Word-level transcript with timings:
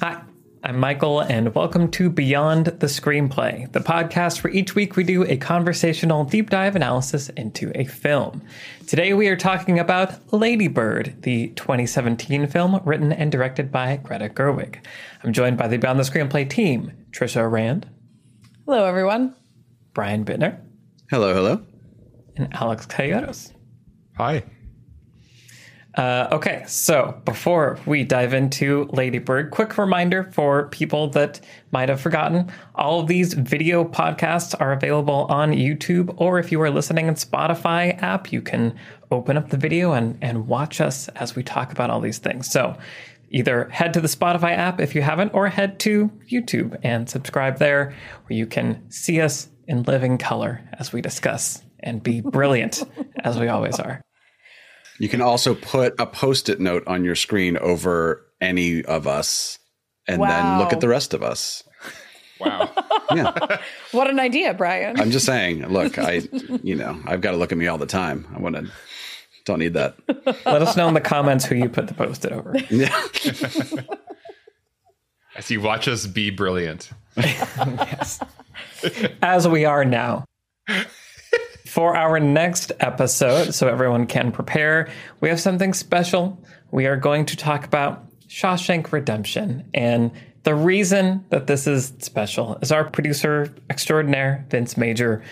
Hi, 0.00 0.20
I'm 0.62 0.78
Michael, 0.78 1.20
and 1.20 1.54
welcome 1.54 1.90
to 1.92 2.10
Beyond 2.10 2.66
the 2.66 2.86
Screenplay, 2.86 3.70
the 3.72 3.80
podcast 3.80 4.42
where 4.42 4.52
each 4.52 4.74
week 4.74 4.96
we 4.96 5.04
do 5.04 5.24
a 5.24 5.36
conversational 5.36 6.24
deep 6.24 6.50
dive 6.50 6.76
analysis 6.76 7.28
into 7.30 7.70
a 7.74 7.84
film. 7.84 8.42
Today 8.86 9.14
we 9.14 9.28
are 9.28 9.36
talking 9.36 9.78
about 9.78 10.32
Lady 10.32 10.68
Bird, 10.68 11.14
the 11.22 11.48
2017 11.50 12.46
film 12.48 12.80
written 12.84 13.12
and 13.12 13.30
directed 13.30 13.70
by 13.70 13.96
Greta 13.96 14.28
Gerwig. 14.28 14.76
I'm 15.22 15.32
joined 15.32 15.56
by 15.56 15.68
the 15.68 15.76
Beyond 15.78 15.98
the 16.00 16.04
Screenplay 16.04 16.48
team 16.48 16.92
Trisha 17.12 17.50
Rand, 17.50 17.88
Hello, 18.66 18.84
everyone. 18.86 19.34
Brian 19.92 20.24
Bittner, 20.24 20.58
Hello, 21.10 21.34
hello. 21.34 21.62
and 22.36 22.48
Alex 22.54 22.86
Coyotes. 22.86 23.52
Hi. 24.16 24.42
Uh, 25.96 26.26
okay, 26.32 26.64
so 26.66 27.20
before 27.24 27.78
we 27.86 28.02
dive 28.02 28.34
into 28.34 28.88
Ladybird, 28.92 29.52
quick 29.52 29.78
reminder 29.78 30.24
for 30.32 30.66
people 30.68 31.08
that 31.10 31.40
might 31.70 31.88
have 31.88 32.00
forgotten 32.00 32.50
all 32.74 32.98
of 32.98 33.06
these 33.06 33.34
video 33.34 33.84
podcasts 33.84 34.54
are 34.60 34.72
available 34.72 35.26
on 35.28 35.52
YouTube, 35.52 36.12
or 36.16 36.40
if 36.40 36.50
you 36.50 36.60
are 36.60 36.70
listening 36.70 37.06
in 37.06 37.14
Spotify 37.14 38.00
app, 38.02 38.32
you 38.32 38.42
can 38.42 38.76
open 39.12 39.36
up 39.36 39.50
the 39.50 39.56
video 39.56 39.92
and, 39.92 40.18
and 40.20 40.48
watch 40.48 40.80
us 40.80 41.06
as 41.10 41.36
we 41.36 41.44
talk 41.44 41.70
about 41.70 41.90
all 41.90 42.00
these 42.00 42.18
things. 42.18 42.50
So 42.50 42.76
either 43.30 43.68
head 43.68 43.94
to 43.94 44.00
the 44.00 44.08
Spotify 44.08 44.56
app 44.56 44.80
if 44.80 44.96
you 44.96 45.02
haven't, 45.02 45.32
or 45.32 45.48
head 45.48 45.78
to 45.80 46.10
YouTube 46.30 46.76
and 46.82 47.08
subscribe 47.08 47.58
there, 47.58 47.94
where 48.26 48.36
you 48.36 48.46
can 48.46 48.90
see 48.90 49.20
us 49.20 49.48
in 49.68 49.84
living 49.84 50.18
color 50.18 50.60
as 50.72 50.92
we 50.92 51.00
discuss 51.00 51.62
and 51.78 52.02
be 52.02 52.20
brilliant 52.20 52.82
as 53.22 53.38
we 53.38 53.46
always 53.46 53.78
are. 53.78 54.02
You 54.98 55.08
can 55.08 55.20
also 55.20 55.54
put 55.54 55.94
a 55.98 56.06
post 56.06 56.48
it 56.48 56.60
note 56.60 56.86
on 56.86 57.04
your 57.04 57.16
screen 57.16 57.56
over 57.58 58.24
any 58.40 58.84
of 58.84 59.06
us 59.06 59.58
and 60.06 60.22
then 60.22 60.58
look 60.58 60.72
at 60.72 60.80
the 60.80 60.88
rest 60.88 61.14
of 61.14 61.22
us. 61.22 61.62
Wow. 62.40 62.70
Yeah. 63.14 63.58
What 63.92 64.08
an 64.08 64.18
idea, 64.18 64.54
Brian. 64.54 64.98
I'm 64.98 65.10
just 65.10 65.26
saying, 65.26 65.68
look, 65.68 65.98
I, 65.98 66.22
you 66.62 66.74
know, 66.74 66.98
I've 67.06 67.20
got 67.20 67.32
to 67.32 67.36
look 67.36 67.52
at 67.52 67.58
me 67.58 67.66
all 67.68 67.78
the 67.78 67.86
time. 67.86 68.26
I 68.34 68.40
want 68.40 68.56
to, 68.56 68.66
don't 69.44 69.58
need 69.58 69.74
that. 69.74 69.96
Let 70.08 70.62
us 70.62 70.74
know 70.74 70.88
in 70.88 70.94
the 70.94 71.00
comments 71.02 71.44
who 71.44 71.54
you 71.54 71.68
put 71.68 71.86
the 71.86 71.94
post 71.94 72.24
it 72.24 72.32
over. 72.32 72.56
Yeah. 72.70 73.06
As 75.36 75.50
you 75.50 75.60
watch 75.60 75.86
us 75.86 76.06
be 76.06 76.30
brilliant. 76.30 76.90
yes. 77.16 78.20
As 79.22 79.46
we 79.46 79.64
are 79.64 79.84
now. 79.84 80.24
For 81.74 81.96
our 81.96 82.20
next 82.20 82.70
episode, 82.78 83.52
so 83.52 83.66
everyone 83.66 84.06
can 84.06 84.30
prepare, 84.30 84.88
we 85.20 85.28
have 85.28 85.40
something 85.40 85.72
special. 85.72 86.40
We 86.70 86.86
are 86.86 86.96
going 86.96 87.26
to 87.26 87.36
talk 87.36 87.64
about 87.64 88.06
Shawshank 88.28 88.92
Redemption. 88.92 89.68
And 89.74 90.12
the 90.44 90.54
reason 90.54 91.24
that 91.30 91.48
this 91.48 91.66
is 91.66 91.92
special 91.98 92.58
is 92.62 92.70
our 92.70 92.84
producer 92.88 93.52
extraordinaire, 93.70 94.46
Vince 94.50 94.76
Major, 94.76 95.24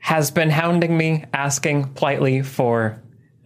has 0.00 0.30
been 0.30 0.50
hounding 0.50 0.98
me, 0.98 1.24
asking 1.32 1.88
politely 1.94 2.42
for 2.42 3.00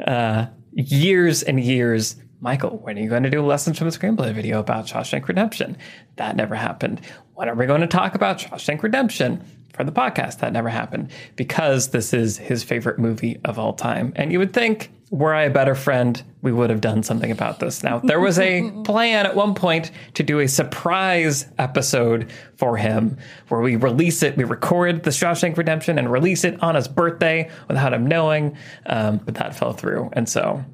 uh, 0.04 0.46
years 0.72 1.44
and 1.44 1.60
years. 1.60 2.16
Michael, 2.40 2.78
when 2.78 2.98
are 2.98 3.00
you 3.00 3.08
going 3.08 3.22
to 3.22 3.30
do 3.30 3.42
a 3.42 3.46
lessons 3.46 3.78
from 3.78 3.88
the 3.88 3.96
screenplay 3.96 4.34
video 4.34 4.58
about 4.58 4.86
Shawshank 4.86 5.28
Redemption? 5.28 5.76
That 6.16 6.34
never 6.34 6.56
happened. 6.56 7.00
When 7.34 7.48
are 7.48 7.54
we 7.54 7.66
going 7.66 7.82
to 7.82 7.86
talk 7.86 8.16
about 8.16 8.38
Shawshank 8.38 8.82
Redemption 8.82 9.40
for 9.74 9.84
the 9.84 9.92
podcast? 9.92 10.38
That 10.38 10.52
never 10.52 10.68
happened 10.68 11.10
because 11.36 11.90
this 11.90 12.14
is 12.14 12.38
his 12.38 12.64
favorite 12.64 12.98
movie 12.98 13.38
of 13.44 13.58
all 13.58 13.74
time. 13.74 14.12
And 14.16 14.32
you 14.32 14.38
would 14.38 14.52
think, 14.52 14.90
were 15.10 15.34
I 15.34 15.42
a 15.42 15.50
better 15.50 15.74
friend, 15.74 16.20
we 16.42 16.52
would 16.52 16.70
have 16.70 16.80
done 16.80 17.02
something 17.02 17.30
about 17.30 17.60
this. 17.60 17.82
Now, 17.82 17.98
there 17.98 18.20
was 18.20 18.38
a 18.38 18.70
plan 18.84 19.26
at 19.26 19.36
one 19.36 19.54
point 19.54 19.90
to 20.14 20.22
do 20.22 20.40
a 20.40 20.48
surprise 20.48 21.46
episode 21.58 22.30
for 22.56 22.76
him 22.76 23.18
where 23.48 23.60
we 23.60 23.76
release 23.76 24.22
it, 24.22 24.36
we 24.36 24.44
record 24.44 25.04
the 25.04 25.10
Shawshank 25.10 25.56
Redemption 25.56 25.98
and 25.98 26.10
release 26.10 26.44
it 26.44 26.60
on 26.62 26.74
his 26.74 26.88
birthday 26.88 27.50
without 27.68 27.92
him 27.92 28.06
knowing. 28.06 28.56
Um, 28.86 29.18
but 29.18 29.34
that 29.36 29.56
fell 29.56 29.72
through. 29.72 30.10
And 30.14 30.28
so 30.28 30.64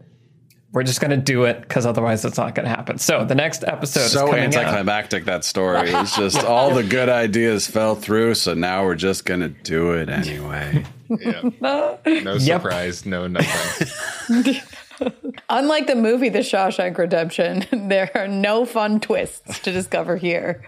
we're 0.72 0.84
just 0.84 1.00
going 1.00 1.10
to 1.10 1.16
do 1.16 1.44
it 1.44 1.62
because 1.62 1.84
otherwise 1.84 2.24
it's 2.24 2.38
not 2.38 2.54
going 2.54 2.64
to 2.64 2.70
happen. 2.70 2.96
So 2.98 3.24
the 3.24 3.34
next 3.34 3.64
episode 3.64 4.00
is 4.02 4.12
so 4.12 4.26
coming 4.26 4.44
out. 4.44 4.54
anticlimactic, 4.54 5.24
that 5.24 5.44
story. 5.44 5.90
It's 6.00 6.16
just 6.16 6.44
all 6.44 6.72
the 6.72 6.84
good 6.84 7.08
ideas 7.08 7.66
fell 7.66 7.94
through. 7.96 8.34
So 8.34 8.54
now 8.54 8.84
we're 8.84 8.94
just 8.94 9.24
going 9.24 9.40
to 9.40 9.48
do 9.48 9.92
it 9.92 10.08
anyway. 10.08 10.84
Yeah. 11.08 11.50
No 12.22 12.38
surprise, 12.38 13.04
no 13.04 13.26
nothing. 13.26 13.88
Unlike 15.50 15.86
the 15.88 15.96
movie 15.96 16.28
The 16.28 16.38
Shawshank 16.40 16.96
Redemption, 16.98 17.66
there 17.88 18.10
are 18.14 18.28
no 18.28 18.64
fun 18.64 19.00
twists 19.00 19.58
to 19.60 19.72
discover 19.72 20.16
here. 20.16 20.62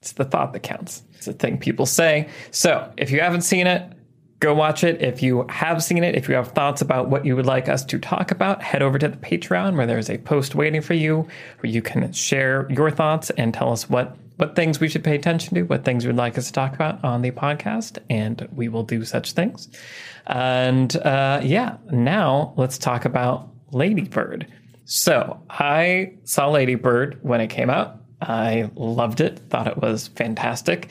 It's 0.00 0.12
the 0.12 0.24
thought 0.24 0.52
that 0.52 0.60
counts. 0.60 1.02
It's 1.14 1.26
a 1.26 1.32
thing 1.32 1.58
people 1.58 1.86
say. 1.86 2.28
So 2.52 2.92
if 2.96 3.10
you 3.10 3.20
haven't 3.20 3.40
seen 3.42 3.66
it, 3.66 3.90
go 4.40 4.54
watch 4.54 4.84
it. 4.84 5.00
If 5.00 5.22
you 5.22 5.46
have 5.48 5.82
seen 5.82 6.04
it, 6.04 6.14
if 6.14 6.28
you 6.28 6.34
have 6.34 6.48
thoughts 6.48 6.82
about 6.82 7.08
what 7.08 7.24
you 7.24 7.36
would 7.36 7.46
like 7.46 7.68
us 7.68 7.84
to 7.86 7.98
talk 7.98 8.30
about, 8.30 8.62
head 8.62 8.82
over 8.82 8.98
to 8.98 9.08
the 9.08 9.16
Patreon 9.16 9.76
where 9.76 9.86
there's 9.86 10.10
a 10.10 10.18
post 10.18 10.54
waiting 10.54 10.82
for 10.82 10.94
you 10.94 11.26
where 11.60 11.70
you 11.70 11.82
can 11.82 12.12
share 12.12 12.66
your 12.70 12.90
thoughts 12.90 13.30
and 13.30 13.54
tell 13.54 13.72
us 13.72 13.88
what 13.88 14.16
what 14.36 14.56
things 14.56 14.80
we 14.80 14.88
should 14.88 15.04
pay 15.04 15.14
attention 15.14 15.54
to, 15.54 15.62
what 15.62 15.84
things 15.84 16.02
you 16.02 16.08
would 16.08 16.16
like 16.16 16.36
us 16.36 16.48
to 16.48 16.52
talk 16.52 16.74
about 16.74 17.02
on 17.04 17.22
the 17.22 17.30
podcast, 17.30 17.98
and 18.10 18.48
we 18.52 18.68
will 18.68 18.82
do 18.82 19.04
such 19.04 19.32
things. 19.32 19.68
And 20.26 20.96
uh, 20.96 21.40
yeah, 21.42 21.76
now 21.92 22.52
let's 22.56 22.76
talk 22.76 23.04
about 23.04 23.48
Lady 23.70 24.02
Bird. 24.02 24.48
So 24.86 25.40
I 25.48 26.14
saw 26.24 26.50
Lady 26.50 26.74
Bird 26.74 27.18
when 27.22 27.40
it 27.40 27.46
came 27.46 27.70
out. 27.70 28.00
I 28.20 28.70
loved 28.74 29.20
it, 29.20 29.38
thought 29.50 29.68
it 29.68 29.76
was 29.78 30.08
fantastic, 30.08 30.90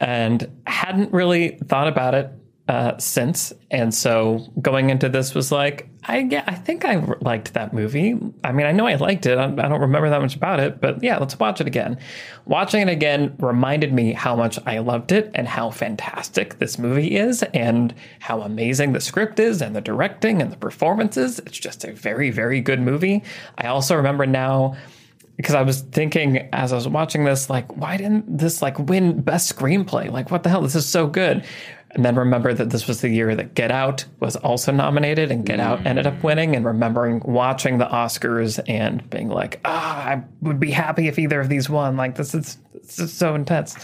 and 0.00 0.48
hadn't 0.66 1.12
really 1.12 1.58
thought 1.66 1.88
about 1.88 2.14
it 2.14 2.30
uh, 2.66 2.96
since. 2.98 3.52
And 3.70 3.94
so 3.94 4.50
going 4.60 4.88
into 4.88 5.08
this 5.08 5.34
was 5.34 5.52
like, 5.52 5.88
I 6.04 6.18
yeah, 6.18 6.44
I 6.46 6.54
think 6.54 6.84
I 6.84 6.96
liked 7.20 7.54
that 7.54 7.74
movie. 7.74 8.18
I 8.42 8.52
mean, 8.52 8.66
I 8.66 8.72
know 8.72 8.86
I 8.86 8.94
liked 8.94 9.26
it. 9.26 9.36
I, 9.36 9.44
I 9.44 9.68
don't 9.68 9.80
remember 9.80 10.08
that 10.08 10.20
much 10.20 10.34
about 10.34 10.60
it, 10.60 10.80
but 10.80 11.02
yeah, 11.02 11.18
let's 11.18 11.38
watch 11.38 11.60
it 11.60 11.66
again. 11.66 11.98
Watching 12.46 12.82
it 12.82 12.88
again 12.88 13.34
reminded 13.38 13.92
me 13.92 14.12
how 14.12 14.34
much 14.34 14.58
I 14.64 14.78
loved 14.78 15.12
it 15.12 15.30
and 15.34 15.46
how 15.46 15.70
fantastic 15.70 16.58
this 16.58 16.78
movie 16.78 17.16
is 17.16 17.42
and 17.54 17.94
how 18.20 18.40
amazing 18.42 18.92
the 18.92 19.00
script 19.00 19.38
is 19.40 19.60
and 19.60 19.76
the 19.76 19.80
directing 19.82 20.40
and 20.40 20.50
the 20.50 20.56
performances. 20.56 21.38
It's 21.40 21.58
just 21.58 21.84
a 21.84 21.92
very, 21.92 22.30
very 22.30 22.60
good 22.60 22.80
movie. 22.80 23.22
I 23.58 23.66
also 23.66 23.94
remember 23.94 24.24
now 24.24 24.76
because 25.36 25.54
I 25.54 25.62
was 25.62 25.80
thinking 25.80 26.48
as 26.52 26.72
I 26.72 26.76
was 26.76 26.86
watching 26.86 27.24
this, 27.24 27.50
like, 27.50 27.76
why 27.76 27.96
didn't 27.96 28.38
this 28.38 28.62
like 28.62 28.78
win 28.78 29.20
best 29.20 29.54
screenplay? 29.54 30.10
Like, 30.10 30.30
what 30.30 30.42
the 30.42 30.48
hell? 30.48 30.62
This 30.62 30.76
is 30.76 30.86
so 30.86 31.06
good. 31.06 31.44
And 31.94 32.04
then 32.04 32.16
remember 32.16 32.52
that 32.52 32.70
this 32.70 32.88
was 32.88 33.00
the 33.00 33.08
year 33.08 33.34
that 33.36 33.54
Get 33.54 33.70
Out 33.70 34.04
was 34.18 34.34
also 34.36 34.72
nominated 34.72 35.30
and 35.30 35.46
Get 35.46 35.60
Out 35.60 35.86
ended 35.86 36.06
up 36.06 36.22
winning. 36.24 36.56
And 36.56 36.64
remembering 36.64 37.20
watching 37.24 37.78
the 37.78 37.86
Oscars 37.86 38.60
and 38.68 39.08
being 39.10 39.28
like, 39.28 39.60
ah, 39.64 40.04
I 40.04 40.24
would 40.42 40.58
be 40.58 40.70
happy 40.70 41.06
if 41.06 41.18
either 41.18 41.40
of 41.40 41.48
these 41.48 41.70
won. 41.70 41.96
Like, 41.96 42.16
this 42.16 42.34
is, 42.34 42.58
this 42.74 42.98
is 42.98 43.12
so 43.12 43.34
intense. 43.34 43.76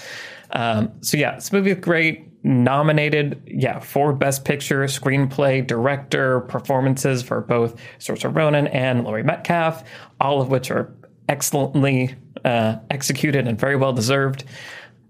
Um, 0.51 0.91
so 1.01 1.17
yeah, 1.17 1.37
this 1.37 1.53
movie 1.53 1.71
is 1.71 1.79
great. 1.79 2.27
Nominated, 2.43 3.43
yeah, 3.47 3.79
for 3.81 4.13
Best 4.13 4.45
Picture, 4.45 4.83
Screenplay, 4.85 5.65
Director, 5.65 6.41
performances 6.41 7.23
for 7.23 7.43
both 7.43 7.77
Saoirse 7.99 8.35
Ronan 8.35 8.67
and 8.69 9.05
Laurie 9.05 9.23
Metcalf, 9.23 9.85
all 10.21 10.41
of 10.41 10.49
which 10.49 10.71
are 10.71 10.93
excellently 11.29 12.15
uh, 12.45 12.77
executed 12.91 13.47
and 13.47 13.59
very 13.61 13.77
well 13.77 13.93
deserved. 13.93 14.45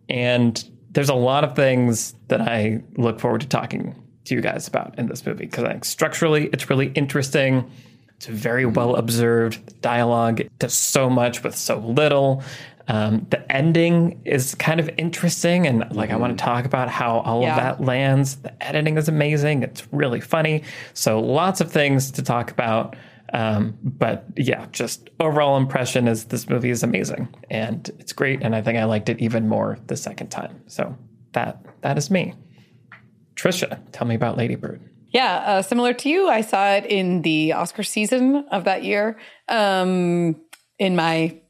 And 0.08 0.62
there's 0.90 1.08
a 1.08 1.14
lot 1.14 1.44
of 1.44 1.54
things 1.56 2.14
that 2.28 2.40
I 2.40 2.82
look 2.96 3.20
forward 3.20 3.42
to 3.42 3.46
talking 3.48 3.94
to 4.24 4.34
you 4.34 4.40
guys 4.40 4.68
about 4.68 4.98
in 4.98 5.06
this 5.08 5.24
movie 5.24 5.46
because 5.46 5.64
I 5.64 5.72
think 5.72 5.84
structurally 5.84 6.48
it's 6.52 6.68
really 6.68 6.88
interesting. 6.88 7.70
It's 8.16 8.26
very 8.26 8.66
well 8.66 8.96
observed. 8.96 9.64
The 9.66 9.74
dialogue 9.74 10.42
does 10.58 10.74
so 10.74 11.08
much 11.08 11.42
with 11.42 11.56
so 11.56 11.78
little. 11.78 12.42
Um, 12.88 13.26
the 13.30 13.50
ending 13.52 14.20
is 14.24 14.54
kind 14.56 14.80
of 14.80 14.90
interesting, 14.98 15.66
and 15.66 15.84
like 15.94 16.10
I 16.10 16.16
want 16.16 16.36
to 16.36 16.44
talk 16.44 16.64
about 16.64 16.88
how 16.88 17.20
all 17.20 17.42
Yeah. 17.42 17.50
of 17.52 17.56
that 17.78 17.84
lands. 17.84 18.36
The 18.36 18.52
editing 18.62 18.98
is 18.98 19.08
amazing; 19.08 19.62
it's 19.62 19.86
really 19.92 20.20
funny. 20.20 20.64
So 20.92 21.20
lots 21.20 21.60
of 21.60 21.70
things 21.70 22.10
to 22.12 22.22
talk 22.22 22.50
about. 22.50 22.96
Um, 23.32 23.78
but 23.82 24.26
yeah, 24.36 24.66
just 24.72 25.10
overall 25.20 25.56
impression 25.56 26.08
is 26.08 26.24
this 26.26 26.48
movie 26.48 26.70
is 26.70 26.82
amazing 26.82 27.28
and 27.48 27.88
it's 27.98 28.12
great, 28.12 28.42
and 28.42 28.56
I 28.56 28.62
think 28.62 28.78
I 28.78 28.84
liked 28.84 29.08
it 29.08 29.20
even 29.20 29.48
more 29.48 29.78
the 29.86 29.96
second 29.96 30.28
time. 30.30 30.62
So 30.66 30.96
that 31.32 31.64
that 31.82 31.96
is 31.96 32.10
me. 32.10 32.34
Trisha, 33.36 33.80
tell 33.92 34.06
me 34.06 34.14
about 34.14 34.36
Lady 34.36 34.56
Bird. 34.56 34.80
Yeah, 35.12 35.42
uh, 35.46 35.62
similar 35.62 35.92
to 35.94 36.08
you, 36.08 36.28
I 36.28 36.40
saw 36.42 36.72
it 36.72 36.86
in 36.86 37.22
the 37.22 37.52
Oscar 37.52 37.82
season 37.82 38.44
of 38.50 38.64
that 38.64 38.84
year. 38.84 39.18
Um, 39.48 40.36
in 40.78 40.94
my, 40.94 41.40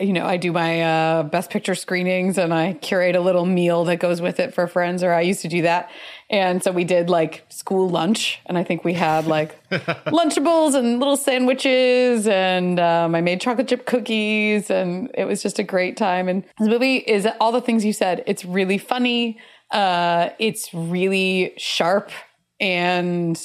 you 0.00 0.12
know, 0.12 0.26
I 0.26 0.36
do 0.36 0.52
my 0.52 0.82
uh, 0.82 1.22
best 1.22 1.50
picture 1.50 1.76
screenings 1.76 2.38
and 2.38 2.52
I 2.52 2.72
curate 2.72 3.14
a 3.14 3.20
little 3.20 3.46
meal 3.46 3.84
that 3.84 4.00
goes 4.00 4.20
with 4.20 4.40
it 4.40 4.52
for 4.52 4.66
friends, 4.66 5.04
or 5.04 5.12
I 5.12 5.20
used 5.20 5.42
to 5.42 5.48
do 5.48 5.62
that. 5.62 5.90
And 6.34 6.64
so 6.64 6.72
we 6.72 6.82
did 6.82 7.08
like 7.08 7.46
school 7.48 7.88
lunch, 7.88 8.40
and 8.46 8.58
I 8.58 8.64
think 8.64 8.82
we 8.82 8.92
had 8.92 9.28
like 9.28 9.56
Lunchables 9.70 10.74
and 10.74 10.98
little 10.98 11.16
sandwiches, 11.16 12.26
and 12.26 12.80
um, 12.80 13.14
I 13.14 13.20
made 13.20 13.40
chocolate 13.40 13.68
chip 13.68 13.86
cookies, 13.86 14.68
and 14.68 15.12
it 15.14 15.26
was 15.26 15.44
just 15.44 15.60
a 15.60 15.62
great 15.62 15.96
time. 15.96 16.28
And 16.28 16.42
this 16.58 16.66
movie 16.66 16.96
is 16.96 17.28
all 17.40 17.52
the 17.52 17.60
things 17.60 17.84
you 17.84 17.92
said. 17.92 18.24
It's 18.26 18.44
really 18.44 18.78
funny. 18.78 19.38
Uh, 19.70 20.30
it's 20.40 20.74
really 20.74 21.54
sharp 21.56 22.10
and 22.58 23.40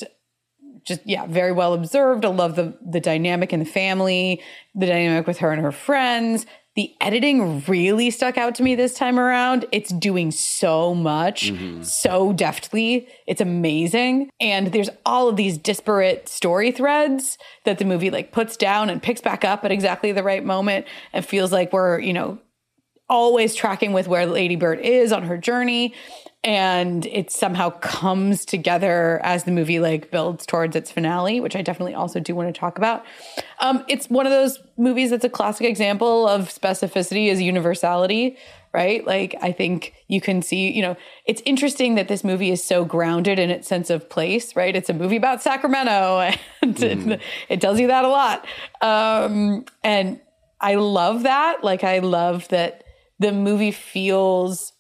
just 0.84 1.02
yeah, 1.06 1.28
very 1.28 1.52
well 1.52 1.76
observed. 1.76 2.26
I 2.26 2.30
love 2.30 2.56
the 2.56 2.76
the 2.84 3.00
dynamic 3.00 3.54
in 3.54 3.60
the 3.60 3.66
family, 3.66 4.42
the 4.74 4.88
dynamic 4.88 5.28
with 5.28 5.38
her 5.38 5.52
and 5.52 5.62
her 5.62 5.72
friends. 5.72 6.48
The 6.80 6.96
editing 7.02 7.62
really 7.68 8.10
stuck 8.10 8.38
out 8.38 8.56
to 8.56 8.64
me 8.64 8.74
this 8.74 8.94
time 8.94 9.20
around. 9.20 9.66
It's 9.70 9.92
doing 9.92 10.32
so 10.32 10.96
much, 10.96 11.52
mm-hmm. 11.52 11.84
so 11.84 12.32
deftly. 12.32 13.06
It's 13.28 13.42
amazing. 13.42 14.30
And 14.40 14.68
there's 14.68 14.90
all 15.06 15.28
of 15.28 15.36
these 15.36 15.58
disparate 15.58 16.30
story 16.30 16.72
threads 16.72 17.38
that 17.66 17.80
the 17.80 17.84
movie 17.84 18.10
like 18.10 18.32
puts 18.32 18.56
down 18.56 18.90
and 18.90 19.04
picks 19.04 19.20
back 19.20 19.44
up 19.44 19.66
at 19.66 19.74
exactly 19.74 20.14
the 20.14 20.24
right 20.24 20.42
moment 20.42 20.86
and 21.12 21.26
feels 21.26 21.52
like 21.52 21.74
we're, 21.74 22.00
you 22.00 22.14
know, 22.14 22.40
always 23.10 23.56
tracking 23.56 23.92
with 23.92 24.08
where 24.08 24.26
Lady 24.26 24.56
Bird 24.56 24.80
is 24.80 25.12
on 25.12 25.24
her 25.24 25.38
journey. 25.38 25.94
And 26.44 27.06
it 27.08 27.32
somehow 27.32 27.72
comes 27.72 28.46
together 28.46 29.20
as 29.24 29.44
the 29.44 29.52
movie 29.52 29.80
like 29.80 30.10
builds 30.10 30.46
towards 30.46 30.74
its 30.76 30.90
finale, 30.90 31.42
which 31.42 31.56
I 31.56 31.62
definitely 31.62 31.96
also 31.96 32.22
do 32.22 32.34
want 32.34 32.54
to 32.54 32.58
talk 32.58 32.78
about. 32.78 33.04
Um, 33.60 33.84
it's 33.90 34.10
one 34.10 34.26
of 34.26 34.32
those 34.32 34.58
movies 34.78 35.10
that's 35.10 35.26
a 35.26 35.30
classic 35.30 35.68
example 35.68 36.28
of 36.28 36.48
specificity 36.48 37.30
as 37.30 37.42
universality, 37.42 38.38
right? 38.74 39.06
Like 39.06 39.36
I 39.42 39.52
think 39.52 39.94
you 40.08 40.22
can 40.22 40.42
see, 40.42 40.72
you 40.72 40.82
know, 40.82 40.96
it's 41.26 41.42
interesting 41.44 41.96
that 41.96 42.08
this 42.08 42.24
movie 42.24 42.52
is 42.52 42.64
so 42.64 42.86
grounded 42.86 43.38
in 43.38 43.50
its 43.50 43.68
sense 43.68 43.90
of 43.90 44.10
place, 44.10 44.56
right? 44.56 44.76
It's 44.76 44.90
a 44.90 44.94
movie 44.94 45.18
about 45.18 45.42
Sacramento 45.42 46.20
and 46.62 46.82
it, 46.82 47.22
it 47.50 47.60
tells 47.60 47.82
you 47.82 47.88
that 47.88 48.06
a 48.06 48.10
lot. 48.10 48.46
Um, 48.82 49.66
and 49.84 50.22
I 50.62 50.76
love 50.76 51.24
that. 51.24 51.64
Like 51.64 51.84
I 51.84 52.00
love 52.00 52.48
that 52.50 52.84
the 53.20 53.32
movie 53.32 53.72
feels 53.72 54.74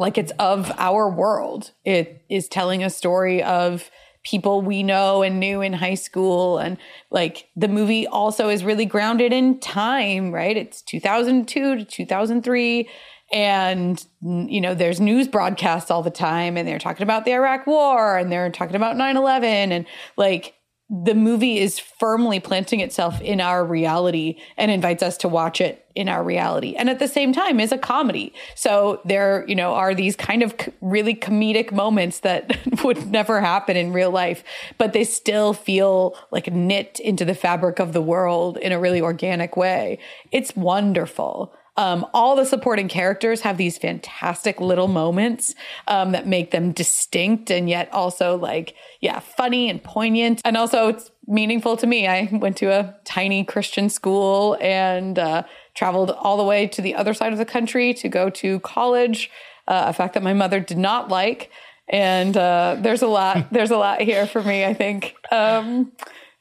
like 0.00 0.16
it's 0.16 0.32
of 0.38 0.72
our 0.78 1.10
world. 1.10 1.72
It 1.84 2.24
is 2.30 2.48
telling 2.48 2.82
a 2.82 2.88
story 2.88 3.42
of 3.42 3.90
people 4.24 4.62
we 4.62 4.82
know 4.82 5.22
and 5.22 5.38
knew 5.38 5.60
in 5.60 5.74
high 5.74 5.94
school. 5.94 6.56
And 6.56 6.78
like 7.10 7.48
the 7.54 7.68
movie 7.68 8.06
also 8.06 8.48
is 8.48 8.64
really 8.64 8.86
grounded 8.86 9.32
in 9.32 9.60
time, 9.60 10.32
right? 10.32 10.56
It's 10.56 10.80
2002 10.82 11.76
to 11.76 11.84
2003. 11.84 12.88
And, 13.32 14.04
you 14.22 14.60
know, 14.60 14.74
there's 14.74 15.00
news 15.00 15.28
broadcasts 15.28 15.90
all 15.90 16.02
the 16.02 16.10
time 16.10 16.56
and 16.56 16.66
they're 16.66 16.78
talking 16.78 17.04
about 17.04 17.26
the 17.26 17.32
Iraq 17.32 17.66
war 17.66 18.16
and 18.16 18.32
they're 18.32 18.50
talking 18.50 18.76
about 18.76 18.96
9 18.96 19.16
11. 19.18 19.70
And 19.70 19.86
like 20.16 20.54
the 20.90 21.14
movie 21.14 21.58
is 21.58 21.78
firmly 21.78 22.40
planting 22.40 22.80
itself 22.80 23.20
in 23.20 23.40
our 23.40 23.64
reality 23.64 24.36
and 24.56 24.72
invites 24.72 25.04
us 25.04 25.16
to 25.18 25.28
watch 25.28 25.60
it 25.60 25.86
in 25.94 26.08
our 26.08 26.24
reality. 26.24 26.74
And 26.74 26.90
at 26.90 26.98
the 26.98 27.06
same 27.06 27.32
time 27.32 27.60
is 27.60 27.70
a 27.70 27.78
comedy. 27.78 28.32
So 28.56 29.00
there 29.04 29.44
you 29.46 29.54
know 29.54 29.74
are 29.74 29.94
these 29.94 30.16
kind 30.16 30.42
of 30.42 30.54
really 30.80 31.14
comedic 31.14 31.70
moments 31.70 32.20
that 32.20 32.58
would 32.84 33.10
never 33.10 33.40
happen 33.40 33.76
in 33.76 33.92
real 33.92 34.10
life 34.10 34.42
but 34.78 34.92
they 34.92 35.04
still 35.04 35.52
feel 35.52 36.16
like 36.30 36.52
knit 36.52 37.00
into 37.00 37.24
the 37.24 37.34
fabric 37.34 37.78
of 37.78 37.92
the 37.92 38.02
world 38.02 38.56
in 38.56 38.72
a 38.72 38.80
really 38.80 39.00
organic 39.00 39.56
way. 39.56 39.98
It's 40.32 40.56
wonderful 40.56 41.54
um, 41.76 42.06
all 42.12 42.36
the 42.36 42.44
supporting 42.44 42.88
characters 42.88 43.40
have 43.42 43.56
these 43.56 43.78
fantastic 43.78 44.60
little 44.60 44.88
moments 44.88 45.54
um, 45.88 46.12
that 46.12 46.26
make 46.26 46.50
them 46.50 46.72
distinct 46.72 47.50
and 47.50 47.68
yet 47.68 47.92
also 47.92 48.36
like 48.36 48.74
yeah 49.00 49.20
funny 49.20 49.70
and 49.70 49.82
poignant. 49.82 50.40
And 50.44 50.56
also 50.56 50.88
it's 50.88 51.10
meaningful 51.26 51.76
to 51.78 51.86
me. 51.86 52.06
I 52.06 52.28
went 52.32 52.56
to 52.58 52.66
a 52.66 52.96
tiny 53.04 53.44
christian 53.44 53.88
school 53.88 54.56
and 54.60 55.18
uh, 55.18 55.44
traveled 55.74 56.10
all 56.10 56.36
the 56.36 56.44
way 56.44 56.66
to 56.66 56.82
the 56.82 56.94
other 56.94 57.14
side 57.14 57.32
of 57.32 57.38
the 57.38 57.44
country 57.44 57.94
to 57.94 58.08
go 58.08 58.30
to 58.30 58.60
college 58.60 59.30
uh, 59.70 59.84
a 59.86 59.92
fact 59.92 60.14
that 60.14 60.22
my 60.22 60.34
mother 60.34 60.60
did 60.60 60.78
not 60.78 61.08
like. 61.08 61.50
And 61.88 62.36
uh, 62.36 62.76
there's 62.78 63.02
a 63.02 63.06
lot 63.06 63.46
there's 63.52 63.70
a 63.70 63.76
lot 63.76 64.00
here 64.02 64.26
for 64.26 64.42
me 64.42 64.64
i 64.64 64.74
think 64.74 65.14
um, 65.32 65.92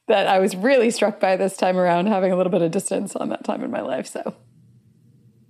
that 0.08 0.28
i 0.28 0.40
was 0.40 0.56
really 0.56 0.92
struck 0.92 1.20
by 1.20 1.38
this 1.38 1.56
time 1.58 1.78
around 1.78 2.08
having 2.08 2.31
a 2.31 2.36
little 2.36 2.52
bit 2.52 2.62
of 2.62 2.72
distance 2.72 3.16
on 3.16 3.30
that 3.30 3.44
time 3.44 3.64
in 3.64 3.72
my 3.72 3.81
life 3.81 4.08
so 4.08 4.36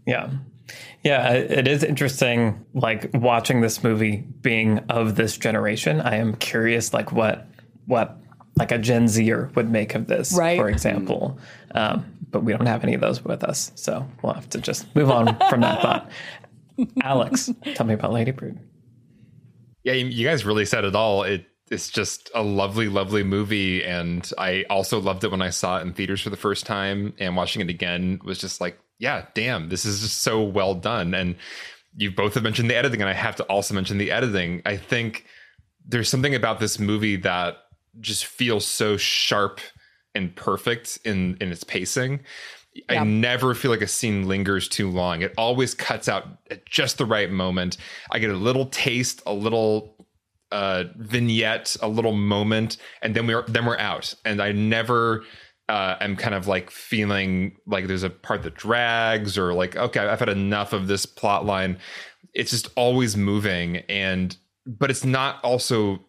Yeah. 0.09 0.29
Yeah, 1.03 1.31
it 1.33 1.67
is 1.67 1.83
interesting 1.83 2.65
like 2.73 3.09
watching 3.13 3.61
this 3.61 3.83
movie 3.83 4.17
being 4.41 4.79
of 4.89 5.15
this 5.15 5.37
generation. 5.37 6.01
I 6.01 6.15
am 6.17 6.35
curious 6.35 6.93
like 6.93 7.11
what 7.11 7.47
what 7.85 8.17
like 8.57 8.71
a 8.73 8.77
Gen 8.77 9.07
Zer 9.07 9.49
would 9.55 9.69
make 9.71 9.95
of 9.95 10.07
this, 10.07 10.33
Right. 10.37 10.59
for 10.59 10.67
example. 10.69 11.39
Um, 11.73 12.05
but 12.29 12.43
we 12.43 12.51
don't 12.51 12.65
have 12.65 12.83
any 12.83 12.93
of 12.93 13.01
those 13.01 13.23
with 13.23 13.43
us, 13.43 13.71
so 13.75 14.05
we'll 14.21 14.33
have 14.33 14.49
to 14.49 14.59
just 14.59 14.93
move 14.95 15.09
on 15.09 15.37
from 15.49 15.61
that 15.61 15.81
thought. 15.81 16.11
Alex, 17.03 17.49
tell 17.75 17.85
me 17.85 17.93
about 17.93 18.11
Lady 18.11 18.31
Bird. 18.31 18.59
Yeah, 19.83 19.93
you, 19.93 20.05
you 20.07 20.27
guys 20.27 20.45
really 20.45 20.65
said 20.65 20.83
it 20.83 20.95
all. 20.95 21.23
It 21.23 21.45
it's 21.71 21.89
just 21.89 22.29
a 22.33 22.43
lovely, 22.43 22.87
lovely 22.87 23.23
movie, 23.23 23.83
and 23.83 24.29
I 24.37 24.65
also 24.69 24.99
loved 24.99 25.23
it 25.23 25.31
when 25.31 25.41
I 25.41 25.49
saw 25.49 25.77
it 25.77 25.81
in 25.81 25.93
theaters 25.93 26.21
for 26.21 26.29
the 26.29 26.37
first 26.37 26.65
time. 26.65 27.13
And 27.19 27.35
watching 27.35 27.61
it 27.61 27.69
again 27.69 28.19
was 28.23 28.39
just 28.39 28.59
like, 28.59 28.79
yeah, 28.97 29.25
damn, 29.33 29.69
this 29.69 29.85
is 29.85 30.01
just 30.01 30.21
so 30.21 30.41
well 30.41 30.75
done. 30.75 31.13
And 31.13 31.35
you 31.95 32.11
both 32.11 32.33
have 32.33 32.43
mentioned 32.43 32.69
the 32.69 32.75
editing, 32.75 33.01
and 33.01 33.09
I 33.09 33.13
have 33.13 33.35
to 33.37 33.43
also 33.43 33.73
mention 33.73 33.97
the 33.97 34.11
editing. 34.11 34.61
I 34.65 34.77
think 34.77 35.25
there's 35.85 36.09
something 36.09 36.35
about 36.35 36.59
this 36.59 36.79
movie 36.79 37.15
that 37.17 37.57
just 37.99 38.25
feels 38.25 38.65
so 38.65 38.97
sharp 38.97 39.59
and 40.15 40.35
perfect 40.35 40.99
in 41.05 41.37
in 41.39 41.51
its 41.51 41.63
pacing. 41.63 42.21
Yeah. 42.73 43.01
I 43.01 43.03
never 43.03 43.55
feel 43.55 43.71
like 43.71 43.81
a 43.81 43.87
scene 43.87 44.27
lingers 44.27 44.67
too 44.67 44.89
long. 44.89 45.21
It 45.21 45.33
always 45.37 45.73
cuts 45.73 46.07
out 46.07 46.27
at 46.51 46.65
just 46.65 46.97
the 46.97 47.05
right 47.05 47.29
moment. 47.29 47.77
I 48.11 48.19
get 48.19 48.29
a 48.29 48.35
little 48.35 48.67
taste, 48.67 49.21
a 49.25 49.33
little 49.33 49.95
uh, 50.51 50.85
vignette, 50.97 51.75
a 51.81 51.87
little 51.87 52.13
moment, 52.13 52.77
and 53.01 53.15
then 53.15 53.27
we're 53.27 53.43
then 53.43 53.65
we're 53.65 53.77
out. 53.77 54.13
And 54.25 54.41
I 54.41 54.51
never 54.51 55.23
uh, 55.67 55.95
am 56.01 56.15
kind 56.15 56.33
of 56.33 56.47
like 56.47 56.71
feeling 56.71 57.55
like 57.67 57.87
there's 57.87 58.03
a 58.03 58.09
part 58.09 58.43
that 58.43 58.55
drags 58.55 59.37
or 59.37 59.53
like 59.53 59.75
okay, 59.75 59.99
I've 59.99 60.19
had 60.19 60.29
enough 60.29 60.73
of 60.73 60.87
this 60.87 61.05
plot 61.05 61.45
line. 61.45 61.77
It's 62.33 62.51
just 62.51 62.69
always 62.75 63.15
moving, 63.15 63.77
and 63.89 64.35
but 64.65 64.89
it's 64.89 65.05
not 65.05 65.43
also 65.43 65.99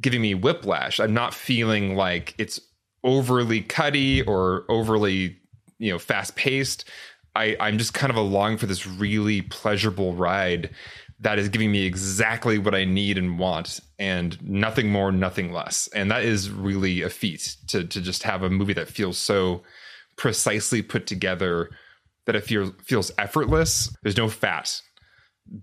giving 0.00 0.20
me 0.20 0.34
whiplash. 0.34 1.00
I'm 1.00 1.14
not 1.14 1.34
feeling 1.34 1.96
like 1.96 2.34
it's 2.38 2.60
overly 3.02 3.60
cutty 3.60 4.22
or 4.22 4.64
overly 4.68 5.38
you 5.78 5.92
know 5.92 5.98
fast 5.98 6.36
paced. 6.36 6.84
I, 7.36 7.56
I'm 7.58 7.78
just 7.78 7.94
kind 7.94 8.10
of 8.10 8.16
along 8.16 8.58
for 8.58 8.66
this 8.66 8.86
really 8.86 9.42
pleasurable 9.42 10.14
ride 10.14 10.70
that 11.20 11.38
is 11.38 11.48
giving 11.48 11.70
me 11.70 11.86
exactly 11.86 12.58
what 12.58 12.74
I 12.74 12.84
need 12.84 13.18
and 13.18 13.38
want, 13.38 13.80
and 13.98 14.40
nothing 14.42 14.90
more, 14.90 15.12
nothing 15.12 15.52
less. 15.52 15.88
And 15.94 16.10
that 16.10 16.24
is 16.24 16.50
really 16.50 17.02
a 17.02 17.10
feat 17.10 17.56
to 17.68 17.84
to 17.84 18.00
just 18.00 18.22
have 18.24 18.42
a 18.42 18.50
movie 18.50 18.74
that 18.74 18.88
feels 18.88 19.18
so 19.18 19.62
precisely 20.16 20.82
put 20.82 21.06
together 21.06 21.70
that 22.26 22.36
it 22.36 22.44
feels 22.44 22.72
feels 22.82 23.12
effortless. 23.18 23.94
There's 24.02 24.16
no 24.16 24.28
fat, 24.28 24.80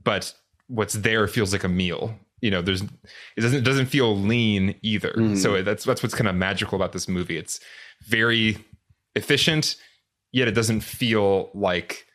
but 0.04 0.34
what's 0.68 0.94
there 0.94 1.28
feels 1.28 1.52
like 1.52 1.64
a 1.64 1.70
meal. 1.70 2.18
You 2.42 2.50
know, 2.50 2.62
there's 2.62 2.82
it 2.82 3.42
doesn't 3.42 3.60
it 3.60 3.66
doesn't 3.66 3.88
feel 3.88 4.18
lean 4.18 4.76
either. 4.82 5.14
Mm. 5.16 5.38
So 5.38 5.62
that's 5.62 5.84
that's 5.84 6.02
what's 6.02 6.16
kind 6.16 6.28
of 6.28 6.36
magical 6.36 6.76
about 6.76 6.94
this 6.94 7.08
movie. 7.08 7.38
It's 7.38 7.60
very 8.08 8.58
efficient, 9.16 9.76
yet 10.32 10.48
it 10.48 10.54
doesn't 10.54 10.82
feel 10.82 11.52
like 11.54 12.08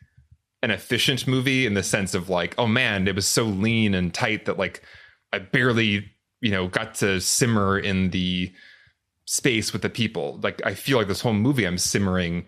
an 0.63 0.71
efficient 0.71 1.27
movie 1.27 1.65
in 1.65 1.73
the 1.75 1.83
sense 1.83 2.13
of 2.13 2.29
like, 2.29 2.55
oh 2.57 2.67
man, 2.67 3.07
it 3.07 3.15
was 3.15 3.27
so 3.27 3.43
lean 3.43 3.93
and 3.93 4.13
tight 4.13 4.45
that 4.45 4.57
like 4.57 4.81
I 5.33 5.39
barely, 5.39 6.09
you 6.41 6.51
know, 6.51 6.67
got 6.67 6.95
to 6.95 7.19
simmer 7.21 7.77
in 7.77 8.09
the 8.11 8.51
space 9.25 9.73
with 9.73 9.81
the 9.81 9.89
people. 9.89 10.39
Like 10.41 10.61
I 10.65 10.73
feel 10.73 10.97
like 10.97 11.07
this 11.07 11.21
whole 11.21 11.33
movie 11.33 11.65
I'm 11.65 11.77
simmering 11.77 12.45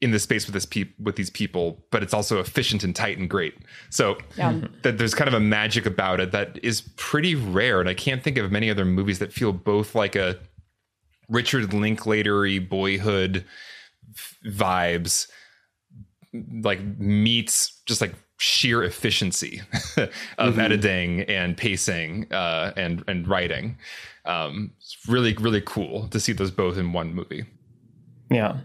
in 0.00 0.10
the 0.10 0.18
space 0.18 0.46
with 0.46 0.54
this 0.54 0.66
pe- 0.66 0.90
with 0.98 1.16
these 1.16 1.30
people, 1.30 1.84
but 1.90 2.02
it's 2.02 2.12
also 2.12 2.40
efficient 2.40 2.82
and 2.82 2.94
tight 2.94 3.16
and 3.18 3.30
great. 3.30 3.54
So 3.90 4.18
Yeah. 4.36 4.52
Mm-hmm. 4.52 4.74
that 4.82 4.98
there's 4.98 5.14
kind 5.14 5.28
of 5.28 5.34
a 5.34 5.40
magic 5.40 5.86
about 5.86 6.20
it 6.20 6.32
that 6.32 6.58
is 6.62 6.82
pretty 6.96 7.34
rare, 7.34 7.80
and 7.80 7.88
I 7.88 7.94
can't 7.94 8.22
think 8.22 8.36
of 8.36 8.50
many 8.50 8.68
other 8.70 8.84
movies 8.84 9.18
that 9.20 9.32
feel 9.32 9.52
both 9.52 9.94
like 9.94 10.16
a 10.16 10.38
Richard 11.28 11.70
Linklatery 11.70 12.58
boyhood 12.68 13.44
f- 14.14 14.36
vibes, 14.46 15.28
like 16.62 16.82
meets 16.98 17.80
just 17.86 18.00
like 18.00 18.14
sheer 18.38 18.82
efficiency 18.82 19.62
of 20.38 20.58
editing 20.58 21.22
and 21.22 21.56
pacing 21.56 22.32
uh, 22.32 22.72
and 22.76 23.04
and 23.08 23.28
writing. 23.28 23.78
Um, 24.24 24.72
it's 24.78 24.96
really 25.08 25.34
really 25.34 25.62
cool 25.62 26.08
to 26.08 26.20
see 26.20 26.32
those 26.32 26.50
both 26.50 26.76
in 26.76 26.92
one 26.92 27.14
movie. 27.14 27.44
Yeah. 28.30 28.58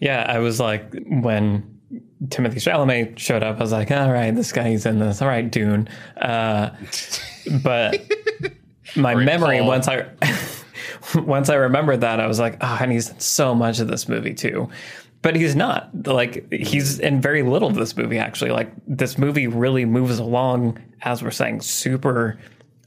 Yeah, 0.00 0.24
I 0.28 0.38
was 0.38 0.60
like 0.60 0.94
when 1.06 1.78
Timothée 2.26 2.56
Chalamet 2.56 3.18
showed 3.18 3.42
up, 3.42 3.56
I 3.56 3.60
was 3.60 3.72
like, 3.72 3.90
all 3.90 4.12
right, 4.12 4.34
this 4.34 4.52
guy's 4.52 4.86
in 4.86 4.98
this. 4.98 5.22
All 5.22 5.28
right, 5.28 5.50
Dune. 5.50 5.88
Uh, 6.16 6.70
but 7.62 8.00
my 8.96 9.14
memory 9.14 9.60
once 9.60 9.88
I 9.88 10.06
once 11.14 11.48
I 11.48 11.54
remembered 11.54 12.00
that, 12.02 12.20
I 12.20 12.26
was 12.26 12.38
like, 12.38 12.56
oh, 12.60 12.78
and 12.80 12.92
he's 12.92 13.10
in 13.10 13.20
so 13.20 13.54
much 13.54 13.80
of 13.80 13.88
this 13.88 14.08
movie 14.08 14.34
too. 14.34 14.68
But 15.20 15.36
he's 15.36 15.56
not. 15.56 16.06
Like 16.06 16.52
he's 16.52 17.00
in 17.00 17.20
very 17.20 17.42
little 17.42 17.68
of 17.68 17.74
this 17.74 17.96
movie 17.96 18.18
actually. 18.18 18.50
Like 18.50 18.72
this 18.86 19.18
movie 19.18 19.46
really 19.46 19.84
moves 19.84 20.18
along, 20.18 20.78
as 21.02 21.22
we're 21.22 21.30
saying, 21.30 21.62
super 21.62 22.38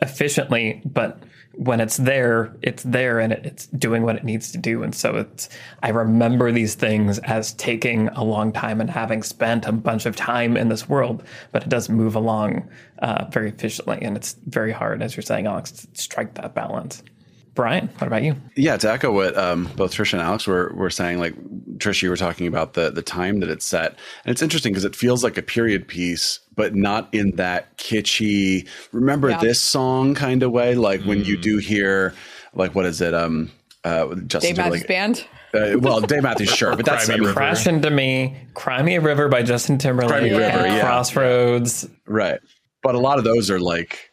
efficiently, 0.01 0.81
but 0.85 1.21
when 1.53 1.81
it's 1.81 1.97
there, 1.97 2.55
it's 2.61 2.83
there 2.83 3.19
and 3.19 3.33
it, 3.33 3.45
it's 3.45 3.67
doing 3.67 4.03
what 4.03 4.15
it 4.15 4.23
needs 4.23 4.51
to 4.53 4.57
do. 4.57 4.83
And 4.83 4.95
so 4.95 5.17
it's, 5.17 5.49
I 5.83 5.89
remember 5.89 6.51
these 6.51 6.75
things 6.75 7.19
as 7.19 7.53
taking 7.53 8.07
a 8.09 8.23
long 8.23 8.53
time 8.53 8.79
and 8.79 8.89
having 8.89 9.21
spent 9.21 9.65
a 9.65 9.71
bunch 9.71 10.05
of 10.05 10.15
time 10.15 10.55
in 10.55 10.69
this 10.69 10.87
world, 10.87 11.23
but 11.51 11.63
it 11.63 11.69
does 11.69 11.89
move 11.89 12.15
along 12.15 12.69
uh, 12.99 13.25
very 13.31 13.49
efficiently. 13.49 13.99
And 14.01 14.15
it's 14.15 14.37
very 14.47 14.71
hard, 14.71 15.03
as 15.03 15.15
you're 15.15 15.23
saying, 15.23 15.45
Alex, 15.45 15.71
to 15.71 15.87
strike 15.93 16.35
that 16.35 16.55
balance. 16.55 17.03
Brian, 17.53 17.87
what 17.97 18.07
about 18.07 18.23
you? 18.23 18.35
Yeah, 18.55 18.77
to 18.77 18.89
echo 18.91 19.11
what 19.11 19.37
um, 19.37 19.69
both 19.75 19.93
Trisha 19.93 20.13
and 20.13 20.21
Alex 20.21 20.47
were 20.47 20.71
were 20.73 20.89
saying, 20.89 21.19
like 21.19 21.35
Trisha, 21.79 22.03
you 22.03 22.09
were 22.09 22.15
talking 22.17 22.47
about 22.47 22.73
the 22.73 22.89
the 22.91 23.01
time 23.01 23.41
that 23.41 23.49
it's 23.49 23.65
set, 23.65 23.91
and 24.23 24.31
it's 24.31 24.41
interesting 24.41 24.71
because 24.71 24.85
it 24.85 24.95
feels 24.95 25.23
like 25.23 25.37
a 25.37 25.41
period 25.41 25.87
piece, 25.87 26.39
but 26.55 26.75
not 26.75 27.09
in 27.13 27.35
that 27.35 27.77
kitschy. 27.77 28.67
Remember 28.93 29.29
Yeah. 29.31 29.39
this 29.39 29.59
song 29.59 30.15
kind 30.15 30.43
of 30.43 30.51
way. 30.51 30.75
Like 30.75 31.01
when 31.03 31.25
you 31.25 31.35
do 31.35 31.57
hear, 31.57 32.13
like 32.53 32.73
what 32.73 32.85
is 32.85 33.01
it? 33.01 33.13
Um, 33.13 33.51
uh, 33.83 34.15
Justin 34.27 34.55
Dave 34.55 34.57
Matthews 34.57 34.83
Timberlake. 34.83 34.87
Band. 34.87 35.25
Uh, 35.53 35.77
well, 35.79 35.99
Dave 35.99 36.23
Matthews, 36.23 36.49
sure, 36.49 36.77
but 36.77 36.85
that's 36.85 37.05
Cry 37.07 37.15
I 37.15 37.17
Me 37.17 37.19
mean, 37.21 37.27
River. 37.27 37.37
Crash 37.37 37.67
into 37.67 37.89
Me, 37.89 38.37
Cry 38.53 38.81
Me 38.83 38.95
a 38.95 39.01
River 39.01 39.27
by 39.27 39.43
Justin 39.43 39.77
Timberlake, 39.77 40.09
Cry 40.11 40.21
Me 40.21 40.29
a 40.29 40.37
River, 40.37 40.67
yeah. 40.67 40.79
Crossroads. 40.81 41.89
Right. 42.07 42.39
But 42.83 42.95
a 42.95 42.99
lot 42.99 43.17
of 43.17 43.25
those 43.25 43.49
are 43.51 43.59
like 43.59 44.10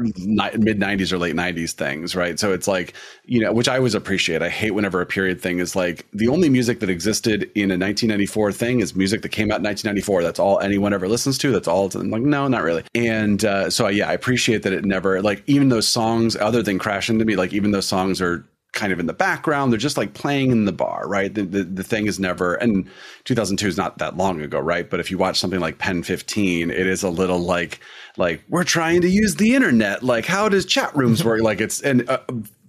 mid 0.00 0.80
90s 0.80 1.12
or 1.12 1.18
late 1.18 1.34
90s 1.34 1.72
things, 1.72 2.14
right? 2.16 2.38
So 2.38 2.52
it's 2.52 2.68
like, 2.68 2.94
you 3.24 3.40
know, 3.40 3.52
which 3.52 3.68
I 3.68 3.76
always 3.76 3.94
appreciate. 3.94 4.42
I 4.42 4.48
hate 4.48 4.72
whenever 4.72 5.00
a 5.00 5.06
period 5.06 5.40
thing 5.40 5.58
is 5.58 5.76
like 5.76 6.06
the 6.12 6.28
only 6.28 6.48
music 6.48 6.80
that 6.80 6.90
existed 6.90 7.50
in 7.54 7.70
a 7.70 7.78
1994 7.78 8.52
thing 8.52 8.80
is 8.80 8.94
music 8.94 9.22
that 9.22 9.30
came 9.30 9.50
out 9.50 9.58
in 9.58 9.64
1994. 9.64 10.22
That's 10.22 10.38
all 10.38 10.60
anyone 10.60 10.92
ever 10.92 11.08
listens 11.08 11.38
to. 11.38 11.52
That's 11.52 11.68
all. 11.68 11.90
I'm 11.94 12.10
like, 12.10 12.22
no, 12.22 12.48
not 12.48 12.62
really. 12.62 12.84
And 12.94 13.44
uh, 13.44 13.70
so, 13.70 13.88
yeah, 13.88 14.08
I 14.08 14.12
appreciate 14.12 14.62
that 14.62 14.72
it 14.72 14.84
never, 14.84 15.22
like, 15.22 15.42
even 15.46 15.68
those 15.68 15.88
songs, 15.88 16.36
other 16.36 16.62
than 16.62 16.78
Crash 16.78 17.10
Into 17.10 17.24
Me, 17.24 17.36
like, 17.36 17.52
even 17.52 17.70
those 17.70 17.86
songs 17.86 18.20
are 18.20 18.44
kind 18.72 18.92
of 18.92 19.00
in 19.00 19.06
the 19.06 19.12
background. 19.12 19.72
They're 19.72 19.78
just 19.78 19.96
like 19.96 20.14
playing 20.14 20.52
in 20.52 20.64
the 20.64 20.72
bar, 20.72 21.08
right? 21.08 21.32
The, 21.34 21.42
the, 21.42 21.64
the 21.64 21.82
thing 21.82 22.06
is 22.06 22.20
never, 22.20 22.54
and 22.54 22.88
2002 23.24 23.66
is 23.66 23.76
not 23.76 23.98
that 23.98 24.16
long 24.16 24.40
ago, 24.40 24.60
right? 24.60 24.88
But 24.88 25.00
if 25.00 25.10
you 25.10 25.18
watch 25.18 25.38
something 25.38 25.60
like 25.60 25.78
PEN15, 25.78 26.70
it 26.70 26.86
is 26.86 27.02
a 27.02 27.10
little 27.10 27.40
like, 27.40 27.80
like 28.20 28.44
we're 28.50 28.64
trying 28.64 29.00
to 29.00 29.08
use 29.08 29.36
the 29.36 29.54
internet. 29.54 30.02
Like, 30.02 30.26
how 30.26 30.48
does 30.48 30.66
chat 30.66 30.94
rooms 30.94 31.24
work? 31.24 31.40
like 31.40 31.60
it's, 31.60 31.80
and, 31.80 32.08
uh, 32.08 32.20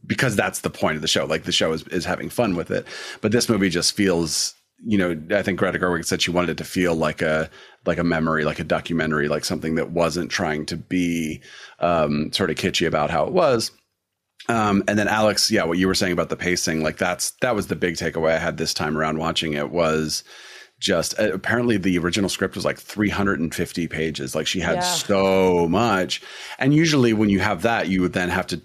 because 0.07 0.35
that's 0.35 0.61
the 0.61 0.69
point 0.69 0.95
of 0.95 1.01
the 1.01 1.07
show. 1.07 1.25
Like 1.25 1.43
the 1.43 1.51
show 1.51 1.73
is, 1.73 1.85
is 1.89 2.05
having 2.05 2.29
fun 2.29 2.55
with 2.55 2.71
it. 2.71 2.87
But 3.19 3.33
this 3.33 3.49
movie 3.49 3.69
just 3.69 3.93
feels, 3.93 4.55
you 4.83 4.97
know, 4.97 5.21
I 5.37 5.43
think 5.43 5.59
Greta 5.59 5.77
Gerwig 5.77 6.05
said 6.05 6.21
she 6.21 6.31
wanted 6.31 6.51
it 6.51 6.57
to 6.57 6.63
feel 6.63 6.95
like 6.95 7.21
a, 7.21 7.49
like 7.85 7.97
a 7.97 8.03
memory, 8.03 8.45
like 8.45 8.59
a 8.59 8.63
documentary, 8.63 9.27
like 9.27 9.43
something 9.43 9.75
that 9.75 9.91
wasn't 9.91 10.31
trying 10.31 10.65
to 10.67 10.77
be 10.77 11.41
um, 11.79 12.31
sort 12.31 12.49
of 12.49 12.55
kitschy 12.55 12.87
about 12.87 13.09
how 13.09 13.25
it 13.25 13.33
was. 13.33 13.71
Um, 14.47 14.83
and 14.87 14.97
then 14.97 15.07
Alex, 15.07 15.51
yeah, 15.51 15.65
what 15.65 15.77
you 15.77 15.87
were 15.87 15.95
saying 15.95 16.13
about 16.13 16.29
the 16.29 16.37
pacing, 16.37 16.81
like 16.81 16.97
that's 16.97 17.31
that 17.41 17.55
was 17.55 17.67
the 17.67 17.75
big 17.75 17.95
takeaway 17.95 18.31
I 18.31 18.39
had 18.39 18.57
this 18.57 18.73
time 18.73 18.97
around 18.97 19.19
watching 19.19 19.53
it 19.53 19.69
was 19.69 20.23
just 20.81 21.17
uh, 21.17 21.31
apparently 21.31 21.77
the 21.77 21.97
original 21.97 22.29
script 22.29 22.55
was 22.55 22.65
like 22.65 22.77
350 22.77 23.87
pages. 23.87 24.35
Like 24.35 24.47
she 24.47 24.59
had 24.59 24.77
Yeah. 24.77 24.81
so 24.81 25.69
much, 25.69 26.21
and 26.59 26.73
usually 26.73 27.13
when 27.13 27.29
you 27.29 27.39
have 27.39 27.61
that, 27.61 27.87
you 27.87 28.01
would 28.01 28.11
then 28.13 28.27
have 28.27 28.47
to 28.47 28.61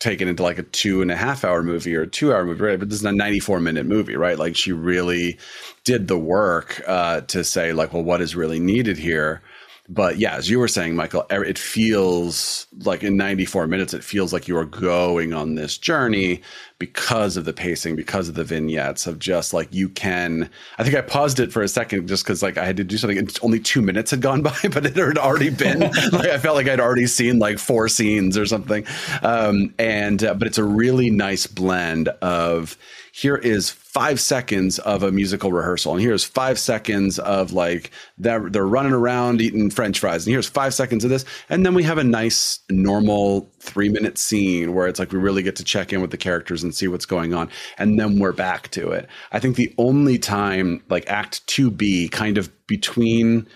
take 0.00 0.20
it 0.20 0.26
into 0.26 0.42
like 0.42 0.58
a 0.58 0.64
two 0.64 1.00
and 1.00 1.12
a 1.12 1.16
half 1.16 1.44
hour 1.44 1.62
movie 1.62 1.94
or 1.94 2.02
a 2.02 2.06
two 2.08 2.32
hour 2.32 2.44
movie, 2.44 2.60
right? 2.64 2.78
But 2.80 2.88
this 2.88 2.98
is 2.98 3.04
a 3.04 3.12
94 3.12 3.60
minute 3.60 3.86
movie, 3.86 4.16
right? 4.16 4.36
Like 4.36 4.56
she 4.56 4.72
really 4.72 5.38
did 5.84 6.08
the 6.08 6.18
work 6.18 6.82
uh, 6.88 7.20
to 7.20 7.44
say 7.44 7.72
like, 7.72 7.92
well, 7.92 8.02
what 8.02 8.20
is 8.20 8.34
really 8.34 8.58
needed 8.58 8.98
here? 8.98 9.42
But 9.88 10.18
yeah, 10.18 10.36
as 10.36 10.48
you 10.48 10.60
were 10.60 10.68
saying, 10.68 10.94
Michael, 10.94 11.26
er- 11.32 11.44
it 11.44 11.58
feels 11.58 12.66
like 12.84 13.02
in 13.02 13.16
94 13.16 13.66
minutes, 13.66 13.92
it 13.92 14.04
feels 14.04 14.32
like 14.32 14.46
you 14.46 14.56
are 14.56 14.64
going 14.64 15.32
on 15.32 15.56
this 15.56 15.76
journey 15.76 16.40
because 16.78 17.36
of 17.36 17.44
the 17.44 17.52
pacing, 17.52 17.96
because 17.96 18.28
of 18.28 18.36
the 18.36 18.44
vignettes 18.44 19.06
of 19.06 19.18
just 19.18 19.52
like 19.52 19.72
you 19.72 19.88
can. 19.88 20.48
I 20.78 20.84
think 20.84 20.94
I 20.94 21.00
paused 21.00 21.40
it 21.40 21.52
for 21.52 21.62
a 21.62 21.68
second 21.68 22.06
just 22.06 22.24
because 22.24 22.42
like 22.42 22.56
I 22.58 22.64
had 22.64 22.76
to 22.76 22.84
do 22.84 22.96
something. 22.96 23.18
And 23.18 23.36
only 23.42 23.58
two 23.58 23.82
minutes 23.82 24.12
had 24.12 24.20
gone 24.20 24.42
by, 24.42 24.56
but 24.72 24.86
it 24.86 24.96
had 24.96 25.18
already 25.18 25.50
been 25.50 25.80
like 26.12 26.28
I 26.28 26.38
felt 26.38 26.56
like 26.56 26.68
I'd 26.68 26.80
already 26.80 27.06
seen 27.06 27.40
like 27.40 27.58
four 27.58 27.88
scenes 27.88 28.38
or 28.38 28.46
something. 28.46 28.86
Um, 29.22 29.74
and 29.80 30.22
uh, 30.22 30.34
but 30.34 30.46
it's 30.46 30.58
a 30.58 30.64
really 30.64 31.10
nice 31.10 31.46
blend 31.48 32.08
of 32.08 32.78
here 33.12 33.36
is 33.36 33.70
five 33.92 34.18
seconds 34.18 34.78
of 34.80 35.02
a 35.02 35.12
musical 35.12 35.52
rehearsal, 35.52 35.92
and 35.92 36.00
here's 36.00 36.24
five 36.24 36.58
seconds 36.58 37.18
of 37.18 37.52
like 37.52 37.90
they're 38.16 38.48
they're 38.48 38.66
running 38.66 38.92
around 38.92 39.40
eating 39.40 39.70
French 39.70 39.98
fries, 39.98 40.26
and 40.26 40.32
here's 40.32 40.48
five 40.48 40.72
seconds 40.72 41.04
of 41.04 41.10
this, 41.10 41.24
and 41.50 41.64
then 41.66 41.74
we 41.74 41.82
have 41.82 41.98
a 41.98 42.04
nice 42.04 42.60
normal 42.70 43.50
three 43.60 43.90
minute 43.90 44.16
scene 44.16 44.72
where 44.72 44.86
it's 44.86 44.98
like 44.98 45.12
we 45.12 45.18
really 45.18 45.42
get 45.42 45.56
to 45.56 45.64
check 45.64 45.92
in 45.92 46.00
with 46.00 46.10
the 46.10 46.16
characters 46.16 46.62
and 46.62 46.74
see 46.74 46.88
what's 46.88 47.04
going 47.04 47.34
on, 47.34 47.50
and 47.76 47.98
then 47.98 48.18
we're 48.18 48.32
back 48.32 48.70
to 48.70 48.90
it. 48.90 49.08
I 49.30 49.38
think 49.38 49.56
the 49.56 49.74
only 49.76 50.18
time 50.18 50.82
like 50.88 51.08
Act 51.08 51.46
Two 51.46 51.70
B 51.70 52.08
kind 52.08 52.38
of 52.38 52.50
between 52.66 53.46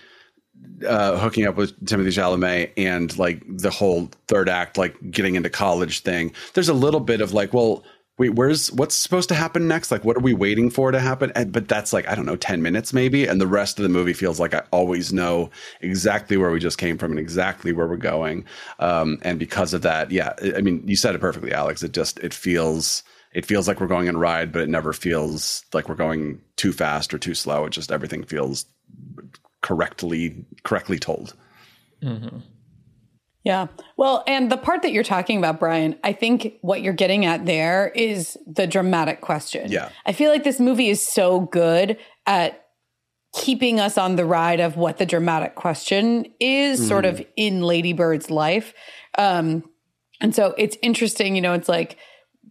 uh, 0.87 1.17
hooking 1.17 1.47
up 1.47 1.55
with 1.55 1.79
Timothée 1.83 2.07
Chalamet 2.07 2.71
and 2.77 3.17
like 3.17 3.41
the 3.47 3.71
whole 3.71 4.11
third 4.27 4.49
act, 4.49 4.77
like 4.77 4.95
getting 5.09 5.33
into 5.33 5.49
college 5.49 6.01
thing. 6.01 6.31
There's 6.53 6.69
a 6.69 6.73
little 6.73 6.99
bit 6.99 7.21
of 7.21 7.33
like, 7.33 7.53
well, 7.53 7.83
wait, 8.17 8.29
where's 8.29 8.71
what's 8.71 8.95
supposed 8.95 9.29
to 9.29 9.35
happen 9.35 9.67
next? 9.67 9.91
Like, 9.91 10.03
what 10.03 10.17
are 10.17 10.21
we 10.21 10.33
waiting 10.33 10.69
for 10.69 10.91
to 10.91 10.99
happen? 10.99 11.31
And, 11.35 11.51
but 11.51 11.67
that's 11.67 11.93
like, 11.93 12.07
I 12.07 12.15
don't 12.15 12.25
know, 12.25 12.35
10 12.35 12.61
minutes 12.61 12.93
maybe. 12.93 13.27
And 13.27 13.39
the 13.39 13.47
rest 13.47 13.77
of 13.77 13.83
the 13.83 13.89
movie 13.89 14.13
feels 14.13 14.39
like 14.39 14.53
I 14.53 14.63
always 14.71 15.13
know 15.13 15.51
exactly 15.81 16.37
where 16.37 16.51
we 16.51 16.59
just 16.59 16.79
came 16.79 16.97
from 16.97 17.11
and 17.11 17.19
exactly 17.19 17.71
where 17.73 17.87
we're 17.87 17.97
going. 17.97 18.45
Um, 18.79 19.19
and 19.21 19.37
because 19.37 19.73
of 19.73 19.83
that, 19.83 20.11
yeah, 20.11 20.33
I 20.55 20.61
mean, 20.61 20.83
you 20.87 20.95
said 20.95 21.13
it 21.13 21.21
perfectly, 21.21 21.53
Alex. 21.53 21.83
It 21.83 21.93
just, 21.93 22.19
it 22.19 22.33
feels, 22.33 23.03
it 23.33 23.45
feels 23.45 23.67
like 23.67 23.79
we're 23.79 23.87
going 23.87 24.09
on 24.09 24.15
a 24.15 24.19
ride, 24.19 24.51
but 24.51 24.63
it 24.63 24.69
never 24.69 24.93
feels 24.93 25.63
like 25.73 25.87
we're 25.87 25.95
going 25.95 26.41
too 26.55 26.73
fast 26.73 27.13
or 27.13 27.19
too 27.19 27.35
slow. 27.35 27.65
It 27.65 27.69
just, 27.71 27.91
everything 27.91 28.23
feels 28.23 28.65
correctly, 29.61 30.43
correctly 30.63 30.97
told. 30.97 31.35
Yeah. 33.47 33.67
Well, 33.95 34.25
and 34.27 34.51
the 34.51 34.57
part 34.57 34.81
that 34.81 34.91
you're 34.91 35.05
talking 35.05 35.37
about, 35.37 35.57
Brian, 35.57 35.97
I 36.03 36.11
think 36.11 36.55
what 36.59 36.81
you're 36.81 36.91
getting 36.91 37.23
at 37.23 37.45
there 37.45 37.87
is 37.95 38.37
the 38.45 38.67
dramatic 38.67 39.21
question. 39.21 39.71
Yeah. 39.71 39.87
I 40.05 40.11
feel 40.11 40.31
like 40.31 40.43
this 40.43 40.59
movie 40.59 40.89
is 40.89 41.01
so 41.01 41.39
good 41.39 41.97
at 42.25 42.65
keeping 43.33 43.79
us 43.79 43.97
on 43.97 44.17
the 44.17 44.25
ride 44.25 44.59
of 44.59 44.75
what 44.75 44.97
the 44.97 45.05
dramatic 45.05 45.55
question 45.55 46.25
is 46.41 46.85
sort 46.85 47.05
of 47.05 47.25
in 47.37 47.61
Lady 47.61 47.93
Bird's 47.93 48.29
life. 48.29 48.73
Um, 49.17 49.63
and 50.19 50.35
so 50.35 50.53
it's 50.57 50.75
interesting, 50.81 51.37
you 51.37 51.41
know, 51.41 51.53
it's 51.53 51.69
like 51.69 51.97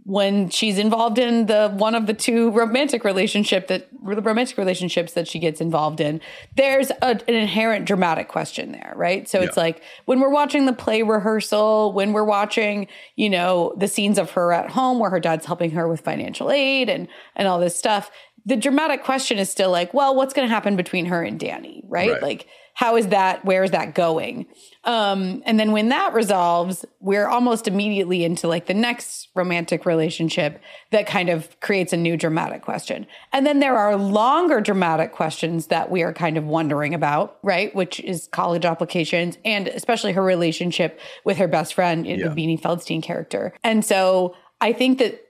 when 0.07 0.49
she's 0.51 0.79
involved 0.79 1.19
in 1.19 1.47
the 1.47 1.69
one 1.69 1.97
of 1.97 2.07
the 2.07 2.15
two 2.15 2.53
romantic 2.53 3.03
relationship 3.03 3.67
that 3.67 3.89
the 4.05 4.23
romantic 4.23 4.57
relationships 4.57 5.15
that 5.15 5.27
she 5.27 5.41
gets 5.41 5.61
involved 5.61 6.01
in, 6.01 6.21
there's 6.55 6.91
a, 7.03 7.21
an 7.27 7.35
inherent 7.35 7.87
dramatic 7.87 8.29
question 8.29 8.71
there, 8.71 8.93
right? 8.95 9.29
So 9.29 9.41
it's 9.41 9.57
like 9.57 9.83
when 10.05 10.21
we're 10.21 10.31
watching 10.31 10.67
the 10.67 10.73
play 10.73 11.03
rehearsal, 11.03 11.93
when 11.93 12.13
we're 12.13 12.23
watching, 12.23 12.87
you 13.17 13.29
know, 13.29 13.75
the 13.77 13.89
scenes 13.89 14.17
of 14.17 14.31
her 14.31 14.53
at 14.53 14.71
home 14.71 15.01
where 15.01 15.11
her 15.11 15.19
dad's 15.19 15.45
helping 15.45 15.73
her 15.73 15.89
with 15.89 16.03
financial 16.03 16.53
aid 16.53 16.89
and 16.89 17.09
and 17.35 17.49
all 17.49 17.59
this 17.59 17.77
stuff, 17.77 18.13
the 18.47 18.57
dramatic 18.57 19.03
question 19.03 19.39
is 19.39 19.51
still 19.51 19.71
like, 19.71 19.93
well, 19.93 20.15
what's 20.15 20.33
going 20.33 20.47
to 20.49 20.55
happen 20.55 20.77
between 20.77 21.07
her 21.07 21.23
and 21.23 21.39
Danny, 21.39 21.83
right? 21.89 22.13
Right. 22.13 22.23
Like, 22.23 22.47
how 22.75 22.97
is 22.97 23.09
that? 23.09 23.43
Where 23.45 23.65
is 23.65 23.71
that 23.71 23.95
going? 23.95 24.47
Um, 24.85 25.43
and 25.47 25.59
then 25.59 25.73
when 25.73 25.89
that 25.89 26.13
resolves, 26.13 26.85
we're 27.01 27.27
almost 27.27 27.67
immediately 27.67 28.23
into 28.23 28.47
like 28.47 28.67
the 28.67 28.75
next 28.75 29.29
romantic 29.35 29.87
relationship 29.87 30.61
that 30.91 31.07
kind 31.07 31.31
of 31.31 31.59
creates 31.61 31.95
a 31.95 31.97
new 31.97 32.19
dramatic 32.19 32.61
question. 32.63 33.07
And 33.33 33.47
then 33.47 33.61
there 33.61 33.77
are 33.79 33.97
longer 33.97 34.61
dramatic 34.61 35.13
questions 35.13 35.69
that 35.69 35.91
we 35.91 36.03
are 36.03 36.13
kind 36.13 36.37
of 36.37 36.45
wondering 36.45 36.93
about, 36.93 37.39
right? 37.43 37.75
Which 37.75 37.99
is 38.01 38.29
college 38.31 38.67
applications 38.67 39.39
and 39.45 39.69
especially 39.69 40.13
her 40.13 40.23
relationship 40.23 41.01
with 41.25 41.39
her 41.39 41.49
best 41.49 41.73
friend, 41.73 42.07
Yeah. 42.07 42.17
the 42.17 42.35
Beanie 42.35 42.61
Feldstein 42.61 43.03
character. 43.03 43.55
And 43.65 43.85
so 43.85 44.37
I 44.61 44.75
think 44.75 44.99
that 44.99 45.26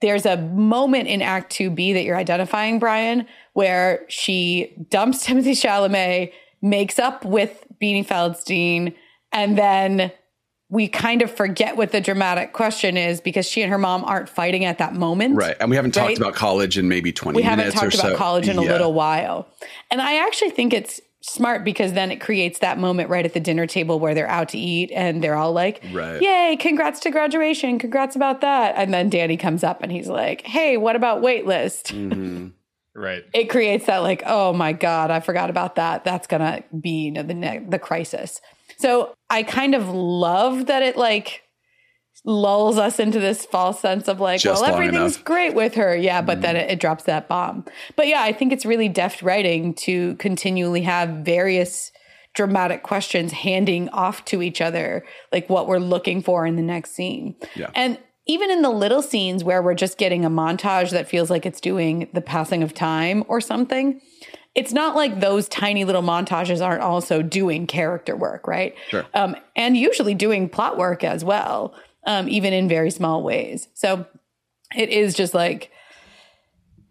there's 0.00 0.26
a 0.26 0.36
moment 0.38 1.08
in 1.08 1.22
Act 1.22 1.52
2B 1.52 1.94
that 1.94 2.04
you're 2.04 2.16
identifying, 2.16 2.78
Brian, 2.78 3.26
where 3.52 4.04
she 4.08 4.74
dumps 4.88 5.26
Timothée 5.26 5.52
Chalamet, 5.52 6.32
makes 6.62 6.98
up 6.98 7.24
with 7.24 7.64
Beanie 7.80 8.06
Feldstein, 8.06 8.94
and 9.32 9.56
then 9.56 10.12
we 10.70 10.86
kind 10.86 11.20
of 11.20 11.30
forget 11.30 11.76
what 11.76 11.90
the 11.90 12.00
dramatic 12.00 12.52
question 12.52 12.96
is 12.96 13.20
because 13.20 13.44
she 13.46 13.60
and 13.60 13.72
her 13.72 13.78
mom 13.78 14.04
aren't 14.04 14.28
fighting 14.28 14.64
at 14.64 14.78
that 14.78 14.94
moment. 14.94 15.36
Right. 15.36 15.56
And 15.58 15.68
we 15.68 15.74
haven't 15.74 15.92
talked 15.92 16.16
about 16.16 16.34
college 16.34 16.78
in 16.78 16.86
maybe 16.88 17.12
20 17.12 17.36
We 17.36 17.42
haven't 17.42 17.58
minutes 17.58 17.76
or 17.76 17.90
talked 17.90 17.94
about 17.94 18.12
so. 18.12 18.16
college 18.16 18.48
in 18.48 18.56
a 18.56 18.62
little 18.62 18.92
while. 18.92 19.48
And 19.90 20.00
I 20.00 20.24
actually 20.24 20.50
think 20.50 20.72
it's 20.72 21.00
smart 21.22 21.64
because 21.64 21.92
then 21.92 22.10
it 22.10 22.20
creates 22.20 22.60
that 22.60 22.78
moment 22.78 23.10
right 23.10 23.24
at 23.24 23.34
the 23.34 23.40
dinner 23.40 23.66
table 23.66 24.00
where 24.00 24.14
they're 24.14 24.28
out 24.28 24.48
to 24.50 24.58
eat 24.58 24.90
and 24.92 25.22
they're 25.22 25.36
all 25.36 25.52
like, 25.52 25.82
Right. 25.92 26.20
Yay, 26.20 26.56
congrats 26.58 27.00
to 27.00 27.10
graduation. 27.10 27.78
Congrats 27.78 28.16
about 28.16 28.40
that. 28.40 28.74
And 28.76 28.92
then 28.92 29.10
Danny 29.10 29.36
comes 29.36 29.62
up 29.62 29.82
and 29.82 29.92
he's 29.92 30.08
like, 30.08 30.42
Hey, 30.42 30.76
what 30.76 30.96
about 30.96 31.22
waitlist? 31.22 31.92
Mm-hmm. 31.94 32.48
Right. 32.94 33.24
It 33.32 33.50
creates 33.50 33.86
that 33.86 33.98
like, 33.98 34.22
oh 34.26 34.52
my 34.52 34.72
God, 34.72 35.10
I 35.10 35.20
forgot 35.20 35.48
about 35.48 35.76
that. 35.76 36.04
That's 36.04 36.26
gonna 36.26 36.64
be 36.78 37.04
you 37.04 37.12
know, 37.12 37.22
the 37.22 37.34
ne- 37.34 37.64
the 37.66 37.78
crisis. 37.78 38.40
So 38.78 39.14
I 39.28 39.42
kind 39.42 39.74
of 39.74 39.88
love 39.88 40.66
that 40.66 40.82
it 40.82 40.96
like 40.96 41.42
lulls 42.24 42.78
us 42.78 43.00
into 43.00 43.18
this 43.18 43.46
false 43.46 43.80
sense 43.80 44.08
of 44.08 44.20
like, 44.20 44.40
Just 44.40 44.62
well, 44.62 44.72
everything's 44.72 45.14
enough. 45.16 45.24
great 45.24 45.54
with 45.54 45.74
her. 45.74 45.96
Yeah, 45.96 46.20
but 46.22 46.42
then 46.42 46.56
it, 46.56 46.70
it 46.70 46.80
drops 46.80 47.04
that 47.04 47.28
bomb. 47.28 47.64
But 47.96 48.08
yeah, 48.08 48.22
I 48.22 48.32
think 48.32 48.52
it's 48.52 48.66
really 48.66 48.88
deft 48.88 49.22
writing 49.22 49.74
to 49.74 50.16
continually 50.16 50.82
have 50.82 51.08
various 51.24 51.92
dramatic 52.34 52.82
questions 52.82 53.32
handing 53.32 53.88
off 53.88 54.24
to 54.26 54.42
each 54.42 54.60
other, 54.60 55.04
like 55.32 55.48
what 55.48 55.66
we're 55.66 55.78
looking 55.78 56.22
for 56.22 56.46
in 56.46 56.56
the 56.56 56.62
next 56.62 56.92
scene. 56.92 57.34
Yeah. 57.56 57.70
And 57.74 57.98
even 58.26 58.50
in 58.50 58.62
the 58.62 58.70
little 58.70 59.02
scenes 59.02 59.42
where 59.42 59.62
we're 59.62 59.74
just 59.74 59.98
getting 59.98 60.24
a 60.24 60.30
montage 60.30 60.90
that 60.90 61.08
feels 61.08 61.30
like 61.30 61.44
it's 61.44 61.60
doing 61.60 62.08
the 62.12 62.20
passing 62.20 62.62
of 62.62 62.72
time 62.72 63.24
or 63.26 63.40
something, 63.40 64.00
it's 64.54 64.72
not 64.72 64.94
like 64.94 65.20
those 65.20 65.48
tiny 65.48 65.84
little 65.84 66.02
montages 66.02 66.64
aren't 66.64 66.82
also 66.82 67.22
doing 67.22 67.66
character 67.66 68.16
work, 68.16 68.46
right? 68.46 68.74
Sure. 68.88 69.06
Um, 69.14 69.36
and 69.56 69.76
usually 69.76 70.14
doing 70.14 70.48
plot 70.48 70.76
work 70.76 71.02
as 71.02 71.24
well, 71.24 71.74
um, 72.06 72.28
even 72.28 72.52
in 72.52 72.68
very 72.68 72.90
small 72.90 73.22
ways. 73.22 73.68
So 73.74 74.06
it 74.76 74.88
is 74.90 75.14
just 75.14 75.34
like, 75.34 75.70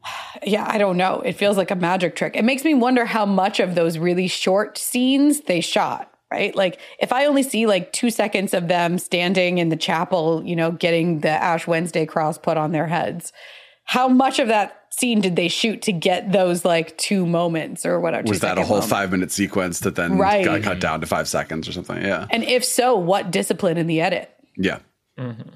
yeah, 0.45 0.65
I 0.67 0.77
don't 0.77 0.97
know. 0.97 1.21
It 1.21 1.33
feels 1.33 1.57
like 1.57 1.71
a 1.71 1.75
magic 1.75 2.15
trick. 2.15 2.35
It 2.35 2.43
makes 2.43 2.63
me 2.63 2.73
wonder 2.73 3.05
how 3.05 3.25
much 3.25 3.59
of 3.59 3.75
those 3.75 3.97
really 3.97 4.27
short 4.27 4.77
scenes 4.77 5.41
they 5.41 5.61
shot, 5.61 6.11
right? 6.31 6.55
Like 6.55 6.79
if 6.99 7.11
I 7.11 7.25
only 7.25 7.43
see 7.43 7.65
like 7.65 7.91
two 7.91 8.09
seconds 8.09 8.53
of 8.53 8.67
them 8.67 8.97
standing 8.97 9.57
in 9.57 9.69
the 9.69 9.75
chapel, 9.75 10.43
you 10.45 10.55
know, 10.55 10.71
getting 10.71 11.19
the 11.19 11.29
Ash 11.29 11.67
Wednesday 11.67 12.05
cross 12.05 12.37
put 12.37 12.57
on 12.57 12.71
their 12.71 12.87
heads, 12.87 13.33
how 13.83 14.07
much 14.07 14.39
of 14.39 14.47
that 14.49 14.75
scene 14.91 15.21
did 15.21 15.35
they 15.35 15.47
shoot 15.47 15.81
to 15.83 15.91
get 15.91 16.31
those 16.31 16.65
like 16.65 16.97
two 16.97 17.25
moments 17.25 17.85
or 17.85 17.99
whatever? 17.99 18.27
Was 18.27 18.39
that 18.41 18.57
a 18.57 18.63
whole 18.63 18.77
moment? 18.77 18.89
five 18.89 19.11
minute 19.11 19.31
sequence 19.31 19.79
that 19.81 19.95
then 19.95 20.17
Right. 20.17 20.45
got 20.45 20.61
cut 20.61 20.79
down 20.79 21.01
to 21.01 21.07
five 21.07 21.27
seconds 21.27 21.67
or 21.67 21.71
something? 21.71 22.01
Yeah. 22.01 22.27
And 22.29 22.43
if 22.43 22.63
so, 22.63 22.95
what 22.95 23.31
discipline 23.31 23.77
in 23.77 23.87
the 23.87 24.01
edit? 24.01 24.29
Yeah. 24.57 24.79
Mm-hmm. 25.19 25.49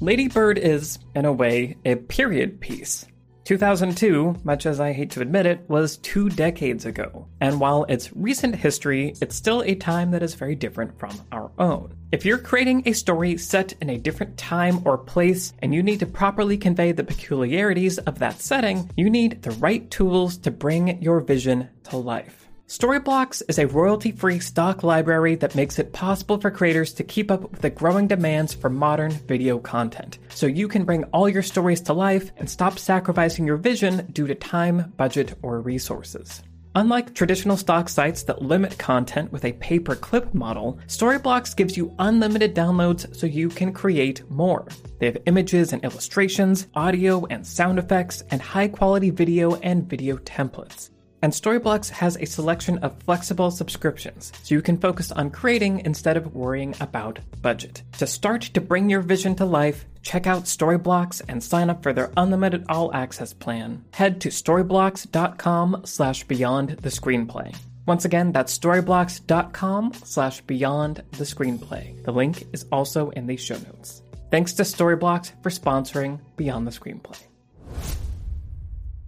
Lady 0.00 0.28
Bird 0.28 0.58
is, 0.58 0.98
in 1.14 1.24
a 1.24 1.32
way, 1.32 1.76
a 1.84 1.96
period 1.96 2.60
piece. 2.60 3.06
2002, 3.44 4.36
much 4.44 4.66
as 4.66 4.78
I 4.78 4.92
hate 4.92 5.10
to 5.12 5.20
admit 5.20 5.46
it, 5.46 5.68
was 5.68 5.96
two 5.98 6.28
decades 6.28 6.86
ago. 6.86 7.26
And 7.40 7.58
while 7.58 7.84
it's 7.88 8.12
recent 8.14 8.54
history, 8.54 9.14
it's 9.20 9.34
still 9.34 9.62
a 9.62 9.74
time 9.74 10.12
that 10.12 10.22
is 10.22 10.34
very 10.34 10.54
different 10.54 10.96
from 10.98 11.20
our 11.32 11.50
own. 11.58 11.94
If 12.12 12.24
you're 12.24 12.38
creating 12.38 12.84
a 12.86 12.92
story 12.92 13.36
set 13.38 13.74
in 13.80 13.90
a 13.90 13.98
different 13.98 14.38
time 14.38 14.86
or 14.86 14.96
place, 14.96 15.52
and 15.60 15.74
you 15.74 15.82
need 15.82 16.00
to 16.00 16.06
properly 16.06 16.56
convey 16.56 16.92
the 16.92 17.04
peculiarities 17.04 17.98
of 17.98 18.20
that 18.20 18.40
setting, 18.40 18.90
you 18.96 19.10
need 19.10 19.42
the 19.42 19.50
right 19.52 19.90
tools 19.90 20.36
to 20.38 20.50
bring 20.50 21.02
your 21.02 21.20
vision 21.20 21.68
to 21.84 21.96
life. 21.96 22.41
Storyblocks 22.72 23.42
is 23.50 23.58
a 23.58 23.66
royalty 23.66 24.12
free 24.12 24.40
stock 24.40 24.82
library 24.82 25.34
that 25.34 25.54
makes 25.54 25.78
it 25.78 25.92
possible 25.92 26.38
for 26.38 26.50
creators 26.50 26.94
to 26.94 27.04
keep 27.04 27.30
up 27.30 27.42
with 27.50 27.60
the 27.60 27.68
growing 27.68 28.08
demands 28.08 28.54
for 28.54 28.70
modern 28.70 29.10
video 29.10 29.58
content, 29.58 30.18
so 30.30 30.46
you 30.46 30.68
can 30.68 30.86
bring 30.86 31.04
all 31.12 31.28
your 31.28 31.42
stories 31.42 31.82
to 31.82 31.92
life 31.92 32.32
and 32.38 32.48
stop 32.48 32.78
sacrificing 32.78 33.46
your 33.46 33.58
vision 33.58 34.06
due 34.12 34.26
to 34.26 34.34
time, 34.34 34.90
budget, 34.96 35.34
or 35.42 35.60
resources. 35.60 36.42
Unlike 36.74 37.14
traditional 37.14 37.58
stock 37.58 37.90
sites 37.90 38.22
that 38.22 38.40
limit 38.40 38.78
content 38.78 39.30
with 39.30 39.44
a 39.44 39.52
pay 39.52 39.78
per 39.78 39.94
clip 39.94 40.32
model, 40.32 40.78
Storyblocks 40.86 41.54
gives 41.54 41.76
you 41.76 41.94
unlimited 41.98 42.54
downloads 42.54 43.14
so 43.14 43.26
you 43.26 43.50
can 43.50 43.74
create 43.74 44.22
more. 44.30 44.66
They 44.98 45.04
have 45.04 45.18
images 45.26 45.74
and 45.74 45.84
illustrations, 45.84 46.68
audio 46.74 47.26
and 47.26 47.46
sound 47.46 47.78
effects, 47.78 48.22
and 48.30 48.40
high 48.40 48.68
quality 48.68 49.10
video 49.10 49.56
and 49.56 49.86
video 49.86 50.16
templates. 50.16 50.88
And 51.22 51.32
Storyblocks 51.32 51.88
has 51.90 52.16
a 52.16 52.26
selection 52.26 52.78
of 52.78 53.00
flexible 53.04 53.50
subscriptions, 53.50 54.32
so 54.42 54.54
you 54.54 54.60
can 54.60 54.78
focus 54.78 55.12
on 55.12 55.30
creating 55.30 55.80
instead 55.84 56.16
of 56.16 56.34
worrying 56.34 56.74
about 56.80 57.20
budget. 57.40 57.82
To 57.98 58.06
start 58.06 58.42
to 58.42 58.60
bring 58.60 58.90
your 58.90 59.00
vision 59.00 59.36
to 59.36 59.44
life, 59.44 59.84
check 60.02 60.26
out 60.26 60.44
Storyblocks 60.44 61.22
and 61.28 61.42
sign 61.42 61.70
up 61.70 61.82
for 61.82 61.92
their 61.92 62.10
unlimited 62.16 62.64
all 62.68 62.92
access 62.92 63.32
plan. 63.32 63.84
Head 63.92 64.20
to 64.22 64.28
storyblocks.com 64.28 65.82
slash 65.84 66.24
beyond 66.24 66.70
the 66.70 66.88
screenplay. 66.88 67.56
Once 67.86 68.04
again, 68.04 68.32
that's 68.32 68.56
storyblocks.com 68.56 69.92
slash 70.04 70.40
beyond 70.42 71.02
the 71.12 71.24
screenplay. 71.24 72.02
The 72.04 72.12
link 72.12 72.46
is 72.52 72.66
also 72.70 73.10
in 73.10 73.26
the 73.26 73.36
show 73.36 73.58
notes. 73.58 74.02
Thanks 74.32 74.54
to 74.54 74.62
Storyblocks 74.62 75.32
for 75.42 75.50
sponsoring 75.50 76.18
Beyond 76.36 76.66
the 76.66 76.70
Screenplay. 76.70 77.31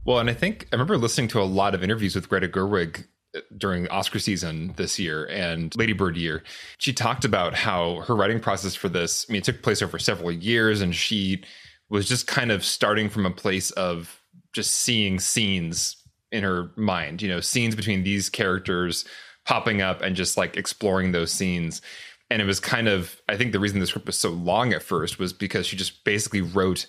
Well, 0.04 0.18
and 0.18 0.28
I 0.28 0.34
think 0.34 0.66
I 0.70 0.76
remember 0.76 0.98
listening 0.98 1.28
to 1.28 1.40
a 1.40 1.44
lot 1.44 1.74
of 1.74 1.82
interviews 1.82 2.14
with 2.14 2.28
Greta 2.28 2.48
Gerwig 2.48 3.06
uh, 3.34 3.40
during 3.56 3.88
Oscar 3.88 4.18
season 4.18 4.74
this 4.76 4.98
year 4.98 5.26
and 5.26 5.74
Lady 5.76 5.94
Bird 5.94 6.16
year. 6.16 6.42
She 6.78 6.92
talked 6.92 7.24
about 7.24 7.54
how 7.54 8.00
her 8.00 8.14
writing 8.14 8.40
process 8.40 8.74
for 8.74 8.88
this, 8.88 9.26
I 9.28 9.32
mean, 9.32 9.40
it 9.40 9.44
took 9.44 9.62
place 9.62 9.80
over 9.80 9.98
several 9.98 10.30
years 10.30 10.82
and 10.82 10.94
she 10.94 11.42
was 11.88 12.08
just 12.08 12.26
kind 12.26 12.50
of 12.50 12.64
starting 12.64 13.08
from 13.08 13.24
a 13.24 13.30
place 13.30 13.70
of 13.72 14.20
just 14.52 14.72
seeing 14.72 15.18
scenes 15.18 15.96
in 16.32 16.42
her 16.42 16.70
mind, 16.76 17.22
you 17.22 17.28
know, 17.28 17.40
scenes 17.40 17.74
between 17.74 18.02
these 18.02 18.28
characters 18.28 19.04
popping 19.46 19.80
up 19.80 20.02
and 20.02 20.16
just 20.16 20.36
like 20.36 20.56
exploring 20.56 21.12
those 21.12 21.30
scenes. 21.30 21.80
And 22.30 22.42
it 22.42 22.46
was 22.46 22.60
kind 22.60 22.88
of, 22.88 23.20
I 23.28 23.36
think 23.36 23.52
the 23.52 23.60
reason 23.60 23.78
the 23.78 23.86
script 23.86 24.06
was 24.06 24.18
so 24.18 24.30
long 24.30 24.72
at 24.72 24.82
first 24.82 25.18
was 25.18 25.32
because 25.32 25.66
she 25.66 25.76
just 25.76 26.04
basically 26.04 26.40
wrote 26.40 26.86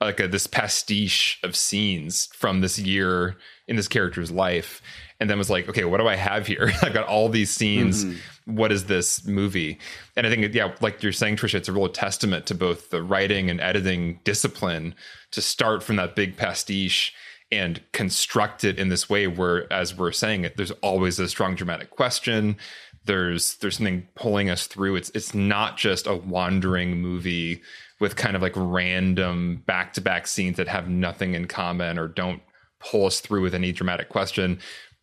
like 0.00 0.20
a, 0.20 0.28
this 0.28 0.46
pastiche 0.46 1.38
of 1.42 1.56
scenes 1.56 2.28
from 2.34 2.60
this 2.60 2.78
year 2.78 3.36
in 3.66 3.76
this 3.76 3.88
character's 3.88 4.30
life 4.30 4.82
and 5.18 5.30
then 5.30 5.38
was 5.38 5.50
like 5.50 5.68
okay 5.68 5.84
what 5.84 5.98
do 5.98 6.06
i 6.06 6.16
have 6.16 6.46
here? 6.46 6.72
I've 6.82 6.94
got 6.94 7.06
all 7.06 7.28
these 7.28 7.50
scenes. 7.50 8.04
Mm-hmm. 8.04 8.54
What 8.54 8.70
is 8.70 8.84
this 8.84 9.26
movie? 9.26 9.78
And 10.16 10.26
i 10.26 10.30
think 10.30 10.54
yeah 10.54 10.74
like 10.80 11.02
you're 11.02 11.12
saying 11.12 11.36
trisha 11.36 11.54
it's 11.54 11.68
a 11.68 11.72
real 11.72 11.88
testament 11.88 12.46
to 12.46 12.54
both 12.54 12.90
the 12.90 13.02
writing 13.02 13.50
and 13.50 13.60
editing 13.60 14.20
discipline 14.24 14.94
to 15.32 15.40
start 15.40 15.82
from 15.82 15.96
that 15.96 16.14
big 16.14 16.36
pastiche 16.36 17.14
and 17.52 17.80
construct 17.92 18.64
it 18.64 18.78
in 18.78 18.88
this 18.88 19.08
way 19.08 19.26
where 19.26 19.72
as 19.72 19.96
we're 19.96 20.12
saying 20.12 20.44
it 20.44 20.56
there's 20.56 20.72
always 20.82 21.18
a 21.18 21.28
strong 21.28 21.54
dramatic 21.54 21.90
question. 21.90 22.56
There's 23.04 23.56
there's 23.58 23.76
something 23.76 24.08
pulling 24.16 24.50
us 24.50 24.66
through. 24.66 24.96
It's 24.96 25.10
it's 25.10 25.32
not 25.32 25.76
just 25.76 26.06
a 26.06 26.16
wandering 26.16 27.00
movie 27.00 27.62
with 28.00 28.16
kind 28.16 28.36
of 28.36 28.42
like 28.42 28.52
random 28.56 29.62
back-to-back 29.66 30.26
scenes 30.26 30.56
that 30.56 30.68
have 30.68 30.88
nothing 30.88 31.34
in 31.34 31.46
common 31.46 31.98
or 31.98 32.08
don't 32.08 32.42
pull 32.78 33.06
us 33.06 33.20
through 33.20 33.42
with 33.42 33.54
any 33.54 33.72
dramatic 33.72 34.08
question 34.08 34.58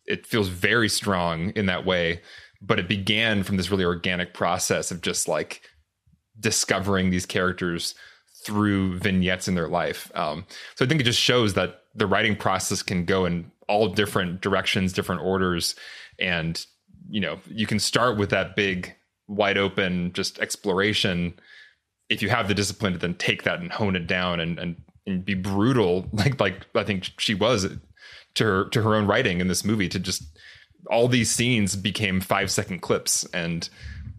it 0.06 0.26
feels 0.26 0.48
very 0.48 0.88
strong 0.88 1.50
in 1.50 1.66
that 1.66 1.86
way. 1.86 2.20
But 2.60 2.78
it 2.78 2.88
began 2.88 3.42
from 3.42 3.56
this 3.56 3.70
really 3.70 3.84
organic 3.84 4.34
process 4.34 4.90
of 4.90 5.02
just 5.02 5.28
like 5.28 5.62
discovering 6.38 7.10
these 7.10 7.26
characters 7.26 7.94
through 8.44 8.98
vignettes 8.98 9.48
in 9.48 9.54
their 9.54 9.68
life. 9.68 10.10
Um, 10.14 10.44
so 10.74 10.84
i 10.84 10.88
think 10.88 11.00
it 11.00 11.04
just 11.04 11.20
shows 11.20 11.54
that 11.54 11.82
the 11.94 12.06
writing 12.06 12.36
process 12.36 12.82
can 12.82 13.04
go 13.04 13.24
in 13.24 13.50
all 13.68 13.88
different 13.88 14.40
directions 14.40 14.92
different 14.92 15.22
orders. 15.22 15.74
And 16.18 16.64
you 17.08 17.20
know 17.20 17.38
you 17.48 17.66
can 17.66 17.78
start 17.78 18.16
with 18.18 18.30
that 18.30 18.56
big 18.56 18.94
wide 19.28 19.58
open 19.58 20.12
just 20.12 20.38
exploration 20.38 21.34
if 22.08 22.22
you 22.22 22.28
have 22.28 22.48
the 22.48 22.54
discipline 22.54 22.92
to 22.92 22.98
then 22.98 23.14
take 23.14 23.42
that 23.44 23.60
and 23.60 23.72
hone 23.72 23.96
it 23.96 24.06
down 24.06 24.40
and, 24.40 24.58
and 24.58 24.76
and 25.06 25.24
be 25.24 25.34
brutal 25.34 26.08
like 26.12 26.40
like 26.40 26.66
I 26.74 26.84
think 26.84 27.10
she 27.18 27.34
was 27.34 27.66
to 28.34 28.44
her 28.44 28.64
to 28.70 28.82
her 28.82 28.94
own 28.94 29.06
writing 29.06 29.40
in 29.40 29.48
this 29.48 29.64
movie 29.64 29.88
to 29.88 29.98
just 29.98 30.24
all 30.90 31.08
these 31.08 31.30
scenes 31.30 31.76
became 31.76 32.20
five 32.20 32.50
second 32.50 32.80
clips 32.80 33.24
and 33.32 33.68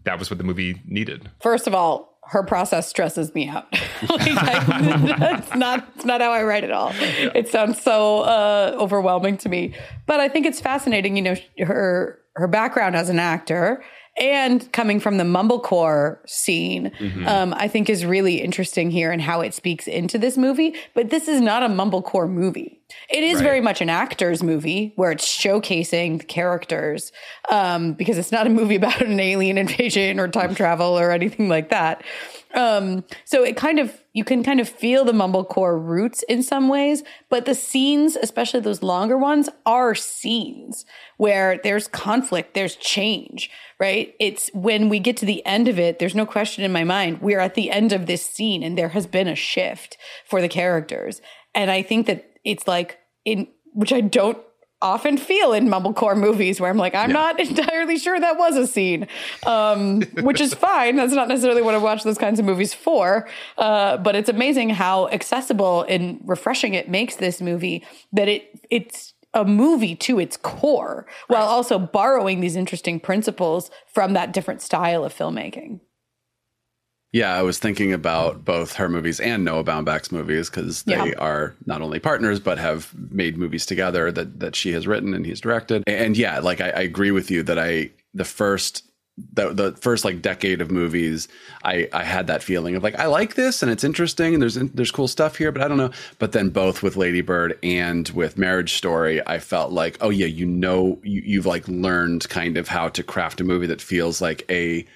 that 0.04 0.18
was 0.18 0.30
what 0.30 0.38
the 0.38 0.44
movie 0.44 0.80
needed. 0.86 1.30
First 1.40 1.66
of 1.66 1.74
all, 1.74 2.16
her 2.28 2.42
process 2.42 2.88
stresses 2.88 3.34
me 3.34 3.48
out. 3.48 3.66
like, 4.08 4.22
I, 4.22 5.16
that's 5.18 5.54
not 5.54 5.86
it's 5.94 6.04
not 6.04 6.20
how 6.20 6.32
I 6.32 6.42
write 6.42 6.64
at 6.64 6.72
all. 6.72 6.92
It 6.94 7.48
sounds 7.48 7.80
so 7.80 8.22
uh, 8.22 8.76
overwhelming 8.78 9.36
to 9.38 9.48
me. 9.48 9.74
But 10.06 10.20
I 10.20 10.28
think 10.28 10.46
it's 10.46 10.60
fascinating. 10.60 11.16
You 11.16 11.22
know, 11.22 11.36
her 11.58 12.18
her 12.34 12.48
background 12.48 12.96
as 12.96 13.08
an 13.08 13.18
actor 13.18 13.84
and 14.16 14.70
coming 14.72 14.98
from 14.98 15.18
the 15.18 15.24
mumblecore 15.24 16.18
scene, 16.26 16.90
mm-hmm. 16.98 17.26
um, 17.26 17.54
I 17.54 17.68
think 17.68 17.90
is 17.90 18.06
really 18.06 18.40
interesting 18.40 18.90
here 18.90 19.12
and 19.12 19.20
how 19.20 19.42
it 19.42 19.52
speaks 19.52 19.86
into 19.86 20.18
this 20.18 20.38
movie. 20.38 20.74
But 20.94 21.10
this 21.10 21.28
is 21.28 21.40
not 21.40 21.62
a 21.62 21.68
mumblecore 21.68 22.30
movie. 22.30 22.80
It 23.10 23.22
is 23.22 23.36
right. 23.36 23.42
very 23.42 23.60
much 23.60 23.80
an 23.80 23.90
actor's 23.90 24.42
movie 24.42 24.92
where 24.96 25.10
it's 25.10 25.26
showcasing 25.26 26.18
the 26.18 26.24
characters 26.24 27.12
um, 27.50 27.92
because 27.92 28.16
it's 28.16 28.32
not 28.32 28.46
a 28.46 28.50
movie 28.50 28.76
about 28.76 29.02
an 29.02 29.20
alien 29.20 29.58
invasion 29.58 30.18
or 30.18 30.28
time 30.28 30.54
travel 30.54 30.98
or 30.98 31.10
anything 31.10 31.48
like 31.48 31.70
that. 31.70 32.02
Um, 32.54 33.04
so 33.24 33.42
it 33.42 33.56
kind 33.56 33.78
of 33.78 34.00
you 34.16 34.24
can 34.24 34.42
kind 34.42 34.60
of 34.60 34.68
feel 34.68 35.04
the 35.04 35.12
mumblecore 35.12 35.78
roots 35.78 36.22
in 36.22 36.42
some 36.42 36.70
ways, 36.70 37.02
but 37.28 37.44
the 37.44 37.54
scenes, 37.54 38.16
especially 38.16 38.60
those 38.60 38.82
longer 38.82 39.18
ones, 39.18 39.50
are 39.66 39.94
scenes 39.94 40.86
where 41.18 41.60
there's 41.62 41.86
conflict, 41.86 42.54
there's 42.54 42.76
change, 42.76 43.50
right? 43.78 44.14
It's 44.18 44.48
when 44.54 44.88
we 44.88 45.00
get 45.00 45.18
to 45.18 45.26
the 45.26 45.44
end 45.44 45.68
of 45.68 45.78
it, 45.78 45.98
there's 45.98 46.14
no 46.14 46.24
question 46.24 46.64
in 46.64 46.72
my 46.72 46.82
mind, 46.82 47.20
we're 47.20 47.40
at 47.40 47.56
the 47.56 47.70
end 47.70 47.92
of 47.92 48.06
this 48.06 48.24
scene 48.24 48.62
and 48.62 48.78
there 48.78 48.88
has 48.88 49.06
been 49.06 49.28
a 49.28 49.34
shift 49.34 49.98
for 50.24 50.40
the 50.40 50.48
characters. 50.48 51.20
And 51.54 51.70
I 51.70 51.82
think 51.82 52.06
that 52.06 52.24
it's 52.42 52.66
like 52.66 52.98
in 53.26 53.48
which 53.74 53.92
I 53.92 54.00
don't 54.00 54.38
often 54.82 55.16
feel 55.16 55.52
in 55.52 55.68
mumblecore 55.68 56.16
movies 56.16 56.60
where 56.60 56.70
I'm 56.70 56.76
like, 56.76 56.94
I'm 56.94 57.10
yeah. 57.10 57.14
not 57.14 57.40
entirely 57.48 57.98
sure 57.98 58.18
that 58.18 58.38
was 58.38 58.56
a 58.56 58.66
scene, 58.66 59.06
um, 59.46 60.02
which 60.22 60.40
is 60.40 60.54
fine. 60.54 60.96
That's 60.96 61.12
not 61.12 61.28
necessarily 61.28 61.62
what 61.62 61.74
I 61.74 61.78
watch 61.78 62.02
those 62.04 62.18
kinds 62.18 62.38
of 62.38 62.44
movies 62.44 62.74
for. 62.74 63.28
Uh, 63.56 63.96
but 63.96 64.14
it's 64.14 64.28
amazing 64.28 64.70
how 64.70 65.08
accessible 65.08 65.84
and 65.88 66.20
refreshing 66.24 66.74
it 66.74 66.88
makes 66.88 67.16
this 67.16 67.40
movie 67.40 67.84
that 68.12 68.28
it 68.28 68.60
it's 68.70 69.14
a 69.34 69.44
movie 69.44 69.94
to 69.94 70.18
its 70.18 70.36
core 70.38 71.06
while 71.28 71.46
also 71.46 71.78
borrowing 71.78 72.40
these 72.40 72.56
interesting 72.56 72.98
principles 72.98 73.70
from 73.92 74.14
that 74.14 74.32
different 74.32 74.62
style 74.62 75.04
of 75.04 75.14
filmmaking. 75.14 75.80
Yeah, 77.16 77.34
I 77.34 77.40
was 77.40 77.58
thinking 77.58 77.94
about 77.94 78.44
both 78.44 78.74
her 78.74 78.90
movies 78.90 79.20
and 79.20 79.42
Noah 79.42 79.64
Baumbach's 79.64 80.12
movies 80.12 80.50
because 80.50 80.82
they 80.82 80.92
yeah. 80.92 81.14
are 81.16 81.54
not 81.64 81.80
only 81.80 81.98
partners 81.98 82.38
but 82.38 82.58
have 82.58 82.92
made 83.10 83.38
movies 83.38 83.64
together 83.64 84.12
that 84.12 84.38
that 84.40 84.54
she 84.54 84.72
has 84.72 84.86
written 84.86 85.14
and 85.14 85.24
he's 85.24 85.40
directed. 85.40 85.82
And 85.86 86.14
yeah, 86.14 86.40
like 86.40 86.60
I, 86.60 86.68
I 86.68 86.80
agree 86.80 87.12
with 87.12 87.30
you 87.30 87.42
that 87.44 87.58
I 87.58 87.88
the 88.12 88.26
first 88.26 88.82
the 89.32 89.54
the 89.54 89.72
first 89.80 90.04
like 90.04 90.20
decade 90.20 90.60
of 90.60 90.70
movies, 90.70 91.26
I 91.64 91.88
I 91.90 92.04
had 92.04 92.26
that 92.26 92.42
feeling 92.42 92.76
of 92.76 92.82
like 92.82 92.98
I 92.98 93.06
like 93.06 93.34
this 93.34 93.62
and 93.62 93.72
it's 93.72 93.82
interesting 93.82 94.34
and 94.34 94.42
there's 94.42 94.56
there's 94.56 94.90
cool 94.90 95.08
stuff 95.08 95.36
here, 95.36 95.50
but 95.50 95.62
I 95.62 95.68
don't 95.68 95.78
know. 95.78 95.92
But 96.18 96.32
then 96.32 96.50
both 96.50 96.82
with 96.82 96.98
Lady 96.98 97.22
Bird 97.22 97.58
and 97.62 98.06
with 98.10 98.36
Marriage 98.36 98.74
Story, 98.74 99.26
I 99.26 99.38
felt 99.38 99.72
like 99.72 99.96
oh 100.02 100.10
yeah, 100.10 100.26
you 100.26 100.44
know 100.44 101.00
you, 101.02 101.22
you've 101.24 101.46
like 101.46 101.66
learned 101.66 102.28
kind 102.28 102.58
of 102.58 102.68
how 102.68 102.90
to 102.90 103.02
craft 103.02 103.40
a 103.40 103.44
movie 103.44 103.68
that 103.68 103.80
feels 103.80 104.20
like 104.20 104.44
a 104.50 104.86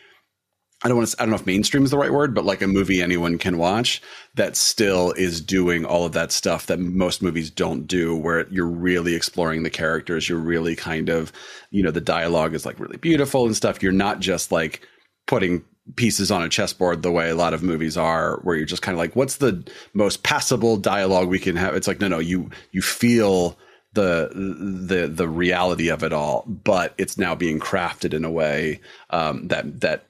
I 0.83 0.89
don't 0.89 0.97
want 0.97 1.11
to, 1.11 1.17
I 1.21 1.25
don't 1.25 1.31
know 1.31 1.37
if 1.37 1.47
mainstream 1.47 1.85
is 1.85 1.91
the 1.91 1.99
right 1.99 2.13
word, 2.13 2.35
but 2.35 2.47
like 2.47 2.63
a 2.63 2.67
movie 2.67 3.03
anyone 3.03 3.37
can 3.37 3.59
watch 3.59 4.01
that 4.35 4.57
still 4.57 5.13
is 5.13 5.41
doing 5.41 5.85
all 5.85 6.07
of 6.07 6.13
that 6.13 6.33
stuff 6.33 6.67
that 6.67 6.79
most 6.79 7.23
movies 7.23 7.51
don't 7.51 7.87
do, 7.87 8.17
where 8.17 8.49
you're 8.49 8.67
really 8.67 9.15
exploring 9.15 9.63
the 9.63 9.71
characters. 9.71 10.29
You're 10.29 10.39
really 10.39 10.75
kind 10.75 11.11
of, 11.11 11.33
you 11.71 11.83
know, 11.83 11.91
the 11.91 12.01
dialogue 12.01 12.55
is 12.55 12.65
like 12.65 12.81
really 12.81 12.97
beautiful 12.97 13.45
and 13.45 13.55
stuff. 13.55 13.83
You're 13.83 13.93
not 13.93 14.21
just 14.21 14.51
like 14.53 14.81
putting 15.27 15.63
pieces 15.97 16.31
on 16.31 16.43
a 16.43 16.49
chessboard 16.49 17.03
the 17.03 17.13
way 17.13 17.29
a 17.29 17.35
lot 17.35 17.53
of 17.53 17.63
movies 17.63 17.97
are, 17.97 18.39
where 18.43 18.57
you're 18.57 18.65
just 18.65 18.83
kind 18.83 18.95
of 18.95 18.99
like, 18.99 19.15
what's 19.15 19.37
the 19.37 19.63
most 19.93 20.23
passable 20.23 20.79
dialogue 20.79 21.29
we 21.29 21.39
can 21.39 21.57
have? 21.57 21.75
It's 21.75 21.89
like, 21.89 22.01
no, 22.01 22.09
no, 22.09 22.21
you, 22.21 22.49
you 22.73 22.81
feel, 22.81 23.59
the 23.93 24.31
the 24.89 25.09
the 25.09 25.29
reality 25.29 25.89
of 25.89 26.05
it 26.05 26.13
all, 26.13 26.45
but 26.47 26.95
it's 26.97 27.19
now 27.19 27.35
being 27.35 27.59
crafted 27.59 28.15
in 28.15 28.25
a 28.25 28.31
way 28.31 28.81
um, 29.11 29.49
that 29.49 29.81
that 29.81 30.05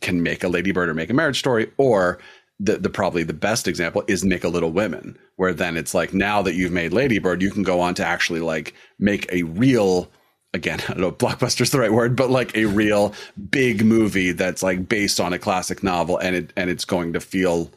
can 0.00 0.22
make 0.22 0.44
a 0.44 0.48
Lady 0.48 0.72
Bird 0.72 0.88
or 0.88 0.94
make 0.94 1.10
a 1.10 1.14
Marriage 1.14 1.38
Story, 1.38 1.70
or 1.76 2.18
the, 2.60 2.76
the 2.76 2.90
probably 2.90 3.22
the 3.22 3.32
best 3.32 3.66
example 3.66 4.04
is 4.06 4.24
make 4.24 4.44
a 4.44 4.48
Little 4.48 4.72
Women, 4.72 5.18
where 5.36 5.52
then 5.52 5.76
it's 5.76 5.94
like 5.94 6.14
now 6.14 6.42
that 6.42 6.54
you've 6.54 6.72
made 6.72 6.92
Lady 6.92 7.18
Bird, 7.18 7.42
you 7.42 7.50
can 7.50 7.62
go 7.62 7.80
on 7.80 7.94
to 7.94 8.06
actually 8.06 8.40
like 8.40 8.74
make 8.98 9.30
a 9.32 9.42
real 9.42 10.10
again, 10.52 10.80
I 10.88 10.92
don't 10.92 11.00
know 11.00 11.12
blockbuster's 11.12 11.70
the 11.70 11.80
right 11.80 11.92
word, 11.92 12.16
but 12.16 12.30
like 12.30 12.56
a 12.56 12.66
real 12.66 13.12
big 13.50 13.84
movie 13.84 14.32
that's 14.32 14.62
like 14.62 14.88
based 14.88 15.20
on 15.20 15.32
a 15.32 15.38
classic 15.38 15.82
novel 15.82 16.16
and 16.18 16.36
it 16.36 16.52
and 16.56 16.70
it's 16.70 16.84
going 16.84 17.12
to 17.12 17.20
feel 17.20 17.70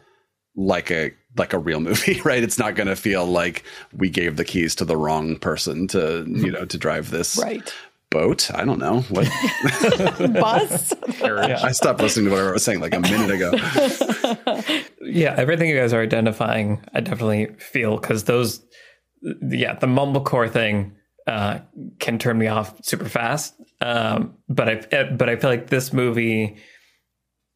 like 0.55 0.91
a 0.91 1.11
like 1.37 1.53
a 1.53 1.59
real 1.59 1.79
movie, 1.79 2.21
right? 2.25 2.43
It's 2.43 2.57
not 2.57 2.75
going 2.75 2.87
to 2.87 2.95
feel 2.95 3.25
like 3.25 3.63
we 3.93 4.09
gave 4.09 4.37
the 4.37 4.45
keys 4.45 4.75
to 4.75 4.85
the 4.85 4.97
wrong 4.97 5.37
person 5.37 5.87
to, 5.89 6.25
you 6.27 6.51
know, 6.51 6.65
to 6.65 6.77
drive 6.77 7.11
this 7.11 7.37
right 7.37 7.73
boat. 8.09 8.49
I 8.53 8.63
don't 8.63 8.79
know 8.79 9.01
what 9.09 9.25
bus. 10.33 10.93
yeah, 11.19 11.59
I 11.61 11.71
stopped 11.71 12.01
listening 12.01 12.25
to 12.25 12.31
whatever 12.31 12.49
I 12.49 12.53
was 12.53 12.63
saying 12.63 12.79
like 12.79 12.93
a 12.93 12.99
minute 12.99 13.31
ago. 13.31 13.51
yeah, 15.01 15.35
everything 15.37 15.69
you 15.69 15.77
guys 15.77 15.93
are 15.93 16.01
identifying, 16.01 16.83
I 16.93 17.01
definitely 17.01 17.47
feel 17.59 17.97
because 17.97 18.23
those, 18.23 18.63
yeah, 19.21 19.73
the 19.75 19.87
mumblecore 19.87 20.49
thing 20.49 20.95
uh, 21.27 21.59
can 21.99 22.17
turn 22.19 22.37
me 22.37 22.47
off 22.47 22.73
super 22.83 23.09
fast. 23.09 23.53
Um, 23.81 24.37
but 24.47 24.69
I, 24.93 25.03
but 25.11 25.29
I 25.29 25.35
feel 25.35 25.49
like 25.49 25.67
this 25.67 25.91
movie, 25.91 26.57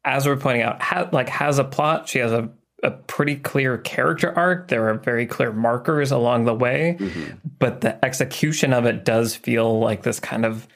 as 0.04 0.26
we're 0.26 0.36
pointing 0.36 0.62
out, 0.62 0.82
ha- 0.82 1.08
like 1.12 1.28
has 1.30 1.58
a 1.58 1.64
plot. 1.64 2.08
She 2.08 2.18
has 2.18 2.32
a 2.32 2.50
a 2.82 2.90
pretty 2.90 3.36
clear 3.36 3.78
character 3.78 4.36
arc. 4.36 4.68
There 4.68 4.88
are 4.88 4.94
very 4.94 5.26
clear 5.26 5.52
markers 5.52 6.10
along 6.10 6.44
the 6.44 6.54
way, 6.54 6.96
mm-hmm. 6.98 7.36
but 7.58 7.80
the 7.80 8.04
execution 8.04 8.72
of 8.72 8.86
it 8.86 9.04
does 9.04 9.36
feel 9.36 9.78
like 9.78 10.02
this 10.02 10.18
kind 10.20 10.44
of 10.44 10.66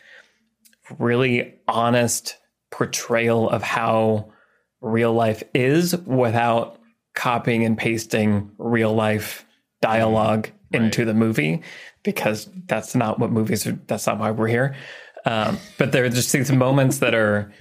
really 0.98 1.54
honest 1.66 2.36
portrayal 2.70 3.50
of 3.50 3.62
how 3.62 4.32
real 4.80 5.12
life 5.12 5.42
is 5.54 5.96
without 5.98 6.78
copying 7.14 7.64
and 7.64 7.78
pasting 7.78 8.50
real 8.58 8.94
life 8.94 9.46
dialogue 9.80 10.50
right. 10.72 10.82
into 10.82 11.04
the 11.04 11.14
movie 11.14 11.62
because 12.02 12.48
that's 12.66 12.94
not 12.94 13.18
what 13.18 13.32
movies 13.32 13.66
are 13.66 13.78
that's 13.86 14.06
not 14.06 14.18
why 14.18 14.30
we're 14.30 14.46
here 14.46 14.76
um, 15.24 15.58
but 15.78 15.92
there 15.92 16.04
are 16.04 16.08
just 16.08 16.32
these 16.32 16.52
moments 16.52 16.98
that 16.98 17.14
are 17.14 17.52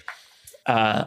uh, 0.68 1.06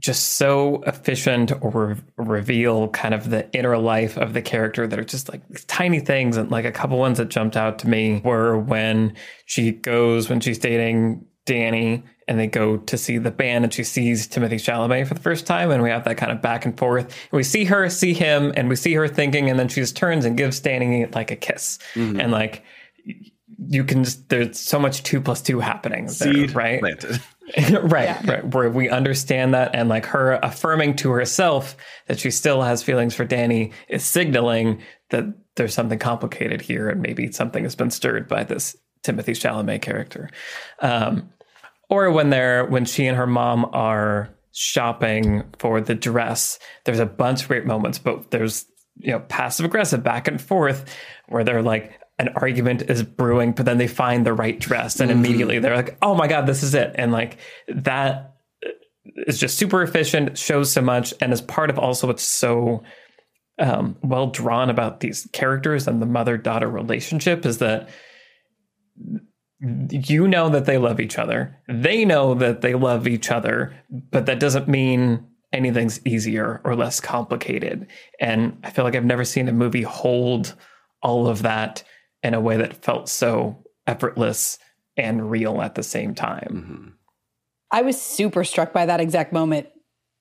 just 0.00 0.34
so 0.34 0.82
efficient 0.86 1.52
or 1.60 1.70
re- 1.70 1.96
reveal 2.16 2.88
kind 2.88 3.14
of 3.14 3.30
the 3.30 3.50
inner 3.52 3.76
life 3.78 4.16
of 4.16 4.32
the 4.32 4.42
character 4.42 4.86
that 4.86 4.98
are 4.98 5.04
just 5.04 5.28
like 5.28 5.42
tiny 5.66 6.00
things 6.00 6.36
and 6.36 6.50
like 6.50 6.64
a 6.64 6.72
couple 6.72 6.98
ones 6.98 7.18
that 7.18 7.28
jumped 7.28 7.56
out 7.56 7.78
to 7.78 7.88
me 7.88 8.20
were 8.24 8.58
when 8.58 9.14
she 9.44 9.70
goes 9.72 10.28
when 10.28 10.40
she's 10.40 10.58
dating 10.58 11.24
Danny 11.44 12.02
and 12.26 12.38
they 12.38 12.46
go 12.46 12.78
to 12.78 12.96
see 12.96 13.18
the 13.18 13.30
band 13.30 13.64
and 13.64 13.74
she 13.74 13.84
sees 13.84 14.26
Timothée 14.26 14.54
Chalamet 14.54 15.06
for 15.06 15.14
the 15.14 15.20
first 15.20 15.46
time 15.46 15.70
and 15.70 15.82
we 15.82 15.90
have 15.90 16.04
that 16.04 16.16
kind 16.16 16.32
of 16.32 16.40
back 16.40 16.64
and 16.64 16.78
forth 16.78 17.04
and 17.04 17.36
we 17.36 17.42
see 17.42 17.64
her 17.64 17.90
see 17.90 18.14
him 18.14 18.52
and 18.56 18.68
we 18.68 18.76
see 18.76 18.94
her 18.94 19.06
thinking 19.06 19.50
and 19.50 19.58
then 19.58 19.68
she 19.68 19.80
just 19.80 19.96
turns 19.96 20.24
and 20.24 20.36
gives 20.36 20.60
Danny 20.60 21.06
like 21.06 21.30
a 21.30 21.36
kiss 21.36 21.78
mm-hmm. 21.94 22.18
and 22.18 22.32
like 22.32 22.64
you 23.68 23.84
can 23.84 24.04
just 24.04 24.28
there's 24.28 24.58
so 24.58 24.78
much 24.78 25.02
two 25.02 25.20
plus 25.20 25.42
two 25.42 25.60
happening 25.60 26.06
there, 26.06 26.46
right 26.48 26.80
planted. 26.80 27.20
right, 27.82 28.04
yeah. 28.04 28.30
right. 28.30 28.54
Where 28.54 28.70
we 28.70 28.88
understand 28.88 29.54
that 29.54 29.74
and 29.74 29.88
like 29.88 30.06
her 30.06 30.38
affirming 30.42 30.96
to 30.96 31.10
herself 31.10 31.76
that 32.06 32.18
she 32.18 32.30
still 32.30 32.62
has 32.62 32.82
feelings 32.82 33.14
for 33.14 33.24
Danny 33.24 33.72
is 33.88 34.04
signaling 34.04 34.82
that 35.10 35.24
there's 35.56 35.74
something 35.74 35.98
complicated 35.98 36.60
here 36.60 36.88
and 36.88 37.02
maybe 37.02 37.32
something 37.32 37.64
has 37.64 37.74
been 37.74 37.90
stirred 37.90 38.28
by 38.28 38.44
this 38.44 38.76
Timothée 39.02 39.36
Chalamet 39.36 39.82
character. 39.82 40.30
Um, 40.80 41.30
or 41.88 42.10
when 42.10 42.30
they're 42.30 42.64
when 42.64 42.84
she 42.84 43.06
and 43.06 43.16
her 43.16 43.26
mom 43.26 43.68
are 43.72 44.30
shopping 44.52 45.44
for 45.58 45.80
the 45.80 45.94
dress, 45.94 46.58
there's 46.84 47.00
a 47.00 47.06
bunch 47.06 47.42
of 47.42 47.48
great 47.48 47.66
moments, 47.66 47.98
but 47.98 48.30
there's 48.30 48.66
you 48.96 49.12
know 49.12 49.20
passive 49.20 49.66
aggressive 49.66 50.02
back 50.02 50.28
and 50.28 50.40
forth 50.40 50.84
where 51.28 51.44
they're 51.44 51.62
like 51.62 51.99
an 52.20 52.28
argument 52.36 52.82
is 52.82 53.02
brewing, 53.02 53.52
but 53.52 53.64
then 53.64 53.78
they 53.78 53.88
find 53.88 54.26
the 54.26 54.34
right 54.34 54.60
dress 54.60 55.00
and 55.00 55.10
mm-hmm. 55.10 55.24
immediately 55.24 55.58
they're 55.58 55.74
like, 55.74 55.96
oh 56.02 56.14
my 56.14 56.28
God, 56.28 56.46
this 56.46 56.62
is 56.62 56.74
it. 56.74 56.92
And 56.96 57.12
like 57.12 57.38
that 57.68 58.36
is 59.26 59.40
just 59.40 59.56
super 59.56 59.82
efficient, 59.82 60.36
shows 60.36 60.70
so 60.70 60.82
much, 60.82 61.14
and 61.22 61.32
is 61.32 61.40
part 61.40 61.70
of 61.70 61.78
also 61.78 62.06
what's 62.06 62.22
so 62.22 62.82
um, 63.58 63.96
well 64.02 64.26
drawn 64.26 64.68
about 64.68 65.00
these 65.00 65.28
characters 65.32 65.88
and 65.88 66.02
the 66.02 66.06
mother 66.06 66.36
daughter 66.36 66.68
relationship 66.68 67.46
is 67.46 67.58
that 67.58 67.88
you 69.90 70.28
know 70.28 70.50
that 70.50 70.66
they 70.66 70.76
love 70.76 71.00
each 71.00 71.18
other. 71.18 71.56
They 71.68 72.04
know 72.04 72.34
that 72.34 72.60
they 72.60 72.74
love 72.74 73.08
each 73.08 73.30
other, 73.30 73.74
but 74.10 74.26
that 74.26 74.40
doesn't 74.40 74.68
mean 74.68 75.26
anything's 75.54 76.04
easier 76.06 76.60
or 76.64 76.76
less 76.76 77.00
complicated. 77.00 77.86
And 78.20 78.58
I 78.62 78.70
feel 78.70 78.84
like 78.84 78.94
I've 78.94 79.04
never 79.04 79.24
seen 79.24 79.48
a 79.48 79.52
movie 79.52 79.82
hold 79.82 80.54
all 81.02 81.26
of 81.26 81.42
that 81.42 81.82
in 82.22 82.34
a 82.34 82.40
way 82.40 82.56
that 82.56 82.84
felt 82.84 83.08
so 83.08 83.64
effortless 83.86 84.58
and 84.96 85.30
real 85.30 85.62
at 85.62 85.74
the 85.74 85.82
same 85.82 86.14
time. 86.14 86.48
Mm-hmm. 86.50 86.88
I 87.70 87.82
was 87.82 88.00
super 88.00 88.44
struck 88.44 88.72
by 88.72 88.86
that 88.86 89.00
exact 89.00 89.32
moment 89.32 89.68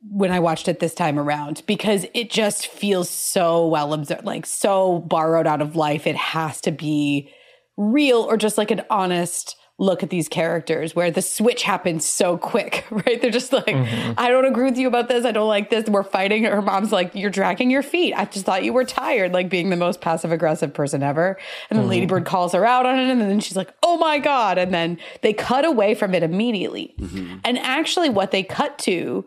when 0.02 0.32
I 0.32 0.40
watched 0.40 0.68
it 0.68 0.80
this 0.80 0.94
time 0.94 1.20
around 1.20 1.64
because 1.66 2.06
it 2.14 2.30
just 2.30 2.68
feels 2.68 3.10
so 3.10 3.68
well 3.68 3.94
observed, 3.94 4.24
like 4.24 4.46
so 4.46 5.00
borrowed 5.00 5.48
out 5.48 5.62
of 5.62 5.76
life. 5.76 6.08
It 6.08 6.16
has 6.16 6.62
to 6.62 6.72
be 6.72 7.30
real 7.76 8.20
or 8.22 8.38
just 8.38 8.58
like 8.58 8.72
an 8.72 8.84
honest 8.90 9.56
look 9.80 10.04
at 10.04 10.10
these 10.10 10.28
characters 10.28 10.94
where 10.94 11.10
the 11.10 11.22
switch 11.22 11.63
happens 11.63 12.06
so 12.06 12.38
quick, 12.38 12.86
right? 12.92 13.22
They're 13.22 13.32
just 13.32 13.54
like, 13.54 13.65
mm-hmm. 13.65 14.13
I 14.18 14.30
don't 14.30 14.46
agree 14.46 14.65
with 14.65 14.78
you 14.78 14.88
about 14.88 15.08
this. 15.08 15.26
I 15.26 15.32
don't 15.32 15.48
like 15.48 15.70
this. 15.70 15.89
We're 15.89 16.04
fighting. 16.04 16.44
Her 16.44 16.62
mom's 16.62 16.92
like, 16.92 17.15
You're 17.15 17.32
dragging 17.32 17.72
your 17.72 17.82
feet. 17.82 18.13
I 18.13 18.26
just 18.26 18.46
thought 18.46 18.63
you 18.63 18.74
were 18.74 18.84
tired, 18.84 19.34
like 19.34 19.50
being 19.50 19.70
the 19.70 19.78
most 19.78 20.02
passive 20.02 20.32
aggressive 20.32 20.74
person 20.74 21.02
ever. 21.02 21.38
And 21.70 21.78
then 21.80 21.84
mm-hmm. 21.84 21.92
Ladybird 21.92 22.26
calls 22.26 22.54
her 22.54 22.65
out 22.65 22.86
on 22.86 23.00
it. 23.00 23.10
And 23.10 23.22
then 23.22 23.39
she's 23.39 23.58
like, 23.58 23.74
Oh 23.82 23.98
my 23.98 24.20
God. 24.20 24.58
And 24.58 24.74
then 24.74 25.00
they 25.22 25.34
cut 25.34 25.65
away 25.65 25.96
from 25.96 26.13
it 26.13 26.24
immediately. 26.24 26.94
Mm-hmm. 27.00 27.38
And 27.46 27.58
actually, 27.60 28.10
what 28.10 28.32
they 28.32 28.44
cut 28.44 28.78
to 28.80 29.26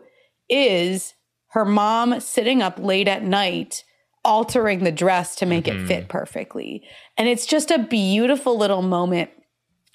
is 0.49 1.15
her 1.49 1.65
mom 1.65 2.19
sitting 2.19 2.61
up 2.61 2.79
late 2.79 3.07
at 3.07 3.23
night 3.23 3.83
altering 4.25 4.83
the 4.83 4.91
dress 4.91 5.35
to 5.35 5.45
make 5.45 5.65
mm-hmm. 5.65 5.83
it 5.83 5.87
fit 5.87 6.07
perfectly. 6.07 6.83
And 7.17 7.27
it's 7.27 7.45
just 7.45 7.71
a 7.71 7.79
beautiful 7.79 8.57
little 8.57 8.81
moment 8.81 9.31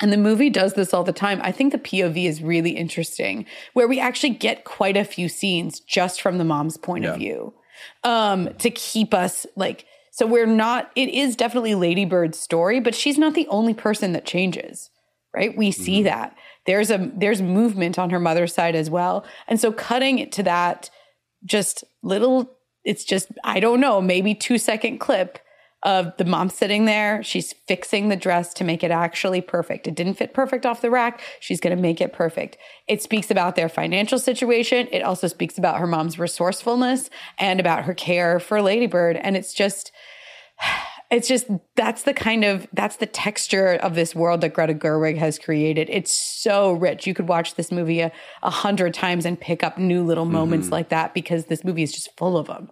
and 0.00 0.12
the 0.12 0.16
movie 0.16 0.50
does 0.50 0.74
this 0.74 0.94
all 0.94 1.04
the 1.04 1.12
time. 1.12 1.40
I 1.42 1.52
think 1.52 1.72
the 1.72 1.78
POV 1.78 2.24
is 2.24 2.42
really 2.42 2.70
interesting, 2.70 3.46
where 3.72 3.88
we 3.88 3.98
actually 3.98 4.30
get 4.30 4.64
quite 4.64 4.96
a 4.96 5.04
few 5.04 5.28
scenes 5.28 5.80
just 5.80 6.20
from 6.20 6.38
the 6.38 6.44
mom's 6.44 6.76
point 6.76 7.04
yeah. 7.04 7.12
of 7.12 7.18
view 7.18 7.54
um, 8.04 8.50
to 8.58 8.70
keep 8.70 9.12
us 9.12 9.46
like. 9.56 9.86
So 10.12 10.26
we're 10.26 10.46
not. 10.46 10.90
It 10.96 11.08
is 11.10 11.36
definitely 11.36 11.72
Ladybird's 11.72 12.38
story, 12.38 12.80
but 12.80 12.94
she's 12.94 13.18
not 13.18 13.34
the 13.34 13.48
only 13.48 13.74
person 13.74 14.12
that 14.12 14.24
changes, 14.24 14.90
right? 15.34 15.56
We 15.56 15.70
see 15.70 15.98
mm-hmm. 15.98 16.04
that 16.04 16.36
there's 16.66 16.90
a 16.90 17.10
there's 17.14 17.42
movement 17.42 17.98
on 17.98 18.10
her 18.10 18.20
mother's 18.20 18.54
side 18.54 18.76
as 18.76 18.90
well, 18.90 19.24
and 19.48 19.60
so 19.60 19.72
cutting 19.72 20.18
it 20.18 20.32
to 20.32 20.42
that 20.44 20.90
just 21.44 21.84
little. 22.02 22.56
It's 22.84 23.04
just 23.04 23.28
I 23.42 23.60
don't 23.60 23.80
know, 23.80 24.00
maybe 24.00 24.34
two 24.34 24.58
second 24.58 24.98
clip 24.98 25.40
of 25.84 26.16
the 26.16 26.24
mom 26.24 26.50
sitting 26.50 26.86
there. 26.86 27.22
She's 27.22 27.52
fixing 27.66 28.08
the 28.08 28.16
dress 28.16 28.52
to 28.54 28.64
make 28.64 28.82
it 28.82 28.90
actually 28.90 29.40
perfect. 29.40 29.86
It 29.86 29.94
didn't 29.94 30.14
fit 30.14 30.34
perfect 30.34 30.66
off 30.66 30.80
the 30.80 30.90
rack. 30.90 31.20
She's 31.40 31.60
going 31.60 31.76
to 31.76 31.80
make 31.80 32.00
it 32.00 32.12
perfect. 32.12 32.58
It 32.88 33.02
speaks 33.02 33.30
about 33.30 33.54
their 33.54 33.68
financial 33.68 34.18
situation. 34.18 34.88
It 34.90 35.02
also 35.02 35.28
speaks 35.28 35.56
about 35.56 35.78
her 35.78 35.86
mom's 35.86 36.18
resourcefulness 36.18 37.10
and 37.38 37.60
about 37.60 37.84
her 37.84 37.94
care 37.94 38.40
for 38.40 38.60
Ladybird. 38.60 39.16
And 39.16 39.36
it's 39.36 39.54
just, 39.54 39.92
it's 41.12 41.28
just, 41.28 41.46
that's 41.76 42.02
the 42.02 42.14
kind 42.14 42.44
of, 42.44 42.66
that's 42.72 42.96
the 42.96 43.06
texture 43.06 43.74
of 43.74 43.94
this 43.94 44.16
world 44.16 44.40
that 44.40 44.54
Greta 44.54 44.74
Gerwig 44.74 45.16
has 45.18 45.38
created. 45.38 45.88
It's 45.90 46.12
so 46.12 46.72
rich. 46.72 47.06
You 47.06 47.14
could 47.14 47.28
watch 47.28 47.54
this 47.54 47.70
movie 47.70 48.00
a, 48.00 48.10
a 48.42 48.50
hundred 48.50 48.94
times 48.94 49.24
and 49.24 49.40
pick 49.40 49.62
up 49.62 49.78
new 49.78 50.02
little 50.02 50.24
moments 50.24 50.66
mm-hmm. 50.66 50.74
like 50.74 50.88
that 50.88 51.14
because 51.14 51.44
this 51.44 51.62
movie 51.62 51.84
is 51.84 51.92
just 51.92 52.16
full 52.16 52.36
of 52.36 52.48
them. 52.48 52.70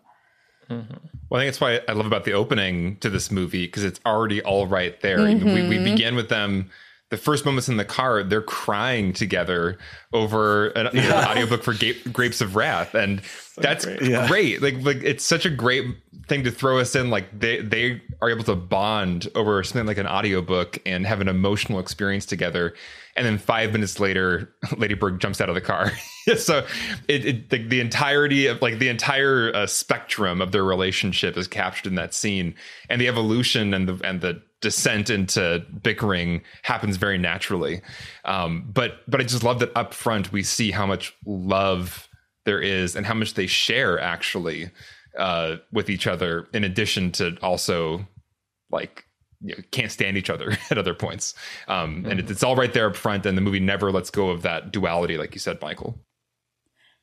Mm-hmm. 0.71 0.95
Well, 1.29 1.41
I 1.41 1.45
think 1.45 1.55
that's 1.55 1.61
why 1.61 1.81
I 1.89 1.93
love 1.93 2.07
about 2.07 2.25
the 2.25 2.33
opening 2.33 2.97
to 2.99 3.11
this 3.11 3.31
movie 3.31 3.67
because 3.67 3.85
it's 3.85 4.01
already 4.07 4.43
all 4.43 4.67
right 4.67 5.01
there. 5.01 5.19
Mm-hmm. 5.19 5.55
We, 5.55 5.69
we 5.79 5.85
begin 5.85 6.17
with 6.17 6.29
them. 6.29 6.71
The 7.09 7.17
first 7.17 7.45
moments 7.45 7.69
in 7.69 7.77
the 7.77 7.85
car, 7.85 8.25
they're 8.25 8.43
crying 8.43 9.13
together 9.13 9.79
over 10.13 10.69
an, 10.71 10.89
you 10.93 11.03
know, 11.03 11.17
an 11.17 11.29
audiobook 11.29 11.63
for 11.63 11.73
Ga- 11.73 12.03
Grapes 12.13 12.41
of 12.41 12.57
Wrath, 12.57 12.97
and 12.97 13.23
so 13.53 13.61
that's 13.61 13.85
great. 13.85 14.03
Yeah. 14.03 14.27
great. 14.27 14.61
Like, 14.61 14.83
like 14.83 14.97
it's 15.05 15.25
such 15.25 15.47
a 15.47 15.51
great 15.51 15.85
thing 16.29 16.45
to 16.45 16.51
throw 16.51 16.79
us 16.79 16.95
in. 16.95 17.11
Like 17.11 17.39
they 17.39 17.61
they 17.61 18.03
are 18.21 18.31
able 18.31 18.45
to 18.45 18.57
bond 18.57 19.29
over 19.35 19.63
something 19.63 19.87
like 19.87 19.99
an 19.99 20.07
audiobook 20.07 20.79
and 20.87 21.07
have 21.07 21.21
an 21.21 21.29
emotional 21.29 21.81
experience 21.81 22.27
together 22.27 22.75
and 23.17 23.25
then 23.25 23.39
five 23.39 23.73
minutes 23.73 23.99
later, 23.99 24.55
Ladybird 24.77 25.21
jumps 25.21 25.41
out 25.41 25.49
of 25.49 25.55
the 25.55 25.61
car. 25.61 25.91
so 26.37 26.67
it, 27.09 27.25
it 27.25 27.51
the, 27.51 27.67
the, 27.67 27.81
entirety 27.81 28.47
of 28.47 28.61
like 28.61 28.79
the 28.79 28.89
entire 28.89 29.55
uh, 29.55 29.67
spectrum 29.67 30.43
of 30.43 30.53
their 30.53 30.65
relationship 30.65 31.37
is 31.37 31.49
captured 31.49 31.89
in 31.89 31.95
that 31.95 32.13
scene, 32.13 32.55
and 32.91 33.01
the 33.01 33.09
evolution 33.09 33.73
and 33.73 33.89
the 33.89 34.01
and 34.07 34.21
the 34.21 34.43
descent 34.61 35.11
into 35.11 35.65
bickering 35.83 36.43
happens 36.63 36.99
very 36.99 37.17
naturally. 37.17 37.81
Um, 38.27 38.71
but 38.73 39.01
but 39.09 39.21
I 39.21 39.25
just 39.25 39.43
love 39.43 39.61
that 39.61 39.75
up 39.75 39.95
front 39.95 40.31
we 40.31 40.43
see 40.43 40.71
how 40.71 40.87
much 40.87 41.15
love 41.25 42.09
there 42.45 42.61
is 42.61 42.95
and 42.95 43.07
how 43.07 43.15
much 43.15 43.35
they 43.35 43.47
share 43.47 43.99
actually 43.99 44.71
uh, 45.17 45.57
with 45.73 45.91
each 45.91 46.07
other, 46.07 46.49
in 46.53 46.65
addition 46.65 47.13
to 47.13 47.37
also 47.43 48.07
like 48.71 49.05
you 49.41 49.55
know, 49.55 49.63
can't 49.71 49.93
stand 49.93 50.17
each 50.17 50.31
other 50.31 50.57
at 50.71 50.79
other 50.79 50.95
points. 50.95 51.35
Um, 51.69 51.97
mm-hmm. 51.97 52.11
And 52.11 52.21
it, 52.21 52.31
it's 52.31 52.43
all 52.43 52.57
right 52.57 52.73
there 52.73 52.89
up 52.89 52.97
front, 52.97 53.27
and 53.27 53.37
the 53.37 53.43
movie 53.43 53.61
never 53.61 53.93
lets 53.93 54.11
go 54.11 54.31
of 54.31 54.43
that 54.43 54.73
duality, 54.73 55.19
like 55.19 55.35
you 55.35 55.41
said, 55.41 55.61
Michael. 55.61 55.99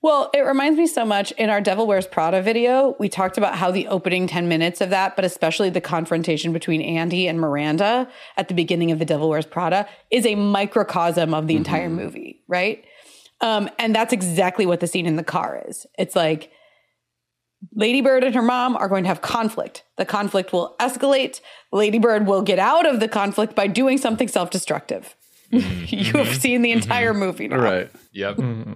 Well, 0.03 0.29
it 0.33 0.41
reminds 0.41 0.77
me 0.77 0.85
so 0.85 1.05
much 1.05 1.31
in 1.33 1.49
our 1.49 1.61
Devil 1.61 1.87
Wears 1.87 2.05
Prada 2.05 2.41
video, 2.41 2.93
we 2.99 3.07
talked 3.07 3.37
about 3.37 3.55
how 3.55 3.71
the 3.71 3.87
opening 3.87 4.27
10 4.27 4.49
minutes 4.49 4.81
of 4.81 4.89
that, 4.89 5.15
but 5.15 5.23
especially 5.23 5.69
the 5.69 5.79
confrontation 5.79 6.51
between 6.51 6.81
Andy 6.81 7.25
and 7.25 7.39
Miranda 7.39 8.09
at 8.35 8.49
the 8.49 8.53
beginning 8.53 8.91
of 8.91 8.99
the 8.99 9.05
Devil 9.05 9.29
Wears 9.29 9.45
Prada 9.45 9.87
is 10.11 10.25
a 10.25 10.35
microcosm 10.35 11.33
of 11.33 11.47
the 11.47 11.53
mm-hmm. 11.53 11.59
entire 11.59 11.89
movie, 11.89 12.43
right? 12.49 12.83
Um, 13.39 13.69
and 13.79 13.95
that's 13.95 14.11
exactly 14.11 14.65
what 14.65 14.81
the 14.81 14.87
scene 14.87 15.05
in 15.05 15.15
the 15.15 15.23
car 15.23 15.63
is. 15.69 15.85
It's 15.97 16.17
like 16.17 16.51
Ladybird 17.73 18.23
and 18.23 18.35
her 18.35 18.41
mom 18.41 18.75
are 18.75 18.87
going 18.87 19.03
to 19.03 19.07
have 19.07 19.21
conflict. 19.21 19.83
The 19.97 20.05
conflict 20.05 20.51
will 20.51 20.75
escalate. 20.79 21.41
Ladybird 21.71 22.27
will 22.27 22.41
get 22.41 22.59
out 22.59 22.85
of 22.85 22.99
the 22.99 23.07
conflict 23.07 23.55
by 23.55 23.67
doing 23.67 23.97
something 23.97 24.27
self 24.27 24.49
destructive. 24.49 25.15
Mm-hmm. 25.51 25.85
you 25.95 26.13
have 26.23 26.35
seen 26.35 26.61
the 26.61 26.71
entire 26.71 27.11
mm-hmm. 27.11 27.19
movie 27.19 27.47
now. 27.47 27.57
Right. 27.57 27.91
Yep. 28.11 28.37
Mm-hmm. 28.37 28.73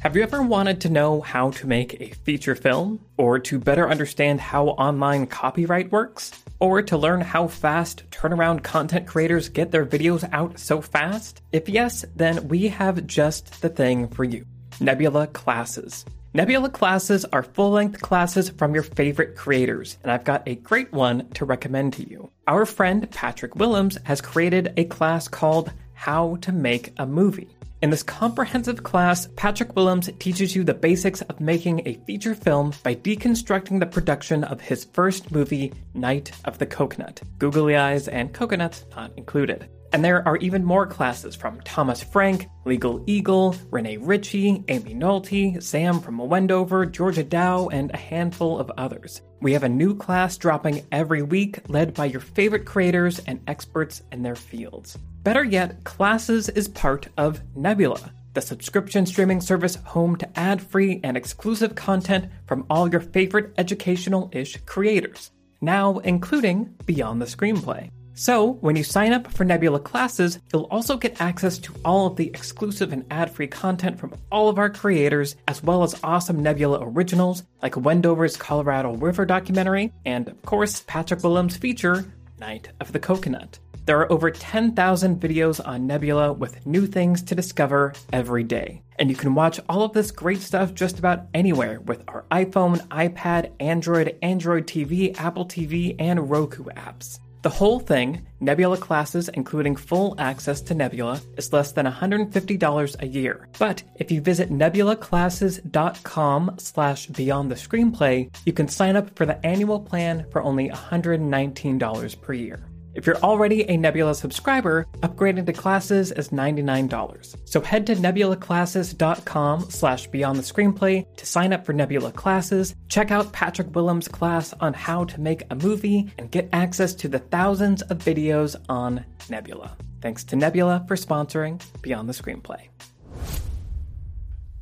Have 0.00 0.16
you 0.16 0.22
ever 0.22 0.42
wanted 0.42 0.82
to 0.82 0.90
know 0.90 1.22
how 1.22 1.50
to 1.52 1.66
make 1.66 1.98
a 1.98 2.10
feature 2.10 2.54
film? 2.54 3.00
Or 3.16 3.38
to 3.38 3.58
better 3.58 3.88
understand 3.88 4.38
how 4.38 4.68
online 4.68 5.26
copyright 5.26 5.90
works? 5.90 6.30
Or 6.60 6.82
to 6.82 6.98
learn 6.98 7.22
how 7.22 7.48
fast 7.48 8.04
turnaround 8.10 8.62
content 8.62 9.06
creators 9.06 9.48
get 9.48 9.70
their 9.70 9.86
videos 9.86 10.28
out 10.30 10.58
so 10.58 10.82
fast? 10.82 11.40
If 11.52 11.70
yes, 11.70 12.04
then 12.14 12.48
we 12.48 12.68
have 12.68 13.06
just 13.06 13.62
the 13.62 13.70
thing 13.70 14.08
for 14.08 14.24
you 14.24 14.44
Nebula 14.78 15.28
Classes. 15.28 16.04
Nebula 16.36 16.68
classes 16.68 17.24
are 17.26 17.44
full 17.44 17.70
length 17.70 18.00
classes 18.00 18.48
from 18.48 18.74
your 18.74 18.82
favorite 18.82 19.36
creators, 19.36 19.98
and 20.02 20.10
I've 20.10 20.24
got 20.24 20.42
a 20.48 20.56
great 20.56 20.92
one 20.92 21.28
to 21.34 21.44
recommend 21.44 21.92
to 21.92 22.10
you. 22.10 22.28
Our 22.48 22.66
friend 22.66 23.08
Patrick 23.12 23.54
Willems 23.54 23.98
has 24.02 24.20
created 24.20 24.72
a 24.76 24.82
class 24.86 25.28
called 25.28 25.72
How 25.92 26.34
to 26.40 26.50
Make 26.50 26.92
a 26.98 27.06
Movie. 27.06 27.56
In 27.82 27.90
this 27.90 28.02
comprehensive 28.02 28.82
class, 28.82 29.28
Patrick 29.36 29.76
Willems 29.76 30.10
teaches 30.18 30.56
you 30.56 30.64
the 30.64 30.74
basics 30.74 31.22
of 31.22 31.38
making 31.38 31.86
a 31.86 32.00
feature 32.04 32.34
film 32.34 32.72
by 32.82 32.96
deconstructing 32.96 33.78
the 33.78 33.86
production 33.86 34.42
of 34.42 34.60
his 34.60 34.86
first 34.86 35.30
movie, 35.30 35.72
Night 35.94 36.32
of 36.46 36.58
the 36.58 36.66
Coconut. 36.66 37.22
Googly 37.38 37.76
eyes 37.76 38.08
and 38.08 38.32
coconuts 38.32 38.86
not 38.96 39.12
included. 39.16 39.68
And 39.94 40.04
there 40.04 40.26
are 40.26 40.38
even 40.38 40.64
more 40.64 40.88
classes 40.88 41.36
from 41.36 41.60
Thomas 41.60 42.02
Frank, 42.02 42.48
Legal 42.64 43.04
Eagle, 43.06 43.54
Rene 43.70 43.98
Ritchie, 43.98 44.64
Amy 44.66 44.92
Nolte, 44.92 45.62
Sam 45.62 46.00
from 46.00 46.18
Wendover, 46.18 46.84
Georgia 46.84 47.22
Dow, 47.22 47.68
and 47.68 47.92
a 47.92 47.96
handful 47.96 48.58
of 48.58 48.72
others. 48.76 49.22
We 49.40 49.52
have 49.52 49.62
a 49.62 49.68
new 49.68 49.94
class 49.94 50.36
dropping 50.36 50.84
every 50.90 51.22
week, 51.22 51.60
led 51.68 51.94
by 51.94 52.06
your 52.06 52.20
favorite 52.20 52.66
creators 52.66 53.20
and 53.20 53.40
experts 53.46 54.02
in 54.10 54.24
their 54.24 54.34
fields. 54.34 54.98
Better 55.22 55.44
yet, 55.44 55.84
Classes 55.84 56.48
is 56.48 56.66
part 56.66 57.06
of 57.16 57.40
Nebula, 57.54 58.12
the 58.32 58.40
subscription 58.40 59.06
streaming 59.06 59.40
service 59.40 59.76
home 59.76 60.16
to 60.16 60.28
ad 60.36 60.60
free 60.60 60.98
and 61.04 61.16
exclusive 61.16 61.76
content 61.76 62.32
from 62.48 62.66
all 62.68 62.90
your 62.90 63.00
favorite 63.00 63.54
educational 63.58 64.28
ish 64.32 64.56
creators, 64.66 65.30
now 65.60 65.98
including 65.98 66.74
Beyond 66.84 67.22
the 67.22 67.26
Screenplay. 67.26 67.92
So, 68.16 68.52
when 68.60 68.76
you 68.76 68.84
sign 68.84 69.12
up 69.12 69.26
for 69.32 69.44
Nebula 69.44 69.80
classes, 69.80 70.38
you'll 70.52 70.68
also 70.70 70.96
get 70.96 71.20
access 71.20 71.58
to 71.58 71.74
all 71.84 72.06
of 72.06 72.14
the 72.14 72.28
exclusive 72.28 72.92
and 72.92 73.04
ad 73.10 73.28
free 73.28 73.48
content 73.48 73.98
from 73.98 74.14
all 74.30 74.48
of 74.48 74.56
our 74.56 74.70
creators, 74.70 75.34
as 75.48 75.64
well 75.64 75.82
as 75.82 75.98
awesome 76.04 76.40
Nebula 76.40 76.78
originals 76.80 77.42
like 77.60 77.74
Wendover's 77.74 78.36
Colorado 78.36 78.94
River 78.94 79.26
documentary, 79.26 79.92
and 80.06 80.28
of 80.28 80.40
course, 80.42 80.84
Patrick 80.86 81.24
Willems' 81.24 81.56
feature, 81.56 82.04
Night 82.38 82.68
of 82.78 82.92
the 82.92 83.00
Coconut. 83.00 83.58
There 83.84 83.98
are 83.98 84.10
over 84.10 84.30
10,000 84.30 85.20
videos 85.20 85.60
on 85.66 85.88
Nebula 85.88 86.32
with 86.32 86.64
new 86.64 86.86
things 86.86 87.20
to 87.24 87.34
discover 87.34 87.94
every 88.12 88.44
day. 88.44 88.82
And 88.96 89.10
you 89.10 89.16
can 89.16 89.34
watch 89.34 89.58
all 89.68 89.82
of 89.82 89.92
this 89.92 90.12
great 90.12 90.40
stuff 90.40 90.72
just 90.72 91.00
about 91.00 91.26
anywhere 91.34 91.80
with 91.80 92.04
our 92.06 92.24
iPhone, 92.30 92.78
iPad, 92.88 93.50
Android, 93.58 94.16
Android 94.22 94.68
TV, 94.68 95.18
Apple 95.18 95.46
TV, 95.46 95.96
and 95.98 96.30
Roku 96.30 96.64
apps. 96.64 97.18
The 97.44 97.50
whole 97.50 97.78
thing, 97.78 98.26
Nebula 98.40 98.78
classes 98.78 99.28
including 99.28 99.76
full 99.76 100.14
access 100.18 100.62
to 100.62 100.74
Nebula, 100.74 101.20
is 101.36 101.52
less 101.52 101.72
than 101.72 101.84
$150 101.84 103.02
a 103.02 103.06
year. 103.06 103.48
But 103.58 103.82
if 103.96 104.10
you 104.10 104.22
visit 104.22 104.48
nebulaclasses.com 104.48 106.54
slash 106.56 107.06
beyond 107.08 107.50
the 107.50 107.56
screenplay, 107.56 108.34
you 108.46 108.54
can 108.54 108.68
sign 108.68 108.96
up 108.96 109.14
for 109.14 109.26
the 109.26 109.44
annual 109.44 109.78
plan 109.78 110.24
for 110.30 110.42
only 110.42 110.70
$119 110.70 112.20
per 112.22 112.32
year. 112.32 112.64
If 112.94 113.06
you're 113.06 113.18
already 113.18 113.68
a 113.68 113.76
Nebula 113.76 114.14
subscriber, 114.14 114.86
upgrading 115.00 115.46
to 115.46 115.52
classes 115.52 116.12
is 116.12 116.28
$99. 116.28 117.36
So 117.44 117.60
head 117.60 117.86
to 117.88 117.96
nebulaclasses.com 117.96 119.70
slash 119.70 120.06
beyond 120.06 120.38
the 120.38 120.42
screenplay 120.42 121.04
to 121.16 121.26
sign 121.26 121.52
up 121.52 121.66
for 121.66 121.72
Nebula 121.72 122.12
classes, 122.12 122.74
check 122.88 123.10
out 123.10 123.32
Patrick 123.32 123.74
Willems' 123.74 124.08
class 124.08 124.54
on 124.60 124.74
how 124.74 125.04
to 125.06 125.20
make 125.20 125.42
a 125.50 125.56
movie, 125.56 126.12
and 126.18 126.30
get 126.30 126.48
access 126.52 126.94
to 126.94 127.08
the 127.08 127.18
thousands 127.18 127.82
of 127.82 127.98
videos 127.98 128.56
on 128.68 129.04
Nebula. 129.28 129.76
Thanks 130.00 130.22
to 130.24 130.36
Nebula 130.36 130.84
for 130.86 130.96
sponsoring 130.96 131.60
Beyond 131.82 132.08
the 132.08 132.12
Screenplay. 132.12 132.68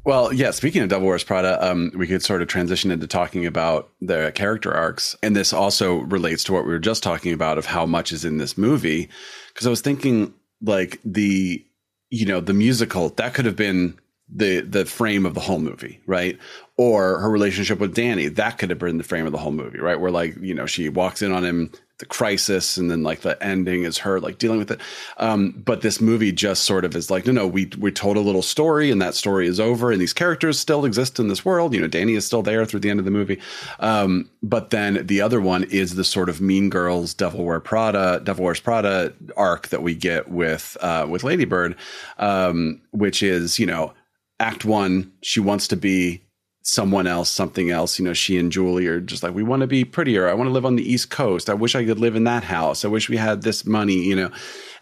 Well, 0.04 0.32
yeah. 0.32 0.50
Speaking 0.50 0.82
of 0.82 0.88
Devil 0.88 1.06
Wears 1.06 1.22
Prada, 1.22 1.64
um, 1.64 1.92
we 1.94 2.08
could 2.08 2.22
sort 2.22 2.42
of 2.42 2.48
transition 2.48 2.90
into 2.90 3.06
talking 3.06 3.46
about 3.46 3.90
the 4.00 4.32
character 4.34 4.74
arcs, 4.74 5.16
and 5.22 5.36
this 5.36 5.52
also 5.52 5.98
relates 5.98 6.42
to 6.44 6.52
what 6.52 6.64
we 6.64 6.72
were 6.72 6.80
just 6.80 7.04
talking 7.04 7.32
about 7.32 7.56
of 7.56 7.66
how 7.66 7.86
much 7.86 8.10
is 8.10 8.24
in 8.24 8.38
this 8.38 8.58
movie. 8.58 9.08
Because 9.48 9.66
I 9.66 9.70
was 9.70 9.80
thinking, 9.80 10.34
like 10.60 10.98
the, 11.04 11.64
you 12.10 12.26
know, 12.26 12.40
the 12.40 12.54
musical 12.54 13.10
that 13.10 13.34
could 13.34 13.44
have 13.44 13.56
been 13.56 13.96
the 14.34 14.60
the 14.60 14.84
frame 14.84 15.26
of 15.26 15.34
the 15.34 15.40
whole 15.40 15.58
movie, 15.58 16.00
right? 16.06 16.38
Or 16.76 17.18
her 17.18 17.30
relationship 17.30 17.78
with 17.78 17.94
Danny 17.94 18.28
that 18.28 18.58
could 18.58 18.70
have 18.70 18.78
been 18.78 18.98
the 18.98 19.04
frame 19.04 19.26
of 19.26 19.32
the 19.32 19.38
whole 19.38 19.52
movie, 19.52 19.78
right? 19.78 20.00
Where 20.00 20.10
like 20.10 20.36
you 20.40 20.54
know 20.54 20.66
she 20.66 20.88
walks 20.88 21.22
in 21.22 21.32
on 21.32 21.44
him 21.44 21.70
the 22.02 22.06
crisis 22.06 22.76
and 22.76 22.90
then 22.90 23.04
like 23.04 23.20
the 23.20 23.40
ending 23.40 23.84
is 23.84 23.98
her 23.98 24.18
like 24.18 24.36
dealing 24.38 24.58
with 24.58 24.72
it 24.72 24.80
um, 25.18 25.52
but 25.64 25.82
this 25.82 26.00
movie 26.00 26.32
just 26.32 26.64
sort 26.64 26.84
of 26.84 26.96
is 26.96 27.12
like 27.12 27.26
no 27.26 27.32
no 27.32 27.46
we 27.46 27.70
we 27.78 27.92
told 27.92 28.16
a 28.16 28.20
little 28.20 28.42
story 28.42 28.90
and 28.90 29.00
that 29.00 29.14
story 29.14 29.46
is 29.46 29.60
over 29.60 29.92
and 29.92 30.00
these 30.00 30.12
characters 30.12 30.58
still 30.58 30.84
exist 30.84 31.20
in 31.20 31.28
this 31.28 31.44
world 31.44 31.72
you 31.72 31.80
know 31.80 31.86
danny 31.86 32.14
is 32.14 32.26
still 32.26 32.42
there 32.42 32.66
through 32.66 32.80
the 32.80 32.90
end 32.90 32.98
of 32.98 33.04
the 33.04 33.10
movie 33.12 33.38
um, 33.78 34.28
but 34.42 34.70
then 34.70 35.06
the 35.06 35.20
other 35.20 35.40
one 35.40 35.62
is 35.64 35.94
the 35.94 36.02
sort 36.02 36.28
of 36.28 36.40
mean 36.40 36.68
girls 36.68 37.14
devil 37.14 37.44
wear 37.44 37.60
prada 37.60 38.20
devil 38.24 38.44
wears 38.44 38.58
prada 38.58 39.12
arc 39.36 39.68
that 39.68 39.84
we 39.84 39.94
get 39.94 40.28
with 40.28 40.76
uh, 40.80 41.06
with 41.08 41.22
ladybird 41.22 41.76
um, 42.18 42.80
which 42.90 43.22
is 43.22 43.60
you 43.60 43.66
know 43.66 43.94
act 44.42 44.64
one 44.64 45.12
she 45.22 45.40
wants 45.40 45.68
to 45.68 45.76
be 45.76 46.22
someone 46.62 47.06
else, 47.06 47.30
something 47.30 47.70
else. 47.70 47.98
You 47.98 48.04
know, 48.04 48.12
she 48.12 48.38
and 48.38 48.52
Julie 48.52 48.86
are 48.86 49.00
just 49.00 49.22
like, 49.22 49.34
we 49.34 49.42
want 49.42 49.60
to 49.60 49.66
be 49.66 49.84
prettier. 49.84 50.28
I 50.28 50.34
want 50.34 50.48
to 50.48 50.52
live 50.52 50.64
on 50.64 50.76
the 50.76 50.90
East 50.90 51.10
Coast. 51.10 51.50
I 51.50 51.54
wish 51.54 51.74
I 51.74 51.84
could 51.84 51.98
live 51.98 52.16
in 52.16 52.24
that 52.24 52.44
house. 52.44 52.84
I 52.84 52.88
wish 52.88 53.08
we 53.08 53.16
had 53.16 53.42
this 53.42 53.66
money, 53.66 54.02
you 54.02 54.14
know. 54.14 54.30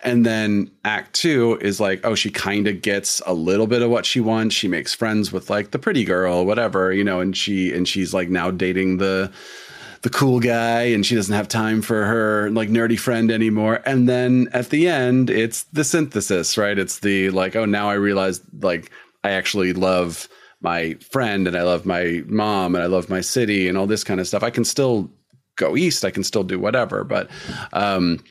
And 0.02 0.24
then 0.24 0.70
act 0.84 1.14
two 1.14 1.58
is 1.60 1.80
like, 1.80 2.00
oh, 2.04 2.14
she 2.14 2.30
kind 2.30 2.66
of 2.66 2.82
gets 2.82 3.20
a 3.26 3.34
little 3.34 3.66
bit 3.66 3.82
of 3.82 3.90
what 3.90 4.06
she 4.06 4.20
wants. 4.20 4.54
She 4.54 4.68
makes 4.68 4.94
friends 4.94 5.32
with 5.32 5.50
like 5.50 5.70
the 5.70 5.78
pretty 5.78 6.04
girl, 6.04 6.44
whatever, 6.46 6.92
you 6.92 7.04
know, 7.04 7.20
and 7.20 7.36
she 7.36 7.72
and 7.72 7.86
she's 7.86 8.14
like 8.14 8.28
now 8.28 8.50
dating 8.50 8.98
the 8.98 9.30
the 10.02 10.10
cool 10.10 10.40
guy 10.40 10.82
and 10.82 11.04
she 11.04 11.14
doesn't 11.14 11.34
have 11.34 11.48
time 11.48 11.82
for 11.82 12.06
her 12.06 12.48
like 12.50 12.70
nerdy 12.70 12.98
friend 12.98 13.30
anymore. 13.30 13.82
And 13.84 14.08
then 14.08 14.48
at 14.54 14.70
the 14.70 14.88
end, 14.88 15.28
it's 15.28 15.64
the 15.64 15.84
synthesis, 15.84 16.56
right? 16.56 16.78
It's 16.78 17.00
the 17.00 17.28
like, 17.30 17.54
oh, 17.54 17.66
now 17.66 17.90
I 17.90 17.94
realize 17.94 18.40
like 18.62 18.90
I 19.24 19.30
actually 19.30 19.72
love 19.72 20.28
my 20.60 20.94
friend 21.10 21.46
and 21.46 21.56
I 21.56 21.62
love 21.62 21.86
my 21.86 22.22
mom 22.26 22.74
and 22.74 22.84
I 22.84 22.86
love 22.86 23.08
my 23.08 23.20
city 23.20 23.68
and 23.68 23.78
all 23.78 23.86
this 23.86 24.04
kind 24.04 24.20
of 24.20 24.26
stuff. 24.26 24.42
I 24.42 24.50
can 24.50 24.64
still 24.64 25.10
go 25.56 25.76
east. 25.76 26.04
I 26.04 26.10
can 26.10 26.24
still 26.24 26.44
do 26.44 26.58
whatever. 26.58 27.04
But, 27.04 27.30
um, 27.72 28.22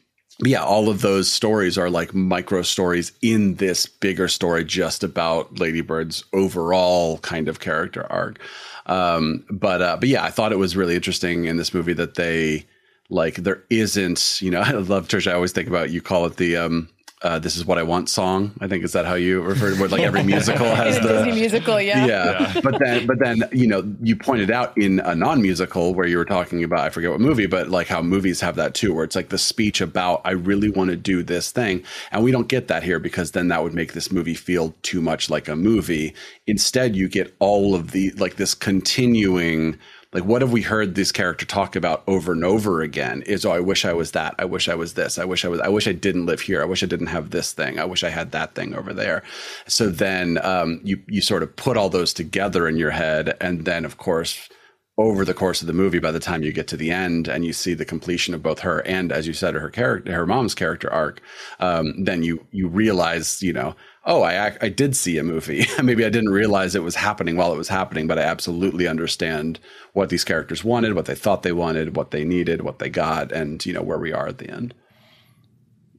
yeah, 0.46 0.64
all 0.64 0.90
of 0.90 1.02
those 1.02 1.32
stories 1.32 1.78
are 1.78 1.90
like 1.90 2.14
micro 2.14 2.62
stories 2.62 3.12
in 3.22 3.56
this 3.56 3.86
bigger 3.86 4.28
story 4.28 4.64
just 4.64 5.04
about 5.04 5.60
Lady 5.60 5.82
Bird's 5.82 6.24
overall 6.34 7.18
kind 7.20 7.48
of 7.48 7.60
character 7.60 8.10
arc. 8.12 8.40
Um, 8.86 9.46
but, 9.52 9.82
uh, 9.82 9.98
but 9.98 10.10
yeah, 10.10 10.24
I 10.24 10.32
thought 10.32 10.52
it 10.52 10.58
was 10.58 10.78
really 10.78 10.96
interesting 10.96 11.46
in 11.46 11.58
this 11.58 11.74
movie 11.74 11.94
that 11.94 12.16
they, 12.16 12.66
like, 13.10 13.36
there 13.36 13.64
isn't, 13.70 14.42
you 14.42 14.50
know, 14.50 14.62
I 14.66 14.72
love 14.72 15.08
Trisha. 15.08 15.32
I 15.32 15.36
always 15.36 15.52
think 15.52 15.68
about, 15.68 15.92
you 15.92 16.02
call 16.02 16.26
it 16.26 16.38
the, 16.38 16.58
um, 16.58 16.90
uh, 17.22 17.40
"This 17.40 17.58
Is 17.58 17.66
What 17.66 17.78
I 17.78 17.84
Want" 17.84 18.10
song. 18.10 18.54
I 18.62 18.68
think 18.68 18.84
is 18.84 18.94
that 18.94 19.06
how 19.06 19.16
you 19.16 19.42
refer 19.42 19.76
to 19.76 19.84
it? 19.84 19.92
Like 19.92 20.02
every 20.02 20.24
musical 20.36 20.68
has 20.68 20.98
In 20.98 21.04
the 21.04 21.10
Disney 21.10 21.32
musical, 21.34 21.82
yeah. 21.82 22.06
yeah. 22.06 22.62
But 22.62 22.80
then, 22.80 23.06
but 23.08 23.20
then, 23.20 23.44
you 23.52 23.68
know, 23.68 23.84
you 24.02 24.16
pointed 24.16 24.52
out 24.52 24.78
in 24.78 25.00
a 25.02 25.16
non-musical 25.16 25.94
where 25.94 26.08
you 26.08 26.18
were 26.18 26.26
talking 26.26 26.64
about, 26.64 26.80
I 26.80 26.90
forget 26.90 27.12
what 27.12 27.20
movie, 27.20 27.46
but 27.46 27.70
like 27.70 27.88
how 27.88 28.02
movies 28.02 28.42
have 28.42 28.56
that 28.56 28.74
too, 28.74 28.94
where 28.94 29.04
it's 29.04 29.16
like 29.16 29.30
the 29.30 29.38
speech 29.38 29.82
about, 29.82 30.22
I 30.26 30.32
really 30.32 30.70
want 30.70 30.90
to 30.90 30.96
do 30.96 31.24
this 31.24 31.52
thing. 31.52 31.84
And 32.12 32.24
we 32.24 32.32
don't 32.32 32.48
get 32.48 32.68
that 32.68 32.84
here 32.84 33.00
because 33.00 33.32
then 33.32 33.48
that 33.50 33.64
would 33.64 33.74
make 33.74 33.94
this 33.94 34.12
movie 34.12 34.36
feel 34.36 34.74
too 34.82 35.02
much 35.02 35.30
like 35.30 35.48
a 35.48 35.56
movie. 35.56 36.14
Instead, 36.48 36.96
you 36.96 37.10
get 37.10 37.36
all 37.40 37.76
of 37.76 37.92
the, 37.92 38.12
like 38.12 38.36
this 38.36 38.54
continuing, 38.54 39.78
like 40.12 40.24
what 40.24 40.42
have 40.42 40.52
we 40.52 40.62
heard 40.62 40.96
this 40.96 41.12
character 41.12 41.46
talk 41.46 41.76
about 41.76 42.04
over 42.08 42.32
and 42.32 42.44
over 42.44 42.82
again? 42.82 43.22
Is 43.24 43.46
oh 43.46 43.52
i 43.52 43.60
wish 43.60 43.86
i 43.86 43.94
was 43.94 44.12
that. 44.12 44.34
I 44.40 44.46
wish 44.46 44.68
i 44.68 44.76
was 44.76 44.96
this. 44.96 45.20
I 45.20 45.26
wish 45.26 45.46
i 45.46 45.48
was 45.48 45.60
i 45.62 45.68
wish 45.68 45.88
i 45.88 45.92
didn't 45.92 46.26
live 46.26 46.42
here. 46.42 46.62
I 46.62 46.66
wish 46.66 46.82
i 46.82 46.88
didn't 46.88 47.08
have 47.08 47.30
this 47.30 47.54
thing. 47.54 47.80
I 47.80 47.86
wish 47.86 48.04
i 48.04 48.10
had 48.10 48.32
that 48.32 48.56
thing 48.56 48.74
over 48.74 48.94
there. 48.94 49.24
So 49.68 49.90
then 49.90 50.40
um, 50.44 50.82
you 50.84 51.02
you 51.08 51.22
sort 51.22 51.44
of 51.44 51.56
put 51.56 51.78
all 51.78 51.90
those 51.90 52.14
together 52.14 52.68
in 52.68 52.78
your 52.78 52.92
head 52.92 53.38
and 53.40 53.66
then 53.66 53.86
of 53.86 53.98
course 53.98 54.50
over 54.98 55.24
the 55.24 55.34
course 55.34 55.62
of 55.62 55.68
the 55.68 55.74
movie 55.74 56.00
by 56.00 56.12
the 56.12 56.20
time 56.20 56.44
you 56.44 56.52
get 56.52 56.68
to 56.68 56.76
the 56.76 56.92
end 56.92 57.30
and 57.30 57.46
you 57.46 57.54
see 57.54 57.74
the 57.74 57.86
completion 57.86 58.34
of 58.34 58.44
both 58.44 58.60
her 58.60 58.86
and 58.86 59.14
as 59.14 59.26
you 59.26 59.34
said 59.34 59.54
her 59.54 59.70
character 59.70 60.12
her 60.12 60.26
mom's 60.26 60.54
character 60.54 60.92
arc 60.92 61.22
um, 61.62 62.04
then 62.04 62.22
you 62.22 62.46
you 62.52 62.68
realize 62.68 63.42
you 63.42 63.54
know 63.54 63.76
oh, 64.10 64.24
I 64.24 64.58
I 64.60 64.70
did 64.70 64.96
see 64.96 65.18
a 65.18 65.24
movie. 65.24 65.66
Maybe 65.84 66.04
I 66.04 66.10
didn't 66.10 66.30
realize 66.30 66.76
it 66.76 66.84
was 66.84 66.96
happening 66.96 67.38
while 67.38 67.54
it 67.54 67.58
was 67.58 67.70
happening, 67.70 68.08
but 68.08 68.20
I 68.20 68.24
absolutely 68.24 68.88
understand 68.88 69.60
what 69.94 70.10
these 70.10 70.26
characters 70.26 70.64
wanted, 70.64 70.94
what 70.94 71.06
they 71.06 71.16
thought 71.16 71.44
they 71.44 71.54
wanted, 71.54 71.96
what 71.96 72.12
they 72.12 72.26
needed, 72.26 72.64
what 72.64 72.80
they 72.80 72.90
got, 72.90 73.32
and 73.32 73.66
you 73.66 73.72
know 73.72 73.84
where 73.84 74.00
we 74.00 74.12
are 74.12 74.28
at 74.28 74.40
the 74.40 74.50
end. 74.50 74.74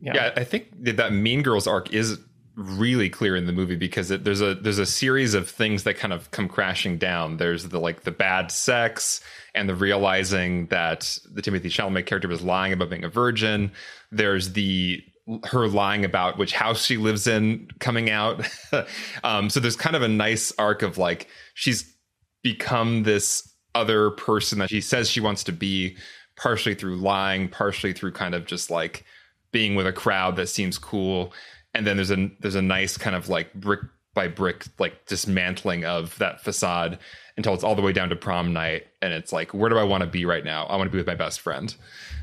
Yeah, 0.03 0.14
yeah 0.14 0.33
I 0.37 0.44
think 0.44 0.68
that, 0.85 0.96
that 0.96 1.12
Mean 1.12 1.42
Girls 1.42 1.66
arc 1.66 1.94
is 1.94 2.18
really 2.57 3.09
clear 3.09 3.37
in 3.37 3.46
the 3.46 3.53
movie 3.53 3.77
because 3.77 4.11
it, 4.11 4.25
there's 4.25 4.42
a 4.42 4.55
there's 4.55 4.79
a 4.79 4.87
series 4.87 5.35
of 5.35 5.49
things 5.49 5.85
that 5.85 5.96
kind 5.96 6.12
of 6.12 6.31
come 6.33 6.49
crashing 6.49 6.99
down. 6.99 7.37
There's 7.37 7.68
the 7.68 7.81
like 7.81 8.03
the 8.03 8.11
bad 8.11 8.51
sex 8.51 9.23
and 9.55 9.68
the 9.68 9.75
realizing 9.75 10.66
that 10.66 11.16
the 11.33 11.42
Timothée 11.42 11.66
Chalamet 11.66 12.07
character 12.07 12.29
was 12.29 12.42
lying 12.42 12.73
about 12.73 12.90
being 12.90 13.05
a 13.05 13.09
virgin. 13.09 13.70
There's 14.11 14.53
the 14.53 15.03
her 15.45 15.69
lying 15.69 16.05
about 16.05 16.38
which 16.38 16.53
house 16.53 16.85
she 16.85 16.97
lives 16.97 17.27
in 17.27 17.69
coming 17.79 18.11
out. 18.11 18.47
um, 19.25 19.51
so 19.51 19.61
there's 19.61 19.77
kind 19.77 19.97
of 19.97 20.03
a 20.03 20.09
nice 20.09 20.53
arc 20.59 20.83
of 20.83 20.99
like 20.99 21.29
she's 21.55 21.95
become 22.43 23.03
this 23.03 23.47
other 23.75 24.11
person 24.11 24.59
that 24.59 24.71
she 24.71 24.81
says 24.81 25.11
she 25.11 25.21
wants 25.21 25.45
to 25.45 25.53
be, 25.53 25.97
partially 26.37 26.75
through 26.75 26.97
lying, 26.97 27.49
partially 27.49 27.93
through 27.93 28.12
kind 28.12 28.35
of 28.35 28.47
just 28.47 28.71
like 28.71 29.05
being 29.53 29.75
with 29.75 29.87
a 29.87 29.93
crowd 29.93 30.37
that 30.37 30.49
seems 30.49 30.79
cool. 30.79 31.33
And 31.75 31.87
then 31.87 31.97
there's 31.97 32.11
a 32.11 32.31
there's 32.40 32.55
a 32.55 32.62
nice 32.62 32.97
kind 32.97 33.14
of 33.14 33.29
like 33.29 33.53
brick 33.55 33.81
by 34.14 34.27
brick 34.27 34.66
like 34.79 35.07
dismantling 35.07 35.85
of 35.85 36.18
that 36.18 36.40
facade 36.42 36.99
until 37.37 37.55
it's 37.55 37.62
all 37.62 37.75
the 37.75 37.83
way 37.83 37.92
down 37.92 38.09
to 38.09 38.16
prom 38.16 38.53
night 38.53 38.87
and 39.01 39.12
it's 39.12 39.33
like 39.33 39.55
where 39.55 39.70
do 39.70 39.79
i 39.79 39.85
want 39.85 40.03
to 40.03 40.07
be 40.07 40.25
right 40.25 40.44
now? 40.44 40.66
I 40.66 40.77
want 40.77 40.88
to 40.88 40.92
be 40.92 40.99
with 40.99 41.07
my 41.07 41.14
best 41.14 41.40
friend. 41.40 41.75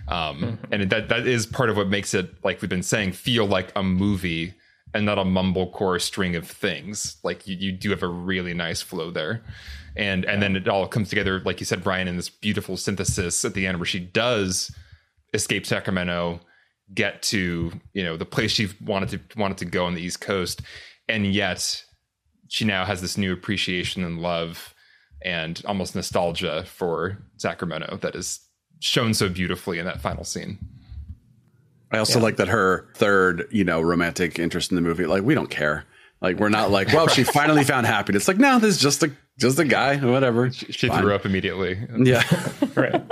Um, 0.07 0.41
mm-hmm. 0.41 0.73
and 0.73 0.89
that 0.89 1.09
that 1.09 1.27
is 1.27 1.45
part 1.45 1.69
of 1.69 1.77
what 1.77 1.89
makes 1.89 2.13
it 2.13 2.43
like 2.43 2.61
we've 2.61 2.69
been 2.69 2.83
saying 2.83 3.13
feel 3.13 3.45
like 3.45 3.71
a 3.75 3.83
movie 3.83 4.53
and 4.93 5.05
not 5.05 5.17
a 5.17 5.23
mumblecore 5.23 6.01
string 6.01 6.35
of 6.35 6.47
things. 6.47 7.17
Like 7.23 7.47
you, 7.47 7.57
you 7.57 7.71
do 7.71 7.89
have 7.89 8.03
a 8.03 8.07
really 8.07 8.53
nice 8.53 8.81
flow 8.81 9.11
there. 9.11 9.43
And 9.95 10.25
and 10.25 10.41
then 10.41 10.55
it 10.55 10.67
all 10.67 10.87
comes 10.87 11.09
together 11.09 11.39
like 11.39 11.59
you 11.59 11.65
said 11.65 11.83
brian 11.83 12.07
in 12.07 12.17
this 12.17 12.29
beautiful 12.29 12.77
synthesis 12.77 13.43
at 13.43 13.55
the 13.55 13.65
end 13.65 13.79
where 13.79 13.85
she 13.85 13.99
does 13.99 14.71
escape 15.33 15.65
sacramento 15.65 16.39
get 16.93 17.21
to 17.21 17.71
you 17.93 18.03
know 18.03 18.15
the 18.15 18.25
place 18.25 18.51
she 18.51 18.69
wanted 18.85 19.09
to 19.09 19.39
wanted 19.39 19.57
to 19.57 19.65
go 19.65 19.85
on 19.85 19.95
the 19.95 20.01
east 20.01 20.21
coast 20.21 20.61
and 21.09 21.25
yet 21.25 21.83
she 22.47 22.65
now 22.65 22.85
has 22.85 23.01
this 23.01 23.17
new 23.17 23.33
appreciation 23.33 24.03
and 24.03 24.19
love 24.21 24.73
and 25.23 25.61
almost 25.65 25.95
nostalgia 25.95 26.63
for 26.65 27.17
sacramento 27.37 27.97
that 27.97 28.15
is 28.15 28.39
shown 28.79 29.13
so 29.13 29.29
beautifully 29.29 29.79
in 29.79 29.85
that 29.85 29.99
final 29.99 30.23
scene. 30.23 30.57
I 31.91 31.97
also 31.97 32.19
yeah. 32.19 32.25
like 32.25 32.37
that 32.37 32.49
her 32.49 32.89
third, 32.95 33.47
you 33.49 33.63
know, 33.63 33.81
romantic 33.81 34.39
interest 34.39 34.71
in 34.71 34.75
the 34.75 34.81
movie. 34.81 35.05
Like, 35.05 35.23
we 35.23 35.33
don't 35.33 35.49
care. 35.49 35.85
Like, 36.19 36.37
we're 36.37 36.49
not 36.49 36.69
like, 36.69 36.89
well, 36.89 37.05
right. 37.05 37.15
she 37.15 37.23
finally 37.23 37.63
found 37.63 37.85
happiness. 37.85 38.27
Like, 38.27 38.37
no, 38.37 38.59
this 38.59 38.75
is 38.75 38.81
just 38.81 39.03
a 39.03 39.11
just 39.39 39.59
a 39.59 39.65
guy, 39.65 39.97
whatever. 39.97 40.51
She, 40.51 40.71
she 40.71 40.89
threw 40.89 41.13
up 41.13 41.25
immediately. 41.25 41.79
Yeah, 41.95 42.23
right. 42.75 43.07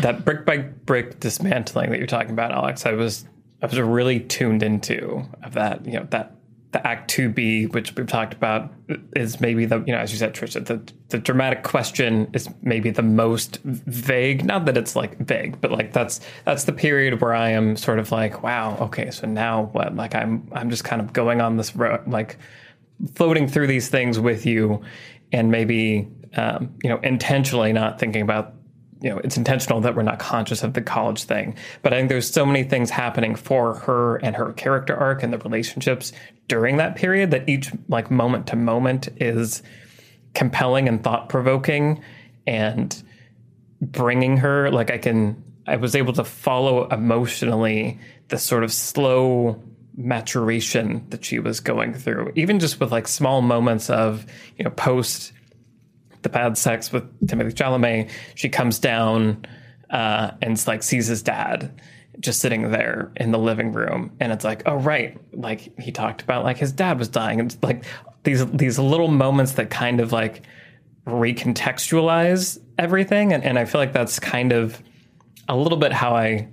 That 0.00 0.24
brick 0.24 0.46
by 0.46 0.58
brick 0.58 1.18
dismantling 1.20 1.90
that 1.90 1.98
you're 1.98 2.06
talking 2.06 2.30
about, 2.30 2.52
Alex. 2.52 2.86
I 2.86 2.92
was 2.92 3.26
I 3.60 3.66
was 3.66 3.78
really 3.78 4.20
tuned 4.20 4.62
into 4.62 5.24
of 5.42 5.54
that. 5.54 5.84
You 5.84 5.94
know 5.94 6.06
that 6.10 6.36
the 6.72 6.86
Act 6.86 7.08
Two 7.10 7.28
B, 7.28 7.66
which 7.66 7.94
we've 7.94 8.06
talked 8.06 8.32
about, 8.32 8.72
is 9.14 9.40
maybe 9.40 9.66
the 9.66 9.80
you 9.80 9.92
know 9.92 9.98
as 9.98 10.10
you 10.10 10.18
said, 10.18 10.34
Trisha, 10.34 10.64
the 10.64 10.82
the 11.08 11.18
dramatic 11.18 11.62
question 11.62 12.30
is 12.32 12.48
maybe 12.62 12.90
the 12.90 13.02
most 13.02 13.60
vague. 13.62 14.44
Not 14.44 14.64
that 14.64 14.76
it's 14.76 14.96
like 14.96 15.18
vague, 15.18 15.60
but 15.60 15.70
like 15.70 15.92
that's 15.92 16.20
that's 16.44 16.64
the 16.64 16.72
period 16.72 17.20
where 17.20 17.34
I 17.34 17.50
am 17.50 17.76
sort 17.76 17.98
of 17.98 18.10
like, 18.10 18.42
wow, 18.42 18.76
okay, 18.80 19.10
so 19.10 19.26
now 19.26 19.64
what? 19.72 19.94
Like 19.94 20.14
I'm 20.14 20.48
I'm 20.52 20.70
just 20.70 20.84
kind 20.84 21.00
of 21.02 21.12
going 21.12 21.40
on 21.40 21.56
this 21.56 21.76
road, 21.76 22.06
like 22.06 22.38
floating 23.14 23.46
through 23.46 23.66
these 23.66 23.88
things 23.88 24.18
with 24.18 24.46
you, 24.46 24.82
and 25.30 25.50
maybe 25.50 26.08
um, 26.36 26.74
you 26.82 26.88
know 26.88 26.98
intentionally 27.02 27.74
not 27.74 28.00
thinking 28.00 28.22
about 28.22 28.54
you 29.02 29.10
know 29.10 29.18
it's 29.18 29.36
intentional 29.36 29.80
that 29.80 29.94
we're 29.94 30.02
not 30.02 30.18
conscious 30.18 30.62
of 30.62 30.74
the 30.74 30.80
college 30.80 31.24
thing. 31.24 31.56
But 31.82 31.92
i 31.92 31.98
think 31.98 32.08
there's 32.08 32.30
so 32.30 32.46
many 32.46 32.64
things 32.64 32.88
happening 32.90 33.34
for 33.34 33.74
her 33.74 34.16
and 34.16 34.36
her 34.36 34.52
character 34.52 34.96
arc 34.96 35.22
and 35.22 35.32
the 35.32 35.38
relationships 35.38 36.12
during 36.48 36.76
that 36.78 36.96
period 36.96 37.30
that 37.32 37.48
each 37.48 37.72
like 37.88 38.10
moment 38.10 38.46
to 38.48 38.56
moment 38.56 39.08
is 39.16 39.62
compelling 40.34 40.88
and 40.88 41.02
thought 41.02 41.28
provoking 41.28 42.02
and 42.46 43.02
bringing 43.80 44.36
her 44.38 44.70
like 44.70 44.90
i 44.90 44.98
can 44.98 45.42
i 45.66 45.76
was 45.76 45.94
able 45.94 46.12
to 46.12 46.24
follow 46.24 46.88
emotionally 46.88 47.98
the 48.28 48.38
sort 48.38 48.64
of 48.64 48.72
slow 48.72 49.62
maturation 49.96 51.04
that 51.10 51.24
she 51.24 51.38
was 51.38 51.60
going 51.60 51.92
through 51.92 52.32
even 52.34 52.58
just 52.58 52.80
with 52.80 52.90
like 52.90 53.06
small 53.06 53.42
moments 53.42 53.90
of 53.90 54.24
you 54.56 54.64
know 54.64 54.70
post 54.70 55.32
the 56.22 56.28
bad 56.28 56.56
sex 56.56 56.92
with 56.92 57.04
Timothée 57.26 57.52
Chalamet, 57.52 58.10
she 58.34 58.48
comes 58.48 58.78
down 58.78 59.44
uh, 59.90 60.32
and 60.40 60.66
like 60.66 60.82
sees 60.82 61.06
his 61.06 61.22
dad 61.22 61.80
just 62.20 62.40
sitting 62.40 62.70
there 62.70 63.10
in 63.16 63.32
the 63.32 63.38
living 63.38 63.72
room, 63.72 64.12
and 64.20 64.32
it's 64.32 64.44
like, 64.44 64.62
oh 64.66 64.76
right, 64.76 65.18
like 65.32 65.78
he 65.78 65.90
talked 65.92 66.22
about 66.22 66.44
like 66.44 66.58
his 66.58 66.72
dad 66.72 66.98
was 66.98 67.08
dying, 67.08 67.40
and 67.40 67.56
like 67.62 67.84
these 68.24 68.46
these 68.52 68.78
little 68.78 69.08
moments 69.08 69.52
that 69.52 69.70
kind 69.70 70.00
of 70.00 70.12
like 70.12 70.42
recontextualize 71.06 72.58
everything, 72.78 73.32
and, 73.32 73.42
and 73.42 73.58
I 73.58 73.64
feel 73.64 73.80
like 73.80 73.92
that's 73.92 74.18
kind 74.18 74.52
of 74.52 74.80
a 75.48 75.56
little 75.56 75.78
bit 75.78 75.92
how 75.92 76.14
I 76.14 76.48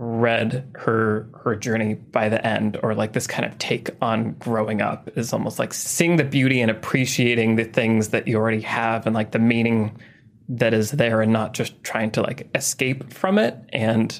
read 0.00 0.70
her 0.76 1.28
her 1.34 1.56
journey 1.56 1.94
by 1.94 2.28
the 2.28 2.46
end 2.46 2.78
or 2.84 2.94
like 2.94 3.12
this 3.12 3.26
kind 3.26 3.44
of 3.44 3.58
take 3.58 3.90
on 4.00 4.32
growing 4.34 4.80
up 4.80 5.10
is 5.18 5.32
almost 5.32 5.58
like 5.58 5.74
seeing 5.74 6.16
the 6.16 6.24
beauty 6.24 6.60
and 6.60 6.70
appreciating 6.70 7.56
the 7.56 7.64
things 7.64 8.10
that 8.10 8.28
you 8.28 8.36
already 8.36 8.60
have 8.60 9.06
and 9.06 9.14
like 9.14 9.32
the 9.32 9.40
meaning 9.40 9.98
that 10.48 10.72
is 10.72 10.92
there 10.92 11.20
and 11.20 11.32
not 11.32 11.52
just 11.52 11.82
trying 11.82 12.12
to 12.12 12.22
like 12.22 12.48
escape 12.54 13.12
from 13.12 13.38
it. 13.38 13.56
And 13.70 14.18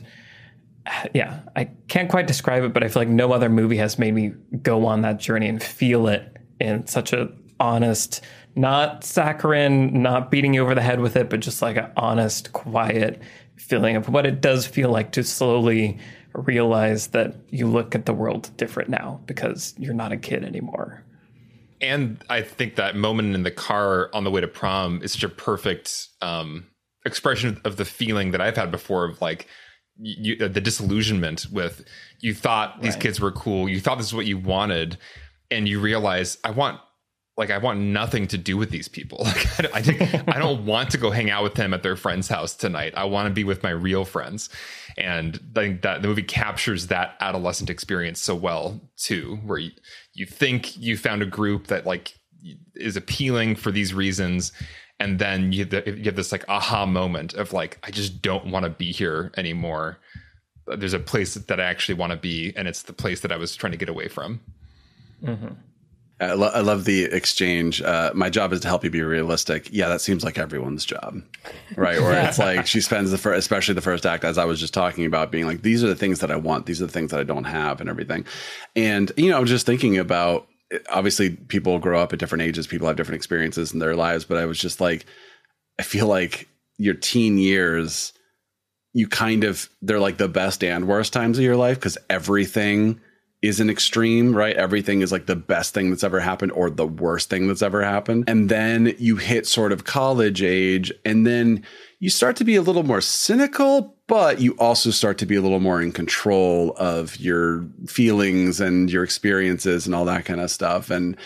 yeah 1.15 1.41
i 1.57 1.65
can't 1.89 2.09
quite 2.09 2.27
describe 2.27 2.63
it 2.63 2.73
but 2.73 2.83
i 2.83 2.89
feel 2.89 3.03
like 3.03 3.09
no 3.09 3.33
other 3.33 3.49
movie 3.49 3.77
has 3.77 3.99
made 3.99 4.15
me 4.15 4.33
go 4.63 4.87
on 4.87 5.03
that 5.03 5.19
journey 5.19 5.49
and 5.49 5.63
feel 5.63 6.09
it 6.09 6.37
in 6.61 6.87
such 6.87 7.13
a 7.13 7.31
honest 7.61 8.23
not 8.55 9.05
saccharine 9.05 10.03
not 10.03 10.31
beating 10.31 10.55
you 10.55 10.63
over 10.63 10.75
the 10.75 10.81
head 10.81 11.01
with 11.01 11.17
it 11.17 11.29
but 11.29 11.41
just 11.41 11.63
like 11.63 11.77
an 11.77 11.91
honest 11.97 12.53
quiet 12.53 13.21
feeling 13.59 13.97
of 13.97 14.09
what 14.09 14.27
it 14.27 14.41
does 14.41 14.67
feel 14.67 14.91
like 14.91 15.13
to 15.13 15.23
slowly 15.23 15.99
realize 16.35 17.09
that 17.09 17.35
you 17.51 17.67
look 17.67 17.95
at 17.95 18.07
the 18.07 18.15
world 18.15 18.51
different 18.57 18.89
now 18.89 19.21
because 19.27 19.75
you're 19.79 19.95
not 19.95 20.13
a 20.13 20.17
kid 20.17 20.45
anymore. 20.45 21.05
And 21.81 22.23
I 22.29 22.43
think 22.43 22.77
that 22.77 22.97
moment 22.97 23.35
in 23.35 23.43
the 23.43 23.51
car 23.51 24.11
on 24.13 24.25
the 24.25 24.31
way 24.31 24.41
to 24.41 24.49
prom 24.49 25.01
is 25.03 25.13
such 25.13 25.23
a 25.23 25.29
perfect 25.29 26.09
um, 26.21 26.67
expression 27.05 27.61
of 27.65 27.77
the 27.77 27.85
feeling 27.85 28.33
that 28.33 28.41
I've 28.41 28.57
had 28.57 28.71
before 28.71 29.05
of 29.05 29.21
like 29.21 29.47
you, 30.01 30.37
the 30.37 30.61
disillusionment 30.61 31.47
with 31.53 31.85
you 32.21 32.35
thought 32.35 32.81
these 32.83 32.95
right. 32.95 33.03
kids 33.03 33.21
were 33.21 33.33
cool, 33.33 33.69
you 33.69 33.81
thought 33.81 33.99
this 33.99 34.07
is 34.07 34.15
what 34.15 34.27
you 34.27 34.39
wanted, 34.39 34.97
and 35.51 35.69
you 35.69 35.81
realize 35.81 36.39
I 36.45 36.51
want 36.51 36.81
like 37.39 37.51
I 37.51 37.59
want 37.59 37.79
nothing 37.79 38.27
to 38.27 38.37
do 38.37 38.57
with 38.57 38.71
these 38.71 38.89
people. 38.89 39.27
Like 39.69 39.75
I, 39.75 40.23
I, 40.27 40.37
I 40.37 40.39
don't 40.39 40.65
want 40.65 40.91
to 40.91 40.99
go 40.99 41.11
hang 41.11 41.31
out 41.31 41.43
with 41.43 41.55
them 41.55 41.75
at 41.75 41.83
their 41.83 41.97
friend's 41.97 42.29
house 42.29 42.55
tonight. 42.55 42.95
I 42.97 43.05
want 43.05 43.29
to 43.29 43.35
be 43.35 43.45
with 43.45 43.63
my 43.63 43.71
real 43.71 44.05
friends, 44.05 44.49
and 44.97 45.37
I 45.37 45.61
think 45.61 45.83
that 45.83 46.03
the 46.03 46.09
movie 46.09 46.23
captures 46.23 46.87
that 46.89 47.17
adolescent 47.21 47.71
experience 47.71 48.21
so 48.21 48.35
well 48.35 48.81
too, 48.97 49.39
where 49.45 49.59
you, 49.59 49.71
you 50.15 50.27
think 50.27 50.77
you 50.77 50.97
found 50.97 51.23
a 51.23 51.27
group 51.27 51.69
that 51.69 51.87
like 51.87 52.15
is 52.75 52.97
appealing 52.97 53.55
for 53.55 53.71
these 53.71 53.93
reasons, 53.93 54.53
and 54.99 55.19
then 55.19 55.53
you, 55.53 55.69
you 55.87 56.05
have 56.05 56.17
this 56.17 56.33
like 56.33 56.45
aha 56.49 56.87
moment 56.87 57.35
of 57.35 57.53
like 57.53 57.79
I 57.85 57.91
just 57.91 58.23
don't 58.23 58.47
want 58.47 58.65
to 58.65 58.71
be 58.71 58.91
here 58.91 59.31
anymore. 59.37 59.99
There's 60.67 60.95
a 60.95 60.99
place 60.99 61.35
that 61.35 61.61
I 61.61 61.65
actually 61.65 61.95
want 61.95 62.13
to 62.13 62.19
be, 62.19 62.53
and 62.57 62.67
it's 62.67 62.83
the 62.83 62.93
place 62.93 63.21
that 63.21 63.31
I 63.31 63.37
was 63.37 63.55
trying 63.55 63.73
to 63.73 63.79
get 63.79 63.89
away 63.89 64.09
from. 64.09 64.41
Mm-hmm. 65.23 65.55
I, 66.21 66.33
lo- 66.33 66.51
I, 66.53 66.61
love 66.61 66.85
the 66.85 67.05
exchange. 67.05 67.81
Uh, 67.81 68.11
my 68.13 68.29
job 68.29 68.53
is 68.53 68.61
to 68.61 68.69
help 68.69 68.83
you 68.83 68.91
be 68.91 69.03
realistic. 69.03 69.69
Yeah, 69.71 69.89
that 69.89 70.01
seems 70.01 70.25
like 70.25 70.37
everyone's 70.37 70.85
job, 70.85 71.23
right? 71.77 71.99
Or 71.99 72.13
it's 72.13 72.39
like 72.39 72.67
she 72.67 72.81
spends 72.81 73.13
the 73.13 73.19
first, 73.19 73.39
especially 73.39 73.75
the 73.75 73.81
first 73.81 74.05
act, 74.05 74.25
as 74.25 74.37
I 74.37 74.45
was 74.45 74.59
just 74.59 74.75
talking 74.75 75.07
about, 75.07 75.31
being 75.31 75.47
like, 75.47 75.63
these 75.63 75.85
are 75.85 75.87
the 75.87 75.95
things 75.95 76.19
that 76.21 76.31
I 76.33 76.37
want, 76.37 76.67
these 76.67 76.83
are 76.83 76.87
the 76.87 76.93
things 76.93 77.13
that 77.13 77.21
I 77.21 77.25
don't 77.25 77.45
have, 77.45 77.81
and 77.81 77.89
everything. 77.89 78.25
And 78.75 79.13
you 79.17 79.31
know, 79.31 79.37
I 79.37 79.41
was 79.41 79.51
just 79.51 79.65
thinking 79.65 79.97
about, 79.97 80.49
obviously, 80.91 81.31
people 81.31 81.79
grow 81.79 82.01
up 82.01 82.13
at 82.13 82.19
different 82.19 82.43
ages, 82.43 82.67
people 82.67 82.89
have 82.89 82.97
different 82.97 83.17
experiences 83.17 83.73
in 83.73 83.79
their 83.79 83.95
lives, 83.95 84.25
but 84.25 84.39
I 84.39 84.47
was 84.47 84.59
just 84.59 84.81
like, 84.81 85.07
I 85.79 85.85
feel 85.85 86.09
like 86.09 86.49
your 86.79 86.95
teen 86.95 87.39
years, 87.39 88.13
you 88.93 89.07
kind 89.07 89.45
of 89.45 89.69
they're 89.83 90.01
like 90.01 90.19
the 90.19 90.29
best 90.29 90.65
and 90.65 90.89
worst 90.89 91.13
times 91.13 91.39
of 91.39 91.45
your 91.45 91.57
life 91.57 91.77
because 91.77 91.99
everything 92.11 93.01
is 93.41 93.61
an 93.61 93.71
extreme, 93.71 94.35
right? 94.35 94.57
Everything 94.57 95.01
is 95.01 95.13
like 95.13 95.27
the 95.27 95.37
best 95.37 95.73
thing 95.73 95.91
that's 95.91 96.03
ever 96.03 96.19
happened 96.19 96.51
or 96.53 96.71
the 96.71 96.87
worst 96.87 97.31
thing 97.31 97.47
that's 97.47 97.63
ever 97.63 97.83
happened. 97.83 98.25
And 98.27 98.49
then 98.49 98.95
you 98.99 99.17
hit 99.17 99.47
sort 99.47 99.71
of 99.71 99.85
college 99.85 100.43
age 100.43 100.93
and 101.05 101.25
then 101.25 101.65
you 102.01 102.11
start 102.11 102.35
to 102.37 102.45
be 102.45 102.57
a 102.57 102.63
little 102.63 102.83
more 102.83 103.01
cynical, 103.01 103.95
but 104.09 104.41
you 104.41 104.57
also 104.59 104.91
start 104.91 105.19
to 105.19 105.27
be 105.27 105.37
a 105.37 105.41
little 105.41 105.61
more 105.61 105.81
in 105.81 105.93
control 105.93 106.75
of 106.79 107.17
your 107.19 107.65
feelings 107.87 108.61
and 108.61 108.91
your 108.91 109.05
experiences 109.05 109.87
and 109.87 109.95
all 109.95 110.05
that 110.05 110.25
kind 110.25 110.41
of 110.41 110.51
stuff. 110.51 110.91
And 110.91 111.17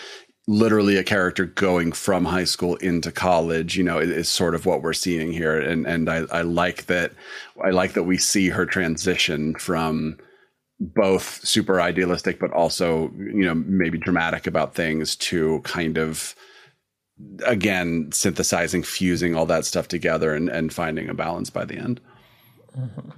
literally 0.47 0.97
a 0.97 1.03
character 1.03 1.45
going 1.45 1.93
from 1.93 2.25
high 2.25 2.43
school 2.43 2.75
into 2.75 3.11
college, 3.11 3.75
you 3.75 3.83
know, 3.83 3.97
is 3.97 4.29
sort 4.29 4.53
of 4.53 4.67
what 4.67 4.83
we're 4.83 4.93
seeing 4.93 5.31
here. 5.31 5.59
And 5.59 5.87
and 5.87 6.09
I, 6.09 6.25
I 6.31 6.41
like 6.41 6.85
that 6.87 7.13
I 7.63 7.71
like 7.71 7.93
that 7.93 8.03
we 8.03 8.17
see 8.17 8.49
her 8.49 8.67
transition 8.67 9.55
from 9.55 10.17
both 10.79 11.45
super 11.45 11.79
idealistic 11.79 12.39
but 12.39 12.51
also 12.51 13.11
you 13.17 13.45
know 13.45 13.55
maybe 13.55 13.97
dramatic 13.97 14.47
about 14.47 14.75
things 14.75 15.15
to 15.15 15.59
kind 15.61 15.97
of 15.97 16.35
again 17.45 18.09
synthesizing 18.11 18.83
fusing 18.83 19.35
all 19.35 19.45
that 19.45 19.65
stuff 19.65 19.87
together 19.87 20.33
and, 20.33 20.49
and 20.49 20.73
finding 20.73 21.09
a 21.09 21.13
balance 21.13 21.49
by 21.49 21.63
the 21.63 21.77
end 21.77 22.01
mm-hmm. 22.77 23.09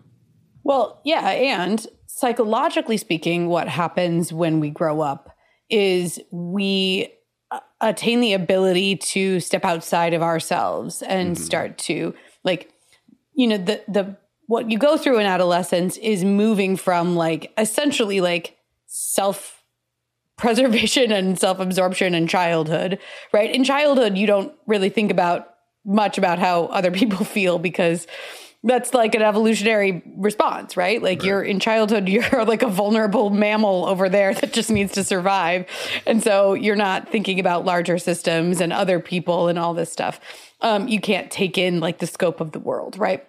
well 0.64 1.02
yeah 1.06 1.30
and 1.30 1.88
psychologically 2.08 2.98
speaking 2.98 3.48
what 3.48 3.68
happens 3.68 4.32
when 4.32 4.60
we 4.60 4.70
grow 4.70 5.02
up 5.02 5.36
is 5.70 6.20
we 6.32 7.12
uh, 7.52 7.60
attain 7.82 8.20
the 8.20 8.34
ability 8.34 8.96
to 8.96 9.40
step 9.40 9.66
outside 9.66 10.14
of 10.14 10.22
ourselves 10.22 11.02
and 11.02 11.36
mm-hmm. 11.36 11.44
start 11.44 11.78
to 11.78 12.14
like 12.44 12.72
you 13.34 13.48
know 13.48 13.58
the 13.58 13.82
the 13.88 14.16
what 14.48 14.70
you 14.70 14.78
go 14.78 14.98
through 14.98 15.20
in 15.20 15.26
adolescence 15.26 15.98
is 15.98 16.24
moving 16.24 16.78
from 16.78 17.16
like 17.16 17.52
essentially 17.58 18.22
like 18.22 18.58
self 18.86 19.64
preservation 20.38 21.12
and 21.12 21.40
self 21.40 21.60
absorption 21.60 22.14
in 22.14 22.28
childhood, 22.28 23.00
right? 23.34 23.52
In 23.52 23.64
childhood, 23.64 24.18
you 24.18 24.28
don't 24.28 24.54
really 24.68 24.90
think 24.90 25.12
about 25.12 25.50
much 25.86 26.18
about 26.18 26.40
how 26.40 26.66
other 26.66 26.92
people 26.92 27.26
feel 27.26 27.60
because 27.60 28.08
that's 28.64 28.96
like 28.96 29.14
an 29.14 29.22
evolutionary 29.22 30.02
response, 30.18 30.76
right? 30.76 31.02
Like 31.02 31.20
right. 31.20 31.28
you're 31.28 31.44
in 31.44 31.60
childhood, 31.60 32.10
you're 32.10 32.46
like 32.46 32.64
a 32.64 32.68
vulnerable 32.68 33.30
mammal 33.30 33.86
over 33.86 34.10
there 34.10 34.34
that 34.34 34.54
just 34.54 34.72
needs 34.72 34.94
to 34.94 35.04
survive. 35.04 35.68
And 36.06 36.24
so 36.24 36.56
you're 36.56 36.76
not 36.76 37.10
thinking 37.10 37.40
about 37.40 37.64
larger 37.64 38.00
systems 38.00 38.60
and 38.60 38.74
other 38.74 39.00
people 39.00 39.48
and 39.48 39.60
all 39.60 39.74
this 39.74 39.92
stuff. 39.92 40.20
Um, 40.62 40.88
you 40.88 41.00
can't 41.00 41.30
take 41.30 41.58
in 41.58 41.80
like 41.80 42.00
the 42.00 42.08
scope 42.08 42.42
of 42.42 42.54
the 42.54 42.60
world, 42.60 42.98
right? 42.98 43.26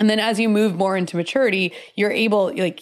And 0.00 0.10
then 0.10 0.18
as 0.18 0.40
you 0.40 0.48
move 0.48 0.74
more 0.74 0.96
into 0.96 1.16
maturity, 1.16 1.72
you're 1.94 2.10
able, 2.10 2.52
like, 2.56 2.80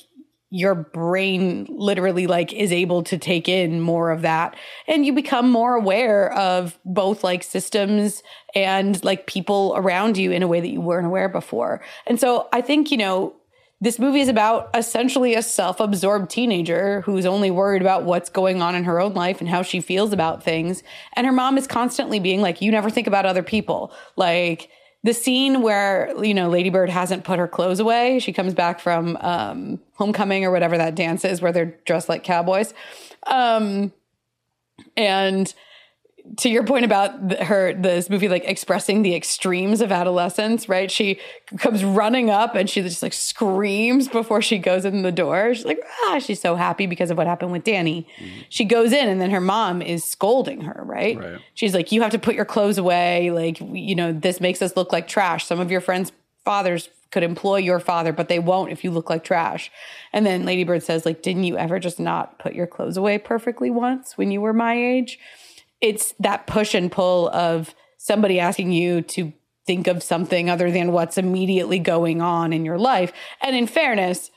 your 0.50 0.74
brain 0.74 1.66
literally 1.68 2.26
like 2.26 2.54
is 2.54 2.72
able 2.72 3.02
to 3.02 3.18
take 3.18 3.48
in 3.48 3.80
more 3.80 4.10
of 4.10 4.22
that. 4.22 4.56
And 4.86 5.04
you 5.04 5.12
become 5.12 5.50
more 5.50 5.74
aware 5.74 6.32
of 6.32 6.78
both 6.86 7.22
like 7.22 7.42
systems 7.42 8.22
and 8.54 9.02
like 9.04 9.26
people 9.26 9.74
around 9.76 10.16
you 10.16 10.30
in 10.32 10.42
a 10.42 10.48
way 10.48 10.60
that 10.60 10.68
you 10.68 10.80
weren't 10.80 11.06
aware 11.06 11.28
before. 11.28 11.82
And 12.06 12.18
so 12.18 12.48
i 12.52 12.62
think 12.62 12.90
you 12.90 12.96
know 12.96 13.34
this 13.80 13.98
movie 13.98 14.20
is 14.20 14.28
about 14.28 14.70
essentially 14.74 15.34
a 15.34 15.42
self-absorbed 15.42 16.28
teenager 16.28 17.02
who's 17.02 17.24
only 17.24 17.50
worried 17.50 17.82
about 17.82 18.04
what's 18.04 18.28
going 18.28 18.60
on 18.60 18.74
in 18.74 18.82
her 18.84 19.00
own 19.00 19.14
life 19.14 19.40
and 19.40 19.48
how 19.48 19.62
she 19.62 19.80
feels 19.80 20.12
about 20.12 20.42
things. 20.42 20.82
And 21.12 21.26
her 21.26 21.32
mom 21.32 21.56
is 21.56 21.68
constantly 21.68 22.18
being 22.18 22.40
like 22.40 22.60
you 22.60 22.72
never 22.72 22.90
think 22.90 23.06
about 23.06 23.24
other 23.24 23.44
people. 23.44 23.92
Like 24.16 24.70
the 25.04 25.14
scene 25.14 25.62
where 25.62 26.12
you 26.22 26.34
know 26.34 26.48
Lady 26.48 26.70
Bird 26.70 26.90
hasn't 26.90 27.24
put 27.24 27.38
her 27.38 27.48
clothes 27.48 27.80
away. 27.80 28.18
She 28.18 28.32
comes 28.32 28.54
back 28.54 28.80
from 28.80 29.16
um, 29.20 29.80
homecoming 29.94 30.44
or 30.44 30.50
whatever 30.50 30.76
that 30.76 30.94
dance 30.94 31.24
is, 31.24 31.40
where 31.40 31.52
they're 31.52 31.78
dressed 31.84 32.08
like 32.08 32.24
cowboys, 32.24 32.74
um, 33.26 33.92
and 34.96 35.52
to 36.36 36.48
your 36.48 36.64
point 36.64 36.84
about 36.84 37.32
her 37.42 37.72
this 37.74 38.10
movie 38.10 38.28
like 38.28 38.44
expressing 38.44 39.02
the 39.02 39.14
extremes 39.14 39.80
of 39.80 39.90
adolescence 39.90 40.68
right? 40.68 40.90
She 40.90 41.18
comes 41.56 41.84
running 41.84 42.30
up 42.30 42.54
and 42.54 42.68
she 42.68 42.82
just 42.82 43.02
like 43.02 43.12
screams 43.12 44.08
before 44.08 44.42
she 44.42 44.58
goes 44.58 44.84
in 44.84 45.02
the 45.02 45.12
door. 45.12 45.54
She's 45.54 45.64
like 45.64 45.80
ah 46.04 46.18
she's 46.18 46.40
so 46.40 46.54
happy 46.54 46.86
because 46.86 47.10
of 47.10 47.16
what 47.16 47.26
happened 47.26 47.52
with 47.52 47.64
danny. 47.64 48.06
Mm-hmm. 48.18 48.40
she 48.48 48.64
goes 48.64 48.92
in 48.92 49.08
and 49.08 49.20
then 49.20 49.30
her 49.30 49.40
mom 49.40 49.82
is 49.82 50.04
scolding 50.04 50.62
her 50.62 50.82
right? 50.84 51.18
right. 51.18 51.40
She's 51.54 51.74
like 51.74 51.92
you 51.92 52.02
have 52.02 52.12
to 52.12 52.18
put 52.18 52.34
your 52.34 52.44
clothes 52.44 52.78
away. 52.78 53.30
Like 53.30 53.60
you 53.60 53.94
know 53.94 54.12
this 54.12 54.40
makes 54.40 54.62
us 54.62 54.76
look 54.76 54.92
like 54.92 55.08
trash. 55.08 55.46
Some 55.46 55.60
of 55.60 55.70
your 55.70 55.80
friends 55.80 56.12
fathers 56.44 56.88
could 57.10 57.22
employ 57.22 57.56
your 57.56 57.80
father 57.80 58.12
but 58.12 58.28
they 58.28 58.38
won't 58.38 58.70
if 58.70 58.84
you 58.84 58.90
look 58.90 59.08
like 59.08 59.24
trash. 59.24 59.70
And 60.12 60.26
then 60.26 60.44
ladybird 60.44 60.82
says 60.82 61.06
like 61.06 61.22
didn't 61.22 61.44
you 61.44 61.56
ever 61.56 61.78
just 61.78 61.98
not 61.98 62.38
put 62.38 62.54
your 62.54 62.66
clothes 62.66 62.96
away 62.96 63.18
perfectly 63.18 63.70
once 63.70 64.18
when 64.18 64.30
you 64.30 64.40
were 64.40 64.52
my 64.52 64.74
age 64.74 65.18
it's 65.80 66.14
that 66.20 66.46
push 66.46 66.74
and 66.74 66.90
pull 66.90 67.28
of 67.30 67.74
somebody 67.98 68.40
asking 68.40 68.72
you 68.72 69.02
to 69.02 69.32
think 69.66 69.86
of 69.86 70.02
something 70.02 70.48
other 70.48 70.70
than 70.70 70.92
what's 70.92 71.18
immediately 71.18 71.78
going 71.78 72.22
on 72.22 72.52
in 72.52 72.64
your 72.64 72.78
life. 72.78 73.12
And 73.42 73.54
in 73.54 73.66
fairness, 73.66 74.30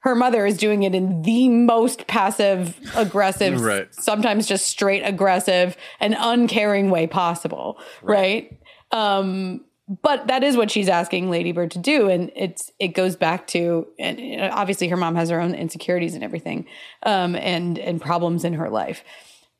her 0.00 0.14
mother 0.14 0.46
is 0.46 0.56
doing 0.56 0.84
it 0.84 0.94
in 0.94 1.22
the 1.22 1.48
most 1.48 2.06
passive, 2.06 2.78
aggressive, 2.94 3.60
right. 3.64 3.92
sometimes 3.92 4.46
just 4.46 4.66
straight 4.66 5.02
aggressive 5.02 5.76
and 5.98 6.14
uncaring 6.16 6.90
way 6.90 7.06
possible. 7.06 7.78
Right. 8.02 8.58
right? 8.92 9.18
Um, 9.26 9.64
but 10.02 10.26
that 10.28 10.44
is 10.44 10.56
what 10.56 10.70
she's 10.70 10.88
asking 10.88 11.30
Lady 11.30 11.50
Bird 11.50 11.70
to 11.72 11.78
do, 11.78 12.08
and 12.08 12.30
it's 12.36 12.70
it 12.78 12.88
goes 12.88 13.16
back 13.16 13.46
to 13.48 13.86
and 13.98 14.52
obviously 14.52 14.88
her 14.88 14.98
mom 14.98 15.14
has 15.14 15.30
her 15.30 15.40
own 15.40 15.54
insecurities 15.54 16.14
and 16.14 16.22
everything, 16.22 16.66
um, 17.04 17.34
and 17.34 17.78
and 17.78 18.00
problems 18.00 18.44
in 18.44 18.52
her 18.52 18.68
life. 18.68 19.02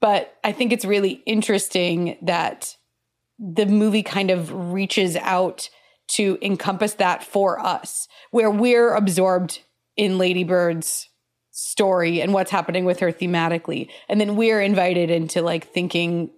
But 0.00 0.36
I 0.44 0.52
think 0.52 0.72
it's 0.72 0.84
really 0.84 1.22
interesting 1.26 2.16
that 2.22 2.76
the 3.38 3.66
movie 3.66 4.02
kind 4.02 4.30
of 4.30 4.72
reaches 4.72 5.16
out 5.16 5.68
to 6.08 6.38
encompass 6.40 6.94
that 6.94 7.22
for 7.22 7.58
us, 7.58 8.08
where 8.30 8.50
we're 8.50 8.94
absorbed 8.94 9.60
in 9.96 10.18
Lady 10.18 10.44
Bird's 10.44 11.08
story 11.50 12.20
and 12.22 12.32
what's 12.32 12.50
happening 12.50 12.84
with 12.84 13.00
her 13.00 13.12
thematically. 13.12 13.88
And 14.08 14.20
then 14.20 14.36
we're 14.36 14.60
invited 14.60 15.10
into 15.10 15.42
like 15.42 15.66
thinking 15.72 16.30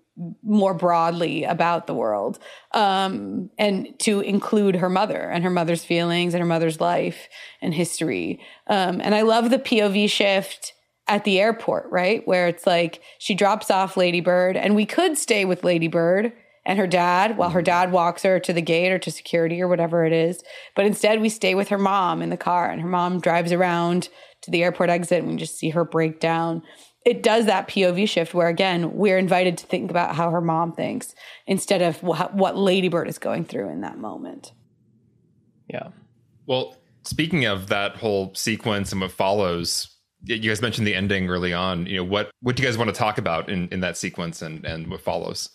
more 0.43 0.75
broadly 0.75 1.45
about 1.45 1.87
the 1.87 1.95
world 1.95 2.39
um, 2.73 3.51
and 3.59 3.99
to 4.01 4.21
include 4.21 4.77
her 4.77 4.89
mother 4.89 5.19
and 5.19 5.45
her 5.45 5.51
mother's 5.51 5.85
feelings 5.85 6.35
and 6.35 6.41
her 6.41 6.47
mother's 6.47 6.81
life 6.81 7.29
and 7.63 7.73
history. 7.73 8.41
Um, 8.67 9.01
and 9.01 9.15
I 9.15 9.23
love 9.23 9.51
the 9.51 9.59
POV 9.59 10.11
shift 10.11 10.75
at 11.11 11.25
the 11.25 11.41
airport, 11.41 11.91
right? 11.91 12.27
Where 12.27 12.47
it's 12.47 12.67
like 12.67 13.03
she 13.19 13.35
drops 13.35 13.71
off 13.71 13.97
Lady 13.97 14.21
Bird, 14.21 14.57
and 14.57 14.75
we 14.75 14.87
could 14.87 15.19
stay 15.19 15.45
with 15.45 15.65
Lady 15.65 15.89
Bird 15.89 16.33
and 16.65 16.79
her 16.79 16.87
dad 16.87 17.37
while 17.37 17.51
her 17.51 17.59
mm-hmm. 17.59 17.65
dad 17.65 17.93
walks 17.93 18.23
her 18.23 18.39
to 18.39 18.53
the 18.53 18.63
gate 18.63 18.93
or 18.93 18.99
to 19.01 19.11
security 19.11 19.61
or 19.61 19.67
whatever 19.67 20.05
it 20.05 20.13
is. 20.13 20.43
But 20.77 20.87
instead, 20.87 21.21
we 21.21 21.29
stay 21.29 21.55
with 21.57 21.69
her 21.69 21.79
mom 21.79 22.23
in 22.23 22.31
the 22.31 22.37
car, 22.37 22.71
and 22.71 22.81
her 22.81 22.89
mom 22.89 23.21
drives 23.21 23.51
around 23.51 24.09
to 24.43 24.51
the 24.51 24.63
airport 24.63 24.89
exit, 24.89 25.19
and 25.19 25.33
we 25.33 25.37
just 25.37 25.59
see 25.59 25.71
her 25.71 25.85
break 25.85 26.21
down. 26.21 26.63
It 27.05 27.23
does 27.23 27.47
that 27.47 27.67
POV 27.67 28.09
shift 28.09 28.33
where, 28.33 28.49
again, 28.49 28.93
we're 28.93 29.19
invited 29.19 29.59
to 29.59 29.67
think 29.67 29.91
about 29.91 30.15
how 30.15 30.31
her 30.31 30.41
mom 30.41 30.73
thinks 30.75 31.15
instead 31.47 31.83
of 31.83 32.03
what 32.03 32.57
Lady 32.57 32.89
Bird 32.89 33.09
is 33.09 33.19
going 33.19 33.47
through 33.47 33.71
in 33.71 33.81
that 33.81 33.99
moment. 33.99 34.53
Yeah. 35.69 35.89
Well, 36.47 36.77
speaking 37.03 37.47
of 37.47 37.69
that 37.69 37.97
whole 37.97 38.35
sequence 38.35 38.93
and 38.93 39.01
what 39.01 39.13
follows, 39.13 39.97
you 40.25 40.39
guys 40.39 40.63
mentioned 40.63 40.87
the 40.87 40.95
ending 40.95 41.29
early 41.29 41.53
on. 41.53 41.87
You 41.87 41.99
know, 41.99 42.05
what 42.05 42.31
what 42.41 42.57
do 42.57 42.63
you 42.63 42.69
guys 42.69 42.79
want 42.79 42.89
to 42.89 42.97
talk 42.97 43.19
about 43.19 43.49
in 43.49 43.69
in 43.69 43.81
that 43.81 43.97
sequence 43.97 44.43
and 44.43 44.65
and 44.65 44.89
what 44.89 45.01
follows? 45.01 45.51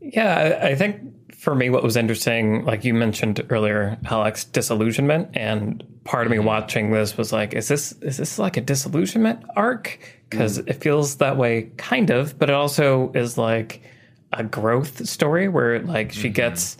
Yeah, 0.00 0.58
I, 0.62 0.74
think 0.76 1.34
for 1.34 1.54
me, 1.54 1.68
what 1.68 1.82
was 1.82 1.94
interesting, 1.94 2.64
like 2.64 2.84
you 2.84 2.94
mentioned 2.94 3.44
earlier, 3.50 3.98
Alex, 4.06 4.44
disillusionment, 4.44 5.28
and 5.34 5.84
part 6.04 6.26
of 6.26 6.30
me 6.30 6.38
mm-hmm. 6.38 6.46
watching 6.46 6.90
this 6.90 7.18
was 7.18 7.34
like, 7.34 7.52
is 7.52 7.68
this 7.68 7.92
is 8.00 8.16
this 8.16 8.38
like 8.38 8.56
a 8.56 8.62
disillusionment 8.62 9.44
arc? 9.56 9.98
Because 10.30 10.58
mm. 10.58 10.68
it 10.68 10.74
feels 10.74 11.16
that 11.16 11.36
way, 11.36 11.70
kind 11.76 12.10
of, 12.10 12.38
but 12.38 12.48
it 12.48 12.54
also 12.54 13.12
is 13.12 13.36
like 13.36 13.82
a 14.32 14.42
growth 14.42 15.06
story 15.06 15.48
where 15.48 15.80
like 15.80 16.12
she 16.12 16.28
mm-hmm. 16.28 16.34
gets 16.34 16.78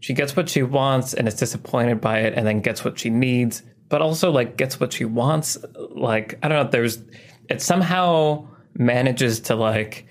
she 0.00 0.12
gets 0.12 0.36
what 0.36 0.48
she 0.48 0.62
wants 0.62 1.14
and 1.14 1.26
is 1.26 1.34
disappointed 1.34 2.00
by 2.00 2.18
it, 2.20 2.34
and 2.34 2.46
then 2.46 2.60
gets 2.60 2.84
what 2.84 2.98
she 2.98 3.08
needs 3.08 3.62
but 3.92 4.00
also 4.00 4.30
like 4.30 4.56
gets 4.56 4.80
what 4.80 4.94
she 4.94 5.04
wants. 5.04 5.58
Like 5.90 6.38
I 6.42 6.48
don't 6.48 6.64
know, 6.64 6.70
there's 6.70 7.02
it 7.50 7.60
somehow 7.60 8.48
manages 8.72 9.38
to 9.40 9.54
like 9.54 10.06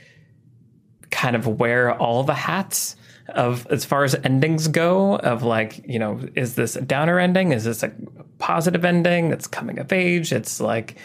kind 1.10 1.36
of 1.36 1.48
wear 1.48 1.92
all 2.00 2.24
the 2.24 2.36
hats 2.36 2.96
of 3.30 3.66
as 3.72 3.84
far 3.84 4.04
as 4.04 4.14
endings 4.14 4.68
go 4.68 5.16
of 5.16 5.42
like 5.42 5.82
you 5.88 5.98
know 5.98 6.22
is 6.36 6.54
this 6.54 6.76
a 6.76 6.82
downer 6.82 7.18
ending? 7.18 7.54
Is 7.54 7.64
this 7.64 7.82
a 7.82 7.92
positive 8.38 8.86
ending? 8.86 9.32
It's 9.32 9.48
coming 9.48 9.80
of 9.80 9.92
age. 9.92 10.32
It's 10.32 10.62
like 10.62 10.98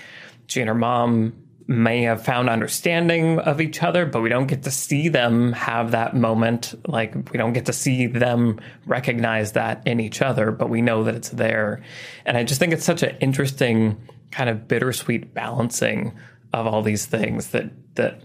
she 0.46 0.60
and 0.60 0.68
her 0.68 0.74
mom 0.74 1.32
may 1.68 2.02
have 2.02 2.24
found 2.24 2.48
understanding 2.48 3.40
of 3.40 3.60
each 3.60 3.82
other, 3.82 4.06
but 4.06 4.22
we 4.22 4.28
don't 4.28 4.46
get 4.46 4.62
to 4.62 4.70
see 4.70 5.08
them 5.08 5.52
have 5.52 5.90
that 5.90 6.14
moment. 6.14 6.74
Like 6.86 7.14
we 7.32 7.38
don't 7.38 7.54
get 7.54 7.66
to 7.66 7.72
see 7.72 8.06
them 8.06 8.60
recognize 8.86 9.52
that 9.52 9.84
in 9.86 9.98
each 9.98 10.22
other, 10.22 10.52
but 10.52 10.70
we 10.70 10.80
know 10.80 11.04
that 11.04 11.16
it's 11.16 11.30
there. 11.30 11.82
And 12.24 12.36
I 12.36 12.44
just 12.44 12.60
think 12.60 12.72
it's 12.72 12.84
such 12.84 13.02
an 13.02 13.16
interesting 13.20 13.96
kind 14.30 14.48
of 14.48 14.68
bittersweet 14.68 15.34
balancing 15.34 16.16
of 16.52 16.66
all 16.66 16.82
these 16.82 17.06
things 17.06 17.48
that 17.48 17.70
that 17.96 18.22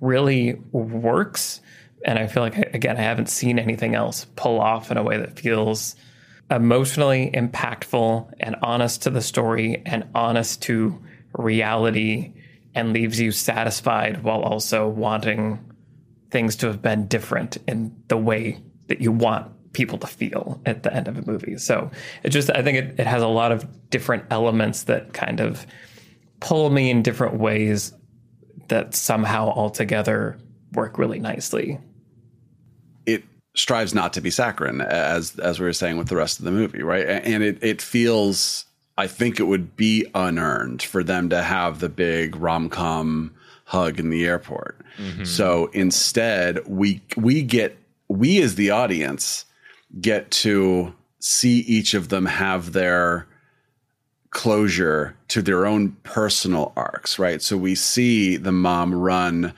really 0.00 0.54
works. 0.72 1.60
And 2.04 2.18
I 2.18 2.26
feel 2.26 2.42
like 2.42 2.56
again, 2.74 2.98
I 2.98 3.02
haven't 3.02 3.30
seen 3.30 3.58
anything 3.58 3.94
else 3.94 4.26
pull 4.36 4.60
off 4.60 4.90
in 4.90 4.98
a 4.98 5.02
way 5.02 5.16
that 5.16 5.38
feels 5.38 5.96
emotionally 6.50 7.30
impactful 7.32 8.30
and 8.38 8.56
honest 8.62 9.02
to 9.02 9.10
the 9.10 9.22
story 9.22 9.82
and 9.86 10.06
honest 10.14 10.60
to 10.62 11.02
reality 11.32 12.34
and 12.74 12.92
leaves 12.92 13.20
you 13.20 13.32
satisfied 13.32 14.22
while 14.22 14.40
also 14.40 14.88
wanting 14.88 15.72
things 16.30 16.56
to 16.56 16.66
have 16.66 16.80
been 16.80 17.06
different 17.06 17.58
in 17.68 17.94
the 18.08 18.16
way 18.16 18.62
that 18.88 19.00
you 19.00 19.12
want 19.12 19.52
people 19.72 19.98
to 19.98 20.06
feel 20.06 20.60
at 20.66 20.82
the 20.82 20.92
end 20.92 21.08
of 21.08 21.18
a 21.18 21.30
movie. 21.30 21.56
So 21.58 21.90
it 22.22 22.30
just, 22.30 22.50
I 22.50 22.62
think 22.62 22.78
it, 22.78 23.00
it 23.00 23.06
has 23.06 23.22
a 23.22 23.28
lot 23.28 23.52
of 23.52 23.90
different 23.90 24.24
elements 24.30 24.84
that 24.84 25.12
kind 25.12 25.40
of 25.40 25.66
pull 26.40 26.68
me 26.70 26.90
in 26.90 27.02
different 27.02 27.34
ways 27.38 27.92
that 28.68 28.94
somehow 28.94 29.48
altogether 29.48 30.38
work 30.72 30.98
really 30.98 31.20
nicely. 31.20 31.78
It 33.06 33.24
strives 33.54 33.94
not 33.94 34.14
to 34.14 34.20
be 34.20 34.30
saccharine, 34.30 34.80
as 34.80 35.38
as 35.38 35.60
we 35.60 35.66
were 35.66 35.72
saying 35.72 35.98
with 35.98 36.08
the 36.08 36.16
rest 36.16 36.38
of 36.38 36.44
the 36.44 36.50
movie, 36.50 36.82
right? 36.82 37.06
And 37.06 37.42
it 37.42 37.62
it 37.62 37.82
feels 37.82 38.64
I 38.98 39.06
think 39.06 39.40
it 39.40 39.44
would 39.44 39.76
be 39.76 40.06
unearned 40.14 40.82
for 40.82 41.02
them 41.02 41.30
to 41.30 41.42
have 41.42 41.80
the 41.80 41.88
big 41.88 42.36
rom 42.36 42.68
com 42.68 43.34
hug 43.64 43.98
in 43.98 44.10
the 44.10 44.26
airport. 44.26 44.78
Mm-hmm. 44.98 45.24
So 45.24 45.66
instead, 45.72 46.66
we 46.66 47.00
we 47.16 47.42
get 47.42 47.78
we 48.08 48.42
as 48.42 48.56
the 48.56 48.70
audience 48.70 49.46
get 50.00 50.30
to 50.30 50.94
see 51.20 51.60
each 51.60 51.94
of 51.94 52.08
them 52.08 52.26
have 52.26 52.72
their 52.72 53.26
closure 54.30 55.14
to 55.28 55.42
their 55.42 55.66
own 55.66 55.92
personal 56.02 56.72
arcs, 56.76 57.18
right? 57.18 57.40
So 57.40 57.56
we 57.56 57.74
see 57.74 58.36
the 58.36 58.52
mom 58.52 58.94
run 58.94 59.54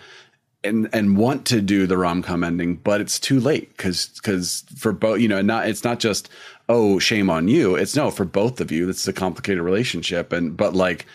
and 0.63 0.89
and 0.93 1.17
want 1.17 1.45
to 1.47 1.61
do 1.61 1.87
the 1.87 1.99
rom 1.99 2.23
com 2.23 2.43
ending, 2.43 2.77
but 2.77 3.01
it's 3.01 3.21
too 3.21 3.39
late 3.39 3.77
because 3.77 4.09
because 4.09 4.65
for 4.77 4.93
both 4.93 5.21
you 5.21 5.29
know 5.29 5.43
not 5.43 5.69
it's 5.69 5.85
not 5.85 6.01
just 6.01 6.29
oh 6.69 6.99
shame 6.99 7.31
on 7.31 7.49
you. 7.49 7.75
It's 7.75 7.97
no 7.97 8.11
for 8.11 8.25
both 8.25 8.61
of 8.61 8.71
you. 8.71 8.87
This 8.87 9.01
is 9.01 9.09
a 9.09 9.13
complicated 9.13 9.63
relationship, 9.63 10.33
and 10.33 10.57
but 10.57 10.75
like 10.75 11.07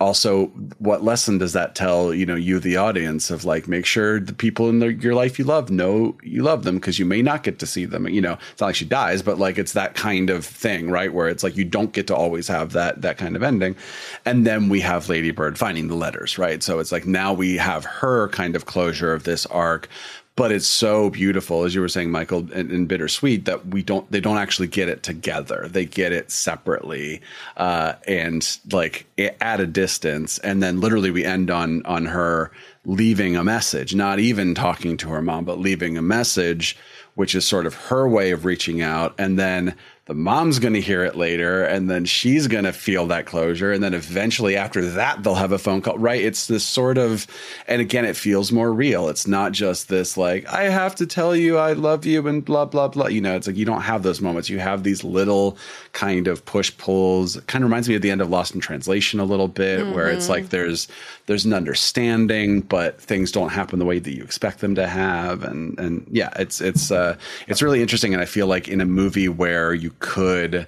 also 0.00 0.46
what 0.78 1.02
lesson 1.02 1.38
does 1.38 1.52
that 1.52 1.74
tell 1.74 2.14
you 2.14 2.24
know 2.24 2.36
you 2.36 2.60
the 2.60 2.76
audience 2.76 3.30
of 3.30 3.44
like 3.44 3.66
make 3.66 3.84
sure 3.84 4.20
the 4.20 4.32
people 4.32 4.68
in 4.68 4.78
the, 4.78 4.92
your 4.94 5.14
life 5.14 5.38
you 5.38 5.44
love 5.44 5.70
know 5.70 6.16
you 6.22 6.42
love 6.42 6.62
them 6.62 6.76
because 6.76 7.00
you 7.00 7.04
may 7.04 7.20
not 7.20 7.42
get 7.42 7.58
to 7.58 7.66
see 7.66 7.84
them 7.84 8.08
you 8.08 8.20
know 8.20 8.38
it's 8.52 8.60
not 8.60 8.68
like 8.68 8.76
she 8.76 8.84
dies 8.84 9.22
but 9.22 9.38
like 9.38 9.58
it's 9.58 9.72
that 9.72 9.94
kind 9.94 10.30
of 10.30 10.46
thing 10.46 10.88
right 10.88 11.12
where 11.12 11.28
it's 11.28 11.42
like 11.42 11.56
you 11.56 11.64
don't 11.64 11.92
get 11.92 12.06
to 12.06 12.14
always 12.14 12.46
have 12.46 12.72
that 12.72 13.02
that 13.02 13.18
kind 13.18 13.34
of 13.34 13.42
ending 13.42 13.74
and 14.24 14.46
then 14.46 14.68
we 14.68 14.80
have 14.80 15.08
ladybird 15.08 15.58
finding 15.58 15.88
the 15.88 15.96
letters 15.96 16.38
right 16.38 16.62
so 16.62 16.78
it's 16.78 16.92
like 16.92 17.06
now 17.06 17.32
we 17.32 17.56
have 17.56 17.84
her 17.84 18.28
kind 18.28 18.54
of 18.54 18.66
closure 18.66 19.12
of 19.12 19.24
this 19.24 19.46
arc 19.46 19.88
but 20.38 20.52
it's 20.52 20.68
so 20.68 21.10
beautiful 21.10 21.64
as 21.64 21.74
you 21.74 21.80
were 21.80 21.88
saying 21.88 22.10
michael 22.10 22.46
and, 22.54 22.70
and, 22.70 22.88
bittersweet 22.88 23.44
that 23.44 23.66
we 23.66 23.82
don't 23.82 24.10
they 24.10 24.20
don't 24.20 24.38
actually 24.38 24.68
get 24.68 24.88
it 24.88 25.02
together 25.02 25.66
they 25.68 25.84
get 25.84 26.12
it 26.12 26.30
separately 26.30 27.20
uh, 27.56 27.94
and 28.06 28.58
like 28.72 29.06
at 29.40 29.60
a 29.60 29.66
distance 29.66 30.38
and 30.38 30.62
then 30.62 30.80
literally 30.80 31.10
we 31.10 31.24
end 31.24 31.50
on 31.50 31.84
on 31.84 32.06
her 32.06 32.50
leaving 32.84 33.36
a 33.36 33.42
message 33.44 33.94
not 33.94 34.18
even 34.18 34.54
talking 34.54 34.96
to 34.96 35.08
her 35.08 35.20
mom 35.20 35.44
but 35.44 35.58
leaving 35.58 35.98
a 35.98 36.02
message 36.02 36.76
which 37.18 37.34
is 37.34 37.44
sort 37.44 37.66
of 37.66 37.74
her 37.74 38.08
way 38.08 38.30
of 38.30 38.44
reaching 38.44 38.80
out. 38.80 39.12
And 39.18 39.36
then 39.36 39.74
the 40.08 40.14
mom's 40.14 40.58
going 40.58 40.72
to 40.72 40.80
hear 40.80 41.04
it 41.04 41.16
later 41.16 41.62
and 41.62 41.90
then 41.90 42.06
she's 42.06 42.46
going 42.46 42.64
to 42.64 42.72
feel 42.72 43.06
that 43.06 43.26
closure 43.26 43.72
and 43.72 43.82
then 43.82 43.92
eventually 43.92 44.56
after 44.56 44.80
that 44.80 45.22
they'll 45.22 45.34
have 45.34 45.52
a 45.52 45.58
phone 45.58 45.82
call. 45.82 45.98
Right 45.98 46.22
it's 46.22 46.46
this 46.46 46.64
sort 46.64 46.96
of 46.96 47.26
and 47.68 47.82
again 47.82 48.06
it 48.06 48.16
feels 48.16 48.50
more 48.50 48.72
real. 48.72 49.10
It's 49.10 49.26
not 49.26 49.52
just 49.52 49.88
this 49.88 50.16
like 50.16 50.46
i 50.46 50.64
have 50.64 50.94
to 50.96 51.06
tell 51.06 51.36
you 51.36 51.58
i 51.58 51.74
love 51.74 52.06
you 52.06 52.26
and 52.26 52.42
blah 52.42 52.64
blah 52.64 52.88
blah. 52.88 53.08
You 53.08 53.20
know 53.20 53.36
it's 53.36 53.46
like 53.46 53.56
you 53.56 53.66
don't 53.66 53.82
have 53.82 54.02
those 54.02 54.22
moments. 54.22 54.48
You 54.48 54.58
have 54.58 54.82
these 54.82 55.04
little 55.04 55.58
kind 55.92 56.26
of 56.26 56.44
push 56.46 56.74
pulls. 56.78 57.36
It 57.36 57.46
kind 57.46 57.62
of 57.62 57.68
reminds 57.68 57.88
me 57.88 57.94
of 57.94 58.02
the 58.02 58.10
end 58.10 58.22
of 58.22 58.30
lost 58.30 58.54
in 58.54 58.60
translation 58.60 59.20
a 59.20 59.24
little 59.24 59.48
bit 59.48 59.80
mm-hmm. 59.80 59.92
where 59.92 60.08
it's 60.08 60.30
like 60.30 60.48
there's 60.48 60.88
there's 61.26 61.44
an 61.44 61.52
understanding 61.52 62.62
but 62.62 62.98
things 62.98 63.30
don't 63.30 63.50
happen 63.50 63.78
the 63.78 63.84
way 63.84 63.98
that 63.98 64.16
you 64.16 64.22
expect 64.22 64.60
them 64.60 64.74
to 64.74 64.86
have 64.86 65.44
and 65.44 65.78
and 65.78 66.06
yeah 66.10 66.30
it's 66.36 66.62
it's 66.62 66.90
uh 66.90 67.14
it's 67.46 67.60
really 67.60 67.82
interesting 67.82 68.14
and 68.14 68.22
i 68.22 68.24
feel 68.24 68.46
like 68.46 68.68
in 68.68 68.80
a 68.80 68.86
movie 68.86 69.28
where 69.28 69.74
you 69.74 69.90
could 69.98 70.66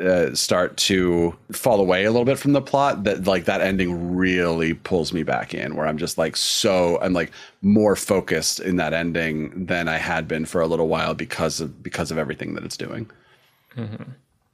uh, 0.00 0.34
start 0.34 0.76
to 0.78 1.36
fall 1.50 1.78
away 1.78 2.04
a 2.04 2.10
little 2.10 2.24
bit 2.24 2.38
from 2.38 2.54
the 2.54 2.62
plot 2.62 3.04
that 3.04 3.26
like 3.26 3.44
that 3.44 3.60
ending 3.60 4.16
really 4.16 4.72
pulls 4.72 5.12
me 5.12 5.22
back 5.22 5.52
in 5.52 5.76
where 5.76 5.86
i'm 5.86 5.98
just 5.98 6.16
like 6.16 6.34
so 6.34 6.98
i'm 7.02 7.12
like 7.12 7.30
more 7.60 7.94
focused 7.94 8.58
in 8.58 8.76
that 8.76 8.94
ending 8.94 9.66
than 9.66 9.88
i 9.88 9.98
had 9.98 10.26
been 10.26 10.46
for 10.46 10.62
a 10.62 10.66
little 10.66 10.88
while 10.88 11.12
because 11.12 11.60
of 11.60 11.82
because 11.82 12.10
of 12.10 12.16
everything 12.16 12.54
that 12.54 12.64
it's 12.64 12.78
doing 12.78 13.10
mm-hmm. 13.76 14.02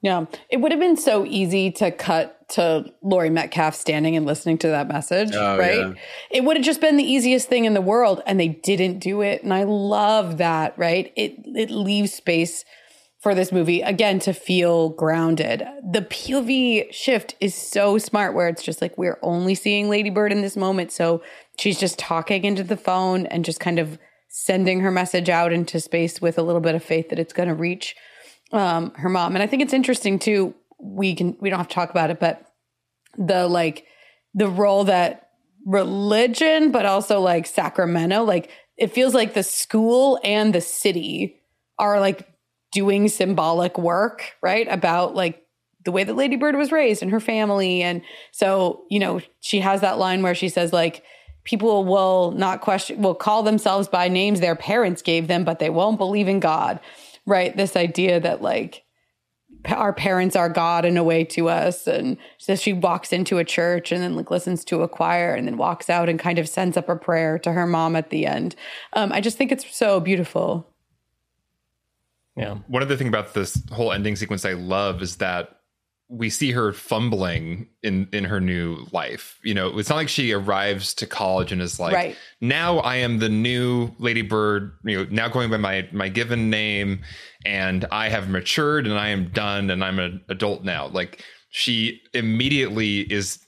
yeah 0.02 0.24
it 0.50 0.56
would 0.56 0.72
have 0.72 0.80
been 0.80 0.96
so 0.96 1.24
easy 1.24 1.70
to 1.70 1.92
cut 1.92 2.48
to 2.48 2.92
laurie 3.00 3.30
metcalf 3.30 3.76
standing 3.76 4.16
and 4.16 4.26
listening 4.26 4.58
to 4.58 4.66
that 4.66 4.88
message 4.88 5.30
oh, 5.34 5.56
right 5.56 5.78
yeah. 5.78 5.92
it 6.32 6.42
would 6.42 6.56
have 6.56 6.66
just 6.66 6.80
been 6.80 6.96
the 6.96 7.04
easiest 7.04 7.48
thing 7.48 7.64
in 7.64 7.74
the 7.74 7.80
world 7.80 8.20
and 8.26 8.40
they 8.40 8.48
didn't 8.48 8.98
do 8.98 9.20
it 9.20 9.44
and 9.44 9.54
i 9.54 9.62
love 9.62 10.38
that 10.38 10.76
right 10.76 11.12
it 11.14 11.34
it 11.46 11.70
leaves 11.70 12.12
space 12.12 12.64
for 13.28 13.34
this 13.34 13.52
movie 13.52 13.82
again 13.82 14.18
to 14.18 14.32
feel 14.32 14.88
grounded. 14.88 15.62
The 15.92 16.00
POV 16.00 16.90
shift 16.90 17.34
is 17.40 17.54
so 17.54 17.98
smart 17.98 18.32
where 18.32 18.48
it's 18.48 18.62
just 18.62 18.80
like 18.80 18.96
we're 18.96 19.18
only 19.20 19.54
seeing 19.54 19.90
Lady 19.90 20.08
Bird 20.08 20.32
in 20.32 20.40
this 20.40 20.56
moment. 20.56 20.92
So 20.92 21.20
she's 21.58 21.78
just 21.78 21.98
talking 21.98 22.46
into 22.46 22.64
the 22.64 22.78
phone 22.78 23.26
and 23.26 23.44
just 23.44 23.60
kind 23.60 23.78
of 23.78 23.98
sending 24.28 24.80
her 24.80 24.90
message 24.90 25.28
out 25.28 25.52
into 25.52 25.78
space 25.78 26.22
with 26.22 26.38
a 26.38 26.42
little 26.42 26.62
bit 26.62 26.74
of 26.74 26.82
faith 26.82 27.10
that 27.10 27.18
it's 27.18 27.34
going 27.34 27.50
to 27.50 27.54
reach 27.54 27.94
um, 28.50 28.92
her 28.94 29.10
mom. 29.10 29.36
And 29.36 29.42
I 29.42 29.46
think 29.46 29.60
it's 29.60 29.74
interesting 29.74 30.18
too. 30.18 30.54
We 30.80 31.14
can 31.14 31.36
we 31.38 31.50
don't 31.50 31.58
have 31.58 31.68
to 31.68 31.74
talk 31.74 31.90
about 31.90 32.08
it, 32.08 32.18
but 32.18 32.50
the 33.18 33.46
like 33.46 33.84
the 34.32 34.48
role 34.48 34.84
that 34.84 35.32
religion, 35.66 36.72
but 36.72 36.86
also 36.86 37.20
like 37.20 37.44
Sacramento, 37.44 38.24
like 38.24 38.48
it 38.78 38.90
feels 38.90 39.12
like 39.12 39.34
the 39.34 39.42
school 39.42 40.18
and 40.24 40.54
the 40.54 40.62
city 40.62 41.42
are 41.78 42.00
like 42.00 42.26
doing 42.72 43.08
symbolic 43.08 43.78
work, 43.78 44.32
right? 44.42 44.66
About 44.68 45.14
like 45.14 45.44
the 45.84 45.92
way 45.92 46.04
that 46.04 46.16
Lady 46.16 46.36
Bird 46.36 46.56
was 46.56 46.72
raised 46.72 47.02
and 47.02 47.10
her 47.10 47.20
family. 47.20 47.82
And 47.82 48.02
so, 48.32 48.84
you 48.90 48.98
know, 48.98 49.20
she 49.40 49.60
has 49.60 49.80
that 49.80 49.98
line 49.98 50.22
where 50.22 50.34
she 50.34 50.48
says, 50.48 50.72
like, 50.72 51.02
people 51.44 51.84
will 51.84 52.32
not 52.32 52.60
question, 52.60 53.00
will 53.00 53.14
call 53.14 53.42
themselves 53.42 53.88
by 53.88 54.08
names 54.08 54.40
their 54.40 54.56
parents 54.56 55.00
gave 55.00 55.28
them, 55.28 55.44
but 55.44 55.60
they 55.60 55.70
won't 55.70 55.96
believe 55.96 56.28
in 56.28 56.40
God, 56.40 56.78
right? 57.24 57.56
This 57.56 57.74
idea 57.74 58.20
that, 58.20 58.42
like, 58.42 58.84
our 59.66 59.92
parents 59.92 60.36
are 60.36 60.48
God 60.48 60.84
in 60.84 60.96
a 60.96 61.04
way 61.04 61.24
to 61.24 61.48
us. 61.48 61.86
And 61.86 62.16
so 62.38 62.54
she 62.54 62.72
walks 62.72 63.12
into 63.12 63.38
a 63.38 63.44
church 63.44 63.90
and 63.92 64.02
then 64.02 64.14
like 64.14 64.30
listens 64.30 64.64
to 64.66 64.82
a 64.82 64.88
choir 64.88 65.34
and 65.34 65.46
then 65.46 65.56
walks 65.56 65.90
out 65.90 66.08
and 66.08 66.18
kind 66.18 66.38
of 66.38 66.48
sends 66.48 66.76
up 66.76 66.88
a 66.88 66.96
prayer 66.96 67.38
to 67.40 67.52
her 67.52 67.66
mom 67.66 67.96
at 67.96 68.10
the 68.10 68.26
end. 68.26 68.54
Um, 68.92 69.12
I 69.12 69.20
just 69.20 69.36
think 69.36 69.50
it's 69.50 69.74
so 69.74 70.00
beautiful. 70.00 70.68
Yeah. 72.38 72.58
One 72.68 72.82
other 72.82 72.96
thing 72.96 73.08
about 73.08 73.34
this 73.34 73.60
whole 73.72 73.92
ending 73.92 74.16
sequence 74.16 74.44
I 74.44 74.52
love 74.52 75.02
is 75.02 75.16
that 75.16 75.50
we 76.08 76.30
see 76.30 76.52
her 76.52 76.72
fumbling 76.72 77.68
in 77.82 78.08
in 78.12 78.24
her 78.24 78.40
new 78.40 78.86
life. 78.92 79.38
You 79.44 79.54
know, 79.54 79.78
it's 79.78 79.90
not 79.90 79.96
like 79.96 80.08
she 80.08 80.32
arrives 80.32 80.94
to 80.94 81.06
college 81.06 81.52
and 81.52 81.60
is 81.60 81.78
like, 81.78 81.92
right. 81.92 82.16
"Now 82.40 82.78
I 82.78 82.96
am 82.96 83.18
the 83.18 83.28
new 83.28 83.90
Lady 83.98 84.22
Bird." 84.22 84.72
You 84.84 85.04
know, 85.04 85.06
now 85.10 85.28
going 85.28 85.50
by 85.50 85.58
my 85.58 85.88
my 85.92 86.08
given 86.08 86.48
name, 86.48 87.02
and 87.44 87.84
I 87.90 88.08
have 88.08 88.28
matured 88.30 88.86
and 88.86 88.98
I 88.98 89.08
am 89.08 89.30
done 89.30 89.68
and 89.68 89.84
I'm 89.84 89.98
an 89.98 90.22
adult 90.28 90.64
now. 90.64 90.86
Like 90.86 91.22
she 91.50 92.00
immediately 92.14 93.00
is 93.00 93.40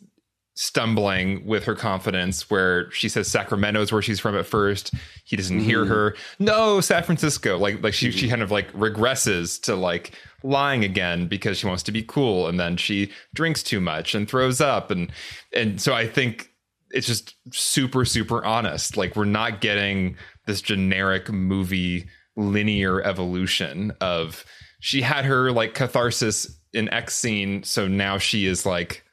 stumbling 0.61 1.43
with 1.47 1.65
her 1.65 1.75
confidence 1.75 2.51
where 2.51 2.91
she 2.91 3.09
says 3.09 3.27
Sacramento 3.27 3.81
is 3.81 3.91
where 3.91 4.03
she's 4.03 4.21
from 4.21 4.37
at 4.37 4.45
first. 4.45 4.93
He 5.25 5.35
doesn't 5.35 5.57
mm-hmm. 5.57 5.65
hear 5.65 5.87
her. 5.87 6.15
No, 6.39 6.83
San 6.83 7.03
Francisco. 7.03 7.57
Like 7.57 7.83
like 7.83 7.95
she 7.95 8.11
mm-hmm. 8.11 8.19
she 8.19 8.29
kind 8.29 8.43
of 8.43 8.51
like 8.51 8.71
regresses 8.75 9.59
to 9.63 9.75
like 9.75 10.13
lying 10.43 10.85
again 10.85 11.29
because 11.29 11.57
she 11.57 11.67
wants 11.67 11.83
to 11.85 11.93
be 11.93 12.03
cool 12.03 12.47
and 12.47 12.61
then 12.61 12.77
she 12.77 13.11
drinks 13.33 13.63
too 13.63 13.81
much 13.81 14.15
and 14.15 14.29
throws 14.29 14.61
up 14.61 14.91
and 14.91 15.11
and 15.55 15.81
so 15.81 15.95
I 15.95 16.07
think 16.07 16.51
it's 16.91 17.07
just 17.07 17.37
super 17.55 18.05
super 18.05 18.45
honest. 18.45 18.99
Like 18.99 19.17
we're 19.17 19.25
not 19.25 19.63
getting 19.63 20.15
this 20.47 20.61
generic 20.61 21.31
movie 21.31 22.07
linear 22.37 23.01
evolution 23.01 23.93
of 24.03 24.45
she 24.81 25.01
had 25.01 25.25
her 25.25 25.53
like 25.53 25.73
catharsis 25.73 26.55
in 26.75 26.91
X 26.91 27.15
scene 27.15 27.63
so 27.63 27.89
now 27.89 28.19
she 28.19 28.45
is 28.45 28.67
like 28.67 29.05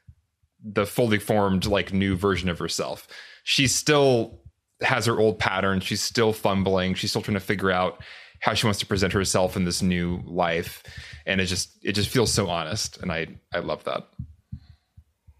the 0.62 0.86
fully 0.86 1.18
formed 1.18 1.66
like 1.66 1.92
new 1.92 2.16
version 2.16 2.48
of 2.48 2.58
herself. 2.58 3.06
She 3.44 3.66
still 3.66 4.40
has 4.80 5.06
her 5.06 5.18
old 5.18 5.38
pattern. 5.38 5.80
She's 5.80 6.02
still 6.02 6.32
fumbling. 6.32 6.94
She's 6.94 7.10
still 7.10 7.22
trying 7.22 7.34
to 7.34 7.40
figure 7.40 7.70
out 7.70 8.02
how 8.40 8.54
she 8.54 8.66
wants 8.66 8.78
to 8.80 8.86
present 8.86 9.12
herself 9.12 9.56
in 9.56 9.64
this 9.64 9.82
new 9.82 10.22
life. 10.24 10.82
And 11.26 11.40
it 11.40 11.46
just 11.46 11.76
it 11.82 11.92
just 11.92 12.08
feels 12.08 12.32
so 12.32 12.48
honest. 12.48 12.98
And 12.98 13.10
I 13.10 13.26
I 13.52 13.58
love 13.60 13.84
that. 13.84 14.08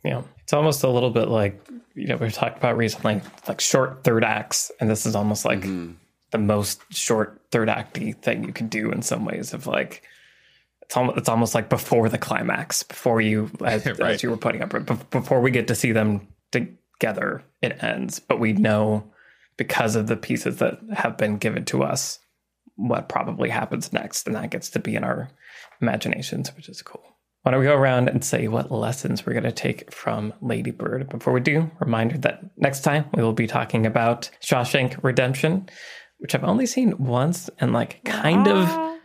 Yeah. 0.04 0.22
It's 0.42 0.52
almost 0.52 0.84
a 0.84 0.88
little 0.88 1.10
bit 1.10 1.28
like, 1.28 1.60
you 1.94 2.06
know, 2.06 2.16
we've 2.16 2.32
talked 2.32 2.58
about 2.58 2.76
recently, 2.76 3.20
like 3.46 3.60
short 3.60 4.04
third 4.04 4.24
acts. 4.24 4.70
And 4.80 4.88
this 4.88 5.04
is 5.04 5.14
almost 5.14 5.44
like 5.44 5.60
mm-hmm. 5.60 5.92
the 6.30 6.38
most 6.38 6.82
short 6.90 7.42
third 7.50 7.68
acty 7.68 8.16
thing 8.16 8.44
you 8.44 8.52
can 8.52 8.68
do 8.68 8.90
in 8.90 9.02
some 9.02 9.24
ways 9.24 9.52
of 9.52 9.66
like 9.66 10.02
it's 10.89 10.97
almost, 10.97 11.18
it's 11.18 11.28
almost 11.28 11.55
like 11.55 11.68
before 11.68 12.09
the 12.09 12.16
climax, 12.16 12.82
before 12.82 13.20
you, 13.20 13.51
as, 13.64 13.84
right. 13.84 14.01
as 14.01 14.22
you 14.22 14.30
were 14.30 14.39
putting 14.39 14.62
up, 14.62 14.70
before 15.11 15.43
we 15.43 15.51
get 15.51 15.68
to 15.68 15.74
see 15.74 15.93
them 15.93 16.26
together, 16.51 17.45
it 17.61 17.82
ends. 17.82 18.18
But 18.18 18.41
we 18.41 18.55
know 18.55 19.05
because 19.59 19.97
of 19.97 20.07
the 20.07 20.16
pieces 20.16 20.57
that 20.59 20.78
have 20.95 21.18
been 21.18 21.36
given 21.36 21.66
to 21.66 21.82
us 21.82 22.20
what 22.76 23.09
probably 23.09 23.51
happens 23.51 23.93
next. 23.93 24.26
And 24.26 24.34
that 24.36 24.51
gets 24.51 24.70
to 24.70 24.78
be 24.78 24.97
in 24.97 25.05
our 25.05 25.28
imaginations, 25.82 26.55
which 26.57 26.70
is 26.70 26.80
cool. 26.80 27.05
Why 27.43 27.53
don't 27.53 27.61
we 27.61 27.66
go 27.66 27.76
around 27.76 28.09
and 28.09 28.24
say 28.24 28.49
what 28.49 28.70
lessons 28.70 29.26
we're 29.26 29.32
going 29.32 29.45
to 29.45 29.53
take 29.53 29.93
from 29.93 30.32
Lady 30.41 30.70
Bird? 30.70 31.09
Before 31.09 31.32
we 31.32 31.41
do, 31.41 31.70
reminder 31.80 32.16
that 32.18 32.43
next 32.57 32.80
time 32.80 33.07
we 33.14 33.22
will 33.22 33.32
be 33.32 33.47
talking 33.47 33.84
about 33.84 34.30
Shawshank 34.43 35.03
Redemption, 35.03 35.68
which 36.18 36.34
I've 36.34 36.45
only 36.45 36.66
seen 36.66 36.97
once 36.99 37.51
and 37.61 37.72
like 37.72 38.03
kind 38.05 38.47
of 38.49 38.68
ah. 38.68 38.97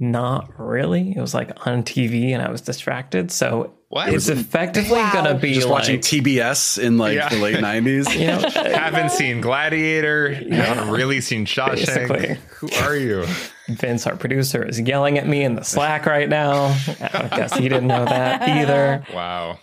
Not 0.00 0.58
really. 0.58 1.12
It 1.14 1.20
was 1.20 1.34
like 1.34 1.66
on 1.66 1.82
TV 1.82 2.30
and 2.30 2.42
I 2.42 2.50
was 2.50 2.62
distracted. 2.62 3.30
So 3.30 3.74
what? 3.90 4.08
it's 4.08 4.28
effectively 4.28 4.96
wow. 4.96 5.12
going 5.12 5.24
to 5.26 5.34
be 5.34 5.52
just 5.52 5.68
like, 5.68 5.80
watching 5.80 6.00
TBS 6.00 6.82
in 6.82 6.96
like 6.96 7.16
yeah. 7.16 7.28
the 7.28 7.36
late 7.36 7.56
90s. 7.58 8.18
You 8.18 8.28
know, 8.28 8.72
haven't 8.74 9.10
seen 9.10 9.42
Gladiator. 9.42 10.30
Yeah. 10.30 10.74
haven't 10.74 10.90
really 10.90 11.20
seen 11.20 11.44
Shawshank. 11.44 12.08
Basically. 12.08 12.38
Who 12.56 12.70
are 12.82 12.96
you? 12.96 13.26
Vince, 13.68 14.06
our 14.06 14.16
producer, 14.16 14.64
is 14.64 14.80
yelling 14.80 15.18
at 15.18 15.28
me 15.28 15.42
in 15.42 15.54
the 15.54 15.62
Slack 15.62 16.06
right 16.06 16.28
now. 16.28 16.74
I 17.00 17.28
guess 17.36 17.54
he 17.54 17.68
didn't 17.68 17.86
know 17.86 18.04
that 18.04 18.42
either. 18.48 19.04
Wow. 19.14 19.58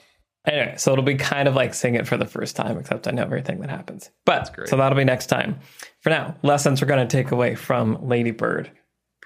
Anyway, 0.46 0.76
so 0.78 0.94
it'll 0.94 1.04
be 1.04 1.16
kind 1.16 1.48
of 1.48 1.56
like 1.56 1.74
seeing 1.74 1.96
it 1.96 2.08
for 2.08 2.16
the 2.16 2.26
first 2.26 2.56
time, 2.56 2.78
except 2.78 3.08
I 3.08 3.12
know 3.12 3.24
everything 3.24 3.60
that 3.60 3.70
happens. 3.70 4.12
But 4.24 4.56
so 4.68 4.78
that'll 4.78 4.98
be 4.98 5.04
next 5.04 5.26
time. 5.26 5.60
For 6.00 6.10
now, 6.10 6.36
lessons 6.42 6.82
we're 6.82 6.88
going 6.88 7.06
to 7.06 7.18
take 7.18 7.32
away 7.32 7.56
from 7.56 8.08
Lady 8.08 8.32
Bird 8.32 8.72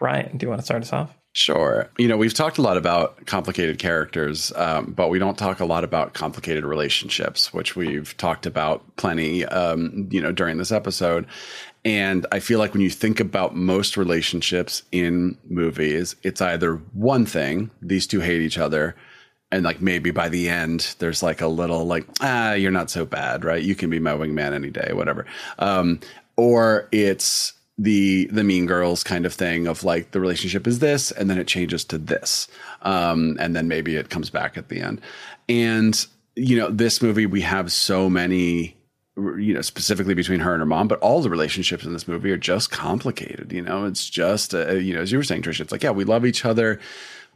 Brian, 0.02 0.36
do 0.36 0.48
you 0.48 0.50
want 0.50 0.60
to 0.60 0.66
start 0.66 0.82
us 0.82 0.92
off? 0.92 1.16
Sure. 1.34 1.88
You 2.00 2.08
know, 2.08 2.18
we've 2.18 2.34
talked 2.34 2.58
a 2.58 2.64
lot 2.64 2.76
about 2.76 3.28
complicated 3.28 3.78
characters, 3.78 4.52
um, 4.56 4.94
but 4.94 5.10
we 5.10 5.20
don't 5.20 5.38
talk 5.38 5.60
a 5.60 5.66
lot 5.66 5.84
about 5.84 6.16
complicated 6.16 6.66
relationships, 6.66 7.54
which 7.54 7.76
we've 7.76 8.18
talked 8.18 8.48
about 8.48 8.96
plenty, 8.96 9.46
um, 9.46 10.10
you 10.10 10.20
know, 10.20 10.32
during 10.32 10.58
this 10.58 10.72
episode. 10.72 11.28
And 11.86 12.26
I 12.32 12.40
feel 12.40 12.58
like 12.58 12.74
when 12.74 12.82
you 12.82 12.90
think 12.90 13.20
about 13.20 13.56
most 13.56 13.96
relationships 13.96 14.82
in 14.92 15.38
movies, 15.48 16.16
it's 16.24 16.42
either 16.42 16.78
one 16.94 17.28
thing, 17.28 17.70
these 17.80 18.08
two 18.08 18.22
hate 18.22 18.42
each 18.42 18.58
other, 18.58 18.96
and 19.52 19.64
like 19.64 19.82
maybe 19.82 20.10
by 20.10 20.30
the 20.30 20.50
end, 20.50 20.96
there's 20.98 21.22
like 21.22 21.42
a 21.42 21.48
little 21.48 21.86
like, 21.86 22.08
ah, 22.22 22.54
you're 22.54 22.72
not 22.72 22.90
so 22.90 23.06
bad, 23.06 23.46
right? 23.46 23.62
You 23.62 23.76
can 23.76 23.92
be 23.92 24.00
my 24.00 24.14
wingman 24.14 24.54
any 24.54 24.72
day, 24.72 24.94
whatever. 24.94 25.28
Um, 25.60 26.00
or 26.38 26.90
it's 26.92 27.54
the 27.82 28.28
the 28.28 28.44
mean 28.44 28.68
girls 28.68 29.04
kind 29.04 29.26
of 29.26 29.34
thing 29.34 29.66
of 29.66 29.84
like 29.84 30.12
the 30.12 30.20
relationship 30.20 30.68
is 30.68 30.80
this 30.80 31.12
and 31.12 31.30
then 31.30 31.40
it 31.40 31.48
changes 31.48 31.84
to 31.86 31.98
this. 31.98 32.48
Um, 32.84 33.38
and 33.40 33.56
then 33.56 33.68
maybe 33.68 33.96
it 33.96 34.10
comes 34.10 34.30
back 34.30 34.56
at 34.56 34.70
the 34.70 34.80
end. 34.82 35.02
And 35.50 36.06
you 36.36 36.58
know 36.58 36.70
this 36.70 37.02
movie 37.02 37.26
we 37.26 37.42
have 37.42 37.72
so 37.72 38.10
many 38.10 38.76
you 39.18 39.54
know 39.54 39.62
specifically 39.62 40.14
between 40.14 40.40
her 40.40 40.54
and 40.54 40.62
her 40.62 40.66
mom 40.66 40.88
but 40.88 41.00
all 41.00 41.22
the 41.22 41.30
relationships 41.30 41.84
in 41.84 41.92
this 41.92 42.08
movie 42.08 42.32
are 42.32 42.38
just 42.38 42.72
complicated 42.72 43.52
you 43.52 43.62
know? 43.62 43.86
It's 43.86 44.10
just 44.10 44.54
uh, 44.54 44.76
you 44.76 44.94
know 44.94 45.02
as 45.02 45.12
you 45.12 45.18
were 45.18 45.24
saying 45.24 45.42
trisha 45.42 45.62
it's 45.62 45.72
like 45.72 45.84
yeah 45.84 45.92
we 45.92 46.06
love 46.06 46.26
each 46.26 46.46
other 46.46 46.80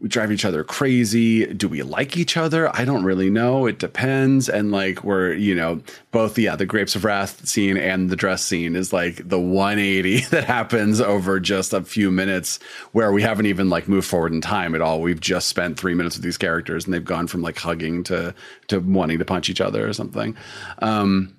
we 0.02 0.10
drive 0.10 0.32
each 0.32 0.44
other 0.44 0.64
crazy. 0.64 1.46
Do 1.46 1.70
we 1.70 1.82
like 1.82 2.18
each 2.18 2.36
other? 2.36 2.74
I 2.76 2.84
don't 2.84 3.06
really 3.06 3.30
know. 3.30 3.66
It 3.66 3.80
depends. 3.80 4.50
And 4.50 4.72
like 4.72 5.04
we're 5.04 5.34
you 5.34 5.56
know 5.56 5.82
both 6.12 6.38
yeah 6.38 6.56
the 6.56 6.66
grapes 6.66 6.96
of 6.96 7.06
wrath 7.06 7.48
scene 7.48 7.78
and 7.78 8.10
the 8.10 8.18
dress 8.18 8.44
scene 8.44 8.76
is 8.76 8.92
like 8.92 9.28
the 9.28 9.40
180 9.40 10.20
that 10.32 10.44
happens 10.44 11.00
over 11.00 11.40
just 11.40 11.72
a 11.74 11.82
few 11.82 12.12
minutes 12.12 12.60
where 12.92 13.12
we 13.14 13.22
haven't 13.22 13.46
even 13.46 13.70
like 13.70 13.88
moved 13.88 14.08
forward 14.08 14.34
in 14.34 14.42
time 14.42 14.76
at 14.76 14.82
all. 14.82 15.02
We've 15.02 15.20
just 15.20 15.48
spent 15.48 15.80
three 15.80 15.94
minutes 15.94 16.18
with 16.18 16.24
these 16.24 16.38
characters 16.38 16.86
and 16.86 16.94
they've 16.94 17.04
gone 17.04 17.28
from 17.28 17.42
like 17.42 17.58
hugging 17.58 18.04
to 18.06 18.36
to 18.68 18.80
wanting 18.80 19.20
to 19.20 19.26
punch 19.26 19.50
each 19.50 19.62
other 19.62 19.88
or 19.88 19.94
something. 19.94 20.36
Um 20.80 21.36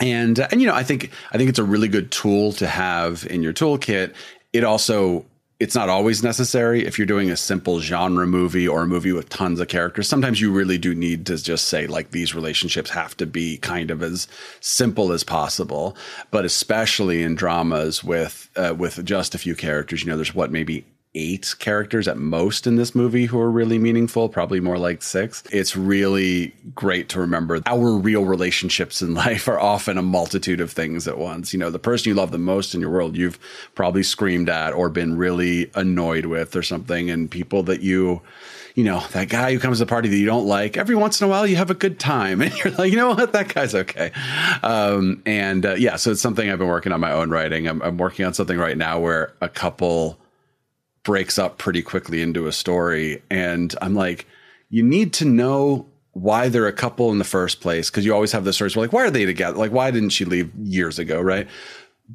and 0.00 0.38
and 0.38 0.60
you 0.60 0.66
know 0.68 0.74
i 0.74 0.84
think 0.84 1.10
i 1.32 1.36
think 1.36 1.50
it's 1.50 1.58
a 1.58 1.64
really 1.64 1.88
good 1.88 2.12
tool 2.12 2.52
to 2.52 2.66
have 2.66 3.26
in 3.28 3.42
your 3.42 3.52
toolkit. 3.52 4.14
It 4.54 4.64
also 4.64 5.26
it's 5.60 5.74
not 5.74 5.88
always 5.88 6.22
necessary. 6.22 6.86
If 6.86 6.98
you're 6.98 7.06
doing 7.06 7.30
a 7.30 7.36
simple 7.36 7.80
genre 7.80 8.26
movie 8.26 8.68
or 8.68 8.82
a 8.82 8.86
movie 8.86 9.12
with 9.12 9.28
tons 9.28 9.60
of 9.60 9.68
characters 9.68 10.08
sometimes 10.08 10.40
you 10.40 10.52
really 10.52 10.78
do 10.78 10.94
need 10.94 11.26
to 11.26 11.36
just 11.36 11.66
say 11.66 11.86
like 11.86 12.10
these 12.10 12.34
relationships 12.34 12.90
have 12.90 13.16
to 13.16 13.26
be 13.26 13.58
kind 13.58 13.90
of 13.90 14.02
as 14.02 14.28
simple 14.60 15.12
as 15.12 15.24
possible. 15.24 15.96
But 16.30 16.44
especially 16.44 17.22
in 17.22 17.34
dramas 17.34 18.04
with 18.04 18.48
uh, 18.56 18.74
with 18.76 19.04
just 19.04 19.34
a 19.34 19.38
few 19.38 19.54
characters 19.54 20.02
you 20.02 20.08
know 20.08 20.16
there's 20.16 20.34
what 20.34 20.52
maybe 20.52 20.84
eight 21.14 21.54
characters 21.58 22.06
at 22.06 22.16
most 22.16 22.66
in 22.66 22.76
this 22.76 22.94
movie 22.94 23.26
who 23.26 23.40
are 23.40 23.50
really 23.50 23.78
meaningful, 23.78 24.28
probably 24.28 24.60
more 24.60 24.78
like 24.78 25.02
six. 25.02 25.42
It's 25.50 25.76
really 25.76 26.54
great 26.74 27.08
to 27.10 27.20
remember 27.20 27.60
our 27.66 27.92
real 27.92 28.24
relationships 28.24 29.02
in 29.02 29.14
life 29.26 29.48
are 29.48 29.58
often 29.58 29.98
a 29.98 30.02
multitude 30.02 30.60
of 30.60 30.70
things 30.70 31.08
at 31.08 31.18
once. 31.18 31.52
You 31.52 31.58
know, 31.58 31.70
the 31.70 31.78
person 31.78 32.10
you 32.10 32.14
love 32.14 32.30
the 32.30 32.38
most 32.38 32.74
in 32.74 32.80
your 32.80 32.90
world, 32.90 33.16
you've 33.16 33.38
probably 33.74 34.02
screamed 34.02 34.48
at 34.48 34.72
or 34.72 34.88
been 34.88 35.16
really 35.16 35.70
annoyed 35.74 36.26
with 36.26 36.54
or 36.54 36.62
something, 36.62 37.10
and 37.10 37.30
people 37.30 37.62
that 37.64 37.80
you 37.80 38.22
you 38.74 38.84
know, 38.84 39.02
that 39.10 39.28
guy 39.28 39.52
who 39.52 39.58
comes 39.58 39.78
to 39.78 39.84
the 39.84 39.88
party 39.88 40.08
that 40.08 40.16
you 40.16 40.24
don't 40.24 40.46
like, 40.46 40.76
every 40.76 40.94
once 40.94 41.20
in 41.20 41.26
a 41.26 41.28
while 41.28 41.44
you 41.44 41.56
have 41.56 41.68
a 41.68 41.74
good 41.74 41.98
time. 41.98 42.40
And 42.48 42.56
you're 42.56 42.72
like, 42.74 42.92
you 42.92 42.96
know 42.96 43.08
what, 43.08 43.32
that 43.32 43.52
guy's 43.52 43.74
okay. 43.74 44.12
Um, 44.62 45.20
and 45.26 45.66
uh, 45.66 45.74
yeah, 45.74 45.96
so 45.96 46.12
it's 46.12 46.20
something 46.20 46.48
I've 46.48 46.60
been 46.60 46.68
working 46.68 46.92
on 46.92 47.00
my 47.00 47.10
own 47.10 47.28
writing. 47.30 47.66
I'm, 47.66 47.82
I'm 47.82 47.98
working 47.98 48.24
on 48.24 48.34
something 48.34 48.56
right 48.56 48.78
now 48.78 49.00
where 49.00 49.32
a 49.40 49.48
couple 49.48 50.16
breaks 51.08 51.38
up 51.38 51.56
pretty 51.56 51.80
quickly 51.80 52.20
into 52.20 52.46
a 52.46 52.52
story. 52.52 53.22
And 53.30 53.74
I'm 53.80 53.94
like, 53.94 54.26
you 54.68 54.82
need 54.82 55.14
to 55.14 55.24
know 55.24 55.86
why 56.12 56.50
they're 56.50 56.66
a 56.66 56.72
couple 56.72 57.10
in 57.10 57.16
the 57.16 57.24
first 57.24 57.62
place 57.62 57.88
because 57.88 58.04
you 58.04 58.12
always 58.12 58.30
have 58.32 58.44
the 58.44 58.52
stories 58.52 58.76
where 58.76 58.84
like, 58.84 58.92
why 58.92 59.04
are 59.04 59.10
they 59.10 59.24
together? 59.24 59.56
Like, 59.56 59.72
why 59.72 59.90
didn't 59.90 60.10
she 60.10 60.26
leave 60.26 60.54
years 60.56 60.98
ago? 60.98 61.18
Right. 61.18 61.48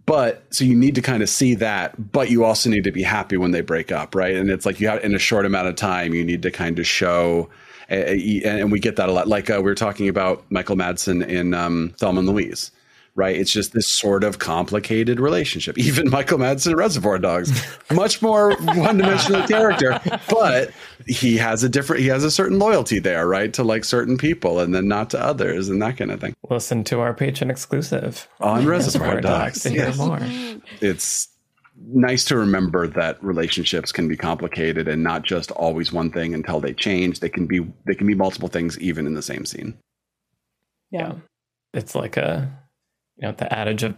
But 0.06 0.44
so 0.52 0.64
you 0.64 0.76
need 0.76 0.94
to 0.94 1.02
kind 1.02 1.24
of 1.24 1.30
see 1.30 1.56
that, 1.56 2.12
but 2.12 2.30
you 2.30 2.44
also 2.44 2.70
need 2.70 2.84
to 2.84 2.92
be 2.92 3.02
happy 3.02 3.36
when 3.36 3.50
they 3.50 3.62
break 3.62 3.92
up, 3.92 4.14
right? 4.14 4.36
And 4.36 4.52
it's 4.52 4.64
like 4.64 4.80
you 4.80 4.88
have 4.90 5.04
in 5.04 5.16
a 5.16 5.20
short 5.20 5.48
amount 5.48 5.70
of 5.70 5.76
time, 5.76 6.14
you 6.14 6.24
need 6.24 6.44
to 6.44 6.52
kind 6.52 6.78
of 6.78 6.86
show, 6.86 7.50
and 7.90 8.72
we 8.72 8.80
get 8.80 8.98
that 8.98 9.10
a 9.10 9.12
lot. 9.12 9.28
Like 9.28 9.50
uh, 9.50 9.56
we 9.58 9.64
were 9.64 9.74
talking 9.74 10.08
about 10.08 10.46
Michael 10.52 10.76
Madsen 10.76 11.28
in 11.28 11.56
um, 11.56 11.96
Thelma 11.98 12.20
and 12.20 12.30
Louise 12.30 12.70
right? 13.16 13.36
It's 13.36 13.52
just 13.52 13.74
this 13.74 13.88
sort 13.88 14.24
of 14.24 14.40
complicated 14.40 15.20
relationship. 15.20 15.78
Even 15.78 16.10
Michael 16.10 16.40
Madsen 16.40 16.76
Reservoir 16.76 17.20
Dogs, 17.20 17.52
much 17.92 18.22
more 18.22 18.56
one 18.58 18.98
dimensional 18.98 19.44
character, 19.48 20.00
but 20.30 20.72
he 21.08 21.38
has 21.38 21.64
a 21.64 21.70
different, 21.70 22.02
he 22.02 22.08
has 22.08 22.24
a 22.24 22.32
certain 22.32 22.60
loyalty 22.60 23.00
there, 23.00 23.28
right? 23.28 23.54
To 23.54 23.64
like 23.64 23.86
certain 23.86 24.18
people 24.18 24.60
and 24.60 24.74
then 24.74 24.88
not 24.88 25.10
to 25.12 25.24
others 25.24 25.70
and 25.70 25.82
that 25.82 25.98
kind 25.98 26.12
of 26.12 26.20
thing. 26.20 26.34
Listen 26.50 26.84
to 26.86 27.00
our 27.02 27.14
patron 27.14 27.52
exclusive 27.52 28.28
on 28.40 28.66
Reservoir 28.68 29.22
Dogs 29.22 29.62
to 29.64 29.70
hear 29.70 29.88
yes. 29.88 29.98
more. 29.98 30.20
It's 30.82 31.30
nice 31.88 32.24
to 32.26 32.38
remember 32.38 32.88
that 32.88 33.22
relationships 33.24 33.92
can 33.92 34.08
be 34.08 34.16
complicated 34.16 34.88
and 34.88 35.04
not 35.04 35.24
just 35.24 35.52
always 35.52 35.92
one 35.92 36.12
thing 36.12 36.34
until 36.34 36.60
they 36.60 36.74
change. 36.74 37.20
They 37.20 37.30
can 37.30 37.46
be, 37.46 37.60
they 37.86 37.96
can 37.96 38.08
be 38.08 38.16
multiple 38.16 38.48
things 38.48 38.80
even 38.80 39.06
in 39.06 39.14
the 39.14 39.22
same 39.22 39.46
scene. 39.46 39.78
Yeah. 40.92 41.14
It's 41.74 41.96
like 41.96 42.18
a 42.18 42.63
you 43.18 43.28
know 43.28 43.34
the 43.34 43.52
adage 43.52 43.84
of 43.84 43.96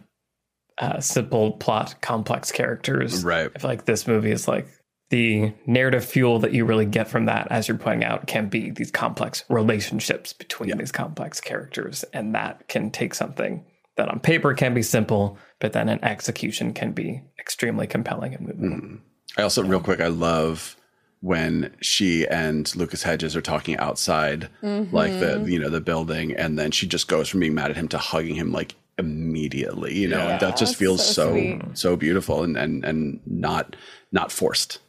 uh, 0.78 1.00
simple 1.00 1.54
plot, 1.54 1.96
complex 2.02 2.52
characters. 2.52 3.24
Right. 3.24 3.50
I 3.56 3.60
feel 3.60 3.70
like 3.70 3.86
this 3.86 4.08
movie 4.08 4.32
is 4.32 4.48
like 4.48 4.68
the 5.10 5.54
narrative 5.66 6.04
fuel 6.04 6.40
that 6.40 6.54
you 6.54 6.66
really 6.66 6.86
get 6.86 7.08
from 7.08 7.26
that, 7.26 7.48
as 7.52 7.68
you're 7.68 7.78
pointing 7.78 8.04
out, 8.04 8.28
can 8.28 8.50
be 8.50 8.72
these 8.72 8.92
complex 8.92 9.44
relationships 9.50 10.34
between 10.34 10.70
yeah. 10.70 10.76
these 10.76 10.92
complex 10.92 11.40
characters, 11.40 12.04
and 12.14 12.36
that 12.36 12.68
can 12.68 12.92
take 12.92 13.14
something 13.14 13.64
that 13.98 14.10
on 14.10 14.20
paper 14.20 14.54
can 14.54 14.74
be 14.74 14.82
simple, 14.82 15.38
but 15.60 15.74
then 15.74 15.88
in 15.88 16.04
execution 16.04 16.74
can 16.74 16.92
be 16.92 17.22
extremely 17.40 17.88
compelling 17.88 18.34
and 18.34 18.48
moving. 18.48 18.82
Mm. 18.82 19.00
I 19.38 19.44
also, 19.44 19.64
yeah. 19.64 19.70
real 19.70 19.80
quick, 19.80 20.02
I 20.02 20.08
love 20.08 20.76
when 21.22 21.74
she 21.82 22.28
and 22.28 22.76
Lucas 22.76 23.04
Hedges 23.04 23.36
are 23.36 23.42
talking 23.42 23.78
outside, 23.78 24.50
mm-hmm. 24.62 24.94
like 24.94 25.12
the 25.20 25.46
you 25.48 25.60
know 25.60 25.70
the 25.70 25.82
building, 25.82 26.34
and 26.34 26.58
then 26.60 26.72
she 26.72 26.88
just 26.88 27.08
goes 27.08 27.30
from 27.30 27.40
being 27.40 27.56
mad 27.56 27.72
at 27.72 27.78
him 27.78 27.88
to 27.90 27.98
hugging 27.98 28.36
him 28.36 28.52
like 28.52 28.76
immediately 28.98 29.94
you 29.94 30.08
know 30.08 30.18
yeah, 30.18 30.38
that 30.38 30.56
just 30.58 30.76
feels 30.76 31.06
so 31.06 31.36
so, 31.36 31.72
so, 31.74 31.96
beautiful 31.96 32.44
and 32.44 32.58
and 32.58 32.86
and 32.86 33.20
not 33.26 33.76
not 34.12 34.32
forced 34.32 34.80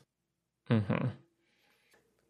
mm-hmm. 0.70 1.08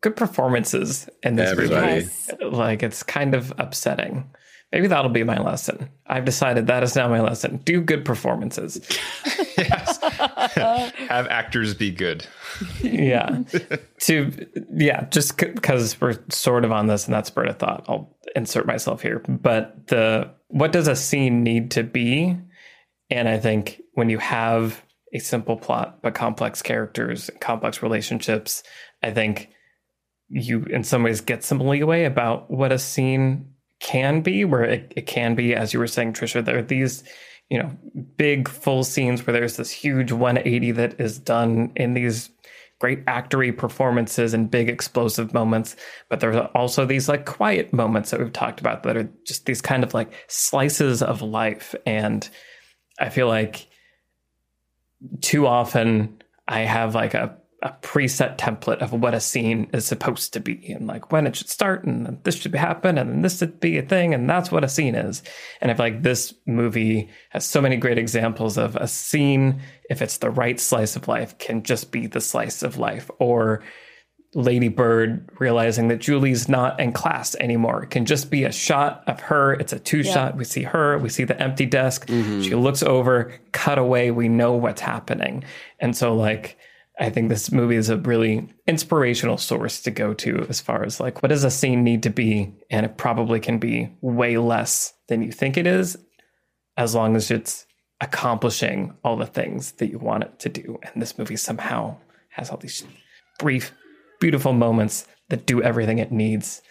good 0.00 0.16
performances 0.16 1.08
in 1.22 1.36
this 1.36 1.50
everybody 1.50 2.06
movie. 2.30 2.56
like 2.56 2.82
it's 2.82 3.02
kind 3.02 3.34
of 3.34 3.52
upsetting 3.58 4.30
maybe 4.76 4.88
that'll 4.88 5.10
be 5.10 5.24
my 5.24 5.38
lesson. 5.38 5.88
I've 6.06 6.26
decided 6.26 6.66
that 6.66 6.82
is 6.82 6.94
now 6.94 7.08
my 7.08 7.22
lesson. 7.22 7.56
Do 7.64 7.80
good 7.80 8.04
performances. 8.04 8.78
Yes. 9.58 9.98
Have 10.02 11.28
actors 11.28 11.72
be 11.72 11.90
good. 11.90 12.26
Yeah. 12.82 13.42
To 14.00 14.30
yeah 14.70 15.06
just 15.08 15.38
because 15.38 15.92
c- 15.92 15.96
we're 15.98 16.18
sort 16.28 16.66
of 16.66 16.72
on 16.72 16.88
this 16.88 17.06
and 17.06 17.14
that's 17.14 17.28
spurt 17.28 17.48
of 17.48 17.56
thought. 17.56 17.86
I'll 17.88 18.14
insert 18.34 18.66
myself 18.66 19.00
here. 19.00 19.20
But 19.20 19.86
the 19.86 20.30
what 20.48 20.72
does 20.72 20.88
a 20.88 20.94
scene 20.94 21.42
need 21.42 21.70
to 21.70 21.84
be? 21.84 22.36
And 23.08 23.26
I 23.30 23.38
think 23.38 23.80
when 23.94 24.10
you 24.10 24.18
have 24.18 24.82
a 25.14 25.20
simple 25.20 25.56
plot 25.56 26.02
but 26.02 26.12
complex 26.14 26.60
characters, 26.60 27.30
and 27.30 27.40
complex 27.40 27.82
relationships, 27.82 28.62
I 29.02 29.10
think 29.10 29.48
you 30.28 30.64
in 30.64 30.84
some 30.84 31.02
ways 31.02 31.22
get 31.22 31.44
some 31.44 31.60
leeway 31.60 32.04
about 32.04 32.50
what 32.50 32.72
a 32.72 32.78
scene 32.78 33.54
can 33.80 34.20
be, 34.20 34.44
where 34.44 34.64
it, 34.64 34.92
it 34.96 35.06
can 35.06 35.34
be, 35.34 35.54
as 35.54 35.72
you 35.72 35.78
were 35.78 35.86
saying, 35.86 36.12
Trisha, 36.12 36.44
there 36.44 36.58
are 36.58 36.62
these, 36.62 37.04
you 37.50 37.58
know, 37.58 37.70
big 38.16 38.48
full 38.48 38.84
scenes 38.84 39.26
where 39.26 39.32
there's 39.32 39.56
this 39.56 39.70
huge 39.70 40.12
180 40.12 40.72
that 40.72 41.00
is 41.00 41.18
done 41.18 41.72
in 41.76 41.94
these 41.94 42.30
great 42.78 43.04
actory 43.06 43.56
performances 43.56 44.34
and 44.34 44.50
big 44.50 44.68
explosive 44.68 45.32
moments 45.32 45.76
but 46.10 46.20
there's 46.20 46.36
also 46.54 46.84
these 46.84 47.08
like 47.08 47.24
quiet 47.24 47.72
moments 47.72 48.10
that 48.10 48.20
we've 48.20 48.32
talked 48.32 48.60
about 48.60 48.82
that 48.82 48.96
are 48.96 49.08
just 49.24 49.46
these 49.46 49.62
kind 49.62 49.82
of 49.82 49.94
like 49.94 50.12
slices 50.28 51.02
of 51.02 51.22
life. 51.22 51.74
And 51.86 52.28
i 52.98 53.08
feel 53.08 53.28
like 53.28 53.66
too 55.22 55.46
often 55.46 56.20
i 56.48 56.60
have 56.60 56.94
like 56.94 57.14
a 57.14 57.36
a 57.66 57.76
preset 57.82 58.38
template 58.38 58.78
of 58.78 58.92
what 58.92 59.12
a 59.12 59.18
scene 59.18 59.68
is 59.72 59.84
supposed 59.84 60.32
to 60.32 60.38
be 60.38 60.70
and 60.70 60.86
like 60.86 61.10
when 61.10 61.26
it 61.26 61.34
should 61.34 61.48
start 61.48 61.82
and 61.82 62.22
this 62.22 62.36
should 62.36 62.54
happen 62.54 62.96
and 62.96 63.10
then 63.10 63.22
this 63.22 63.38
should 63.38 63.58
be 63.58 63.76
a 63.76 63.82
thing 63.82 64.14
and 64.14 64.30
that's 64.30 64.52
what 64.52 64.62
a 64.62 64.68
scene 64.68 64.94
is 64.94 65.20
and 65.60 65.68
i 65.68 65.74
feel 65.74 65.86
like 65.86 66.02
this 66.04 66.32
movie 66.46 67.10
has 67.30 67.44
so 67.44 67.60
many 67.60 67.76
great 67.76 67.98
examples 67.98 68.56
of 68.56 68.76
a 68.76 68.86
scene 68.86 69.60
if 69.90 70.00
it's 70.00 70.18
the 70.18 70.30
right 70.30 70.60
slice 70.60 70.94
of 70.94 71.08
life 71.08 71.36
can 71.38 71.64
just 71.64 71.90
be 71.90 72.06
the 72.06 72.20
slice 72.20 72.62
of 72.62 72.78
life 72.78 73.10
or 73.18 73.64
Lady 74.34 74.68
Bird 74.68 75.30
realizing 75.38 75.88
that 75.88 75.98
Julie's 75.98 76.46
not 76.46 76.78
in 76.78 76.92
class 76.92 77.34
anymore. 77.36 77.84
It 77.84 77.90
can 77.90 78.04
just 78.04 78.30
be 78.30 78.44
a 78.44 78.52
shot 78.52 79.02
of 79.06 79.18
her. 79.20 79.54
It's 79.54 79.72
a 79.72 79.78
two 79.78 80.00
yeah. 80.00 80.12
shot. 80.12 80.36
We 80.36 80.44
see 80.44 80.62
her, 80.62 80.98
we 80.98 81.08
see 81.08 81.24
the 81.24 81.40
empty 81.40 81.64
desk. 81.64 82.06
Mm-hmm. 82.06 82.42
She 82.42 82.54
looks 82.54 82.82
over, 82.82 83.32
cut 83.52 83.78
away. 83.78 84.10
We 84.10 84.28
know 84.28 84.52
what's 84.52 84.82
happening. 84.82 85.44
And 85.80 85.96
so, 85.96 86.14
like, 86.14 86.58
I 86.98 87.10
think 87.10 87.28
this 87.28 87.52
movie 87.52 87.76
is 87.76 87.90
a 87.90 87.98
really 87.98 88.48
inspirational 88.66 89.36
source 89.36 89.82
to 89.82 89.90
go 89.90 90.14
to 90.14 90.46
as 90.48 90.60
far 90.60 90.82
as 90.82 90.98
like 90.98 91.22
what 91.22 91.28
does 91.28 91.44
a 91.44 91.50
scene 91.50 91.84
need 91.84 92.02
to 92.04 92.10
be? 92.10 92.54
And 92.70 92.86
it 92.86 92.96
probably 92.96 93.38
can 93.38 93.58
be 93.58 93.90
way 94.00 94.38
less 94.38 94.94
than 95.08 95.22
you 95.22 95.30
think 95.30 95.56
it 95.56 95.66
is 95.66 95.98
as 96.76 96.94
long 96.94 97.16
as 97.16 97.30
it's 97.30 97.66
accomplishing 98.00 98.94
all 99.04 99.16
the 99.16 99.26
things 99.26 99.72
that 99.72 99.90
you 99.90 99.98
want 99.98 100.24
it 100.24 100.38
to 100.40 100.48
do. 100.48 100.78
And 100.82 101.00
this 101.00 101.18
movie 101.18 101.36
somehow 101.36 101.96
has 102.30 102.50
all 102.50 102.58
these 102.58 102.84
brief 103.38 103.72
beautiful 104.20 104.52
moments 104.52 105.06
that 105.28 105.46
do 105.46 105.62
everything 105.62 105.98
it 105.98 106.12
needs 106.12 106.62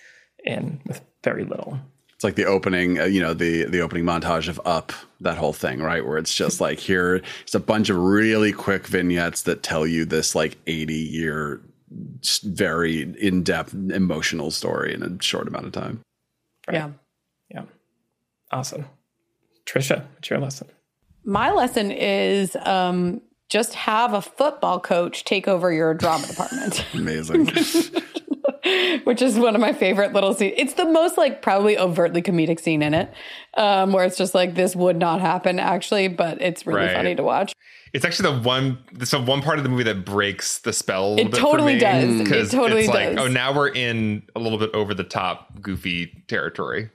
and 0.45 0.80
with 0.86 1.01
very 1.23 1.43
little. 1.43 1.80
It's 2.13 2.23
like 2.23 2.36
the 2.36 2.45
opening, 2.45 2.99
uh, 2.99 3.05
you 3.05 3.21
know, 3.21 3.34
the 3.34 3.65
the 3.65 3.82
opening 3.82 4.05
montage 4.05 4.47
of 4.47 4.61
Up, 4.65 4.93
that 5.26 5.38
whole 5.38 5.53
thing, 5.53 5.82
right? 5.82 6.05
Where 6.05 6.17
it's 6.17 6.34
just 6.34 6.61
like 6.61 6.80
here, 6.80 7.21
it's 7.41 7.53
a 7.53 7.59
bunch 7.59 7.89
of 7.89 7.97
really 7.97 8.53
quick 8.53 8.88
vignettes 8.88 9.41
that 9.43 9.61
tell 9.61 9.86
you 9.86 10.05
this 10.05 10.34
like 10.34 10.57
eighty 10.65 10.95
year, 10.95 11.61
very 12.43 13.01
in 13.19 13.43
depth 13.43 13.73
emotional 13.73 14.49
story 14.49 14.93
in 14.93 15.03
a 15.03 15.21
short 15.21 15.47
amount 15.47 15.65
of 15.65 15.73
time. 15.73 16.01
Right. 16.67 16.76
Yeah, 16.76 16.89
yeah, 17.49 17.63
awesome. 18.51 18.86
Trisha, 19.65 20.05
what's 20.13 20.30
your 20.30 20.39
lesson? 20.39 20.67
My 21.23 21.51
lesson 21.51 21.91
is 21.91 22.55
um, 22.61 23.21
just 23.49 23.73
have 23.73 24.13
a 24.13 24.21
football 24.21 24.80
coach 24.80 25.26
take 25.26 25.47
over 25.47 25.71
your 25.71 25.93
drama 25.93 26.28
department. 26.28 26.86
Amazing. 26.93 27.49
which 29.03 29.22
is 29.22 29.38
one 29.38 29.55
of 29.55 29.61
my 29.61 29.74
favorite 29.74 30.13
little 30.13 30.34
scenes. 30.34 30.53
It's 30.57 30.74
the 30.74 30.86
most 30.86 31.18
like 31.18 31.41
probably 31.41 31.78
overtly 31.78 32.22
comedic 32.22 32.59
scene 32.59 32.82
in 32.82 32.93
it, 32.93 33.11
um, 33.55 33.91
where 33.93 34.05
it's 34.05 34.18
just 34.18 34.34
like 34.34 34.55
this 34.55 34.76
would 34.76 34.97
not 34.97 35.22
happen 35.22 35.59
actually, 35.59 36.07
but 36.07 36.41
it's 36.41 36.66
really 36.66 36.82
Right. 36.82 36.93
funny 36.95 37.16
to 37.16 37.24
watch. 37.24 37.53
It's 37.93 38.03
actually 38.03 38.36
the 38.38 38.41
one. 38.41 38.78
It's 38.99 39.11
the 39.11 39.22
one 39.22 39.41
part 39.41 39.57
of 39.57 39.63
the 39.63 39.70
movie 39.70 39.84
that 39.84 40.03
breaks 40.03 40.59
the 40.59 40.74
spell. 40.74 41.13
A 41.13 41.22
It 41.22 41.32
bit 41.32 41.39
totally 41.39 41.80
for 41.80 41.86
me, 41.86 41.91
does. 42.20 42.20
It 42.22 42.28
'cause 42.28 42.51
totally 42.51 42.82
it's 42.86 42.89
like, 42.93 43.16
does. 43.16 43.26
oh, 43.26 43.28
now 43.30 43.55
we're 43.55 43.70
in 43.70 44.24
a 44.36 44.39
little 44.39 44.57
bit 44.57 44.72
over 44.74 44.93
the 44.93 45.05
top, 45.05 45.61
goofy 45.61 46.11
territory. 46.28 46.89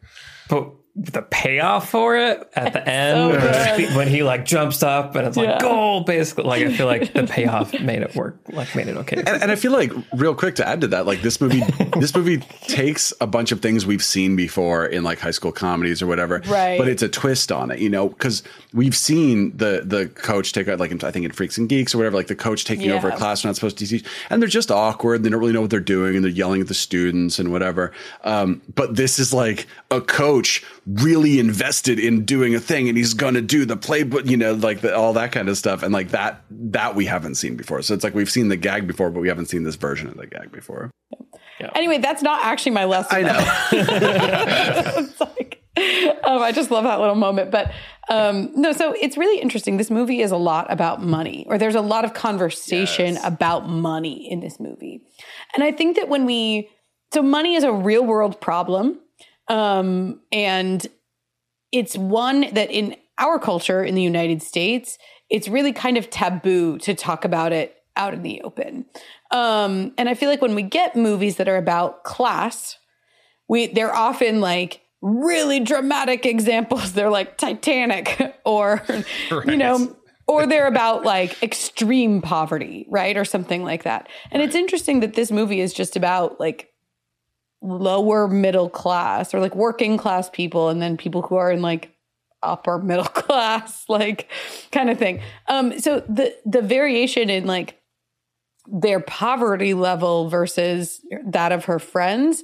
But 0.50 0.68
the 0.96 1.22
payoff 1.22 1.88
for 1.88 2.16
it 2.16 2.50
at 2.54 2.72
the 2.72 2.86
end 2.88 3.40
good. 3.40 3.94
when 3.96 4.08
he 4.08 4.24
like 4.24 4.44
jumps 4.44 4.82
up 4.82 5.14
and 5.14 5.26
it's 5.26 5.36
like 5.36 5.46
Yeah. 5.48 5.58
goal 5.60 6.00
basically 6.00 6.44
like 6.44 6.66
I 6.66 6.72
feel 6.76 6.86
like 6.86 7.12
the 7.12 7.22
payoff 7.28 7.72
made 7.80 8.02
it 8.02 8.14
work 8.16 8.40
like 8.48 8.74
made 8.74 8.88
it 8.88 8.96
okay. 8.96 9.18
and, 9.18 9.28
and 9.28 9.50
I 9.52 9.54
feel 9.54 9.70
like 9.70 9.92
real 10.12 10.34
quick 10.34 10.56
to 10.56 10.66
add 10.68 10.80
to 10.80 10.88
that, 10.88 11.06
like 11.06 11.22
this 11.22 11.40
movie, 11.40 11.62
this 12.00 12.14
movie 12.14 12.38
takes 12.62 13.12
a 13.20 13.26
bunch 13.26 13.52
of 13.52 13.60
things 13.62 13.86
we've 13.86 14.02
seen 14.04 14.34
before 14.34 14.84
in 14.84 15.04
like 15.04 15.20
high 15.20 15.30
school 15.30 15.52
comedies 15.52 16.02
or 16.02 16.08
whatever, 16.08 16.42
Right. 16.48 16.76
But 16.78 16.88
it's 16.88 17.02
a 17.02 17.08
twist 17.08 17.52
on 17.52 17.70
it, 17.70 17.78
you 17.78 17.88
know, 17.88 18.08
because 18.08 18.42
we've 18.74 18.96
seen 18.96 19.56
the 19.56 19.82
the 19.84 20.08
coach 20.08 20.52
take 20.52 20.66
out 20.68 20.80
like 20.80 20.92
I 21.04 21.10
think 21.12 21.24
in 21.24 21.30
Freaks 21.30 21.56
and 21.56 21.68
Geeks 21.68 21.94
or 21.94 21.98
whatever, 21.98 22.16
like 22.16 22.26
the 22.26 22.34
coach 22.34 22.64
taking 22.64 22.90
over 22.90 23.08
a 23.08 23.16
class 23.16 23.44
we're 23.44 23.48
not 23.48 23.54
supposed 23.54 23.78
to 23.78 23.86
teach, 23.86 24.04
and 24.28 24.42
they're 24.42 24.48
just 24.48 24.70
awkward. 24.72 25.22
They 25.22 25.30
don't 25.30 25.38
really 25.40 25.52
know 25.52 25.60
what 25.60 25.70
they're 25.70 25.78
doing, 25.80 26.16
and 26.16 26.24
they're 26.24 26.30
yelling 26.32 26.60
at 26.60 26.66
the 26.68 26.74
students 26.74 27.38
and 27.38 27.52
whatever. 27.52 27.92
Um, 28.24 28.60
but 28.74 28.96
this 28.96 29.18
is 29.20 29.32
like 29.32 29.66
a 29.92 30.00
coach 30.00 30.64
really 30.94 31.38
invested 31.38 31.98
in 31.98 32.24
doing 32.24 32.54
a 32.54 32.60
thing, 32.60 32.88
and 32.88 32.96
he's 32.96 33.14
going 33.14 33.34
to 33.34 33.42
do 33.42 33.64
the 33.64 33.76
playbook, 33.76 34.28
you 34.28 34.36
know, 34.36 34.54
like 34.54 34.80
the, 34.80 34.94
all 34.94 35.12
that 35.14 35.32
kind 35.32 35.48
of 35.48 35.56
stuff, 35.56 35.82
and 35.82 35.92
like 35.92 36.10
that 36.10 36.42
that 36.50 36.94
we 36.94 37.06
haven't 37.06 37.34
seen 37.36 37.56
before. 37.56 37.82
So 37.82 37.94
it's 37.94 38.04
like 38.04 38.14
we've 38.14 38.30
seen 38.30 38.48
the 38.48 38.56
gag 38.56 38.86
before, 38.86 39.10
but 39.10 39.20
we 39.20 39.28
haven't 39.28 39.46
seen 39.46 39.62
this 39.64 39.76
version 39.76 40.08
of 40.08 40.16
the 40.16 40.26
gag 40.26 40.52
before. 40.52 40.90
Anyway, 41.74 41.98
that's 41.98 42.22
not 42.22 42.42
actually 42.42 42.72
my 42.72 42.84
lesson. 42.86 43.16
I 43.16 43.22
know. 43.22 43.38
it's 43.72 45.20
like, 45.20 45.62
um, 46.24 46.40
I 46.42 46.52
just 46.52 46.70
love 46.70 46.84
that 46.84 47.00
little 47.00 47.14
moment. 47.14 47.50
But 47.50 47.70
um, 48.08 48.50
no, 48.54 48.72
so 48.72 48.94
it's 48.98 49.18
really 49.18 49.40
interesting. 49.40 49.76
This 49.76 49.90
movie 49.90 50.22
is 50.22 50.30
a 50.30 50.36
lot 50.38 50.72
about 50.72 51.02
money, 51.02 51.44
or 51.48 51.58
there's 51.58 51.74
a 51.74 51.80
lot 51.82 52.04
of 52.06 52.14
conversation 52.14 53.14
Yes. 53.14 53.26
about 53.26 53.68
money 53.68 54.26
in 54.30 54.40
this 54.40 54.58
movie. 54.58 55.02
And 55.54 55.62
I 55.62 55.70
think 55.70 55.96
that 55.96 56.08
when 56.08 56.24
we, 56.24 56.70
so 57.12 57.22
money 57.22 57.54
is 57.56 57.64
a 57.64 57.72
real 57.72 58.04
world 58.04 58.40
problem. 58.40 58.98
Um, 59.50 60.20
and 60.30 60.86
it's 61.72 61.98
one 61.98 62.46
that 62.54 62.70
in 62.70 62.96
our 63.18 63.38
culture 63.38 63.84
in 63.84 63.94
the 63.96 64.02
United 64.02 64.42
States, 64.42 64.96
it's 65.28 65.48
really 65.48 65.72
kind 65.72 65.96
of 65.96 66.08
taboo 66.08 66.78
to 66.78 66.94
talk 66.94 67.24
about 67.24 67.52
it 67.52 67.76
out 67.96 68.14
in 68.14 68.22
the 68.22 68.40
open. 68.42 68.86
Um, 69.32 69.92
and 69.98 70.08
I 70.08 70.14
feel 70.14 70.30
like 70.30 70.40
when 70.40 70.54
we 70.54 70.62
get 70.62 70.96
movies 70.96 71.36
that 71.36 71.48
are 71.48 71.56
about 71.56 72.04
class, 72.04 72.76
we 73.48 73.66
they're 73.66 73.94
often 73.94 74.40
like 74.40 74.80
really 75.02 75.58
dramatic 75.60 76.24
examples. 76.24 76.92
They're 76.94 77.10
like 77.10 77.36
Titanic 77.36 78.36
or 78.44 78.82
you 79.46 79.56
know 79.56 79.96
or 80.30 80.46
they're 80.46 80.68
about 80.68 81.02
like 81.04 81.42
extreme 81.42 82.22
poverty, 82.22 82.86
right? 82.88 83.16
Or 83.16 83.24
something 83.24 83.64
like 83.64 83.82
that. 83.82 84.08
And 84.30 84.42
it's 84.42 84.54
interesting 84.54 85.00
that 85.00 85.14
this 85.14 85.32
movie 85.32 85.60
is 85.60 85.72
just 85.72 85.96
about 85.96 86.38
like 86.38 86.69
lower 87.62 88.26
middle 88.26 88.70
class 88.70 89.34
or 89.34 89.40
like 89.40 89.54
working 89.54 89.96
class 89.96 90.30
people 90.30 90.68
and 90.68 90.80
then 90.80 90.96
people 90.96 91.22
who 91.22 91.36
are 91.36 91.50
in 91.50 91.60
like 91.60 91.94
upper 92.42 92.78
middle 92.78 93.04
class 93.04 93.84
like 93.88 94.30
kind 94.72 94.90
of 94.90 94.98
thing. 94.98 95.20
Um 95.48 95.78
so 95.78 96.00
the 96.08 96.34
the 96.46 96.62
variation 96.62 97.28
in 97.30 97.46
like 97.46 97.80
their 98.66 99.00
poverty 99.00 99.74
level 99.74 100.28
versus 100.28 101.00
that 101.26 101.52
of 101.52 101.64
her 101.66 101.78
friends 101.78 102.42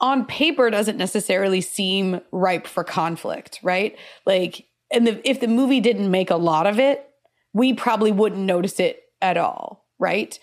on 0.00 0.24
paper 0.24 0.70
doesn't 0.70 0.96
necessarily 0.96 1.60
seem 1.60 2.20
ripe 2.30 2.66
for 2.66 2.84
conflict, 2.84 3.58
right? 3.62 3.96
Like, 4.26 4.66
and 4.92 5.06
the, 5.06 5.28
if 5.28 5.40
the 5.40 5.48
movie 5.48 5.80
didn't 5.80 6.10
make 6.10 6.30
a 6.30 6.36
lot 6.36 6.66
of 6.66 6.78
it, 6.78 7.04
we 7.52 7.74
probably 7.74 8.12
wouldn't 8.12 8.42
notice 8.42 8.78
it 8.78 9.02
at 9.20 9.36
all, 9.36 9.86
right? 9.98 10.38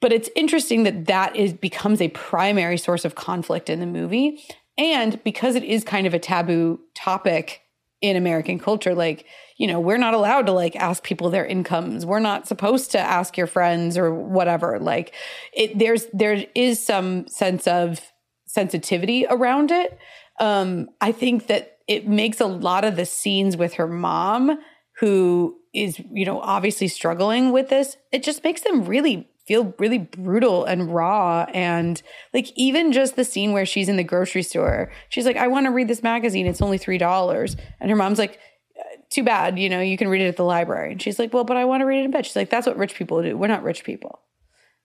But 0.00 0.12
it's 0.12 0.30
interesting 0.34 0.84
that 0.84 1.06
that 1.06 1.36
is 1.36 1.52
becomes 1.52 2.00
a 2.00 2.08
primary 2.08 2.78
source 2.78 3.04
of 3.04 3.14
conflict 3.14 3.68
in 3.68 3.80
the 3.80 3.86
movie, 3.86 4.42
and 4.78 5.22
because 5.24 5.54
it 5.56 5.64
is 5.64 5.84
kind 5.84 6.06
of 6.06 6.14
a 6.14 6.18
taboo 6.18 6.80
topic 6.94 7.60
in 8.00 8.16
American 8.16 8.58
culture, 8.58 8.94
like 8.94 9.26
you 9.58 9.66
know, 9.66 9.78
we're 9.78 9.98
not 9.98 10.14
allowed 10.14 10.46
to 10.46 10.52
like 10.52 10.74
ask 10.74 11.04
people 11.04 11.28
their 11.28 11.44
incomes. 11.44 12.06
We're 12.06 12.18
not 12.18 12.48
supposed 12.48 12.92
to 12.92 12.98
ask 12.98 13.36
your 13.36 13.46
friends 13.46 13.98
or 13.98 14.14
whatever. 14.14 14.78
Like, 14.78 15.12
it 15.52 15.78
there's 15.78 16.06
there 16.14 16.46
is 16.54 16.82
some 16.84 17.28
sense 17.28 17.66
of 17.66 18.00
sensitivity 18.46 19.26
around 19.28 19.70
it. 19.70 19.98
Um, 20.40 20.88
I 21.02 21.12
think 21.12 21.46
that 21.48 21.76
it 21.86 22.08
makes 22.08 22.40
a 22.40 22.46
lot 22.46 22.84
of 22.84 22.96
the 22.96 23.04
scenes 23.04 23.56
with 23.56 23.74
her 23.74 23.86
mom, 23.86 24.58
who 24.98 25.56
is, 25.74 26.00
you 26.10 26.24
know, 26.24 26.40
obviously 26.40 26.88
struggling 26.88 27.52
with 27.52 27.68
this, 27.68 27.96
it 28.12 28.22
just 28.22 28.42
makes 28.42 28.62
them 28.62 28.84
really 28.84 29.29
feel 29.50 29.74
really 29.78 29.98
brutal 29.98 30.64
and 30.64 30.94
raw. 30.94 31.44
And 31.52 32.00
like, 32.32 32.52
even 32.54 32.92
just 32.92 33.16
the 33.16 33.24
scene 33.24 33.50
where 33.50 33.66
she's 33.66 33.88
in 33.88 33.96
the 33.96 34.04
grocery 34.04 34.44
store, 34.44 34.92
she's 35.08 35.26
like, 35.26 35.36
I 35.36 35.48
want 35.48 35.66
to 35.66 35.72
read 35.72 35.88
this 35.88 36.04
magazine. 36.04 36.46
It's 36.46 36.62
only 36.62 36.78
$3. 36.78 37.56
And 37.80 37.90
her 37.90 37.96
mom's 37.96 38.20
like, 38.20 38.38
uh, 38.78 38.82
too 39.10 39.24
bad, 39.24 39.58
you 39.58 39.68
know, 39.68 39.80
you 39.80 39.96
can 39.96 40.06
read 40.06 40.22
it 40.22 40.28
at 40.28 40.36
the 40.36 40.44
library. 40.44 40.92
And 40.92 41.02
she's 41.02 41.18
like, 41.18 41.34
well, 41.34 41.42
but 41.42 41.56
I 41.56 41.64
want 41.64 41.80
to 41.80 41.84
read 41.84 41.98
it 41.98 42.04
in 42.04 42.12
bed. 42.12 42.26
She's 42.26 42.36
like, 42.36 42.48
that's 42.48 42.66
what 42.66 42.76
rich 42.76 42.94
people 42.94 43.20
do. 43.22 43.36
We're 43.36 43.48
not 43.48 43.64
rich 43.64 43.82
people. 43.82 44.20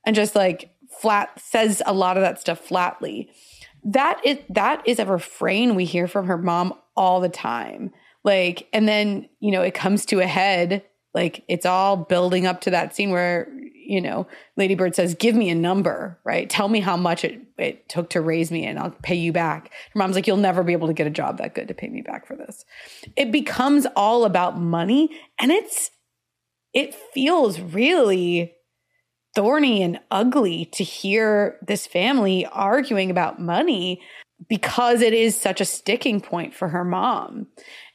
And 0.03 0.16
just 0.16 0.34
like 0.34 0.72
flat 0.99 1.39
says 1.39 1.84
a 1.86 1.93
lot 1.93 2.18
of 2.18 2.22
that 2.22 2.39
stuff 2.41 2.59
flatly 2.59 3.30
that 3.84 4.20
is 4.26 4.39
that 4.49 4.82
is 4.88 4.99
a 4.99 5.05
refrain 5.05 5.76
we 5.76 5.86
hear 5.86 6.07
from 6.07 6.28
her 6.28 6.38
mom 6.38 6.74
all 6.95 7.20
the 7.20 7.30
time 7.30 7.91
like 8.24 8.68
and 8.72 8.88
then 8.88 9.28
you 9.39 9.51
know 9.51 9.61
it 9.61 9.74
comes 9.74 10.05
to 10.05 10.20
a 10.20 10.28
head 10.28 10.84
like 11.13 11.43
it's 11.47 11.66
all 11.66 11.97
building 11.97 12.45
up 12.45 12.61
to 12.61 12.70
that 12.72 12.95
scene 12.95 13.11
where 13.11 13.47
you 13.88 14.01
know 14.01 14.27
lady 14.57 14.75
bird 14.75 14.95
says 14.95 15.15
give 15.15 15.36
me 15.36 15.49
a 15.49 15.55
number 15.55 16.19
right? 16.23 16.49
Tell 16.49 16.67
me 16.67 16.79
how 16.79 16.97
much 16.97 17.23
it, 17.23 17.41
it 17.57 17.88
took 17.89 18.09
to 18.11 18.21
raise 18.21 18.51
me 18.51 18.65
and 18.65 18.79
i'll 18.79 18.91
pay 18.91 19.15
you 19.15 19.31
back. 19.31 19.71
Her 19.93 19.99
mom's 19.99 20.15
like 20.15 20.27
you'll 20.27 20.38
never 20.38 20.63
be 20.63 20.73
able 20.73 20.88
to 20.88 20.93
get 20.93 21.07
a 21.07 21.11
job 21.11 21.38
that 21.38 21.55
good 21.55 21.67
to 21.67 21.73
pay 21.73 21.89
me 21.89 22.01
back 22.01 22.27
for 22.27 22.36
this. 22.36 22.65
It 23.15 23.31
becomes 23.31 23.86
all 23.95 24.25
about 24.25 24.59
money 24.59 25.09
and 25.39 25.51
it's 25.51 25.91
it 26.73 26.93
feels 27.13 27.59
really 27.59 28.53
thorny 29.36 29.83
and 29.83 29.99
ugly 30.11 30.65
to 30.65 30.83
hear 30.83 31.57
this 31.65 31.86
family 31.86 32.45
arguing 32.47 33.11
about 33.11 33.39
money 33.39 34.01
because 34.49 35.01
it 35.01 35.13
is 35.13 35.38
such 35.38 35.61
a 35.61 35.65
sticking 35.65 36.21
point 36.21 36.53
for 36.53 36.69
her 36.69 36.83
mom. 36.83 37.47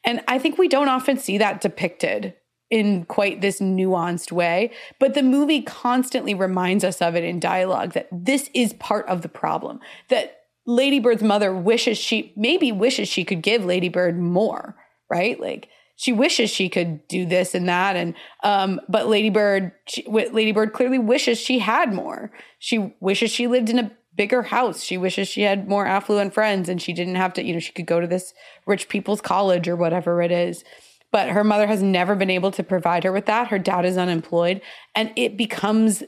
And 0.05 0.23
I 0.29 0.39
think 0.39 0.59
we 0.59 0.69
don't 0.69 0.89
often 0.89 1.19
see 1.19 1.39
that 1.39 1.61
depicted 1.61 2.35
in 2.71 3.05
quite 3.07 3.41
this 3.41 3.61
nuanced 3.61 4.31
way, 4.31 4.71
but 4.99 5.15
the 5.15 5.23
movie 5.23 5.61
constantly 5.61 6.35
reminds 6.35 6.85
us 6.85 7.03
of 7.03 7.17
it 7.17 7.25
in 7.25 7.41
dialogue 7.41 7.93
that 7.93 8.09
this 8.13 8.49
is 8.55 8.73
part 8.75 9.07
of 9.09 9.23
the 9.23 9.29
problem. 9.29 9.81
That 10.09 10.43
Lady 10.67 11.01
Bird's 11.01 11.23
mother 11.23 11.55
wishes 11.55 11.99
she 11.99 12.33
maybe 12.37 12.71
wishes 12.71 13.09
she 13.09 13.25
could 13.25 13.43
give 13.43 13.65
Lady 13.65 13.89
Bird 13.89 14.19
more, 14.19 14.77
right? 15.11 15.39
Like 15.41 15.69
she 15.97 16.13
wishes 16.13 16.49
she 16.49 16.71
could 16.71 17.07
do 17.09 17.27
this 17.27 17.55
and 17.55 17.69
that 17.69 17.95
and 17.95 18.15
um 18.43 18.81
but 18.89 19.07
ladybird 19.07 19.73
ladybird 20.07 20.73
clearly 20.73 20.99
wishes 20.99 21.39
she 21.39 21.59
had 21.59 21.93
more 21.93 22.33
she 22.59 22.95
wishes 23.01 23.31
she 23.31 23.47
lived 23.47 23.69
in 23.69 23.79
a 23.79 23.93
bigger 24.17 24.43
house 24.43 24.83
she 24.83 24.97
wishes 24.97 25.29
she 25.29 25.43
had 25.43 25.69
more 25.69 25.87
affluent 25.87 26.33
friends 26.33 26.69
and 26.71 26.81
she 26.81 26.95
didn't 26.95 27.17
have 27.17 27.35
to 27.35 27.45
you 27.45 27.53
know 27.53 27.59
she 27.59 27.73
could 27.73 27.87
go 27.87 28.01
to 28.01 28.07
this 28.07 28.33
rich 28.67 28.89
people's 28.89 29.21
college 29.21 29.69
or 29.69 29.77
whatever 29.77 30.23
it 30.23 30.33
is 30.33 30.65
but 31.13 31.31
her 31.31 31.45
mother 31.45 31.67
has 31.67 31.83
never 31.83 32.15
been 32.15 32.31
able 32.31 32.51
to 32.53 32.63
provide 32.63 33.05
her 33.05 33.13
with 33.13 33.27
that 33.27 33.49
her 33.49 33.59
dad 33.59 33.85
is 33.85 33.97
unemployed 33.97 34.61
and 34.95 35.13
it 35.17 35.37
becomes 35.37 36.03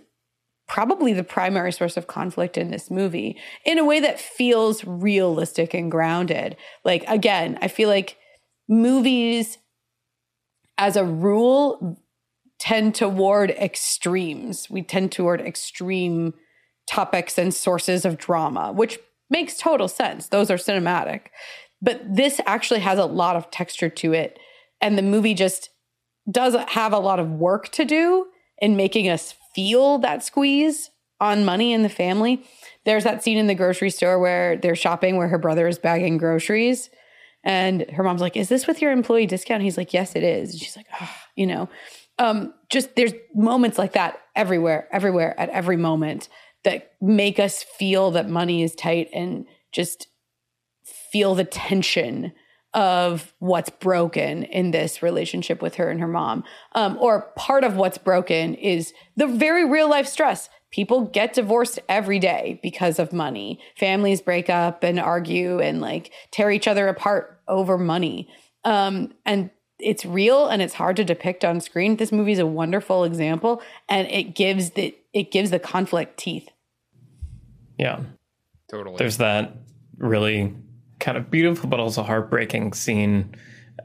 probably 0.68 1.12
the 1.12 1.24
primary 1.24 1.72
source 1.72 1.96
of 1.96 2.06
conflict 2.06 2.56
in 2.56 2.70
this 2.70 2.90
movie 2.90 3.36
in 3.66 3.78
a 3.78 3.84
way 3.84 4.00
that 4.00 4.20
feels 4.20 4.84
realistic 4.84 5.74
and 5.74 5.90
grounded 5.90 6.56
like 6.84 7.04
again 7.08 7.58
i 7.60 7.68
feel 7.68 7.88
like 7.88 8.16
movies 8.68 9.58
as 10.78 10.96
a 10.96 11.04
rule 11.04 11.98
tend 12.62 12.94
toward 12.94 13.50
extremes. 13.50 14.70
We 14.70 14.82
tend 14.82 15.10
toward 15.10 15.40
extreme 15.40 16.32
topics 16.86 17.36
and 17.36 17.52
sources 17.52 18.04
of 18.04 18.18
drama, 18.18 18.72
which 18.72 19.00
makes 19.28 19.56
total 19.56 19.88
sense. 19.88 20.28
Those 20.28 20.48
are 20.48 20.56
cinematic. 20.56 21.22
But 21.80 22.02
this 22.08 22.40
actually 22.46 22.78
has 22.78 23.00
a 23.00 23.04
lot 23.04 23.34
of 23.34 23.50
texture 23.50 23.88
to 23.88 24.12
it. 24.12 24.38
And 24.82 24.98
the 24.98 25.02
movie 25.02 25.34
just 25.34 25.70
doesn't 26.30 26.70
have 26.70 26.92
a 26.92 26.98
lot 26.98 27.20
of 27.20 27.30
work 27.30 27.70
to 27.70 27.84
do 27.84 28.26
in 28.58 28.76
making 28.76 29.08
us 29.08 29.34
feel 29.54 29.98
that 29.98 30.22
squeeze 30.22 30.90
on 31.20 31.44
money 31.44 31.72
in 31.72 31.82
the 31.82 31.88
family. 31.88 32.44
There's 32.84 33.04
that 33.04 33.22
scene 33.22 33.38
in 33.38 33.46
the 33.46 33.54
grocery 33.54 33.90
store 33.90 34.18
where 34.18 34.56
they're 34.56 34.76
shopping, 34.76 35.16
where 35.16 35.28
her 35.28 35.38
brother 35.38 35.68
is 35.68 35.78
bagging 35.78 36.18
groceries 36.18 36.90
And 37.44 37.88
her 37.90 38.02
mom's 38.02 38.20
like, 38.20 38.36
Is 38.36 38.48
this 38.48 38.66
with 38.66 38.80
your 38.82 38.92
employee 38.92 39.26
discount? 39.26 39.62
He's 39.62 39.76
like, 39.78 39.92
Yes, 39.92 40.14
it 40.16 40.22
is. 40.22 40.50
And 40.52 40.60
she's 40.60 40.76
like, 40.76 40.86
Oh, 41.00 41.10
you 41.36 41.46
know, 41.46 41.68
um, 42.18 42.54
just 42.70 42.94
there's 42.96 43.14
moments 43.34 43.78
like 43.78 43.92
that 43.92 44.20
everywhere, 44.36 44.88
everywhere, 44.92 45.38
at 45.40 45.48
every 45.50 45.76
moment 45.76 46.28
that 46.64 46.92
make 47.00 47.38
us 47.40 47.62
feel 47.62 48.12
that 48.12 48.28
money 48.28 48.62
is 48.62 48.74
tight 48.74 49.08
and 49.12 49.46
just 49.72 50.06
feel 50.84 51.34
the 51.34 51.44
tension 51.44 52.32
of 52.74 53.34
what's 53.38 53.70
broken 53.70 54.44
in 54.44 54.70
this 54.70 55.02
relationship 55.02 55.60
with 55.60 55.74
her 55.74 55.90
and 55.90 56.00
her 56.00 56.08
mom. 56.08 56.44
Um, 56.74 56.96
or 57.00 57.32
part 57.36 57.64
of 57.64 57.76
what's 57.76 57.98
broken 57.98 58.54
is 58.54 58.92
the 59.16 59.26
very 59.26 59.68
real 59.68 59.90
life 59.90 60.06
stress. 60.06 60.48
People 60.70 61.02
get 61.02 61.34
divorced 61.34 61.78
every 61.88 62.18
day 62.18 62.58
because 62.62 62.98
of 62.98 63.12
money. 63.12 63.60
Families 63.76 64.22
break 64.22 64.48
up 64.48 64.82
and 64.82 64.98
argue 64.98 65.60
and 65.60 65.82
like 65.82 66.12
tear 66.30 66.50
each 66.50 66.66
other 66.66 66.88
apart 66.88 67.40
over 67.46 67.76
money. 67.76 68.28
Um, 68.64 69.12
and 69.26 69.50
it's 69.78 70.06
real 70.06 70.46
and 70.46 70.62
it's 70.62 70.74
hard 70.74 70.96
to 70.96 71.04
depict 71.04 71.44
on 71.44 71.60
screen. 71.60 71.96
This 71.96 72.12
movie 72.12 72.32
is 72.32 72.38
a 72.38 72.46
wonderful 72.46 73.04
example 73.04 73.60
and 73.88 74.08
it 74.08 74.34
gives 74.34 74.70
the 74.70 74.96
it 75.12 75.30
gives 75.30 75.50
the 75.50 75.58
conflict 75.58 76.16
teeth. 76.16 76.48
Yeah. 77.78 78.00
Totally. 78.70 78.96
There's 78.96 79.18
that 79.18 79.54
really 79.98 80.54
kind 81.02 81.18
of 81.18 81.30
beautiful 81.30 81.68
but 81.68 81.80
also 81.80 82.02
heartbreaking 82.02 82.72
scene 82.72 83.34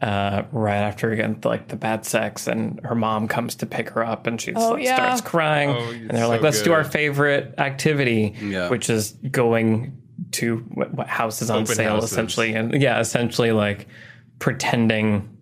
uh, 0.02 0.44
right 0.52 0.76
after 0.78 1.12
again 1.12 1.40
like 1.44 1.68
the 1.70 1.76
bad 1.76 2.06
sex 2.06 2.46
and 2.48 2.80
her 2.84 2.94
mom 2.94 3.28
comes 3.28 3.56
to 3.56 3.66
pick 3.66 3.90
her 3.90 4.06
up 4.06 4.28
and 4.28 4.40
she 4.40 4.54
Oh, 4.54 4.74
like, 4.74 4.84
yeah. 4.84 4.96
starts 4.96 5.22
crying 5.22 5.70
Oh, 5.72 5.90
and 5.92 6.12
they're 6.12 6.28
like 6.28 6.42
let's 6.42 6.62
do 6.62 6.72
our 6.74 6.84
favorite 6.84 7.56
activity 7.58 8.36
Yeah. 8.40 8.70
which 8.70 8.90
is 8.90 9.14
going 9.32 10.00
to 10.34 10.58
what, 10.74 10.94
what 10.94 11.08
is 11.42 11.50
on 11.50 11.64
Open 11.64 11.76
sale 11.76 11.94
houses. 11.96 12.12
essentially 12.12 12.54
and 12.54 12.80
yeah 12.82 13.00
essentially 13.00 13.52
like 13.52 13.88
pretending 14.40 15.36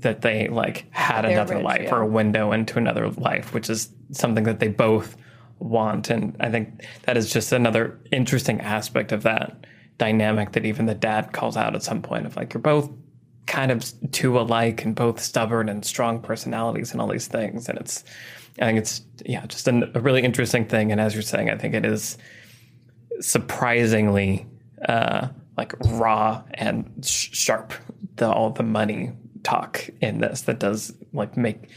that 0.00 0.22
they 0.22 0.48
like 0.48 0.86
had 0.90 1.22
They're 1.22 1.32
another 1.32 1.56
rich, 1.56 1.64
life 1.64 1.80
yeah. 1.84 1.94
or 1.94 2.00
a 2.02 2.06
window 2.06 2.52
into 2.52 2.78
another 2.78 3.10
life 3.10 3.52
which 3.52 3.68
is 3.68 3.90
something 4.12 4.44
that 4.44 4.58
they 4.60 4.68
both 4.68 5.16
want 5.58 6.08
and 6.10 6.36
i 6.40 6.50
think 6.50 6.84
that 7.02 7.16
is 7.16 7.32
just 7.32 7.52
another 7.52 7.98
interesting 8.10 8.60
aspect 8.60 9.12
of 9.12 9.22
that 9.24 9.64
dynamic 9.98 10.52
that 10.52 10.64
even 10.64 10.86
the 10.86 10.94
dad 10.94 11.32
calls 11.32 11.56
out 11.56 11.74
at 11.74 11.82
some 11.82 12.02
point 12.02 12.26
of 12.26 12.36
like 12.36 12.54
you're 12.54 12.60
both 12.60 12.90
kind 13.46 13.70
of 13.70 13.84
two 14.12 14.38
alike 14.38 14.84
and 14.84 14.94
both 14.94 15.20
stubborn 15.20 15.68
and 15.68 15.84
strong 15.84 16.20
personalities 16.20 16.92
and 16.92 17.00
all 17.00 17.08
these 17.08 17.28
things. 17.28 17.68
And 17.68 17.78
it's 17.78 18.04
i 18.60 18.66
think 18.66 18.78
it's 18.78 19.02
yeah 19.24 19.46
just 19.46 19.66
an, 19.68 19.90
a 19.94 20.00
really 20.00 20.22
interesting 20.22 20.66
thing. 20.66 20.92
And 20.92 21.00
as 21.00 21.14
you're 21.14 21.22
saying 21.22 21.50
i 21.50 21.56
think 21.56 21.74
it 21.74 21.84
is 21.84 22.18
surprisingly 23.20 24.46
uh 24.88 25.28
like 25.56 25.74
raw 25.90 26.42
and 26.54 26.90
sh- 27.04 27.30
sharp 27.32 27.72
the 28.16 28.30
all 28.30 28.50
the 28.50 28.62
money 28.62 29.12
talk 29.42 29.88
in 30.00 30.18
this 30.18 30.42
that 30.42 30.58
does 30.58 30.94
like 31.12 31.36
make 31.36 31.68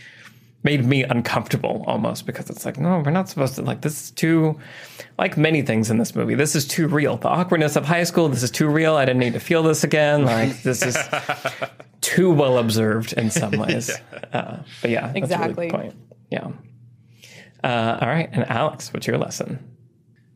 made 0.65 0.83
me 0.83 1.03
uncomfortable 1.03 1.83
almost 1.87 2.25
because 2.25 2.49
it's 2.49 2.65
like 2.65 2.77
no 2.77 2.99
we're 3.05 3.11
not 3.11 3.29
supposed 3.29 3.55
to 3.55 3.61
like 3.61 3.81
this 3.81 4.03
is 4.05 4.11
too 4.11 4.59
like 5.17 5.37
many 5.37 5.61
things 5.61 5.89
in 5.89 5.97
this 5.99 6.13
movie 6.15 6.35
this 6.35 6.55
is 6.55 6.67
too 6.67 6.87
real. 6.87 7.15
The 7.17 7.29
awkwardness 7.29 7.75
of 7.77 7.85
high 7.85 8.03
school 8.03 8.27
this 8.27 8.43
is 8.43 8.51
too 8.51 8.67
real. 8.67 8.95
I 8.95 9.05
didn't 9.05 9.19
need 9.19 9.33
to 9.33 9.39
feel 9.39 9.63
this 9.63 9.83
again. 9.83 10.25
Like 10.25 10.63
this 10.63 10.81
is 10.81 10.97
too 12.01 12.31
well 12.33 12.57
observed 12.57 13.13
in 13.13 13.29
some 13.31 13.51
ways. 13.63 13.89
Uh, 14.33 14.57
but 14.81 14.89
yeah 14.91 15.01
that's 15.07 15.11
a 15.11 15.13
really 15.13 15.19
Exactly. 15.19 15.67
good 15.69 15.79
point. 15.79 15.95
Yeah. 16.31 16.51
Uh, 17.63 17.97
all 18.01 18.07
right. 18.07 18.29
And 18.31 18.49
alex 18.49 18.91
what's 18.93 19.07
your 19.07 19.17
lesson? 19.17 19.71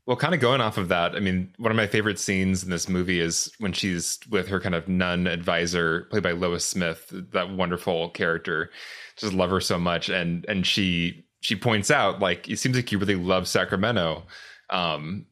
Well, 0.05 0.15
kind 0.17 0.33
of 0.33 0.39
going 0.39 0.59
off 0.59 0.79
of 0.79 0.87
that, 0.87 1.15
I 1.15 1.19
mean, 1.19 1.53
one 1.59 1.69
of 1.71 1.75
my 1.77 1.85
favorite 1.85 2.17
scenes 2.17 2.63
in 2.63 2.71
this 2.71 2.89
movie 2.89 3.19
is 3.19 3.51
when 3.59 3.73
she's 3.73 4.17
with 4.31 4.47
her 4.47 4.59
kind 4.59 4.73
of 4.73 4.87
nun 4.87 5.27
advisor, 5.27 6.07
played 6.09 6.23
by 6.23 6.31
Lois 6.31 6.65
Smith, 6.65 7.05
that 7.31 7.51
wonderful 7.51 8.09
character. 8.09 8.71
Just 9.19 9.33
love 9.33 9.49
her 9.49 9.61
so 9.61 9.77
much, 9.77 10.09
and 10.09 10.45
and 10.47 10.65
she 10.65 11.25
she 11.41 11.55
points 11.55 11.91
out 11.91 12.19
like 12.19 12.49
it 12.49 12.57
seems 12.57 12.75
like 12.75 12.91
you 12.91 12.97
really 12.97 13.15
love 13.15 13.47
Sacramento, 13.47 14.23
um, 14.69 15.25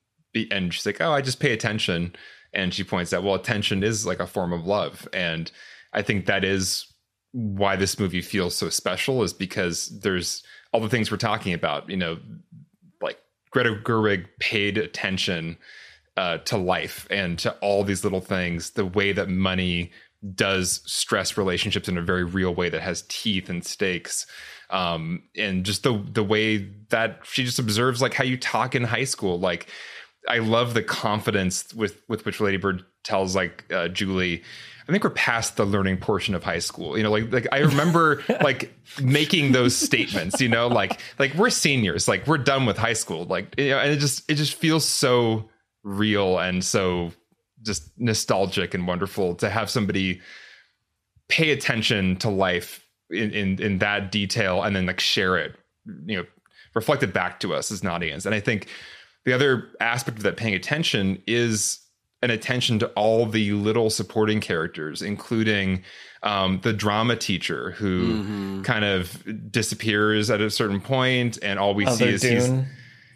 and 0.51 0.73
she's 0.73 0.85
like, 0.85 1.01
oh, 1.01 1.11
I 1.11 1.21
just 1.21 1.39
pay 1.39 1.53
attention, 1.53 2.15
and 2.53 2.73
she 2.73 2.83
points 2.83 3.13
out, 3.13 3.23
well, 3.23 3.35
attention 3.35 3.83
is 3.83 4.05
like 4.05 4.19
a 4.19 4.27
form 4.27 4.53
of 4.53 4.65
love, 4.65 5.07
and 5.13 5.51
I 5.93 6.01
think 6.01 6.25
that 6.25 6.43
is 6.43 6.85
why 7.31 7.75
this 7.75 7.99
movie 7.99 8.21
feels 8.21 8.55
so 8.55 8.69
special 8.69 9.23
is 9.23 9.33
because 9.33 9.99
there's 9.99 10.43
all 10.73 10.81
the 10.81 10.89
things 10.89 11.11
we're 11.11 11.17
talking 11.17 11.53
about, 11.53 11.89
you 11.89 11.97
know, 11.97 12.17
like 13.01 13.19
Greta 13.51 13.75
Gerwig 13.83 14.25
paid 14.39 14.77
attention 14.77 15.57
uh, 16.15 16.39
to 16.39 16.57
life 16.57 17.07
and 17.11 17.37
to 17.39 17.51
all 17.59 17.83
these 17.83 18.03
little 18.03 18.21
things, 18.21 18.71
the 18.71 18.85
way 18.85 19.11
that 19.11 19.29
money 19.29 19.91
does 20.33 20.81
stress 20.85 21.37
relationships 21.37 21.87
in 21.87 21.97
a 21.97 22.01
very 22.01 22.23
real 22.23 22.53
way 22.53 22.69
that 22.69 22.81
has 22.81 23.03
teeth 23.07 23.49
and 23.49 23.65
stakes. 23.65 24.25
Um, 24.69 25.23
and 25.37 25.63
just 25.63 25.83
the 25.83 26.03
the 26.11 26.23
way 26.23 26.57
that 26.89 27.19
she 27.23 27.43
just 27.43 27.59
observes 27.59 28.01
like 28.01 28.13
how 28.13 28.23
you 28.23 28.37
talk 28.37 28.75
in 28.75 28.83
high 28.83 29.05
school. 29.05 29.39
Like 29.39 29.67
I 30.27 30.39
love 30.39 30.73
the 30.73 30.83
confidence 30.83 31.73
with 31.73 32.01
with 32.09 32.25
which 32.25 32.41
Lady 32.41 32.57
Bird 32.57 32.83
tells 33.03 33.35
like 33.35 33.65
uh, 33.71 33.87
Julie. 33.87 34.43
I 34.87 34.91
think 34.91 35.03
we're 35.03 35.09
past 35.09 35.57
the 35.57 35.65
learning 35.65 35.97
portion 35.97 36.33
of 36.33 36.43
high 36.43 36.59
school. 36.59 36.97
You 36.97 37.03
know, 37.03 37.11
like 37.11 37.31
like 37.31 37.47
I 37.51 37.59
remember 37.59 38.23
like 38.41 38.73
making 39.01 39.51
those 39.51 39.75
statements. 39.75 40.41
You 40.41 40.49
know, 40.49 40.67
like 40.67 40.99
like 41.19 41.33
we're 41.35 41.49
seniors. 41.49 42.07
Like 42.07 42.27
we're 42.27 42.37
done 42.37 42.65
with 42.65 42.77
high 42.77 42.93
school. 42.93 43.25
Like 43.25 43.55
you 43.57 43.69
know, 43.69 43.79
and 43.79 43.91
it 43.91 43.97
just 43.97 44.29
it 44.29 44.35
just 44.35 44.55
feels 44.55 44.85
so 44.85 45.49
real 45.83 46.37
and 46.39 46.63
so 46.63 47.11
just 47.67 47.91
nostalgic 47.99 48.73
and 48.73 48.87
wonderful 48.87 49.35
to 49.35 49.49
have 49.49 49.69
somebody 49.69 50.21
pay 51.29 51.51
attention 51.51 52.15
to 52.17 52.29
life 52.29 52.83
in 53.11 53.31
in, 53.31 53.61
in 53.61 53.77
that 53.79 54.11
detail 54.11 54.63
and 54.63 54.75
then 54.75 54.85
like 54.87 54.99
share 54.99 55.37
it. 55.37 55.55
You 56.05 56.17
know, 56.17 56.25
reflect 56.73 57.03
it 57.03 57.13
back 57.13 57.39
to 57.41 57.53
us 57.53 57.71
as 57.71 57.81
an 57.81 57.87
audience. 57.87 58.25
And 58.25 58.33
I 58.33 58.39
think 58.39 58.67
the 59.25 59.33
other 59.33 59.69
aspect 59.79 60.17
of 60.17 60.23
that 60.23 60.37
paying 60.37 60.55
attention 60.55 61.21
is 61.27 61.79
an 62.23 62.31
attention 62.31 62.79
to 62.79 62.87
all 62.89 63.25
the 63.25 63.51
little 63.51 63.89
supporting 63.89 64.41
characters, 64.41 65.01
including 65.01 65.83
um, 66.23 66.59
the 66.63 66.73
drama 66.73 67.15
teacher 67.15 67.71
who 67.71 68.63
kind 68.63 68.83
of 68.83 69.51
disappears 69.51 70.31
at 70.31 70.41
a 70.41 70.49
certain 70.49 70.81
point, 70.81 71.37
and 71.43 71.59
all 71.59 71.75
we 71.75 71.85
see 71.85 72.05
is 72.05 72.23
he's 72.23 72.47
Dune. 72.47 72.65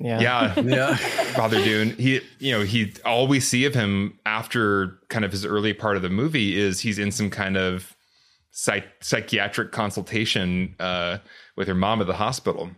Yeah. 0.04 0.20
yeah, 0.20 0.60
Yeah. 0.60 0.96
Father 1.36 1.64
Dune. 1.64 1.92
He, 1.92 2.22
you 2.40 2.52
know, 2.52 2.62
he 2.64 2.94
all 3.06 3.28
we 3.28 3.40
see 3.40 3.66
of 3.66 3.74
him 3.74 4.18
after 4.26 5.00
kind 5.10 5.24
of 5.24 5.32
his 5.32 5.46
early 5.46 5.74
part 5.74 5.96
of 5.96 6.02
the 6.02 6.10
movie 6.10 6.60
is 6.60 6.80
he's 6.80 7.00
in 7.00 7.12
some 7.12 7.30
kind 7.30 7.58
of 7.58 7.96
psych- 8.52 9.02
psychiatric 9.04 9.72
consultation 9.72 10.76
uh, 10.80 11.18
with 11.56 11.68
her 11.68 11.76
mom 11.76 12.02
at 12.02 12.08
the 12.08 12.14
hospital 12.14 12.70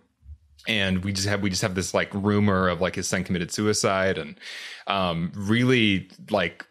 and 0.67 1.03
we 1.03 1.11
just 1.11 1.27
have 1.27 1.41
we 1.41 1.49
just 1.49 1.61
have 1.61 1.75
this 1.75 1.93
like 1.93 2.09
rumor 2.13 2.69
of 2.69 2.79
like 2.79 2.95
his 2.95 3.07
son 3.07 3.23
committed 3.23 3.51
suicide 3.51 4.17
and 4.17 4.39
um 4.87 5.29
really 5.35 6.09
like 6.29 6.65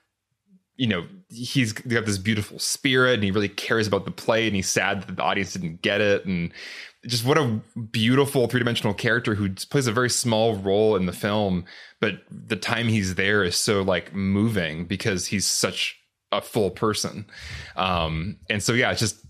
you 0.82 0.88
know 0.88 1.06
he's 1.30 1.72
got 1.72 2.06
this 2.06 2.18
beautiful 2.18 2.58
spirit 2.58 3.14
and 3.14 3.22
he 3.22 3.30
really 3.30 3.48
cares 3.48 3.86
about 3.86 4.04
the 4.04 4.10
play 4.10 4.48
and 4.48 4.56
he's 4.56 4.68
sad 4.68 5.00
that 5.00 5.14
the 5.14 5.22
audience 5.22 5.52
didn't 5.52 5.80
get 5.80 6.00
it. 6.00 6.26
And 6.26 6.52
just 7.06 7.24
what 7.24 7.38
a 7.38 7.60
beautiful 7.92 8.48
three-dimensional 8.48 8.92
character 8.92 9.36
who 9.36 9.48
plays 9.70 9.86
a 9.86 9.92
very 9.92 10.10
small 10.10 10.56
role 10.56 10.96
in 10.96 11.06
the 11.06 11.12
film 11.12 11.64
but 12.00 12.22
the 12.32 12.56
time 12.56 12.88
he's 12.88 13.14
there 13.14 13.44
is 13.44 13.54
so 13.54 13.82
like 13.82 14.12
moving 14.12 14.84
because 14.84 15.26
he's 15.26 15.46
such 15.46 16.00
a 16.32 16.40
full 16.40 16.70
person. 16.70 17.26
Um 17.76 18.38
and 18.50 18.60
so 18.60 18.72
yeah 18.72 18.90
it's 18.90 18.98
just 19.00 19.24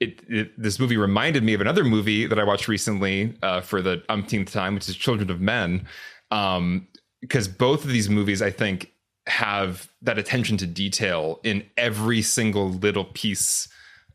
it, 0.00 0.20
it 0.28 0.60
this 0.60 0.80
movie 0.80 0.96
reminded 0.96 1.44
me 1.44 1.54
of 1.54 1.60
another 1.60 1.84
movie 1.84 2.26
that 2.26 2.40
I 2.40 2.44
watched 2.44 2.66
recently 2.66 3.38
uh, 3.44 3.60
for 3.60 3.82
the 3.82 4.02
umpteenth 4.08 4.52
time, 4.52 4.74
which 4.74 4.88
is 4.88 4.96
Children 4.96 5.30
of 5.30 5.40
Men, 5.40 5.86
um, 6.32 6.88
because 7.20 7.46
both 7.46 7.84
of 7.84 7.90
these 7.90 8.08
movies 8.08 8.42
I 8.42 8.50
think 8.50 8.92
have 9.28 9.88
that 10.02 10.18
attention 10.18 10.56
to 10.58 10.66
detail 10.66 11.40
in 11.44 11.64
every 11.76 12.22
single 12.22 12.70
little 12.70 13.04
piece 13.04 13.68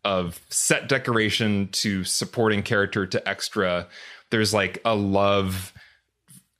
of 0.04 0.42
set 0.50 0.90
decoration 0.90 1.70
to 1.72 2.04
supporting 2.04 2.62
character 2.62 3.06
to 3.06 3.28
extra. 3.28 3.88
There's 4.32 4.54
like 4.54 4.82
a 4.84 4.96
love 4.96 5.74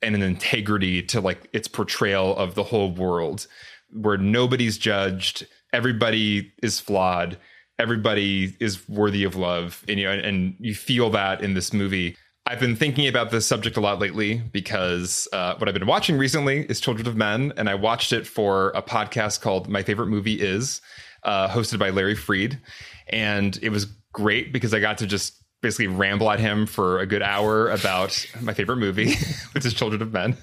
and 0.02 0.14
an 0.14 0.22
integrity 0.22 1.02
to 1.02 1.20
like 1.20 1.48
its 1.52 1.68
portrayal 1.68 2.36
of 2.36 2.54
the 2.54 2.62
whole 2.62 2.92
world 2.92 3.46
where 3.90 4.18
nobody's 4.18 4.76
judged 4.76 5.46
everybody 5.72 6.52
is 6.62 6.78
flawed 6.78 7.38
everybody 7.78 8.56
is 8.60 8.88
worthy 8.88 9.24
of 9.24 9.34
love 9.34 9.84
and 9.88 9.98
you 9.98 10.06
know 10.06 10.12
and 10.12 10.56
you 10.58 10.74
feel 10.74 11.10
that 11.10 11.40
in 11.42 11.54
this 11.54 11.72
movie 11.72 12.16
i've 12.46 12.60
been 12.60 12.76
thinking 12.76 13.06
about 13.06 13.30
this 13.30 13.46
subject 13.46 13.76
a 13.76 13.80
lot 13.80 13.98
lately 13.98 14.38
because 14.52 15.28
uh, 15.32 15.54
what 15.56 15.68
i've 15.68 15.74
been 15.74 15.86
watching 15.86 16.16
recently 16.16 16.60
is 16.66 16.80
children 16.80 17.06
of 17.06 17.16
men 17.16 17.52
and 17.56 17.68
i 17.68 17.74
watched 17.74 18.12
it 18.12 18.26
for 18.26 18.70
a 18.70 18.82
podcast 18.82 19.40
called 19.40 19.68
my 19.68 19.82
favorite 19.82 20.08
movie 20.08 20.40
is 20.40 20.80
uh, 21.22 21.48
hosted 21.48 21.78
by 21.78 21.90
larry 21.90 22.14
freed 22.14 22.60
and 23.08 23.58
it 23.62 23.70
was 23.70 23.86
great 24.12 24.52
because 24.52 24.74
i 24.74 24.80
got 24.80 24.98
to 24.98 25.06
just 25.06 25.44
basically 25.64 25.86
ramble 25.86 26.30
at 26.30 26.38
him 26.38 26.66
for 26.66 27.00
a 27.00 27.06
good 27.06 27.22
hour 27.22 27.70
about 27.70 28.24
my 28.42 28.52
favorite 28.52 28.76
movie, 28.76 29.14
which 29.52 29.64
is 29.64 29.72
Children 29.72 30.02
of 30.02 30.12
Men. 30.12 30.36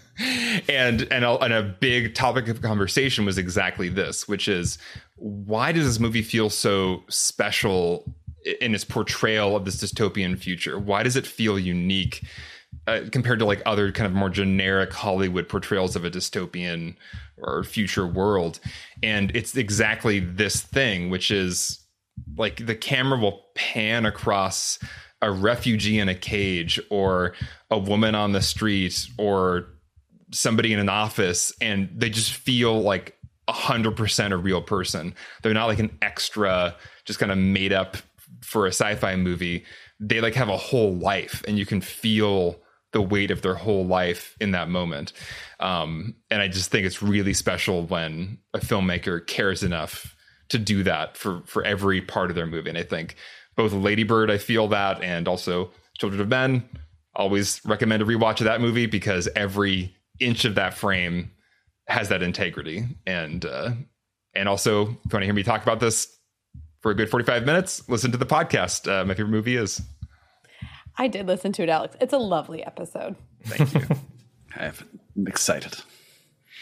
And 0.67 1.07
and 1.11 1.23
a, 1.23 1.37
and 1.37 1.53
a 1.53 1.61
big 1.61 2.15
topic 2.15 2.47
of 2.47 2.61
conversation 2.63 3.23
was 3.23 3.37
exactly 3.37 3.87
this, 3.87 4.27
which 4.27 4.47
is 4.47 4.79
why 5.17 5.71
does 5.71 5.85
this 5.85 5.99
movie 5.99 6.23
feel 6.23 6.49
so 6.49 7.03
special 7.07 8.03
in 8.59 8.73
its 8.73 8.83
portrayal 8.83 9.55
of 9.55 9.65
this 9.65 9.77
dystopian 9.77 10.37
future? 10.37 10.79
Why 10.79 11.03
does 11.03 11.15
it 11.15 11.27
feel 11.27 11.59
unique 11.59 12.23
uh, 12.87 13.01
compared 13.11 13.39
to 13.39 13.45
like 13.45 13.61
other 13.65 13.91
kind 13.91 14.07
of 14.07 14.13
more 14.13 14.29
generic 14.29 14.93
Hollywood 14.93 15.49
portrayals 15.49 15.95
of 15.95 16.05
a 16.05 16.11
dystopian 16.11 16.95
or 17.37 17.63
future 17.63 18.07
world? 18.07 18.59
And 19.03 19.35
it's 19.35 19.55
exactly 19.55 20.19
this 20.19 20.61
thing, 20.61 21.09
which 21.09 21.31
is 21.31 21.79
like 22.37 22.65
the 22.65 22.75
camera 22.75 23.19
will 23.19 23.45
pan 23.55 24.05
across 24.05 24.79
a 25.21 25.31
refugee 25.31 25.99
in 25.99 26.09
a 26.09 26.15
cage 26.15 26.79
or 26.89 27.33
a 27.69 27.77
woman 27.77 28.15
on 28.15 28.31
the 28.31 28.41
street 28.41 29.07
or 29.17 29.67
somebody 30.31 30.73
in 30.73 30.79
an 30.79 30.89
office 30.89 31.51
and 31.61 31.89
they 31.93 32.09
just 32.09 32.33
feel 32.33 32.81
like 32.81 33.17
a 33.47 33.53
hundred 33.53 33.95
percent 33.95 34.33
a 34.33 34.37
real 34.37 34.61
person. 34.61 35.13
They're 35.41 35.53
not 35.53 35.65
like 35.65 35.79
an 35.79 35.97
extra, 36.01 36.75
just 37.05 37.19
kind 37.19 37.31
of 37.31 37.37
made 37.37 37.73
up 37.73 37.97
for 38.41 38.65
a 38.65 38.69
sci-fi 38.69 39.15
movie. 39.15 39.65
They 39.99 40.21
like 40.21 40.35
have 40.35 40.49
a 40.49 40.57
whole 40.57 40.95
life 40.95 41.43
and 41.47 41.57
you 41.57 41.65
can 41.65 41.81
feel 41.81 42.61
the 42.91 43.01
weight 43.01 43.31
of 43.31 43.41
their 43.41 43.55
whole 43.55 43.85
life 43.85 44.35
in 44.41 44.51
that 44.51 44.69
moment. 44.69 45.13
Um, 45.59 46.15
and 46.29 46.41
I 46.41 46.47
just 46.47 46.71
think 46.71 46.85
it's 46.85 47.01
really 47.01 47.33
special 47.33 47.85
when 47.85 48.39
a 48.53 48.59
filmmaker 48.59 49.25
cares 49.25 49.63
enough 49.63 50.15
to 50.49 50.57
do 50.57 50.83
that 50.83 51.15
for 51.15 51.41
for 51.45 51.63
every 51.63 52.01
part 52.01 52.29
of 52.29 52.35
their 52.35 52.45
movie. 52.45 52.69
And 52.69 52.77
I 52.77 52.83
think 52.83 53.15
both 53.55 53.71
Lady 53.71 54.03
Bird, 54.03 54.29
I 54.29 54.37
feel 54.37 54.67
that, 54.69 55.01
and 55.01 55.27
also 55.27 55.71
Children 55.97 56.21
of 56.21 56.27
Men. 56.27 56.67
Always 57.15 57.61
recommend 57.65 58.01
a 58.01 58.05
rewatch 58.05 58.39
of 58.39 58.45
that 58.45 58.61
movie 58.61 58.85
because 58.85 59.29
every 59.35 59.95
inch 60.19 60.45
of 60.45 60.55
that 60.55 60.73
frame 60.73 61.31
has 61.87 62.09
that 62.09 62.23
integrity. 62.23 62.85
And 63.05 63.45
uh, 63.45 63.71
and 64.33 64.49
also, 64.49 64.83
if 64.83 64.87
you 64.87 65.09
want 65.11 65.21
to 65.21 65.25
hear 65.25 65.33
me 65.33 65.43
talk 65.43 65.63
about 65.63 65.79
this 65.79 66.07
for 66.81 66.91
a 66.91 66.95
good 66.95 67.09
forty 67.09 67.25
five 67.25 67.45
minutes, 67.45 67.87
listen 67.89 68.11
to 68.11 68.17
the 68.17 68.25
podcast. 68.25 68.91
Uh, 68.91 69.05
my 69.05 69.13
favorite 69.13 69.31
movie 69.31 69.55
is. 69.55 69.81
I 70.97 71.07
did 71.07 71.25
listen 71.27 71.51
to 71.53 71.63
it, 71.63 71.69
Alex. 71.69 71.95
It's 72.01 72.13
a 72.13 72.17
lovely 72.17 72.63
episode. 72.63 73.15
Thank 73.45 73.73
you. 73.73 73.95
I'm 74.55 75.27
excited. 75.27 75.77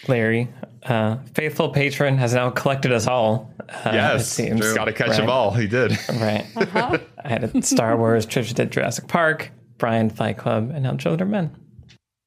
Larry, 0.08 0.48
uh, 0.84 1.18
faithful 1.34 1.70
patron, 1.70 2.18
has 2.18 2.34
now 2.34 2.50
collected 2.50 2.92
us 2.92 3.08
all. 3.08 3.54
Uh, 3.68 3.92
yes, 3.94 4.40
it 4.40 4.46
seems. 4.46 4.74
got 4.74 4.86
to 4.86 4.94
catch 4.94 5.10
right? 5.10 5.18
them 5.18 5.30
all. 5.30 5.52
He 5.52 5.68
did. 5.68 5.92
Right. 6.10 6.46
I 6.56 7.02
had 7.28 7.44
a 7.44 7.62
Star 7.62 7.98
Wars, 7.98 8.26
Trisha 8.26 8.54
did 8.54 8.72
Jurassic 8.72 9.08
Park, 9.08 9.52
Brian 9.78 10.10
Fight 10.10 10.38
Club, 10.38 10.72
and 10.74 10.84
now 10.84 10.96
Children 10.96 11.28
of 11.28 11.32
Men. 11.32 11.56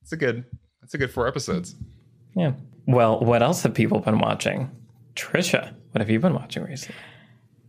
It's 0.03 0.13
a 0.13 0.17
good. 0.17 0.45
It's 0.83 0.95
a 0.95 0.99
good 0.99 1.11
four 1.11 1.27
episodes. 1.27 1.75
Yeah. 2.37 2.53
Well, 2.87 3.21
what 3.21 3.43
else 3.43 3.63
have 3.63 3.75
people 3.75 4.01
been 4.01 4.19
watching? 4.19 4.71
Trisha, 5.15 5.73
what 5.93 6.01
have 6.01 6.11
you 6.11 6.19
been 6.19 6.35
watching 6.35 6.65
recently? 6.65 7.01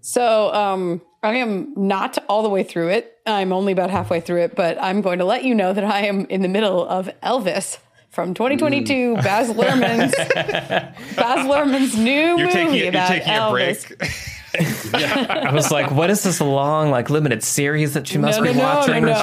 So 0.05 0.53
um, 0.53 1.01
I 1.23 1.35
am 1.35 1.73
not 1.77 2.17
all 2.27 2.43
the 2.43 2.49
way 2.49 2.63
through 2.63 2.89
it. 2.89 3.17
I'm 3.25 3.53
only 3.53 3.71
about 3.71 3.89
halfway 3.89 4.19
through 4.19 4.41
it, 4.41 4.53
but 4.53 4.77
I'm 4.81 4.99
going 4.99 5.19
to 5.19 5.25
let 5.25 5.45
you 5.45 5.55
know 5.55 5.71
that 5.71 5.85
I 5.85 6.01
am 6.07 6.25
in 6.25 6.41
the 6.41 6.49
middle 6.49 6.85
of 6.85 7.09
Elvis 7.23 7.77
from 8.09 8.33
2022, 8.33 9.15
Mm. 9.15 9.23
Baz 9.23 9.49
Luhrmann's 9.49 10.13
Baz 11.15 11.47
Luhrmann's 11.47 11.97
new 11.97 12.11
You're 12.11 12.37
movie 12.37 12.51
taking 12.51 12.75
you're 12.75 12.89
about 12.89 13.11
Elvis. 13.21 14.39
break. 14.53 15.29
I 15.29 15.53
was 15.53 15.71
like, 15.71 15.91
what 15.91 16.09
is 16.09 16.23
this 16.23 16.41
long, 16.41 16.91
like 16.91 17.09
limited 17.09 17.43
series 17.43 17.93
that 17.93 18.07
she 18.07 18.17
must 18.17 18.39
No, 18.39 18.43
be 18.43 18.53
no, 18.53 18.59
no, 18.59 18.63
watching 18.63 19.05
no, 19.05 19.13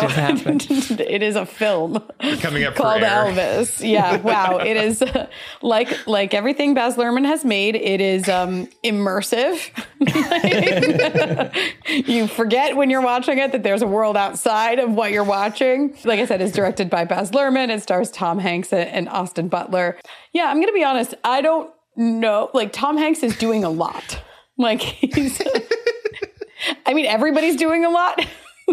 when 0.44 0.56
no. 0.56 0.64
it 1.04 1.22
is 1.22 1.36
a 1.36 1.46
film 1.46 2.02
coming 2.40 2.64
up 2.64 2.74
called. 2.74 3.02
Elvis. 3.02 3.86
Yeah, 3.86 4.16
wow. 4.18 4.58
It 4.58 4.76
is 4.76 5.02
uh, 5.02 5.26
like 5.62 6.06
like 6.06 6.34
everything 6.34 6.74
Baz 6.74 6.96
Luhrmann 6.96 7.24
has 7.24 7.44
made. 7.44 7.76
It 7.76 8.00
is 8.00 8.28
um, 8.28 8.68
immersive. 8.84 9.70
you 12.08 12.26
forget 12.26 12.76
when 12.76 12.90
you're 12.90 13.02
watching 13.02 13.38
it 13.38 13.52
that 13.52 13.62
there's 13.62 13.82
a 13.82 13.86
world 13.86 14.16
outside 14.16 14.78
of 14.78 14.90
what 14.92 15.12
you're 15.12 15.24
watching. 15.24 15.96
Like 16.04 16.20
I 16.20 16.26
said, 16.26 16.40
it's 16.40 16.54
directed 16.54 16.90
by 16.90 17.04
Baz 17.04 17.30
Luhrmann. 17.30 17.70
It 17.70 17.82
stars 17.82 18.10
Tom 18.10 18.38
Hanks 18.38 18.72
and 18.72 19.08
Austin 19.08 19.48
Butler. 19.48 19.98
Yeah, 20.32 20.46
I'm 20.46 20.60
gonna 20.60 20.72
be 20.72 20.84
honest. 20.84 21.14
I 21.24 21.42
don't 21.42 21.70
know. 21.96 22.50
Like 22.54 22.72
Tom 22.72 22.96
Hanks 22.96 23.22
is 23.22 23.36
doing 23.36 23.64
a 23.64 23.70
lot. 23.70 24.20
Like 24.60 24.82
he's. 24.82 25.40
I 26.86 26.92
mean, 26.92 27.06
everybody's 27.06 27.56
doing 27.56 27.84
a 27.86 27.90
lot. 27.90 28.26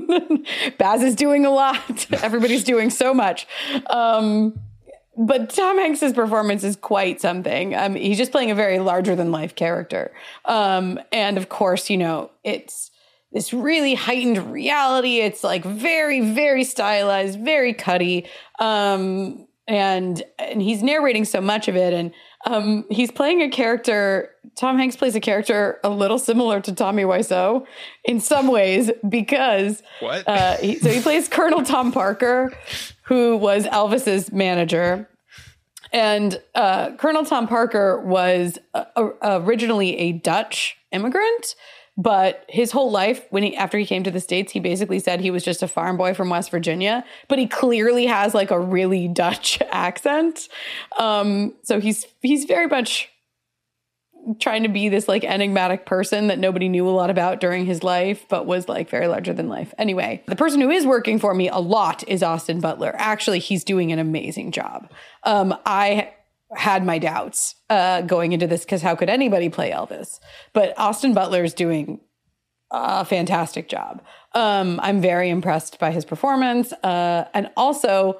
Baz 0.77 1.01
is 1.01 1.15
doing 1.15 1.45
a 1.45 1.49
lot. 1.49 2.05
Everybody's 2.21 2.65
doing 2.65 2.89
so 2.89 3.13
much. 3.13 3.47
Um, 3.89 4.59
but 5.17 5.49
Tom 5.49 5.77
Hanks's 5.77 6.11
performance 6.11 6.63
is 6.65 6.75
quite 6.75 7.21
something. 7.21 7.73
Um, 7.73 7.95
he's 7.95 8.17
just 8.17 8.31
playing 8.31 8.51
a 8.51 8.55
very 8.55 8.79
larger 8.79 9.15
than 9.15 9.31
life 9.31 9.55
character. 9.55 10.13
Um, 10.43 10.99
and 11.13 11.37
of 11.37 11.47
course, 11.47 11.89
you 11.89 11.97
know, 11.97 12.31
it's 12.43 12.91
this 13.31 13.53
really 13.53 13.95
heightened 13.95 14.51
reality. 14.51 15.19
It's 15.19 15.43
like 15.43 15.63
very, 15.63 16.19
very 16.19 16.65
stylized, 16.65 17.39
very 17.39 17.73
cutty. 17.73 18.27
Um, 18.59 19.47
and 19.67 20.23
and 20.39 20.61
he's 20.61 20.81
narrating 20.81 21.25
so 21.25 21.41
much 21.41 21.67
of 21.67 21.75
it, 21.75 21.93
and 21.93 22.13
um, 22.45 22.85
he's 22.89 23.11
playing 23.11 23.41
a 23.41 23.49
character. 23.49 24.31
Tom 24.57 24.77
Hanks 24.77 24.95
plays 24.95 25.15
a 25.15 25.19
character 25.19 25.79
a 25.83 25.89
little 25.89 26.17
similar 26.19 26.59
to 26.61 26.73
Tommy 26.73 27.03
Wiseau 27.03 27.65
in 28.03 28.19
some 28.19 28.47
ways 28.47 28.91
because 29.07 29.83
What? 29.99 30.27
uh, 30.27 30.57
he, 30.57 30.79
so 30.79 30.89
he 30.89 30.99
plays 31.01 31.27
Colonel 31.27 31.63
Tom 31.63 31.91
Parker, 31.91 32.51
who 33.03 33.37
was 33.37 33.65
Elvis's 33.67 34.31
manager. 34.31 35.07
And 35.93 36.41
uh, 36.55 36.95
Colonel 36.97 37.23
Tom 37.23 37.47
Parker 37.47 38.01
was 38.01 38.57
uh, 38.73 38.85
originally 39.23 39.97
a 39.99 40.11
Dutch 40.13 40.75
immigrant, 40.91 41.55
but 41.95 42.43
his 42.49 42.71
whole 42.71 42.91
life, 42.91 43.25
when 43.29 43.43
he 43.43 43.55
after 43.55 43.77
he 43.77 43.85
came 43.85 44.03
to 44.03 44.11
the 44.11 44.19
states, 44.19 44.51
he 44.51 44.59
basically 44.59 44.99
said 44.99 45.21
he 45.21 45.31
was 45.31 45.43
just 45.43 45.63
a 45.63 45.67
farm 45.67 45.95
boy 45.97 46.13
from 46.13 46.29
West 46.29 46.51
Virginia. 46.51 47.05
But 47.27 47.39
he 47.39 47.47
clearly 47.47 48.05
has 48.05 48.33
like 48.33 48.51
a 48.51 48.59
really 48.59 49.07
Dutch 49.07 49.59
accent, 49.71 50.49
um, 50.97 51.53
so 51.63 51.79
he's 51.79 52.05
he's 52.21 52.43
very 52.45 52.67
much 52.67 53.09
trying 54.39 54.63
to 54.63 54.69
be 54.69 54.89
this 54.89 55.07
like 55.07 55.23
enigmatic 55.23 55.85
person 55.85 56.27
that 56.27 56.39
nobody 56.39 56.69
knew 56.69 56.87
a 56.87 56.91
lot 56.91 57.09
about 57.09 57.39
during 57.39 57.65
his 57.65 57.83
life, 57.83 58.25
but 58.29 58.45
was 58.45 58.67
like 58.67 58.89
very 58.89 59.07
larger 59.07 59.33
than 59.33 59.47
life. 59.47 59.73
Anyway, 59.77 60.23
the 60.27 60.35
person 60.35 60.61
who 60.61 60.69
is 60.69 60.85
working 60.85 61.19
for 61.19 61.33
me 61.33 61.49
a 61.49 61.57
lot 61.57 62.03
is 62.07 62.23
Austin 62.23 62.59
Butler. 62.59 62.93
Actually, 62.97 63.39
he's 63.39 63.63
doing 63.63 63.91
an 63.91 63.99
amazing 63.99 64.51
job. 64.51 64.91
Um, 65.23 65.55
I 65.65 66.13
had 66.55 66.85
my 66.85 66.97
doubts 66.99 67.55
uh, 67.69 68.01
going 68.01 68.31
into 68.31 68.47
this 68.47 68.63
because 68.63 68.81
how 68.81 68.95
could 68.95 69.09
anybody 69.09 69.49
play 69.49 69.71
Elvis? 69.71 70.19
But 70.53 70.77
Austin 70.77 71.13
Butler 71.13 71.43
is 71.43 71.53
doing 71.53 71.99
a 72.71 73.05
fantastic 73.05 73.69
job. 73.69 74.01
Um, 74.33 74.79
I'm 74.81 75.01
very 75.01 75.29
impressed 75.29 75.79
by 75.79 75.91
his 75.91 76.05
performance. 76.05 76.73
Uh, 76.83 77.25
and 77.33 77.49
also, 77.55 78.19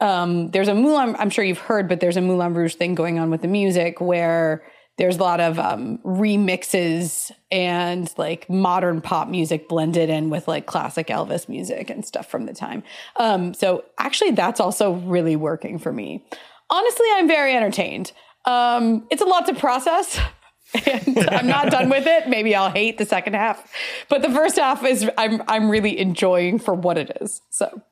um, 0.00 0.50
there's 0.50 0.68
a 0.68 0.74
Moulin, 0.74 1.16
I'm 1.18 1.30
sure 1.30 1.44
you've 1.44 1.58
heard, 1.58 1.88
but 1.88 2.00
there's 2.00 2.16
a 2.16 2.20
Moulin 2.20 2.54
Rouge 2.54 2.74
thing 2.74 2.94
going 2.94 3.18
on 3.18 3.30
with 3.30 3.42
the 3.42 3.48
music 3.48 4.00
where 4.00 4.64
there's 4.96 5.16
a 5.16 5.22
lot 5.22 5.40
of 5.40 5.58
um, 5.58 5.98
remixes 5.98 7.32
and 7.50 8.12
like 8.16 8.48
modern 8.48 9.00
pop 9.00 9.28
music 9.28 9.68
blended 9.68 10.08
in 10.08 10.30
with 10.30 10.46
like 10.46 10.66
classic 10.66 11.08
Elvis 11.08 11.48
music 11.48 11.90
and 11.90 12.04
stuff 12.04 12.26
from 12.26 12.46
the 12.46 12.54
time. 12.54 12.82
Um, 13.16 13.54
so 13.54 13.84
actually, 13.98 14.32
that's 14.32 14.60
also 14.60 14.92
really 14.92 15.36
working 15.36 15.78
for 15.78 15.92
me. 15.92 16.24
Honestly, 16.70 17.06
I'm 17.14 17.26
very 17.26 17.54
entertained. 17.54 18.12
Um, 18.44 19.06
it's 19.10 19.22
a 19.22 19.26
lot 19.26 19.46
to 19.46 19.54
process. 19.54 20.20
and 20.86 21.28
I'm 21.30 21.46
not 21.46 21.70
done 21.70 21.88
with 21.88 22.06
it. 22.06 22.28
Maybe 22.28 22.54
I'll 22.54 22.70
hate 22.70 22.98
the 22.98 23.04
second 23.04 23.34
half, 23.34 23.72
but 24.08 24.22
the 24.22 24.30
first 24.30 24.56
half 24.56 24.84
is 24.84 25.08
I'm 25.16 25.42
I'm 25.46 25.70
really 25.70 25.98
enjoying 25.98 26.58
for 26.58 26.74
what 26.74 26.98
it 26.98 27.16
is. 27.20 27.42
So 27.50 27.82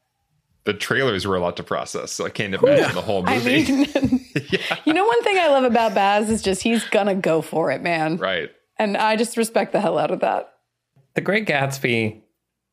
the 0.64 0.74
trailers 0.74 1.26
were 1.26 1.36
a 1.36 1.40
lot 1.40 1.56
to 1.56 1.62
process, 1.62 2.12
so 2.12 2.24
I 2.26 2.30
can't 2.30 2.54
imagine 2.54 2.94
the 2.94 3.00
whole 3.02 3.22
I 3.28 3.34
movie. 3.36 3.64
mean, 3.72 3.86
you 4.84 4.92
know, 4.94 5.04
one 5.06 5.22
thing 5.24 5.38
I 5.38 5.48
love 5.48 5.64
about 5.64 5.94
Baz 5.94 6.30
is 6.30 6.42
just 6.42 6.62
he's 6.62 6.84
gonna 6.84 7.14
go 7.14 7.42
for 7.42 7.70
it, 7.70 7.82
man. 7.82 8.16
right. 8.16 8.50
And 8.78 8.96
I 8.96 9.16
just 9.16 9.36
respect 9.36 9.72
the 9.72 9.80
hell 9.80 9.98
out 9.98 10.10
of 10.10 10.20
that. 10.20 10.52
The 11.14 11.20
Great 11.20 11.46
Gatsby, 11.46 12.20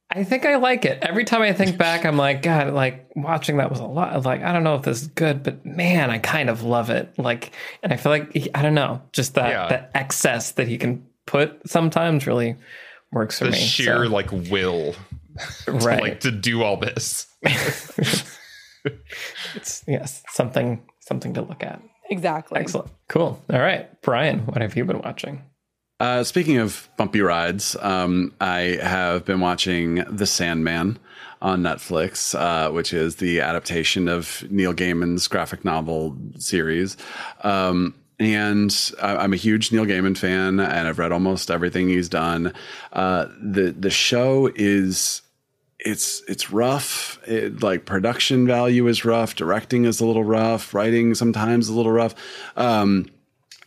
I 0.10 0.24
think 0.24 0.46
I 0.46 0.56
like 0.56 0.86
it. 0.86 1.00
Every 1.04 1.24
time 1.24 1.42
I 1.42 1.54
think 1.54 1.78
back, 1.78 2.06
I'm 2.06 2.18
like, 2.18 2.42
God, 2.42 2.74
like 2.74 3.12
watching 3.16 3.58
that 3.58 3.70
was 3.70 3.80
a 3.80 3.86
lot. 3.86 4.24
Like, 4.26 4.42
I 4.42 4.54
don't 4.54 4.64
know 4.64 4.76
if 4.76 4.82
this 4.84 5.02
is 5.04 5.08
good, 5.10 5.44
but 5.44 5.64
man, 5.66 6.10
I 6.10 6.18
kind 6.18 6.50
of 6.50 6.64
love 6.64 6.90
it. 6.90 7.14
Like, 7.20 7.52
and 7.84 7.92
I 7.94 7.98
feel 7.98 8.12
like 8.12 8.34
he, 8.34 8.50
I 8.56 8.62
don't 8.64 8.74
know, 8.74 9.02
just 9.12 9.36
that 9.36 9.50
Yeah. 9.50 9.68
that 9.68 9.92
excess 9.94 10.52
that 10.54 10.68
he 10.68 10.78
can 10.80 11.06
put 11.28 11.60
sometimes 11.70 12.26
really 12.26 12.56
works 13.12 13.38
for 13.40 13.46
The 13.46 13.52
me. 13.52 13.58
sheer 13.58 14.06
So, 14.06 14.10
like 14.12 14.32
will, 14.32 14.96
to, 15.66 15.72
right? 15.72 16.02
like 16.02 16.20
to 16.22 16.32
do 16.32 16.64
all 16.64 16.78
this. 16.78 17.28
it's 19.56 19.84
yes, 19.88 20.24
something 20.30 20.84
something 21.00 21.34
to 21.34 21.42
look 21.42 21.64
at. 21.64 21.82
Exactly. 22.10 22.60
Excellent, 22.60 22.90
cool. 23.08 23.42
All 23.52 23.60
right, 23.60 24.02
Brian, 24.02 24.46
what 24.46 24.62
have 24.62 24.76
you 24.76 24.86
been 24.86 25.02
watching? 25.02 25.44
Uh, 26.00 26.24
speaking 26.24 26.58
of 26.58 26.90
bumpy 26.96 27.20
rides, 27.20 27.76
um, 27.82 28.34
I 28.40 28.80
have 28.82 29.26
been 29.26 29.42
watching 29.42 29.96
The 30.10 30.26
Sandman 30.26 30.98
on 31.42 31.62
Netflix, 31.62 32.40
uh, 32.40 32.72
which 32.72 32.94
is 32.94 33.18
the 33.18 33.42
adaptation 33.42 34.08
of 34.08 34.46
Neil 34.50 34.74
Gaiman's 34.74 35.28
graphic 35.28 35.66
novel 35.66 36.18
series. 36.38 36.96
Um, 37.44 37.96
and 38.20 38.92
I'm 39.02 39.34
a 39.34 39.38
huge 39.38 39.72
Neil 39.72 39.86
Gaiman 39.86 40.18
fan, 40.18 40.60
and 40.60 40.88
I've 40.88 41.00
read 41.00 41.12
almost 41.12 41.50
everything 41.50 41.88
he's 41.90 42.10
done. 42.10 42.54
Uh, 42.92 43.28
the 43.42 43.72
the 43.72 43.90
show 43.90 44.50
is 44.56 45.22
it's 45.80 46.22
it's 46.28 46.52
rough. 46.52 47.20
It, 47.26 47.64
like 47.64 47.86
production 47.86 48.46
value 48.46 48.88
is 48.88 49.06
rough, 49.06 49.36
directing 49.36 49.86
is 49.86 50.02
a 50.02 50.06
little 50.06 50.24
rough, 50.26 50.74
writing 50.74 51.16
sometimes 51.16 51.70
a 51.70 51.74
little 51.74 51.92
rough, 51.94 52.14
um, 52.58 53.06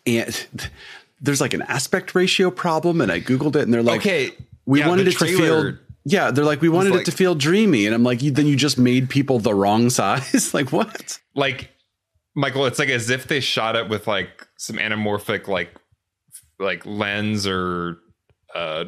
and 0.07 0.47
there's 1.21 1.41
like 1.41 1.55
an 1.55 1.63
aspect 1.63 2.15
ratio 2.15 2.51
problem. 2.51 3.01
And 3.01 3.11
I 3.11 3.21
googled 3.21 3.57
it, 3.57 3.63
and 3.63 3.73
they're 3.73 3.83
like, 3.83 4.01
Okay, 4.01 4.33
we 4.67 4.81
yeah, 4.81 4.89
wanted 4.89 5.09
it 5.09 5.19
to 5.19 5.25
feel." 5.27 5.79
Yeah, 6.05 6.33
they're 6.33 6.45
like, 6.45 6.61
we 6.61 6.69
wanted 6.69 6.91
like- 6.91 7.03
it 7.03 7.05
to 7.05 7.13
feel 7.13 7.37
dreamy, 7.37 7.87
and 7.87 7.95
I'm 7.95 8.03
like, 8.03 8.23
you, 8.23 8.33
then 8.33 8.47
you 8.49 8.57
just 8.57 8.77
made 8.77 9.09
people 9.09 9.39
the 9.39 9.55
wrong 9.55 9.89
size. 10.01 10.53
like 10.53 10.73
what? 10.73 11.21
like 11.37 11.71
Michael, 12.35 12.67
it's 12.67 12.79
like 12.79 12.89
as 12.89 13.11
if 13.11 13.29
they 13.29 13.41
shot 13.41 13.77
it 13.77 13.89
with 13.89 14.07
like 14.07 14.47
some 14.57 14.77
anamorphic 14.77 15.49
like 15.49 15.75
like 16.59 16.85
lens 16.87 17.47
or 17.47 17.99
uh 18.55 18.85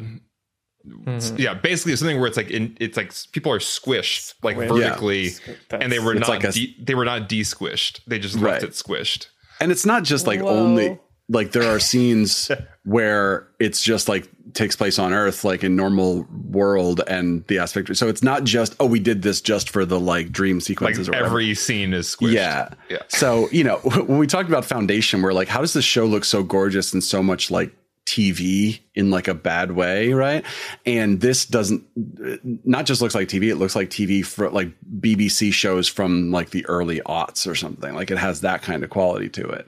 Mm-hmm. 0.86 1.36
yeah, 1.38 1.54
basically 1.54 1.96
something 1.96 2.18
where 2.18 2.26
it's 2.26 2.36
like 2.36 2.50
in 2.50 2.76
it's 2.78 2.98
like 2.98 3.10
people 3.32 3.50
are 3.50 3.58
squished 3.58 4.34
like 4.42 4.54
Squished. 4.58 4.68
vertically 4.68 5.30
and 5.70 5.90
they 5.90 5.98
were 5.98 6.12
It's 6.14 6.20
not 6.20 6.28
like 6.28 6.44
a- 6.44 6.52
de- 6.52 6.76
they 6.78 6.94
were 6.94 7.06
not 7.06 7.26
de-squished. 7.26 8.00
They 8.06 8.18
just 8.18 8.34
Right. 8.34 8.52
left 8.60 8.64
it 8.64 8.70
squished. 8.72 9.28
And 9.62 9.72
it's 9.72 9.86
not 9.86 10.02
just 10.02 10.26
like 10.26 10.42
Whoa. 10.42 10.50
only 10.50 10.98
like 11.28 11.52
there 11.52 11.64
are 11.64 11.78
scenes 11.78 12.50
where 12.84 13.48
it's 13.58 13.82
just 13.82 14.08
like 14.08 14.28
takes 14.52 14.76
place 14.76 14.98
on 14.98 15.12
Earth, 15.12 15.44
like 15.44 15.64
in 15.64 15.76
normal 15.76 16.26
world, 16.50 17.00
and 17.06 17.44
the 17.46 17.58
aspect. 17.58 17.94
So 17.96 18.08
it's 18.08 18.22
not 18.22 18.44
just 18.44 18.74
oh, 18.80 18.86
we 18.86 19.00
did 19.00 19.22
this 19.22 19.40
just 19.40 19.70
for 19.70 19.84
the 19.84 20.00
like 20.00 20.30
dream 20.32 20.56
Like 20.56 20.64
sequences 20.64 21.08
or 21.08 21.14
every 21.14 21.54
scene 21.54 21.92
is 21.92 22.06
squished. 22.06 22.32
Yeah. 22.32 22.70
Yeah. 22.88 22.98
So, 23.08 23.48
you 23.50 23.64
know, 23.64 23.78
when 24.06 24.18
we 24.18 24.26
talked 24.26 24.48
about 24.48 24.64
Foundation, 24.64 25.22
we're 25.22 25.32
like, 25.32 25.48
how 25.48 25.60
does 25.60 25.72
this 25.72 25.84
show 25.84 26.06
look 26.06 26.24
so 26.24 26.42
gorgeous 26.42 26.92
and 26.92 27.02
so 27.02 27.22
much 27.22 27.50
like 27.50 27.74
TV 28.06 28.80
in 28.94 29.10
like 29.10 29.28
a 29.28 29.34
bad 29.34 29.72
way, 29.72 30.12
right? 30.12 30.44
And 30.84 31.20
this 31.20 31.46
doesn't 31.46 31.84
uh, 32.24 32.36
not 32.64 32.86
just 32.86 33.00
looks 33.00 33.14
like 33.14 33.28
TV, 33.28 33.50
it 33.50 33.56
looks 33.56 33.74
like 33.74 33.90
TV 33.90 34.24
for 34.24 34.50
like 34.50 34.70
BBC 35.00 35.52
shows 35.52 35.88
from 35.88 36.30
like 36.30 36.50
the 36.50 36.66
early 36.66 37.00
aughts 37.00 37.50
or 37.50 37.54
something. 37.54 37.94
Like 37.94 38.10
it 38.10 38.18
has 38.18 38.42
that 38.42 38.62
kind 38.62 38.84
of 38.84 38.90
quality 38.90 39.28
to 39.30 39.48
it. 39.48 39.66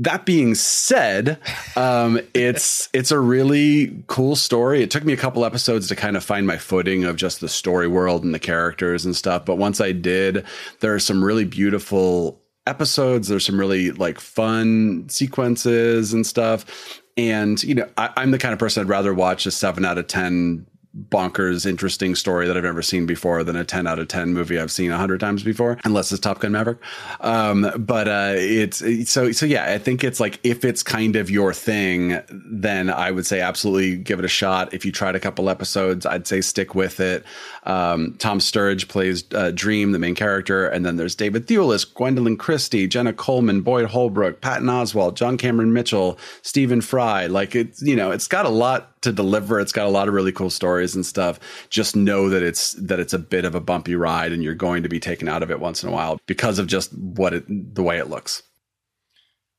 That 0.00 0.24
being 0.24 0.54
said, 0.54 1.38
um, 1.76 2.20
it's 2.34 2.88
it's 2.92 3.10
a 3.10 3.18
really 3.18 4.02
cool 4.06 4.34
story. 4.34 4.82
It 4.82 4.90
took 4.90 5.04
me 5.04 5.12
a 5.12 5.16
couple 5.16 5.44
episodes 5.44 5.88
to 5.88 5.96
kind 5.96 6.16
of 6.16 6.24
find 6.24 6.46
my 6.46 6.56
footing 6.56 7.04
of 7.04 7.16
just 7.16 7.40
the 7.40 7.48
story 7.48 7.86
world 7.86 8.24
and 8.24 8.34
the 8.34 8.38
characters 8.38 9.04
and 9.04 9.14
stuff. 9.14 9.44
But 9.44 9.56
once 9.56 9.80
I 9.80 9.92
did, 9.92 10.44
there 10.80 10.94
are 10.94 10.98
some 10.98 11.22
really 11.22 11.44
beautiful 11.44 12.40
episodes. 12.66 13.28
There's 13.28 13.44
some 13.44 13.60
really 13.60 13.90
like 13.90 14.18
fun 14.18 15.08
sequences 15.08 16.12
and 16.12 16.26
stuff. 16.26 17.00
And 17.16 17.62
you 17.62 17.74
know, 17.74 17.88
I, 17.98 18.10
I'm 18.16 18.30
the 18.30 18.38
kind 18.38 18.52
of 18.52 18.58
person 18.58 18.82
I'd 18.82 18.88
rather 18.88 19.12
watch 19.12 19.44
a 19.44 19.50
seven 19.50 19.84
out 19.84 19.98
of 19.98 20.06
ten 20.06 20.66
bonkers 20.96 21.66
interesting 21.66 22.14
story 22.14 22.46
that 22.46 22.56
I've 22.56 22.64
never 22.64 22.82
seen 22.82 23.06
before 23.06 23.44
than 23.44 23.56
a 23.56 23.64
10 23.64 23.86
out 23.86 23.98
of 23.98 24.08
10 24.08 24.34
movie 24.34 24.58
I've 24.58 24.72
seen 24.72 24.90
a 24.90 24.96
hundred 24.96 25.20
times 25.20 25.42
before, 25.42 25.78
unless 25.84 26.10
it's 26.10 26.20
Top 26.20 26.40
Gun 26.40 26.52
Maverick. 26.52 26.78
Um, 27.20 27.70
but, 27.78 28.08
uh, 28.08 28.32
it's 28.36 28.82
so, 29.10 29.30
so 29.30 29.46
yeah, 29.46 29.72
I 29.72 29.78
think 29.78 30.02
it's 30.02 30.18
like, 30.18 30.40
if 30.42 30.64
it's 30.64 30.82
kind 30.82 31.16
of 31.16 31.30
your 31.30 31.52
thing, 31.54 32.20
then 32.30 32.90
I 32.90 33.10
would 33.10 33.26
say 33.26 33.40
absolutely 33.40 33.96
give 33.96 34.18
it 34.18 34.24
a 34.24 34.28
shot. 34.28 34.74
If 34.74 34.84
you 34.84 34.90
tried 34.90 35.14
a 35.14 35.20
couple 35.20 35.48
episodes, 35.48 36.06
I'd 36.06 36.26
say 36.26 36.40
stick 36.40 36.74
with 36.74 36.98
it. 36.98 37.24
Um, 37.64 38.16
Tom 38.18 38.38
Sturridge 38.38 38.88
plays, 38.88 39.24
uh, 39.34 39.50
Dream, 39.54 39.92
the 39.92 39.98
main 39.98 40.14
character. 40.14 40.66
And 40.66 40.84
then 40.84 40.96
there's 40.96 41.14
David 41.14 41.46
Thewlis, 41.46 41.90
Gwendoline 41.92 42.38
Christie, 42.38 42.86
Jenna 42.86 43.12
Coleman, 43.12 43.60
Boyd 43.60 43.86
Holbrook, 43.86 44.40
Patton 44.40 44.66
Oswalt, 44.66 45.14
John 45.14 45.36
Cameron 45.36 45.72
Mitchell, 45.72 46.18
Stephen 46.42 46.80
Fry. 46.80 47.26
Like 47.26 47.54
it's, 47.54 47.82
you 47.82 47.96
know, 47.96 48.10
it's 48.10 48.28
got 48.28 48.46
a 48.46 48.50
lot 48.50 49.00
to 49.02 49.12
deliver. 49.12 49.60
It's 49.60 49.72
got 49.72 49.86
a 49.86 49.90
lot 49.90 50.08
of 50.08 50.14
really 50.14 50.32
cool 50.32 50.50
stories 50.50 50.94
and 50.94 51.04
stuff. 51.04 51.40
Just 51.70 51.96
know 51.96 52.28
that 52.28 52.42
it's 52.42 52.72
that 52.74 53.00
it's 53.00 53.12
a 53.12 53.18
bit 53.18 53.44
of 53.44 53.54
a 53.54 53.60
bumpy 53.60 53.94
ride, 53.94 54.32
and 54.32 54.42
you're 54.42 54.54
going 54.54 54.82
to 54.82 54.88
be 54.88 55.00
taken 55.00 55.28
out 55.28 55.42
of 55.42 55.50
it 55.50 55.60
once 55.60 55.82
in 55.82 55.88
a 55.88 55.92
while 55.92 56.18
because 56.26 56.58
of 56.58 56.66
just 56.66 56.92
what 56.96 57.32
it 57.32 57.44
the 57.74 57.82
way 57.82 57.98
it 57.98 58.08
looks. 58.08 58.42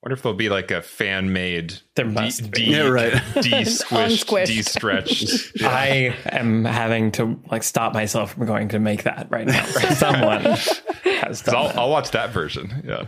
Wonder 0.03 0.13
if 0.13 0.21
there'll 0.23 0.35
be 0.37 0.49
like 0.49 0.71
a 0.71 0.81
fan 0.81 1.31
made 1.31 1.75
There 1.95 2.05
must 2.05 2.51
be. 2.51 2.63
Yeah, 2.63 2.87
right. 2.87 3.11
de-squished, 3.41 3.85
Unsquished. 3.89 4.45
de-stretched. 4.47 5.51
I 5.63 6.15
am 6.25 6.65
having 6.65 7.11
to 7.13 7.39
like 7.51 7.63
stop 7.63 7.93
myself 7.93 8.33
from 8.33 8.45
going 8.47 8.69
to 8.69 8.79
make 8.79 9.03
that 9.03 9.27
right 9.29 9.45
now. 9.47 9.63
Someone 9.93 10.41
has 10.41 11.41
done 11.41 11.55
I'll, 11.55 11.67
that. 11.67 11.77
I'll 11.77 11.89
watch 11.89 12.11
that 12.11 12.31
version. 12.31 12.83
Yeah. 12.85 13.05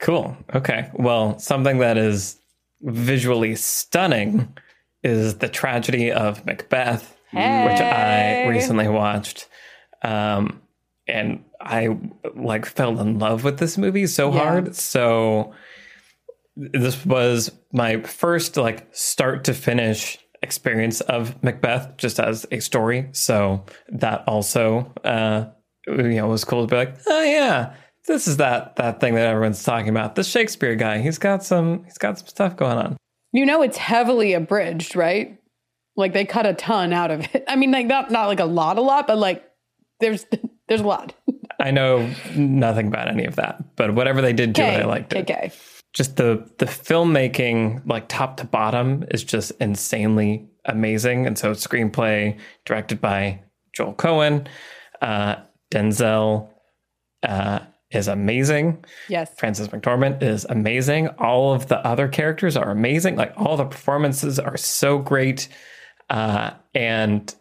Cool. 0.00 0.36
Okay. 0.54 0.90
Well, 0.94 1.38
something 1.38 1.78
that 1.78 1.96
is 1.96 2.38
visually 2.82 3.54
stunning 3.56 4.54
is 5.02 5.38
the 5.38 5.48
tragedy 5.48 6.12
of 6.12 6.44
Macbeth, 6.44 7.16
which 7.32 7.40
I 7.40 8.46
recently 8.48 8.88
watched. 8.88 9.48
Um, 10.02 10.60
and 11.08 11.44
I 11.60 11.96
like 12.34 12.66
fell 12.66 13.00
in 13.00 13.18
love 13.18 13.44
with 13.44 13.58
this 13.58 13.78
movie 13.78 14.06
so 14.06 14.30
Yeah. 14.32 14.38
hard. 14.40 14.76
So 14.76 15.54
this 16.56 17.04
was 17.04 17.52
my 17.72 18.00
first 18.02 18.56
like 18.56 18.88
start 18.94 19.44
to 19.44 19.54
finish 19.54 20.18
experience 20.42 21.00
of 21.02 21.42
Macbeth 21.42 21.96
just 21.96 22.18
as 22.18 22.46
a 22.50 22.60
story. 22.60 23.08
So 23.12 23.64
that 23.88 24.24
also 24.26 24.92
uh 25.04 25.46
you 25.86 26.14
know 26.14 26.28
was 26.28 26.44
cool 26.44 26.66
to 26.66 26.70
be 26.70 26.76
like, 26.76 26.96
oh 27.06 27.22
yeah, 27.22 27.74
this 28.06 28.26
is 28.26 28.38
that 28.38 28.76
that 28.76 29.00
thing 29.00 29.14
that 29.14 29.26
everyone's 29.26 29.62
talking 29.62 29.88
about. 29.88 30.14
The 30.14 30.24
Shakespeare 30.24 30.76
guy. 30.76 30.98
He's 30.98 31.18
got 31.18 31.44
some 31.44 31.84
he's 31.84 31.98
got 31.98 32.18
some 32.18 32.28
stuff 32.28 32.56
going 32.56 32.78
on. 32.78 32.96
You 33.32 33.44
know 33.44 33.62
it's 33.62 33.76
heavily 33.76 34.32
abridged, 34.32 34.96
right? 34.96 35.38
Like 35.96 36.12
they 36.12 36.24
cut 36.24 36.46
a 36.46 36.54
ton 36.54 36.92
out 36.92 37.10
of 37.10 37.20
it. 37.34 37.44
I 37.48 37.56
mean, 37.56 37.70
like 37.70 37.86
not 37.86 38.10
not 38.10 38.26
like 38.26 38.40
a 38.40 38.44
lot, 38.44 38.78
a 38.78 38.82
lot, 38.82 39.06
but 39.06 39.18
like 39.18 39.44
there's 40.00 40.26
there's 40.68 40.80
a 40.80 40.86
lot. 40.86 41.14
I 41.60 41.70
know 41.70 42.10
nothing 42.34 42.88
about 42.88 43.08
any 43.08 43.24
of 43.24 43.36
that, 43.36 43.76
but 43.76 43.94
whatever 43.94 44.20
they 44.20 44.34
did 44.34 44.52
do 44.52 44.62
it, 44.62 44.82
I 44.82 44.84
liked 44.84 45.12
it. 45.14 45.30
Okay. 45.30 45.52
Just 45.96 46.16
the 46.16 46.46
the 46.58 46.66
filmmaking 46.66 47.80
like 47.86 48.06
top 48.08 48.36
to 48.36 48.44
bottom 48.44 49.04
is 49.10 49.24
just 49.24 49.50
insanely 49.52 50.46
amazing. 50.66 51.26
And 51.26 51.38
so 51.38 51.52
screenplay 51.52 52.38
directed 52.66 53.00
by 53.00 53.42
joel 53.72 53.94
coen 53.94 54.46
uh, 55.00 55.36
denzel 55.72 56.50
uh, 57.22 57.60
is 57.90 58.08
amazing. 58.08 58.84
Yes. 59.08 59.32
frances 59.38 59.68
mcdormand 59.68 60.22
is 60.22 60.44
amazing. 60.50 61.08
All 61.18 61.54
of 61.54 61.68
the 61.68 61.78
other 61.78 62.08
characters 62.08 62.58
are 62.58 62.70
amazing. 62.70 63.16
Like 63.16 63.32
all 63.38 63.56
the 63.56 63.64
performances 63.64 64.38
are 64.38 64.58
so 64.58 64.98
great. 64.98 65.48
Uh, 66.10 66.50
and 66.74 67.34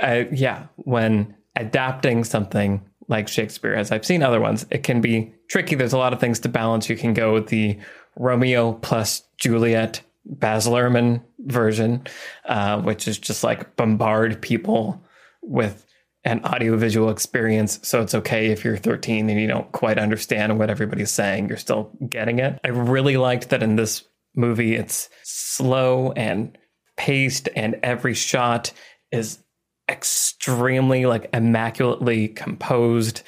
I, 0.00 0.28
yeah 0.30 0.66
when 0.76 1.34
adapting 1.56 2.22
something 2.22 2.86
like 3.08 3.26
Shakespeare, 3.26 3.74
as 3.74 3.90
I've 3.90 4.06
seen 4.06 4.22
other 4.22 4.40
ones, 4.40 4.64
it 4.70 4.84
can 4.84 5.00
be 5.00 5.34
tricky. 5.50 5.74
There's 5.74 5.92
a 5.92 5.98
lot 5.98 6.12
of 6.12 6.20
things 6.20 6.38
to 6.40 6.48
balance. 6.48 6.88
You 6.88 6.96
can 6.96 7.12
go 7.12 7.34
with 7.34 7.48
the 7.48 7.78
Romeo 8.16 8.74
plus 8.74 9.24
Juliet 9.36 10.00
Baz 10.24 10.66
Luhrmann 10.66 11.22
version, 11.40 12.06
uh, 12.44 12.80
which 12.80 13.08
is 13.08 13.18
just 13.18 13.42
like 13.42 13.76
bombard 13.76 14.40
people 14.40 15.02
with 15.42 15.84
an 16.24 16.44
audiovisual 16.44 17.10
experience. 17.10 17.80
So 17.82 18.00
it's 18.02 18.14
okay 18.14 18.48
if 18.48 18.64
you're 18.64 18.76
13 18.76 19.28
and 19.28 19.40
you 19.40 19.46
don't 19.46 19.70
quite 19.72 19.98
understand 19.98 20.58
what 20.58 20.70
everybody's 20.70 21.10
saying. 21.10 21.48
You're 21.48 21.58
still 21.58 21.90
getting 22.08 22.38
it. 22.38 22.60
I 22.62 22.68
really 22.68 23.16
liked 23.16 23.48
that 23.50 23.62
in 23.62 23.76
this 23.76 24.04
movie, 24.36 24.76
it's 24.76 25.08
slow 25.22 26.12
and 26.12 26.56
paced, 26.96 27.48
and 27.56 27.80
every 27.82 28.14
shot 28.14 28.72
is 29.10 29.42
extremely 29.88 31.06
like 31.06 31.30
immaculately 31.32 32.28
composed. 32.28 33.22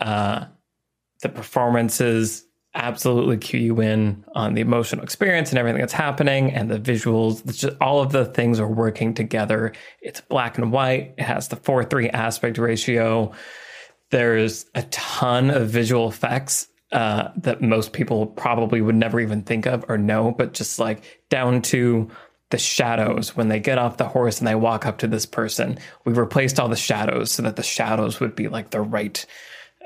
Uh, 0.00 0.46
the 1.22 1.28
performances 1.28 2.44
absolutely 2.74 3.36
cue 3.36 3.60
you 3.60 3.80
in 3.80 4.24
on 4.34 4.54
the 4.54 4.60
emotional 4.60 5.02
experience 5.02 5.50
and 5.50 5.58
everything 5.58 5.80
that's 5.80 5.92
happening, 5.92 6.52
and 6.52 6.70
the 6.70 6.78
visuals. 6.78 7.46
It's 7.48 7.58
just 7.58 7.76
all 7.80 8.00
of 8.00 8.12
the 8.12 8.24
things 8.24 8.60
are 8.60 8.68
working 8.68 9.14
together. 9.14 9.72
It's 10.00 10.20
black 10.20 10.58
and 10.58 10.72
white. 10.72 11.14
It 11.18 11.24
has 11.24 11.48
the 11.48 11.56
four 11.56 11.84
three 11.84 12.08
aspect 12.08 12.58
ratio. 12.58 13.32
There's 14.10 14.66
a 14.74 14.82
ton 14.84 15.50
of 15.50 15.68
visual 15.68 16.08
effects 16.08 16.68
uh, 16.92 17.30
that 17.36 17.62
most 17.62 17.92
people 17.92 18.26
probably 18.26 18.80
would 18.80 18.94
never 18.94 19.20
even 19.20 19.42
think 19.42 19.66
of 19.66 19.84
or 19.88 19.96
know, 19.96 20.32
but 20.32 20.52
just 20.52 20.78
like 20.78 21.24
down 21.30 21.62
to 21.62 22.10
the 22.50 22.58
shadows 22.58 23.34
when 23.34 23.48
they 23.48 23.58
get 23.58 23.78
off 23.78 23.96
the 23.96 24.06
horse 24.06 24.38
and 24.38 24.46
they 24.46 24.54
walk 24.54 24.84
up 24.84 24.98
to 24.98 25.08
this 25.08 25.24
person. 25.24 25.78
We 26.04 26.12
replaced 26.12 26.60
all 26.60 26.68
the 26.68 26.76
shadows 26.76 27.32
so 27.32 27.42
that 27.42 27.56
the 27.56 27.62
shadows 27.62 28.20
would 28.20 28.36
be 28.36 28.48
like 28.48 28.70
the 28.70 28.82
right 28.82 29.24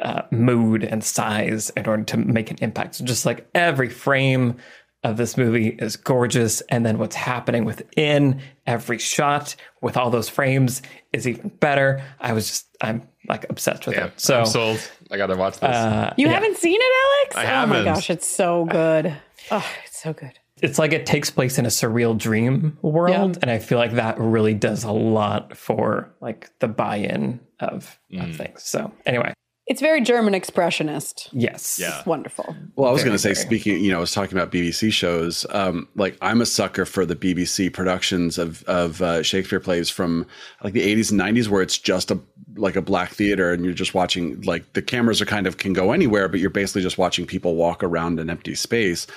uh, 0.01 0.23
mood 0.31 0.85
and 0.85 1.03
size 1.03 1.71
in 1.71 1.87
order 1.87 2.05
to 2.05 2.17
make 2.17 2.51
an 2.51 2.59
impact. 2.61 2.97
So 2.97 3.05
just 3.05 3.25
like 3.27 3.49
every 3.55 3.89
frame 3.89 4.57
of 5.05 5.17
this 5.17 5.37
movie 5.37 5.69
is 5.69 5.95
gorgeous, 5.97 6.61
and 6.63 6.85
then 6.85 6.99
what's 6.99 7.15
happening 7.15 7.65
within 7.65 8.41
every 8.67 8.99
shot 8.99 9.55
with 9.81 9.97
all 9.97 10.11
those 10.11 10.29
frames 10.29 10.83
is 11.13 11.29
even 11.29 11.49
better. 11.61 12.03
I 12.19 12.33
was 12.33 12.49
just, 12.49 12.67
I'm 12.81 13.07
like 13.29 13.47
obsessed 13.49 13.87
with 13.87 13.95
Yeah, 13.97 14.07
it. 14.07 14.21
So 14.21 14.41
I'm 14.41 14.47
sold. 14.47 14.81
I 15.11 15.17
gotta 15.17 15.37
watch 15.37 15.55
this. 15.61 15.71
uh, 15.71 16.13
You 16.17 16.27
yeah. 16.27 16.33
haven't 16.33 16.57
seen 16.57 16.81
it, 16.81 16.93
Alex? 17.31 17.37
I 17.37 17.43
Oh 17.63 17.67
my 17.67 17.77
haven't. 17.77 17.95
gosh, 17.95 18.11
it's 18.11 18.27
so 18.29 18.65
good. 18.65 19.15
Oh, 19.51 19.67
it's 19.85 20.03
so 20.03 20.13
good. 20.13 20.33
it's 20.61 20.79
like 20.79 20.93
it 20.93 21.07
takes 21.07 21.31
place 21.31 21.59
in 21.59 21.67
a 21.67 21.69
surreal 21.71 22.17
dream 22.19 22.77
world, 22.83 23.35
Yeah. 23.37 23.39
and 23.43 23.51
I 23.51 23.59
feel 23.59 23.79
like 23.79 23.93
that 23.93 24.19
really 24.19 24.55
does 24.55 24.83
a 24.83 24.91
lot 24.93 25.57
for 25.57 26.13
like 26.21 26.51
the 26.59 26.67
buy-in 26.69 27.39
of, 27.61 28.01
Mm. 28.13 28.31
of 28.31 28.37
things. 28.37 28.63
So 28.65 28.91
anyway, 29.05 29.33
It's 29.67 29.81
very 29.81 30.01
German 30.01 30.33
expressionist. 30.33 31.29
yes, 31.33 31.77
Yeah. 31.81 32.03
Wonderful. 32.07 32.55
Well, 32.77 32.89
I 32.89 32.93
was 32.93 33.03
going 33.03 33.15
to 33.15 33.19
say, 33.19 33.35
very. 33.35 33.47
speaking, 33.47 33.83
you 33.83 33.91
know, 33.91 33.97
I 33.97 34.01
was 34.01 34.13
talking 34.13 34.39
about 34.39 34.53
BBC 34.53 34.93
shows. 34.93 35.45
Um, 35.51 35.89
like, 35.97 36.17
I'm 36.23 36.41
a 36.41 36.47
sucker 36.47 36.85
for 36.85 37.05
the 37.05 37.17
BBC 37.17 37.73
productions 37.73 38.39
of 38.39 38.63
of 38.65 39.03
uh, 39.03 39.25
Shakespeare 39.25 39.59
plays 39.59 39.91
from 39.91 40.25
like 40.63 40.73
the 40.73 40.95
80s 40.95 41.11
and 41.11 41.21
90s, 41.21 41.49
where 41.49 41.63
it's 41.63 41.79
just 41.79 42.13
a 42.13 42.21
like 42.55 42.77
a 42.77 42.83
black 42.83 43.11
theater, 43.11 43.53
and 43.53 43.65
you're 43.65 43.75
just 43.75 43.93
watching. 43.93 44.41
Like, 44.43 44.73
the 44.75 44.83
cameras 44.83 45.21
are 45.21 45.27
kind 45.27 45.49
of 45.49 45.57
can 45.57 45.73
go 45.73 45.91
anywhere, 45.91 46.29
but 46.29 46.39
you're 46.39 46.49
basically 46.49 46.83
just 46.83 46.97
watching 46.99 47.27
people 47.27 47.57
walk 47.57 47.83
around 47.83 48.21
an 48.21 48.31
empty 48.31 48.55
space. 48.55 49.09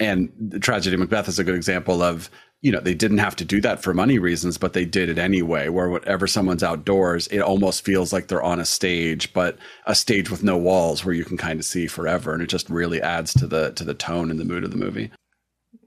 And 0.00 0.32
the 0.38 0.58
tragedy 0.58 0.94
of 0.94 1.00
Macbeth 1.00 1.28
is 1.28 1.38
a 1.38 1.44
good 1.44 1.56
example 1.56 2.02
of 2.02 2.30
you 2.60 2.72
know 2.72 2.80
they 2.80 2.94
didn't 2.94 3.18
have 3.18 3.36
to 3.36 3.44
do 3.44 3.60
that 3.60 3.82
for 3.82 3.94
money 3.94 4.18
reasons 4.18 4.58
but 4.58 4.72
they 4.72 4.84
did 4.84 5.08
it 5.08 5.18
anyway 5.18 5.68
where 5.68 5.88
whenever 5.88 6.26
someone's 6.26 6.62
outdoors 6.62 7.26
it 7.28 7.38
almost 7.40 7.84
feels 7.84 8.12
like 8.12 8.26
they're 8.28 8.42
on 8.42 8.58
a 8.58 8.64
stage 8.64 9.32
but 9.32 9.56
a 9.86 9.94
stage 9.94 10.28
with 10.30 10.42
no 10.42 10.56
walls 10.56 11.04
where 11.04 11.14
you 11.14 11.24
can 11.24 11.36
kind 11.36 11.60
of 11.60 11.64
see 11.64 11.86
forever 11.86 12.32
and 12.34 12.42
it 12.42 12.48
just 12.48 12.68
really 12.68 13.00
adds 13.00 13.32
to 13.32 13.46
the 13.46 13.70
to 13.72 13.84
the 13.84 13.94
tone 13.94 14.30
and 14.30 14.40
the 14.40 14.44
mood 14.44 14.64
of 14.64 14.70
the 14.72 14.76
movie 14.76 15.10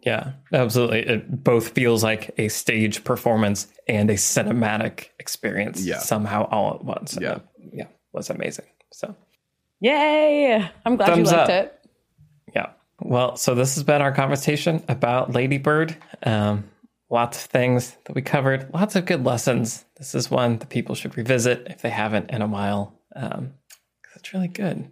Yeah, 0.04 0.32
absolutely. 0.54 1.02
It 1.02 1.44
both 1.44 1.70
feels 1.76 2.04
like 2.04 2.32
a 2.40 2.48
stage 2.50 3.04
performance 3.04 3.68
and 3.88 4.10
a 4.10 4.16
cinematic 4.16 5.10
experience 5.20 5.86
Yeah. 5.86 6.00
somehow 6.00 6.48
all 6.50 6.74
at 6.76 6.84
once. 6.84 7.14
And 7.14 7.22
Yeah. 7.22 7.36
it, 7.36 7.42
yeah, 7.74 7.88
was 8.12 8.30
amazing. 8.32 8.66
So, 8.92 9.16
Yay. 9.80 10.70
I'm 10.86 10.96
glad 10.96 11.08
Thumbs 11.14 11.32
you 11.32 11.38
liked 11.38 11.50
up. 11.52 11.66
it. 11.66 11.80
Yeah. 13.02 13.08
Well, 13.12 13.36
so 13.38 13.56
this 13.56 13.76
has 13.76 13.84
been 13.84 14.02
our 14.02 14.12
conversation 14.12 14.84
about 14.88 15.32
Lady 15.32 15.58
Bird. 15.58 15.96
Um, 16.24 16.66
lots 17.10 17.44
of 17.46 17.52
things 17.52 17.96
that 18.06 18.16
we 18.16 18.22
covered, 18.22 18.74
lots 18.74 18.96
of 18.96 19.06
good 19.06 19.26
lessons. 19.26 19.84
This 19.98 20.16
is 20.16 20.32
one 20.32 20.58
that 20.60 20.70
people 20.70 20.96
should 20.96 21.18
revisit 21.18 21.68
if 21.70 21.82
they 21.82 21.90
haven't 21.90 22.32
in 22.32 22.42
a 22.42 22.48
while. 22.48 22.98
Um, 23.16 23.54
'cause 24.04 24.14
it's 24.18 24.34
really 24.34 24.48
good. 24.48 24.88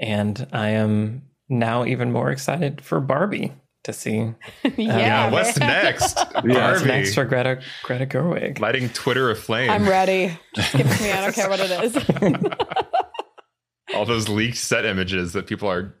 And 0.00 0.46
I 0.52 0.70
am 0.70 1.22
now 1.48 1.84
even 1.84 2.10
more 2.12 2.30
excited 2.30 2.80
for 2.80 3.00
Barbie 3.00 3.52
to 3.84 3.92
see 3.92 4.16
yeah. 4.64 4.72
yeah, 4.76 5.30
what's 5.30 5.58
man. 5.58 5.68
next? 5.84 6.18
what's 6.42 6.84
next 6.84 7.14
for 7.14 7.24
Greta, 7.24 7.60
Greta 7.82 8.06
Gerwig. 8.06 8.58
Lighting 8.60 8.88
Twitter 8.90 9.30
aflame. 9.30 9.70
I'm 9.70 9.88
ready. 9.88 10.36
Just 10.54 10.72
give 10.72 10.86
it 10.86 10.96
to 10.96 11.02
me. 11.02 11.12
I 11.12 11.20
don't 11.22 11.34
care 11.34 11.48
what 11.48 11.60
it 11.60 11.70
is. 11.84 11.96
All 13.94 14.04
those 14.06 14.28
leaked 14.28 14.56
set 14.56 14.84
images 14.84 15.32
that 15.32 15.46
people 15.46 15.68
are 15.70 15.94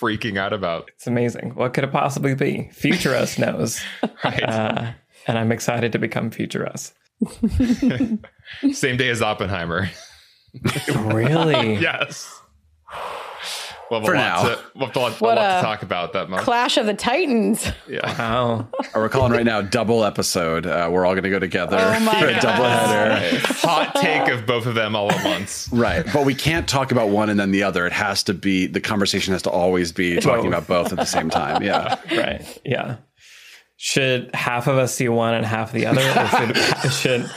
freaking 0.00 0.38
out 0.38 0.52
about. 0.52 0.90
It's 0.94 1.06
amazing. 1.06 1.50
What 1.54 1.74
could 1.74 1.84
it 1.84 1.92
possibly 1.92 2.34
be? 2.34 2.70
Future 2.72 3.14
Us 3.14 3.38
knows. 3.38 3.80
Right. 4.24 4.42
Uh, 4.42 4.92
and 5.26 5.38
I'm 5.38 5.52
excited 5.52 5.92
to 5.92 5.98
become 5.98 6.30
Future 6.30 6.66
Us. 6.66 6.94
Same 8.72 8.96
day 8.96 9.08
as 9.08 9.22
Oppenheimer. 9.22 9.90
Really? 10.94 11.74
yes. 11.80 12.40
We'll 13.90 14.00
have 14.00 14.06
For 14.06 14.14
a 14.14 14.18
lot 14.18 14.42
now. 14.42 14.42
To, 14.54 14.60
we'll 14.74 14.86
have 14.88 14.96
a 14.96 14.98
lot, 15.00 15.12
a 15.12 15.24
What 15.24 15.36
lot 15.36 15.56
to 15.56 15.62
talk 15.62 15.82
about 15.82 16.12
that 16.14 16.28
month. 16.28 16.42
Clash 16.42 16.76
of 16.76 16.86
the 16.86 16.94
Titans. 16.94 17.70
yeah. 17.88 18.00
Wow. 18.18 18.68
Or 18.94 19.02
we're 19.02 19.08
calling 19.10 19.32
right 19.32 19.44
now 19.44 19.60
double 19.60 20.04
episode 20.04 20.66
uh, 20.66 20.88
we're 20.90 21.04
all 21.04 21.12
going 21.12 21.24
to 21.24 21.30
go 21.30 21.38
together 21.38 21.76
Oh 21.78 22.00
my 22.00 22.18
for 22.20 22.28
a 22.28 22.32
God. 22.32 22.40
double 22.40 22.64
header 22.64 23.38
Hot 23.60 23.94
take 23.96 24.28
of 24.28 24.46
both 24.46 24.64
of 24.66 24.74
them 24.74 24.96
all 24.96 25.12
at 25.12 25.22
once. 25.24 25.68
right 25.72 26.06
but 26.14 26.24
we 26.24 26.34
can't 26.34 26.66
talk 26.66 26.92
about 26.92 27.10
one 27.10 27.28
and 27.28 27.38
then 27.38 27.50
the 27.50 27.62
other 27.62 27.86
it 27.86 27.92
has 27.92 28.22
to 28.24 28.32
be 28.34 28.66
the 28.66 28.80
conversation 28.80 29.32
has 29.34 29.42
to 29.42 29.50
always 29.50 29.92
be 29.92 30.16
talking 30.16 30.50
Both. 30.50 30.64
about 30.64 30.66
both 30.66 30.92
at 30.92 30.98
the 30.98 31.04
same 31.04 31.28
time 31.28 31.62
yeah 31.62 31.96
Right. 32.10 32.60
Yeah. 32.64 32.96
Should 33.78 34.30
half 34.34 34.66
of 34.68 34.78
us 34.78 34.94
see 34.94 35.08
one 35.10 35.34
and 35.34 35.44
half 35.44 35.70
the 35.72 35.84
other? 35.84 36.00
Or 36.00 36.26
should, 36.28 36.92
should 36.92 37.30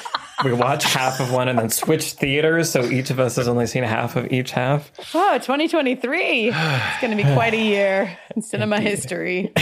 we 0.44 0.54
watch 0.54 0.84
half 0.84 1.20
of 1.20 1.32
one 1.32 1.48
and 1.48 1.60
then 1.60 1.70
switch 1.70 2.12
theaters 2.14 2.72
so 2.72 2.86
each 2.86 3.10
of 3.10 3.20
us 3.20 3.36
has 3.36 3.48
only 3.48 3.68
seen 3.68 3.84
half 3.84 4.16
of 4.16 4.32
each 4.32 4.52
half? 4.52 4.92
Oh, 5.14 5.38
2023. 5.38 6.50
It's 6.50 7.02
going 7.02 7.16
to 7.16 7.22
be 7.22 7.34
quite 7.34 7.54
a 7.54 7.62
year 7.62 8.18
in 8.36 8.42
cinema 8.42 8.80
history. 8.80 9.54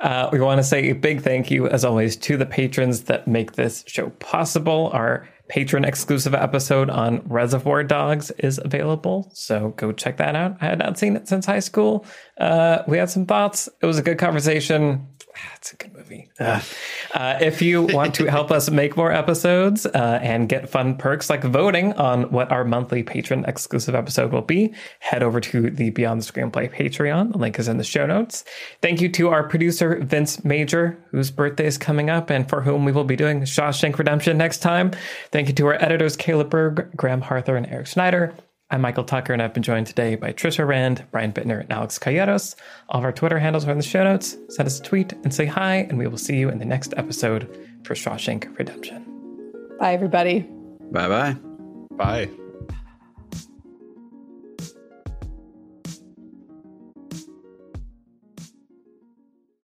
Uh, 0.00 0.28
we 0.32 0.38
want 0.40 0.60
to 0.60 0.62
say 0.62 0.90
a 0.90 0.94
big 0.94 1.22
thank 1.22 1.50
you, 1.50 1.66
as 1.68 1.84
always, 1.84 2.16
to 2.16 2.36
the 2.36 2.46
patrons 2.46 3.04
that 3.04 3.26
make 3.26 3.52
this 3.52 3.82
show 3.88 4.10
possible. 4.20 4.90
Our 4.92 5.28
patron 5.48 5.84
exclusive 5.84 6.34
episode 6.34 6.88
on 6.88 7.20
Reservoir 7.26 7.82
Dogs 7.82 8.30
is 8.38 8.60
available, 8.64 9.28
so 9.34 9.70
go 9.70 9.90
check 9.90 10.18
that 10.18 10.36
out. 10.36 10.56
I 10.60 10.66
had 10.66 10.78
not 10.78 10.98
seen 10.98 11.16
it 11.16 11.26
since 11.26 11.46
high 11.46 11.58
school. 11.58 12.06
Uh, 12.38 12.82
we 12.86 12.98
had 12.98 13.10
some 13.10 13.26
thoughts. 13.26 13.68
It 13.82 13.86
was 13.86 13.98
a 13.98 14.02
good 14.02 14.18
conversation. 14.18 15.06
It's 15.56 15.72
a 15.72 15.76
good 15.76 15.94
movie. 16.08 16.30
Uh, 16.38 16.60
uh, 17.14 17.38
if 17.40 17.62
you 17.62 17.82
want 17.82 18.14
to 18.14 18.26
help 18.26 18.50
us 18.50 18.70
make 18.70 18.96
more 18.96 19.12
episodes 19.12 19.86
uh, 19.86 20.18
and 20.22 20.48
get 20.48 20.68
fun 20.68 20.96
perks 20.96 21.30
like 21.30 21.42
voting 21.42 21.92
on 21.94 22.30
what 22.30 22.50
our 22.50 22.64
monthly 22.64 23.02
patron 23.02 23.44
exclusive 23.46 23.94
episode 23.94 24.32
will 24.32 24.42
be, 24.42 24.72
head 25.00 25.22
over 25.22 25.40
to 25.40 25.70
the 25.70 25.90
Beyond 25.90 26.22
the 26.22 26.32
Screenplay 26.32 26.70
Patreon. 26.70 27.32
The 27.32 27.38
link 27.38 27.58
is 27.58 27.68
in 27.68 27.76
the 27.76 27.84
show 27.84 28.06
notes. 28.06 28.44
Thank 28.82 29.00
you 29.00 29.08
to 29.10 29.28
our 29.28 29.48
producer, 29.48 29.98
Vince 30.02 30.44
Major, 30.44 30.98
whose 31.10 31.30
birthday 31.30 31.66
is 31.66 31.78
coming 31.78 32.10
up 32.10 32.30
and 32.30 32.48
for 32.48 32.62
whom 32.62 32.84
we 32.84 32.92
will 32.92 33.04
be 33.04 33.16
doing 33.16 33.42
Shawshank 33.42 33.98
Redemption 33.98 34.38
next 34.38 34.58
time. 34.58 34.92
Thank 35.30 35.48
you 35.48 35.54
to 35.54 35.66
our 35.66 35.82
editors, 35.82 36.16
Caleb 36.16 36.50
Berg, 36.50 36.90
Graham 36.96 37.20
Harther, 37.20 37.56
and 37.56 37.66
Eric 37.66 37.86
Schneider. 37.86 38.34
I'm 38.70 38.82
Michael 38.82 39.04
Tucker, 39.04 39.32
and 39.32 39.40
I've 39.40 39.54
been 39.54 39.62
joined 39.62 39.86
today 39.86 40.14
by 40.14 40.32
Trisha 40.34 40.66
Rand, 40.66 41.06
Brian 41.10 41.32
Bittner, 41.32 41.60
and 41.60 41.72
Alex 41.72 41.98
Calleros. 41.98 42.54
All 42.90 42.98
of 42.98 43.04
our 43.04 43.12
Twitter 43.12 43.38
handles 43.38 43.66
are 43.66 43.70
in 43.70 43.78
the 43.78 43.82
show 43.82 44.04
notes. 44.04 44.36
Send 44.50 44.66
us 44.66 44.78
a 44.78 44.82
tweet 44.82 45.14
and 45.24 45.32
say 45.32 45.46
hi, 45.46 45.76
and 45.76 45.96
we 45.96 46.06
will 46.06 46.18
see 46.18 46.36
you 46.36 46.50
in 46.50 46.58
the 46.58 46.66
next 46.66 46.92
episode 46.98 47.48
for 47.84 47.94
Shawshank 47.94 48.58
Redemption. 48.58 49.04
Bye, 49.80 49.94
everybody. 49.94 50.40
bye 50.90 51.08
bye 51.08 51.36
Bye. 51.96 52.30